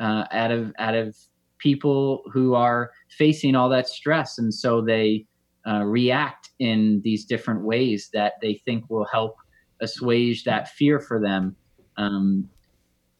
uh, 0.00 0.24
out 0.32 0.50
of 0.50 0.72
out 0.78 0.96
of 0.96 1.16
people 1.58 2.22
who 2.32 2.54
are 2.54 2.90
facing 3.08 3.54
all 3.54 3.68
that 3.70 3.88
stress, 3.88 4.38
and 4.38 4.52
so 4.52 4.82
they 4.82 5.24
uh, 5.66 5.84
react 5.84 6.50
in 6.58 7.00
these 7.04 7.24
different 7.24 7.62
ways 7.62 8.10
that 8.12 8.32
they 8.42 8.60
think 8.64 8.84
will 8.90 9.06
help 9.06 9.36
assuage 9.80 10.44
that 10.44 10.68
fear 10.68 10.98
for 10.98 11.20
them. 11.20 11.56
Um, 11.96 12.48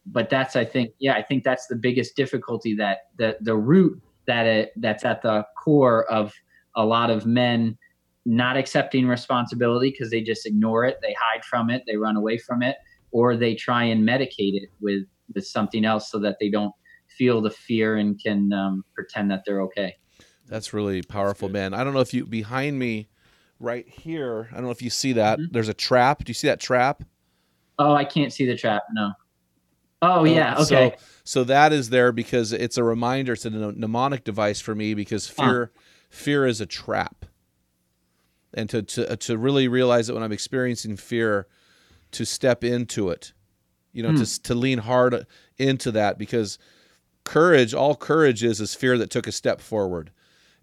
but 0.05 0.29
that's, 0.29 0.55
I 0.55 0.65
think, 0.65 0.91
yeah, 0.99 1.15
I 1.15 1.23
think 1.23 1.43
that's 1.43 1.67
the 1.67 1.75
biggest 1.75 2.15
difficulty 2.15 2.75
that 2.75 2.97
the 3.17 3.37
the 3.41 3.55
root 3.55 3.99
that 4.27 4.45
it 4.45 4.71
that's 4.77 5.05
at 5.05 5.21
the 5.21 5.45
core 5.63 6.05
of 6.11 6.33
a 6.75 6.85
lot 6.85 7.09
of 7.09 7.25
men 7.25 7.77
not 8.25 8.57
accepting 8.57 9.07
responsibility 9.07 9.91
because 9.91 10.09
they 10.09 10.21
just 10.21 10.45
ignore 10.45 10.83
it, 10.83 10.97
they 11.01 11.15
hide 11.19 11.45
from 11.45 11.69
it, 11.69 11.83
they 11.85 11.95
run 11.95 12.15
away 12.15 12.37
from 12.37 12.63
it, 12.63 12.75
or 13.11 13.37
they 13.37 13.53
try 13.53 13.83
and 13.83 14.07
medicate 14.07 14.55
it 14.55 14.69
with 14.81 15.03
with 15.33 15.45
something 15.45 15.85
else 15.85 16.09
so 16.09 16.19
that 16.19 16.37
they 16.39 16.49
don't 16.49 16.73
feel 17.07 17.41
the 17.41 17.51
fear 17.51 17.95
and 17.95 18.21
can 18.21 18.51
um, 18.51 18.83
pretend 18.93 19.31
that 19.31 19.43
they're 19.45 19.61
okay. 19.61 19.95
That's 20.47 20.73
really 20.73 21.01
powerful, 21.01 21.49
man. 21.49 21.73
I 21.73 21.83
don't 21.83 21.93
know 21.93 22.01
if 22.01 22.13
you 22.13 22.25
behind 22.25 22.77
me, 22.77 23.07
right 23.59 23.87
here. 23.87 24.49
I 24.51 24.55
don't 24.55 24.65
know 24.65 24.71
if 24.71 24.81
you 24.81 24.89
see 24.89 25.13
that. 25.13 25.39
Mm-hmm. 25.39 25.53
There's 25.53 25.69
a 25.69 25.73
trap. 25.73 26.23
Do 26.23 26.29
you 26.29 26.33
see 26.33 26.47
that 26.47 26.59
trap? 26.59 27.03
Oh, 27.77 27.93
I 27.93 28.05
can't 28.05 28.31
see 28.31 28.45
the 28.45 28.55
trap. 28.55 28.83
No. 28.93 29.11
Oh 30.01 30.23
yeah. 30.23 30.55
Okay. 30.59 30.93
So, 30.97 31.05
so 31.23 31.43
that 31.45 31.73
is 31.73 31.89
there 31.89 32.11
because 32.11 32.53
it's 32.53 32.77
a 32.77 32.83
reminder. 32.83 33.33
It's 33.33 33.45
a 33.45 33.49
mnemonic 33.49 34.23
device 34.23 34.61
for 34.61 34.75
me 34.75 34.93
because 34.93 35.27
fear, 35.27 35.71
huh. 35.73 35.81
fear 36.09 36.45
is 36.45 36.61
a 36.61 36.65
trap 36.65 37.25
and 38.53 38.69
to, 38.69 38.81
to, 38.81 39.17
to 39.17 39.37
really 39.37 39.67
realize 39.67 40.07
that 40.07 40.13
when 40.13 40.23
I'm 40.23 40.31
experiencing 40.31 40.97
fear, 40.97 41.47
to 42.11 42.25
step 42.25 42.63
into 42.63 43.09
it, 43.09 43.33
you 43.91 44.01
know, 44.01 44.11
mm. 44.11 44.19
to, 44.19 44.41
to 44.43 44.55
lean 44.55 44.79
hard 44.79 45.25
into 45.57 45.91
that 45.91 46.17
because 46.17 46.57
courage, 47.25 47.73
all 47.73 47.95
courage 47.95 48.43
is, 48.43 48.61
is 48.61 48.73
fear 48.73 48.97
that 48.97 49.09
took 49.09 49.27
a 49.27 49.31
step 49.31 49.59
forward. 49.59 50.11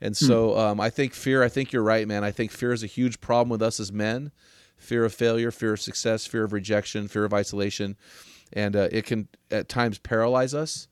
And 0.00 0.16
hmm. 0.16 0.26
so 0.26 0.58
um, 0.58 0.80
I 0.80 0.90
think 0.90 1.12
fear, 1.12 1.42
I 1.42 1.48
think 1.48 1.72
you're 1.72 1.82
right, 1.82 2.08
man. 2.08 2.24
I 2.24 2.30
think 2.30 2.50
fear 2.50 2.72
is 2.72 2.82
a 2.82 2.88
huge 2.88 3.20
problem 3.20 3.50
with 3.50 3.62
us 3.62 3.78
as 3.78 3.92
men 3.92 4.32
fear 4.76 5.04
of 5.04 5.14
failure, 5.14 5.52
fear 5.52 5.74
of 5.74 5.80
success, 5.80 6.26
fear 6.26 6.42
of 6.42 6.52
rejection, 6.52 7.06
fear 7.06 7.24
of 7.24 7.32
isolation. 7.32 7.96
And 8.52 8.76
uh, 8.76 8.88
it 8.90 9.06
can 9.06 9.28
at 9.50 9.68
times 9.68 9.98
paralyze 9.98 10.54
us. 10.54 10.88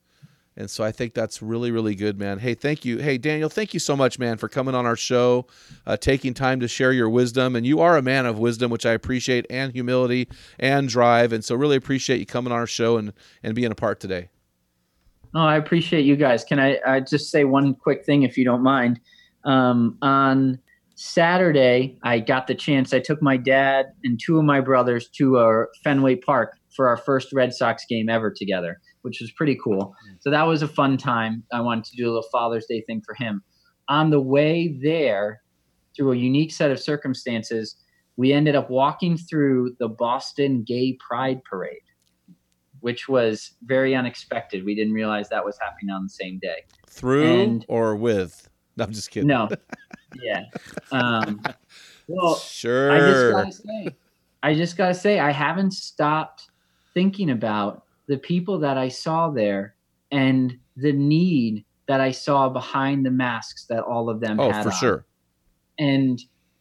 And 0.56 0.68
so 0.68 0.84
I 0.84 0.92
think 0.92 1.14
that's 1.14 1.40
really, 1.40 1.70
really 1.70 1.94
good, 1.94 2.18
man. 2.18 2.38
Hey, 2.38 2.54
thank 2.54 2.84
you. 2.84 2.98
Hey, 2.98 3.18
Daniel, 3.18 3.48
thank 3.48 3.72
you 3.72 3.80
so 3.80 3.96
much, 3.96 4.18
man, 4.18 4.36
for 4.36 4.48
coming 4.48 4.74
on 4.74 4.84
our 4.84 4.96
show, 4.96 5.46
uh, 5.86 5.96
taking 5.96 6.34
time 6.34 6.61
to 6.61 6.68
share 6.68 6.92
your 6.92 7.08
wisdom. 7.08 7.56
And 7.56 7.64
you 7.64 7.80
are 7.80 7.96
a 7.96 8.02
man 8.02 8.26
of 8.26 8.38
wisdom, 8.38 8.70
which 8.70 8.84
I 8.84 8.92
appreciate, 8.92 9.46
and 9.48 9.72
humility 9.72 10.28
and 10.58 10.88
drive. 10.88 11.32
And 11.32 11.44
so 11.44 11.54
really 11.54 11.76
appreciate 11.76 12.18
you 12.18 12.26
coming 12.26 12.52
on 12.52 12.58
our 12.58 12.66
show 12.66 12.98
and, 12.98 13.12
and 13.42 13.54
being 13.54 13.70
a 13.70 13.76
part 13.76 14.00
today. 14.00 14.28
Oh, 15.34 15.40
I 15.40 15.56
appreciate 15.56 16.04
you 16.04 16.16
guys. 16.16 16.44
Can 16.44 16.58
I, 16.58 16.78
I 16.86 17.00
just 17.00 17.30
say 17.30 17.44
one 17.44 17.74
quick 17.74 18.04
thing, 18.04 18.24
if 18.24 18.36
you 18.36 18.44
don't 18.44 18.62
mind? 18.62 19.00
Um, 19.44 19.96
on 20.02 20.58
Saturday, 20.96 21.96
I 22.02 22.18
got 22.18 22.48
the 22.48 22.54
chance. 22.54 22.92
I 22.92 22.98
took 22.98 23.22
my 23.22 23.38
dad 23.38 23.92
and 24.04 24.20
two 24.20 24.38
of 24.38 24.44
my 24.44 24.61
brothers 24.61 25.08
to 25.11 25.38
a 25.38 25.66
Fenway 25.84 26.16
Park 26.16 26.58
for 26.74 26.88
our 26.88 26.96
first 26.96 27.32
Red 27.32 27.52
Sox 27.52 27.84
game 27.88 28.08
ever 28.08 28.32
together 28.34 28.80
which 29.02 29.20
was 29.20 29.30
pretty 29.32 29.56
cool. 29.62 29.94
So 30.20 30.30
that 30.30 30.42
was 30.46 30.62
a 30.62 30.68
fun 30.68 30.96
time. 30.96 31.44
I 31.52 31.60
wanted 31.60 31.84
to 31.84 31.96
do 31.96 32.06
a 32.06 32.10
little 32.10 32.28
Father's 32.30 32.66
Day 32.66 32.82
thing 32.86 33.02
for 33.04 33.14
him. 33.14 33.42
On 33.88 34.10
the 34.10 34.20
way 34.20 34.78
there, 34.82 35.42
through 35.96 36.12
a 36.12 36.16
unique 36.16 36.52
set 36.52 36.70
of 36.70 36.78
circumstances, 36.78 37.76
we 38.16 38.32
ended 38.32 38.54
up 38.54 38.70
walking 38.70 39.16
through 39.16 39.74
the 39.78 39.88
Boston 39.88 40.62
Gay 40.62 40.96
Pride 41.06 41.42
Parade, 41.44 41.82
which 42.80 43.08
was 43.08 43.52
very 43.64 43.94
unexpected. 43.94 44.64
We 44.64 44.74
didn't 44.74 44.92
realize 44.92 45.28
that 45.30 45.44
was 45.44 45.58
happening 45.60 45.90
on 45.90 46.04
the 46.04 46.10
same 46.10 46.38
day. 46.38 46.64
Through 46.88 47.24
and, 47.24 47.66
or 47.68 47.96
with? 47.96 48.48
No, 48.76 48.84
I'm 48.84 48.92
just 48.92 49.10
kidding. 49.10 49.28
No. 49.28 49.48
yeah. 50.22 50.44
Um, 50.92 51.42
well, 52.06 52.36
sure. 52.36 52.92
I 52.92 52.98
just 52.98 53.32
gotta 53.32 53.52
say, 53.52 53.96
I 54.42 54.54
just 54.54 54.76
gotta 54.76 54.94
say, 54.94 55.18
I 55.18 55.32
haven't 55.32 55.72
stopped 55.72 56.49
thinking 57.01 57.30
about 57.30 57.84
the 58.09 58.18
people 58.18 58.59
that 58.59 58.76
I 58.76 58.88
saw 58.88 59.30
there 59.30 59.74
and 60.11 60.59
the 60.76 60.92
need 60.92 61.64
that 61.88 61.98
I 61.98 62.11
saw 62.11 62.51
behind 62.51 63.07
the 63.07 63.11
masks 63.11 63.64
that 63.70 63.82
all 63.84 64.11
of 64.11 64.20
them 64.20 64.38
oh, 64.38 64.51
had. 64.51 64.61
Oh, 64.61 64.62
for 64.64 64.68
on. 64.68 64.74
sure. 64.74 65.07
And 65.78 66.20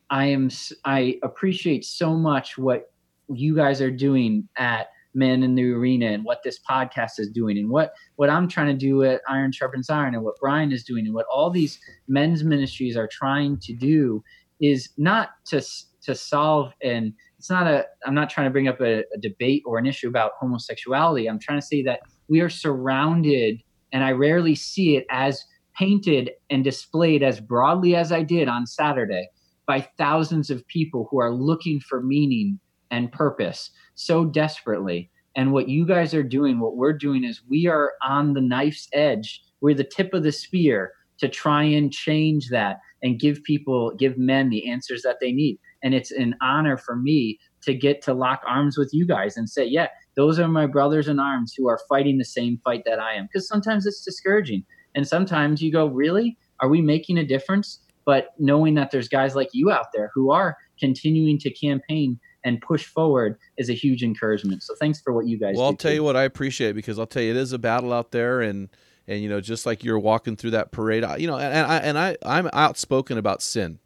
I 0.09 0.27
am 0.27 0.49
I 0.85 1.19
appreciate 1.23 1.83
so 1.83 2.13
much 2.13 2.57
what 2.57 2.93
you 3.27 3.53
guys 3.53 3.81
are 3.81 3.91
doing 3.91 4.47
at 4.55 4.87
Men 5.13 5.43
in 5.43 5.55
the 5.55 5.69
Arena 5.73 6.05
and 6.05 6.23
what 6.23 6.41
this 6.41 6.57
podcast 6.57 7.19
is 7.19 7.29
doing 7.29 7.57
and 7.57 7.69
what 7.69 7.91
what 8.15 8.29
I'm 8.29 8.47
trying 8.47 8.67
to 8.67 8.85
do 8.85 9.03
at 9.03 9.19
Iron 9.27 9.51
Sharpens 9.51 9.89
Iron 9.89 10.15
and 10.15 10.23
what 10.23 10.39
Brian 10.39 10.71
is 10.71 10.85
doing 10.85 11.05
and 11.05 11.13
what 11.13 11.25
all 11.29 11.49
these 11.49 11.77
men's 12.07 12.45
ministries 12.45 12.95
are 12.95 13.09
trying 13.11 13.57
to 13.57 13.73
do 13.73 14.23
is 14.61 14.87
not 14.97 15.31
to 15.47 15.61
to 16.03 16.15
solve 16.15 16.71
and 16.81 17.11
it's 17.39 17.49
not 17.49 17.65
a 17.65 17.85
i'm 18.05 18.13
not 18.13 18.29
trying 18.29 18.45
to 18.45 18.51
bring 18.51 18.67
up 18.67 18.79
a, 18.81 18.99
a, 19.15 19.17
debate 19.19 19.63
or 19.65 19.79
an 19.79 19.85
issue 19.85 20.07
about 20.07 20.33
homosexuality. 20.39 21.27
I'm 21.27 21.39
trying 21.39 21.59
to 21.59 21.65
say 21.65 21.81
that 21.83 22.01
we 22.27 22.41
are 22.41 22.49
surrounded 22.49 23.63
and 23.91 24.03
i 24.03 24.11
rarely 24.11 24.53
see 24.53 24.97
it 24.97 25.05
as 25.09 25.43
painted 25.75 26.31
and 26.49 26.63
displayed 26.63 27.23
as 27.23 27.39
broadly 27.39 27.95
as 27.95 28.11
i 28.11 28.21
did 28.21 28.47
on 28.47 28.67
saturday 28.67 29.27
by 29.65 29.87
thousands 29.97 30.49
of 30.49 30.65
people 30.67 31.07
who 31.09 31.19
are 31.19 31.33
looking 31.33 31.79
for 31.79 32.01
meaning 32.01 32.59
and 32.91 33.11
purpose 33.11 33.69
so 33.93 34.25
desperately. 34.25 35.11
And 35.35 35.53
what 35.53 35.69
you 35.69 35.85
guys 35.85 36.13
are 36.13 36.23
doing 36.23 36.59
what 36.59 36.75
we're 36.75 36.93
doing 36.93 37.23
is 37.23 37.41
we 37.47 37.67
are 37.67 37.93
on 38.01 38.33
the 38.33 38.41
knife's 38.41 38.89
edge. 38.93 39.41
We're 39.61 39.75
the 39.75 39.83
tip 39.83 40.13
of 40.13 40.23
the 40.23 40.31
spear 40.31 40.93
to 41.19 41.27
try 41.27 41.63
and 41.63 41.93
change 41.93 42.49
that 42.49 42.79
and 43.03 43.19
give 43.19 43.43
people 43.43 43.91
give 43.95 44.17
men 44.17 44.49
the 44.49 44.69
answers 44.69 45.01
that 45.03 45.17
they 45.21 45.31
need 45.31 45.59
and 45.83 45.93
it's 45.93 46.11
an 46.11 46.35
honor 46.41 46.77
for 46.77 46.95
me 46.95 47.39
to 47.61 47.73
get 47.73 48.01
to 48.03 48.13
lock 48.13 48.41
arms 48.47 48.77
with 48.77 48.89
you 48.93 49.05
guys 49.05 49.37
and 49.37 49.49
say, 49.49 49.65
yeah, 49.65 49.87
those 50.15 50.39
are 50.39 50.47
my 50.47 50.65
brothers 50.65 51.07
in 51.07 51.19
arms 51.19 51.53
who 51.55 51.67
are 51.67 51.79
fighting 51.89 52.17
the 52.17 52.25
same 52.25 52.59
fight 52.63 52.83
that 52.85 52.99
I 52.99 53.13
am. 53.13 53.25
Because 53.25 53.47
sometimes 53.47 53.85
it's 53.85 54.03
discouraging. 54.03 54.63
And 54.95 55.07
sometimes 55.07 55.61
you 55.61 55.71
go, 55.71 55.87
really? 55.87 56.37
Are 56.61 56.69
we 56.69 56.81
making 56.81 57.17
a 57.17 57.25
difference? 57.25 57.79
But 58.05 58.29
knowing 58.39 58.75
that 58.75 58.91
there's 58.91 59.07
guys 59.07 59.35
like 59.35 59.49
you 59.53 59.71
out 59.71 59.87
there 59.93 60.09
who 60.13 60.31
are 60.31 60.57
continuing 60.79 61.37
to 61.39 61.51
campaign 61.51 62.19
and 62.43 62.61
push 62.61 62.85
forward 62.85 63.37
is 63.57 63.69
a 63.69 63.73
huge 63.73 64.03
encouragement. 64.03 64.63
So 64.63 64.73
thanks 64.79 65.01
for 65.01 65.13
what 65.13 65.27
you 65.27 65.37
guys 65.37 65.55
do. 65.55 65.59
well, 65.59 65.67
I'll 65.67 65.75
tell 65.75 65.91
too. 65.91 65.95
you 65.95 66.03
what 66.03 66.15
I 66.15 66.23
appreciate 66.23 66.73
because 66.73 66.97
I'll 66.97 67.05
tell 67.05 67.21
you 67.21 67.31
it 67.31 67.37
is 67.37 67.53
a 67.53 67.59
battle 67.59 67.93
out 67.93 68.11
there 68.11 68.41
and 68.41 68.69
and 69.07 69.21
you 69.21 69.27
know 69.27 69.41
just 69.41 69.65
like 69.65 69.83
you're 69.83 69.99
walking 69.99 70.35
through 70.35 70.51
that 70.51 70.71
parade, 70.71 71.03
you 71.17 71.27
know, 71.27 71.37
and, 71.37 71.53
and 71.53 71.67
I 71.67 71.77
and 71.77 71.99
I 71.99 72.17
I'm 72.25 72.49
outspoken 72.53 73.17
about 73.17 73.41
sin. 73.41 73.79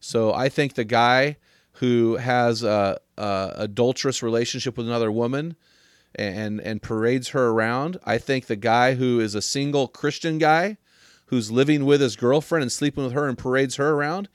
So 0.00 0.32
I 0.32 0.48
think 0.48 0.74
the 0.74 0.84
guy 0.84 1.36
who 1.72 2.16
has 2.16 2.62
a, 2.62 2.98
a 3.16 3.52
adulterous 3.56 4.22
relationship 4.22 4.76
with 4.76 4.86
another 4.86 5.12
woman 5.12 5.56
and 6.14 6.60
and 6.60 6.82
parades 6.82 7.28
her 7.28 7.48
around, 7.48 7.98
I 8.04 8.18
think 8.18 8.46
the 8.46 8.56
guy 8.56 8.94
who 8.94 9.20
is 9.20 9.34
a 9.34 9.42
single 9.42 9.88
Christian 9.88 10.38
guy 10.38 10.78
who's 11.26 11.50
living 11.50 11.84
with 11.84 12.00
his 12.00 12.16
girlfriend 12.16 12.62
and 12.62 12.72
sleeping 12.72 13.04
with 13.04 13.12
her 13.12 13.28
and 13.28 13.36
parades 13.36 13.76
her 13.76 13.90
around, 13.90 14.28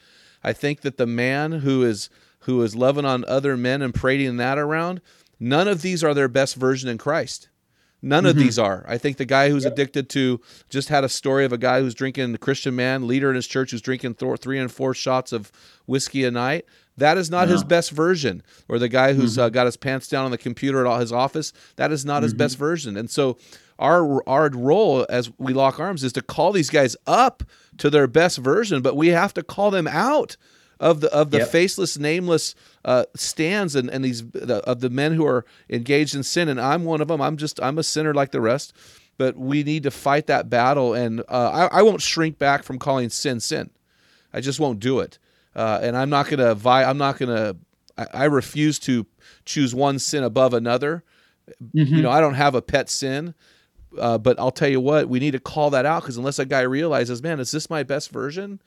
I 0.43 0.53
think 0.53 0.81
that 0.81 0.97
the 0.97 1.07
man 1.07 1.51
who 1.51 1.83
is 1.83 2.09
who 2.41 2.61
is 2.61 2.75
loving 2.75 3.05
on 3.05 3.25
other 3.25 3.55
men 3.57 3.81
and 3.81 3.93
parading 3.93 4.37
that 4.37 4.57
around, 4.57 5.01
none 5.39 5.67
of 5.67 5.81
these 5.81 6.03
are 6.03 6.13
their 6.13 6.27
best 6.27 6.55
version 6.55 6.89
in 6.89 6.97
Christ. 6.97 7.49
None 8.05 8.23
mm-hmm. 8.23 8.29
of 8.31 8.35
these 8.35 8.59
are. 8.59 8.85
I 8.85 8.97
think 8.97 9.15
the 9.15 9.25
guy 9.25 9.49
who's 9.49 9.63
yep. 9.63 9.73
addicted 9.73 10.09
to 10.09 10.41
just 10.69 10.89
had 10.89 11.05
a 11.05 11.09
story 11.09 11.45
of 11.45 11.53
a 11.53 11.57
guy 11.57 11.79
who's 11.79 11.95
drinking, 11.95 12.33
the 12.33 12.37
Christian 12.37 12.75
man, 12.75 13.07
leader 13.07 13.29
in 13.29 13.35
his 13.35 13.47
church, 13.47 13.71
who's 13.71 13.81
drinking 13.81 14.15
th- 14.15 14.39
three 14.41 14.59
and 14.59 14.69
four 14.69 14.93
shots 14.93 15.31
of 15.31 15.53
whiskey 15.85 16.25
a 16.25 16.31
night. 16.31 16.65
That 16.97 17.17
is 17.17 17.31
not 17.31 17.47
no. 17.47 17.53
his 17.53 17.63
best 17.63 17.91
version. 17.91 18.43
Or 18.67 18.77
the 18.77 18.89
guy 18.89 19.13
who's 19.13 19.33
mm-hmm. 19.33 19.43
uh, 19.43 19.49
got 19.49 19.65
his 19.65 19.77
pants 19.77 20.09
down 20.09 20.25
on 20.25 20.31
the 20.31 20.37
computer 20.37 20.85
at 20.85 20.99
his 20.99 21.13
office. 21.13 21.53
That 21.77 21.93
is 21.93 22.03
not 22.03 22.17
mm-hmm. 22.17 22.23
his 22.23 22.33
best 22.33 22.57
version. 22.57 22.97
And 22.97 23.09
so 23.09 23.37
our 23.79 24.21
our 24.29 24.49
role 24.49 25.05
as 25.09 25.31
we 25.39 25.53
lock 25.53 25.79
arms 25.79 26.03
is 26.03 26.13
to 26.13 26.21
call 26.21 26.51
these 26.51 26.69
guys 26.69 26.97
up 27.07 27.41
to 27.77 27.89
their 27.89 28.07
best 28.07 28.37
version, 28.37 28.81
but 28.81 28.97
we 28.97 29.07
have 29.07 29.33
to 29.35 29.43
call 29.43 29.71
them 29.71 29.87
out 29.87 30.35
of 30.83 30.99
the 30.99 31.11
of 31.13 31.31
the 31.31 31.39
yep. 31.39 31.47
faceless, 31.49 31.97
nameless 31.97 32.55
uh, 32.83 33.05
stands 33.15 33.75
and 33.75 33.89
and 33.89 34.03
these 34.03 34.29
the, 34.31 34.57
of 34.67 34.81
the 34.81 34.89
men 34.89 35.13
who 35.13 35.25
are 35.25 35.45
engaged 35.69 36.13
in 36.13 36.23
sin. 36.23 36.49
And 36.49 36.59
I'm 36.59 36.83
one 36.83 36.99
of 36.99 37.07
them. 37.07 37.21
I'm 37.21 37.37
just 37.37 37.61
I'm 37.63 37.79
a 37.79 37.83
sinner 37.83 38.13
like 38.13 38.31
the 38.31 38.41
rest. 38.41 38.73
But 39.17 39.37
we 39.37 39.63
need 39.63 39.83
to 39.83 39.91
fight 39.91 40.27
that 40.27 40.49
battle, 40.49 40.95
and 40.95 41.21
uh, 41.29 41.69
I, 41.71 41.79
I 41.79 41.81
won't 41.83 42.01
shrink 42.01 42.39
back 42.39 42.63
from 42.63 42.79
calling 42.79 43.09
sin 43.09 43.39
sin. 43.39 43.69
I 44.33 44.41
just 44.41 44.59
won't 44.59 44.79
do 44.79 44.99
it. 44.99 45.19
Uh, 45.55 45.79
and 45.83 45.95
I'm 45.95 46.09
not 46.09 46.27
gonna 46.27 46.55
vi- 46.55 46.83
I'm 46.83 46.97
not 46.97 47.17
gonna 47.17 47.55
I, 47.97 48.07
I 48.13 48.23
refuse 48.25 48.79
to 48.79 49.05
choose 49.45 49.73
one 49.73 49.99
sin 49.99 50.23
above 50.23 50.53
another. 50.53 51.03
Mm-hmm. 51.75 51.95
You 51.95 52.01
know, 52.01 52.09
I 52.09 52.19
don't 52.21 52.33
have 52.33 52.55
a 52.55 52.61
pet 52.61 52.89
sin. 52.89 53.35
Uh, 53.97 54.17
but 54.17 54.39
I'll 54.39 54.49
tell 54.49 54.69
you 54.69 54.81
what, 54.81 55.07
we 55.07 55.19
need 55.19 55.31
to 55.31 55.39
call 55.39 55.69
that 55.69 55.85
out 55.85 56.01
because 56.01 56.17
unless 56.17 56.39
a 56.39 56.45
guy 56.45 56.61
realizes, 56.61 57.21
man, 57.21 57.39
is 57.39 57.51
this 57.51 57.69
my 57.69 57.83
best 57.83 58.09
version? 58.09 58.59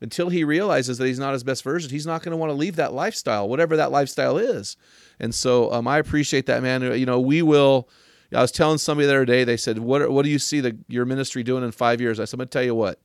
Until 0.00 0.28
he 0.28 0.44
realizes 0.44 0.98
that 0.98 1.06
he's 1.06 1.18
not 1.18 1.32
his 1.32 1.42
best 1.42 1.64
version, 1.64 1.90
he's 1.90 2.06
not 2.06 2.22
going 2.22 2.30
to 2.30 2.36
want 2.36 2.50
to 2.50 2.54
leave 2.54 2.76
that 2.76 2.92
lifestyle, 2.92 3.48
whatever 3.48 3.76
that 3.76 3.90
lifestyle 3.90 4.38
is. 4.38 4.76
And 5.18 5.34
so 5.34 5.72
um, 5.72 5.88
I 5.88 5.98
appreciate 5.98 6.46
that, 6.46 6.62
man. 6.62 6.82
You 6.98 7.06
know, 7.06 7.18
we 7.18 7.42
will. 7.42 7.88
I 8.32 8.40
was 8.40 8.52
telling 8.52 8.78
somebody 8.78 9.06
the 9.06 9.14
other 9.14 9.24
day. 9.24 9.42
They 9.42 9.56
said, 9.56 9.78
"What 9.78 10.08
What 10.10 10.24
do 10.24 10.30
you 10.30 10.38
see 10.38 10.60
the, 10.60 10.76
your 10.86 11.04
ministry 11.04 11.42
doing 11.42 11.64
in 11.64 11.72
five 11.72 12.00
years?" 12.00 12.20
I 12.20 12.24
said, 12.26 12.34
"I'm 12.34 12.38
going 12.38 12.48
to 12.48 12.52
tell 12.52 12.62
you 12.62 12.74
what. 12.74 13.00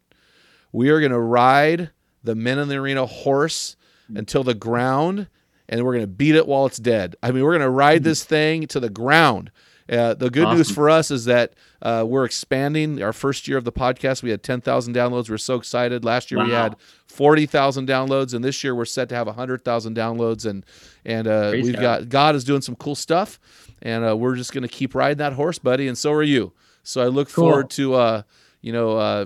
We 0.72 0.90
are 0.90 1.00
going 1.00 1.12
to 1.12 1.20
ride 1.20 1.90
the 2.24 2.36
Men 2.36 2.60
in 2.60 2.68
the 2.68 2.76
Arena 2.76 3.06
horse 3.06 3.76
until 4.14 4.44
the 4.44 4.54
ground, 4.54 5.28
and 5.68 5.84
we're 5.84 5.94
going 5.94 6.04
to 6.04 6.08
beat 6.08 6.36
it 6.36 6.48
while 6.48 6.66
it's 6.66 6.78
dead. 6.78 7.16
I 7.24 7.32
mean, 7.32 7.44
we're 7.44 7.58
going 7.58 7.62
to 7.62 7.70
ride 7.70 8.04
this 8.04 8.24
thing 8.24 8.68
to 8.68 8.80
the 8.80 8.90
ground." 8.90 9.52
Uh, 9.94 10.14
the 10.14 10.30
good 10.30 10.48
news 10.56 10.72
for 10.72 10.90
us 10.90 11.12
is 11.12 11.26
that 11.26 11.54
uh, 11.82 12.04
we're 12.08 12.26
expanding. 12.26 13.02
Our 13.04 13.14
first 13.14 13.48
year 13.48 13.58
of 13.58 13.64
the 13.64 13.72
podcast, 13.72 14.24
we 14.24 14.30
had 14.30 14.42
10,000 14.44 14.94
downloads. 14.96 15.30
We're 15.30 15.38
so 15.38 15.56
excited. 15.56 16.04
Last 16.04 16.32
year 16.32 16.44
we 16.44 16.52
had 16.52 16.76
40,000 17.08 17.88
downloads, 17.88 18.34
and 18.34 18.44
this 18.44 18.64
year 18.64 18.74
we're 18.74 18.86
set 18.86 19.10
to 19.10 19.16
have 19.16 19.28
100,000 19.28 19.96
downloads. 19.96 20.46
And 20.46 20.66
and 21.06 21.28
uh, 21.28 21.52
we've 21.54 21.74
God. 21.74 21.82
got 21.82 22.10
God 22.10 22.36
is 22.36 22.44
doing 22.44 22.62
some 22.62 22.76
cool 22.76 22.96
stuff, 22.96 23.40
and 23.82 24.08
uh, 24.08 24.16
we're 24.18 24.36
just 24.36 24.54
going 24.54 24.62
to 24.64 24.68
keep 24.68 24.96
riding 24.96 25.18
that 25.20 25.34
horse, 25.34 25.60
buddy. 25.60 25.88
And 25.88 25.98
so 25.98 26.12
are 26.14 26.24
you. 26.24 26.54
So 26.84 27.02
I 27.02 27.08
look 27.08 27.32
Cool. 27.32 27.50
forward 27.50 27.70
to 27.72 27.94
uh, 27.96 28.22
you 28.62 28.74
know. 28.74 28.98
Uh, 28.98 29.26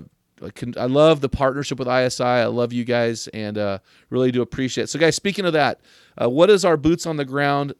I 0.76 0.86
love 0.86 1.20
the 1.20 1.28
partnership 1.28 1.80
with 1.80 1.88
ISI. 1.88 2.22
I 2.22 2.44
love 2.46 2.72
you 2.72 2.84
guys, 2.84 3.26
and 3.34 3.58
uh, 3.58 3.78
really 4.08 4.30
do 4.30 4.40
appreciate 4.40 4.84
it. 4.84 4.86
So, 4.86 4.96
guys, 4.96 5.16
speaking 5.16 5.44
of 5.44 5.52
that, 5.54 5.80
uh, 6.20 6.30
what 6.30 6.48
is 6.48 6.64
our 6.64 6.76
boots 6.76 7.06
on 7.06 7.16
the 7.16 7.24
ground 7.24 7.74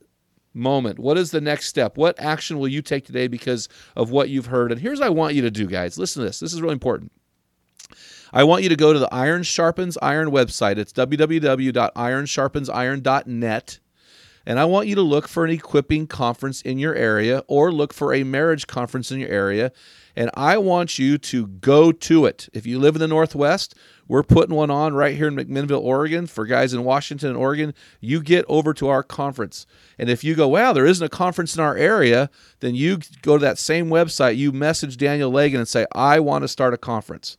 moment? 0.59 0.99
What 0.99 1.17
is 1.17 1.31
the 1.31 1.41
next 1.41 1.67
step? 1.67 1.97
What 1.97 2.21
action 2.21 2.59
will 2.59 2.69
you 2.69 2.83
take 2.83 3.07
today 3.07 3.29
because 3.29 3.69
of 3.97 4.11
what 4.11 4.29
you've 4.29 4.47
heard? 4.47 4.73
And 4.73 4.81
here's 4.81 5.01
what 5.01 5.07
I 5.07 5.11
want 5.11 5.35
you 5.35 5.43
to 5.43 5.51
do, 5.51 5.67
guys. 5.67 5.99
Listen 5.99 6.21
to 6.21 6.27
this. 6.27 6.41
This 6.41 6.53
is 6.53 6.61
really 6.61 6.75
important. 6.75 7.13
I 8.33 8.45
want 8.45 8.63
you 8.63 8.69
to 8.69 8.77
go 8.77 8.93
to 8.93 8.99
the 8.99 9.13
Iron 9.13 9.43
Sharpens 9.43 9.97
Iron 10.03 10.31
website. 10.31 10.77
It's 10.77 10.93
www.ironsharpensiron.net. 10.93 13.79
And 14.47 14.59
I 14.59 14.65
want 14.65 14.89
you 14.89 14.95
to 14.95 15.03
look 15.03 15.29
for 15.29 15.45
an 15.45 15.51
equipping 15.51 16.07
conference 16.07 16.63
in 16.63 16.79
your 16.79 16.95
area 16.95 17.45
or 17.49 17.71
look 17.71 17.93
for 17.93 18.15
a 18.15 18.25
marriage 18.25 18.67
conference 18.67 19.11
in 19.11 19.21
your 19.21 19.29
area. 19.29 19.73
And 20.17 20.31
I 20.35 20.59
want 20.59 20.99
you 20.99 21.19
to 21.19 21.47
go 21.47 21.93
to 21.93 22.27
it. 22.27 22.49
If 22.53 22.67
you 22.67 22.79
live 22.79 22.97
in 22.97 23.01
the 23.01 23.09
Northwest, 23.09 23.75
we're 24.09 24.23
putting 24.23 24.57
one 24.57 24.71
on 24.71 24.95
right 24.95 25.17
here 25.17 25.29
in 25.29 25.37
McMinnville, 25.37 25.83
Oregon. 25.83 26.27
For 26.27 26.47
guys 26.47 26.73
in 26.73 26.85
Washington 26.85 27.31
and 27.31 27.39
Oregon, 27.39 27.75
you 28.01 28.23
get 28.23 28.45
over 28.49 28.73
to 28.75 28.89
our 28.89 29.03
conference. 29.03 29.67
And 29.99 30.09
if 30.09 30.25
you 30.25 30.35
go, 30.35 30.49
wow, 30.49 30.73
there 30.73 30.87
isn't 30.87 31.05
a 31.05 31.11
conference 31.11 31.55
in 31.55 31.63
our 31.63 31.77
area, 31.77 32.31
then 32.61 32.75
you 32.75 32.99
go 33.23 33.37
to 33.39 33.43
that 33.43 33.59
same 33.59 33.89
website, 33.89 34.37
you 34.37 34.51
message 34.51 34.97
Daniel 34.97 35.31
Lagan 35.31 35.61
and 35.61 35.69
say, 35.69 35.87
I 35.93 36.21
want 36.21 36.43
to 36.43 36.49
start 36.49 36.75
a 36.75 36.79
conference 36.79 37.37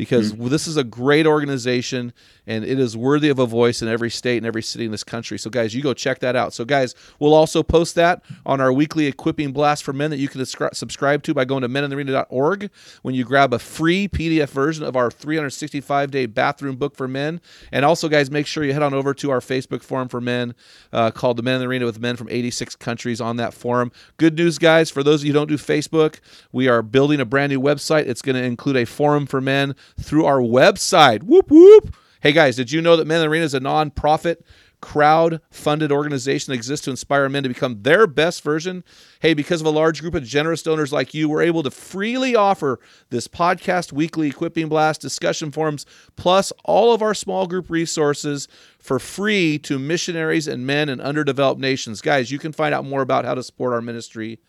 because 0.00 0.32
this 0.32 0.66
is 0.66 0.78
a 0.78 0.82
great 0.82 1.26
organization 1.26 2.14
and 2.46 2.64
it 2.64 2.80
is 2.80 2.96
worthy 2.96 3.28
of 3.28 3.38
a 3.38 3.44
voice 3.44 3.82
in 3.82 3.88
every 3.88 4.08
state 4.08 4.38
and 4.38 4.46
every 4.46 4.62
city 4.62 4.86
in 4.86 4.90
this 4.90 5.04
country. 5.04 5.38
So, 5.38 5.50
guys, 5.50 5.74
you 5.74 5.82
go 5.82 5.92
check 5.92 6.20
that 6.20 6.34
out. 6.34 6.54
So, 6.54 6.64
guys, 6.64 6.94
we'll 7.18 7.34
also 7.34 7.62
post 7.62 7.96
that 7.96 8.22
on 8.46 8.62
our 8.62 8.72
weekly 8.72 9.04
equipping 9.04 9.52
blast 9.52 9.84
for 9.84 9.92
men 9.92 10.10
that 10.10 10.16
you 10.16 10.26
can 10.26 10.42
subscribe 10.46 11.22
to 11.24 11.34
by 11.34 11.44
going 11.44 11.60
to 11.60 11.68
meninthearena.org 11.68 12.70
when 13.02 13.14
you 13.14 13.24
grab 13.24 13.52
a 13.52 13.58
free 13.58 14.08
PDF 14.08 14.48
version 14.48 14.84
of 14.84 14.96
our 14.96 15.10
365 15.10 16.10
day 16.10 16.24
bathroom 16.24 16.76
book 16.76 16.96
for 16.96 17.06
men. 17.06 17.38
And 17.70 17.84
also, 17.84 18.08
guys, 18.08 18.30
make 18.30 18.46
sure 18.46 18.64
you 18.64 18.72
head 18.72 18.82
on 18.82 18.94
over 18.94 19.12
to 19.12 19.30
our 19.30 19.40
Facebook 19.40 19.82
forum 19.82 20.08
for 20.08 20.22
men 20.22 20.54
uh, 20.94 21.10
called 21.10 21.36
the 21.36 21.42
Men 21.42 21.56
in 21.56 21.60
the 21.60 21.66
Arena 21.66 21.84
with 21.84 22.00
Men 22.00 22.16
from 22.16 22.30
86 22.30 22.74
countries 22.76 23.20
on 23.20 23.36
that 23.36 23.52
forum. 23.52 23.92
Good 24.16 24.38
news, 24.38 24.56
guys, 24.56 24.88
for 24.88 25.02
those 25.02 25.20
of 25.20 25.26
you 25.26 25.34
who 25.34 25.38
don't 25.38 25.48
do 25.48 25.58
Facebook, 25.58 26.20
we 26.52 26.68
are 26.68 26.80
building 26.80 27.20
a 27.20 27.26
brand 27.26 27.52
new 27.52 27.60
website. 27.60 28.06
It's 28.06 28.22
going 28.22 28.36
to 28.36 28.42
include 28.42 28.78
a 28.78 28.86
forum 28.86 29.26
for 29.26 29.42
men 29.42 29.76
through 29.98 30.26
our 30.26 30.40
website. 30.40 31.22
Whoop, 31.22 31.50
whoop. 31.50 31.94
Hey, 32.20 32.32
guys, 32.32 32.56
did 32.56 32.70
you 32.70 32.82
know 32.82 32.96
that 32.96 33.06
Men 33.06 33.18
in 33.18 33.22
the 33.22 33.28
Arena 33.30 33.44
is 33.44 33.54
a 33.54 33.60
non-profit 33.60 34.44
crowd 34.80 35.40
funded 35.50 35.92
organization 35.92 36.50
that 36.50 36.56
exists 36.56 36.84
to 36.84 36.90
inspire 36.90 37.28
men 37.28 37.42
to 37.42 37.48
become 37.48 37.82
their 37.82 38.06
best 38.06 38.42
version. 38.42 38.82
Hey, 39.20 39.34
because 39.34 39.60
of 39.60 39.66
a 39.66 39.70
large 39.70 40.00
group 40.00 40.14
of 40.14 40.24
generous 40.24 40.62
donors 40.62 40.92
like 40.92 41.14
you, 41.14 41.28
we're 41.28 41.42
able 41.42 41.62
to 41.62 41.70
freely 41.70 42.34
offer 42.34 42.80
this 43.10 43.28
podcast, 43.28 43.92
weekly 43.92 44.28
equipping 44.28 44.68
blast, 44.68 45.00
discussion 45.00 45.50
forums, 45.50 45.86
plus 46.16 46.52
all 46.64 46.92
of 46.92 47.02
our 47.02 47.14
small 47.14 47.46
group 47.46 47.70
resources 47.70 48.48
for 48.78 48.98
free 48.98 49.58
to 49.58 49.78
missionaries 49.78 50.48
and 50.48 50.66
men 50.66 50.88
in 50.88 51.00
underdeveloped 51.00 51.60
nations. 51.60 52.00
Guys, 52.00 52.30
you 52.30 52.38
can 52.38 52.52
find 52.52 52.74
out 52.74 52.84
more 52.84 53.02
about 53.02 53.24
how 53.24 53.34
to 53.34 53.42
support 53.42 53.72
our 53.72 53.82
ministry 53.82 54.40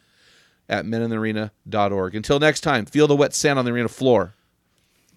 at 0.70 0.86
meninthearena.org. 0.86 2.16
Until 2.16 2.40
next 2.40 2.62
time, 2.62 2.86
feel 2.86 3.08
the 3.08 3.16
wet 3.16 3.34
sand 3.34 3.60
on 3.60 3.66
the 3.66 3.72
arena 3.72 3.90
floor. 3.90 4.36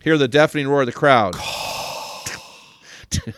Hear 0.04 0.18
the 0.18 0.28
deafening 0.28 0.68
roar 0.68 0.82
of 0.82 0.86
the 0.86 0.92
crowd. 0.92 1.32
that 3.10 3.34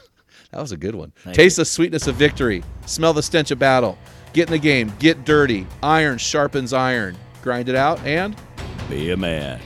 was 0.52 0.72
a 0.72 0.76
good 0.76 0.96
one. 0.96 1.12
Taste 1.32 1.58
the 1.58 1.64
sweetness 1.64 2.08
of 2.08 2.16
victory. 2.16 2.64
Smell 2.86 3.12
the 3.12 3.22
stench 3.22 3.52
of 3.52 3.60
battle. 3.60 3.96
Get 4.32 4.48
in 4.48 4.52
the 4.52 4.58
game. 4.58 4.92
Get 4.98 5.24
dirty. 5.24 5.64
Iron 5.84 6.18
sharpens 6.18 6.72
iron. 6.72 7.16
Grind 7.40 7.68
it 7.68 7.76
out 7.76 8.04
and 8.04 8.34
Be 8.90 9.12
a 9.12 9.16
man. 9.16 9.60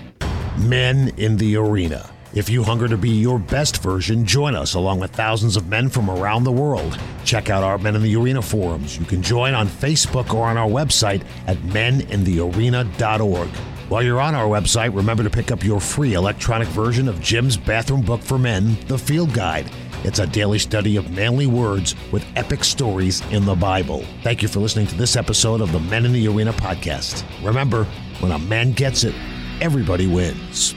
Men 0.59 1.15
in 1.17 1.39
the 1.39 1.57
Arena. 1.57 2.11
If 2.35 2.51
you 2.51 2.63
hunger 2.63 2.87
to 2.87 2.99
be 2.99 3.09
your 3.09 3.39
best 3.39 3.83
version, 3.83 4.27
join 4.27 4.55
us 4.55 4.75
along 4.75 5.01
with 5.01 5.11
thousands 5.11 5.57
of 5.57 5.69
men 5.69 5.89
from 5.89 6.11
around 6.11 6.45
the 6.45 6.53
world. 6.53 6.99
Check 7.25 7.49
out 7.49 7.65
our 7.65 7.79
Men 7.79 7.97
in 7.97 8.03
the 8.03 8.15
Arena 8.15 8.43
forums. 8.43 8.99
You 8.99 9.07
can 9.07 9.23
join 9.23 9.55
on 9.55 9.69
Facebook 9.69 10.35
or 10.35 10.47
on 10.47 10.59
our 10.59 10.69
website 10.69 11.23
at 11.47 11.57
meninthearena.org. 11.57 13.49
While 13.91 14.05
you're 14.05 14.21
on 14.21 14.37
our 14.37 14.47
website, 14.47 14.95
remember 14.95 15.25
to 15.25 15.31
pick 15.31 15.51
up 15.51 15.65
your 15.65 15.81
free 15.81 16.15
electronic 16.15 16.69
version 16.69 17.09
of 17.09 17.21
Jim's 17.21 17.57
bathroom 17.57 18.03
book 18.03 18.23
for 18.23 18.39
men, 18.39 18.79
The 18.87 18.97
Field 18.97 19.35
Guide. 19.35 19.69
It's 20.05 20.21
a 20.21 20.29
daily 20.29 20.61
study 20.61 20.95
of 20.95 21.11
manly 21.11 21.49
words 21.49 21.97
with 22.13 22.25
epic 22.37 22.63
stories 22.63 23.21
in 23.33 23.45
the 23.45 23.57
Bible. 23.57 24.05
Thank 24.23 24.43
you 24.43 24.49
for 24.49 24.61
listening 24.61 24.87
to 24.87 24.95
this 24.95 25.17
episode 25.17 25.61
of 25.61 25.73
the 25.73 25.81
Men 25.81 26.07
in 26.07 26.13
the 26.13 26.29
Arena 26.29 26.53
podcast. 26.53 27.25
Remember, 27.45 27.83
when 28.21 28.31
a 28.31 28.39
man 28.39 28.71
gets 28.71 29.03
it, 29.03 29.13
everybody 29.61 30.07
wins. 30.07 30.77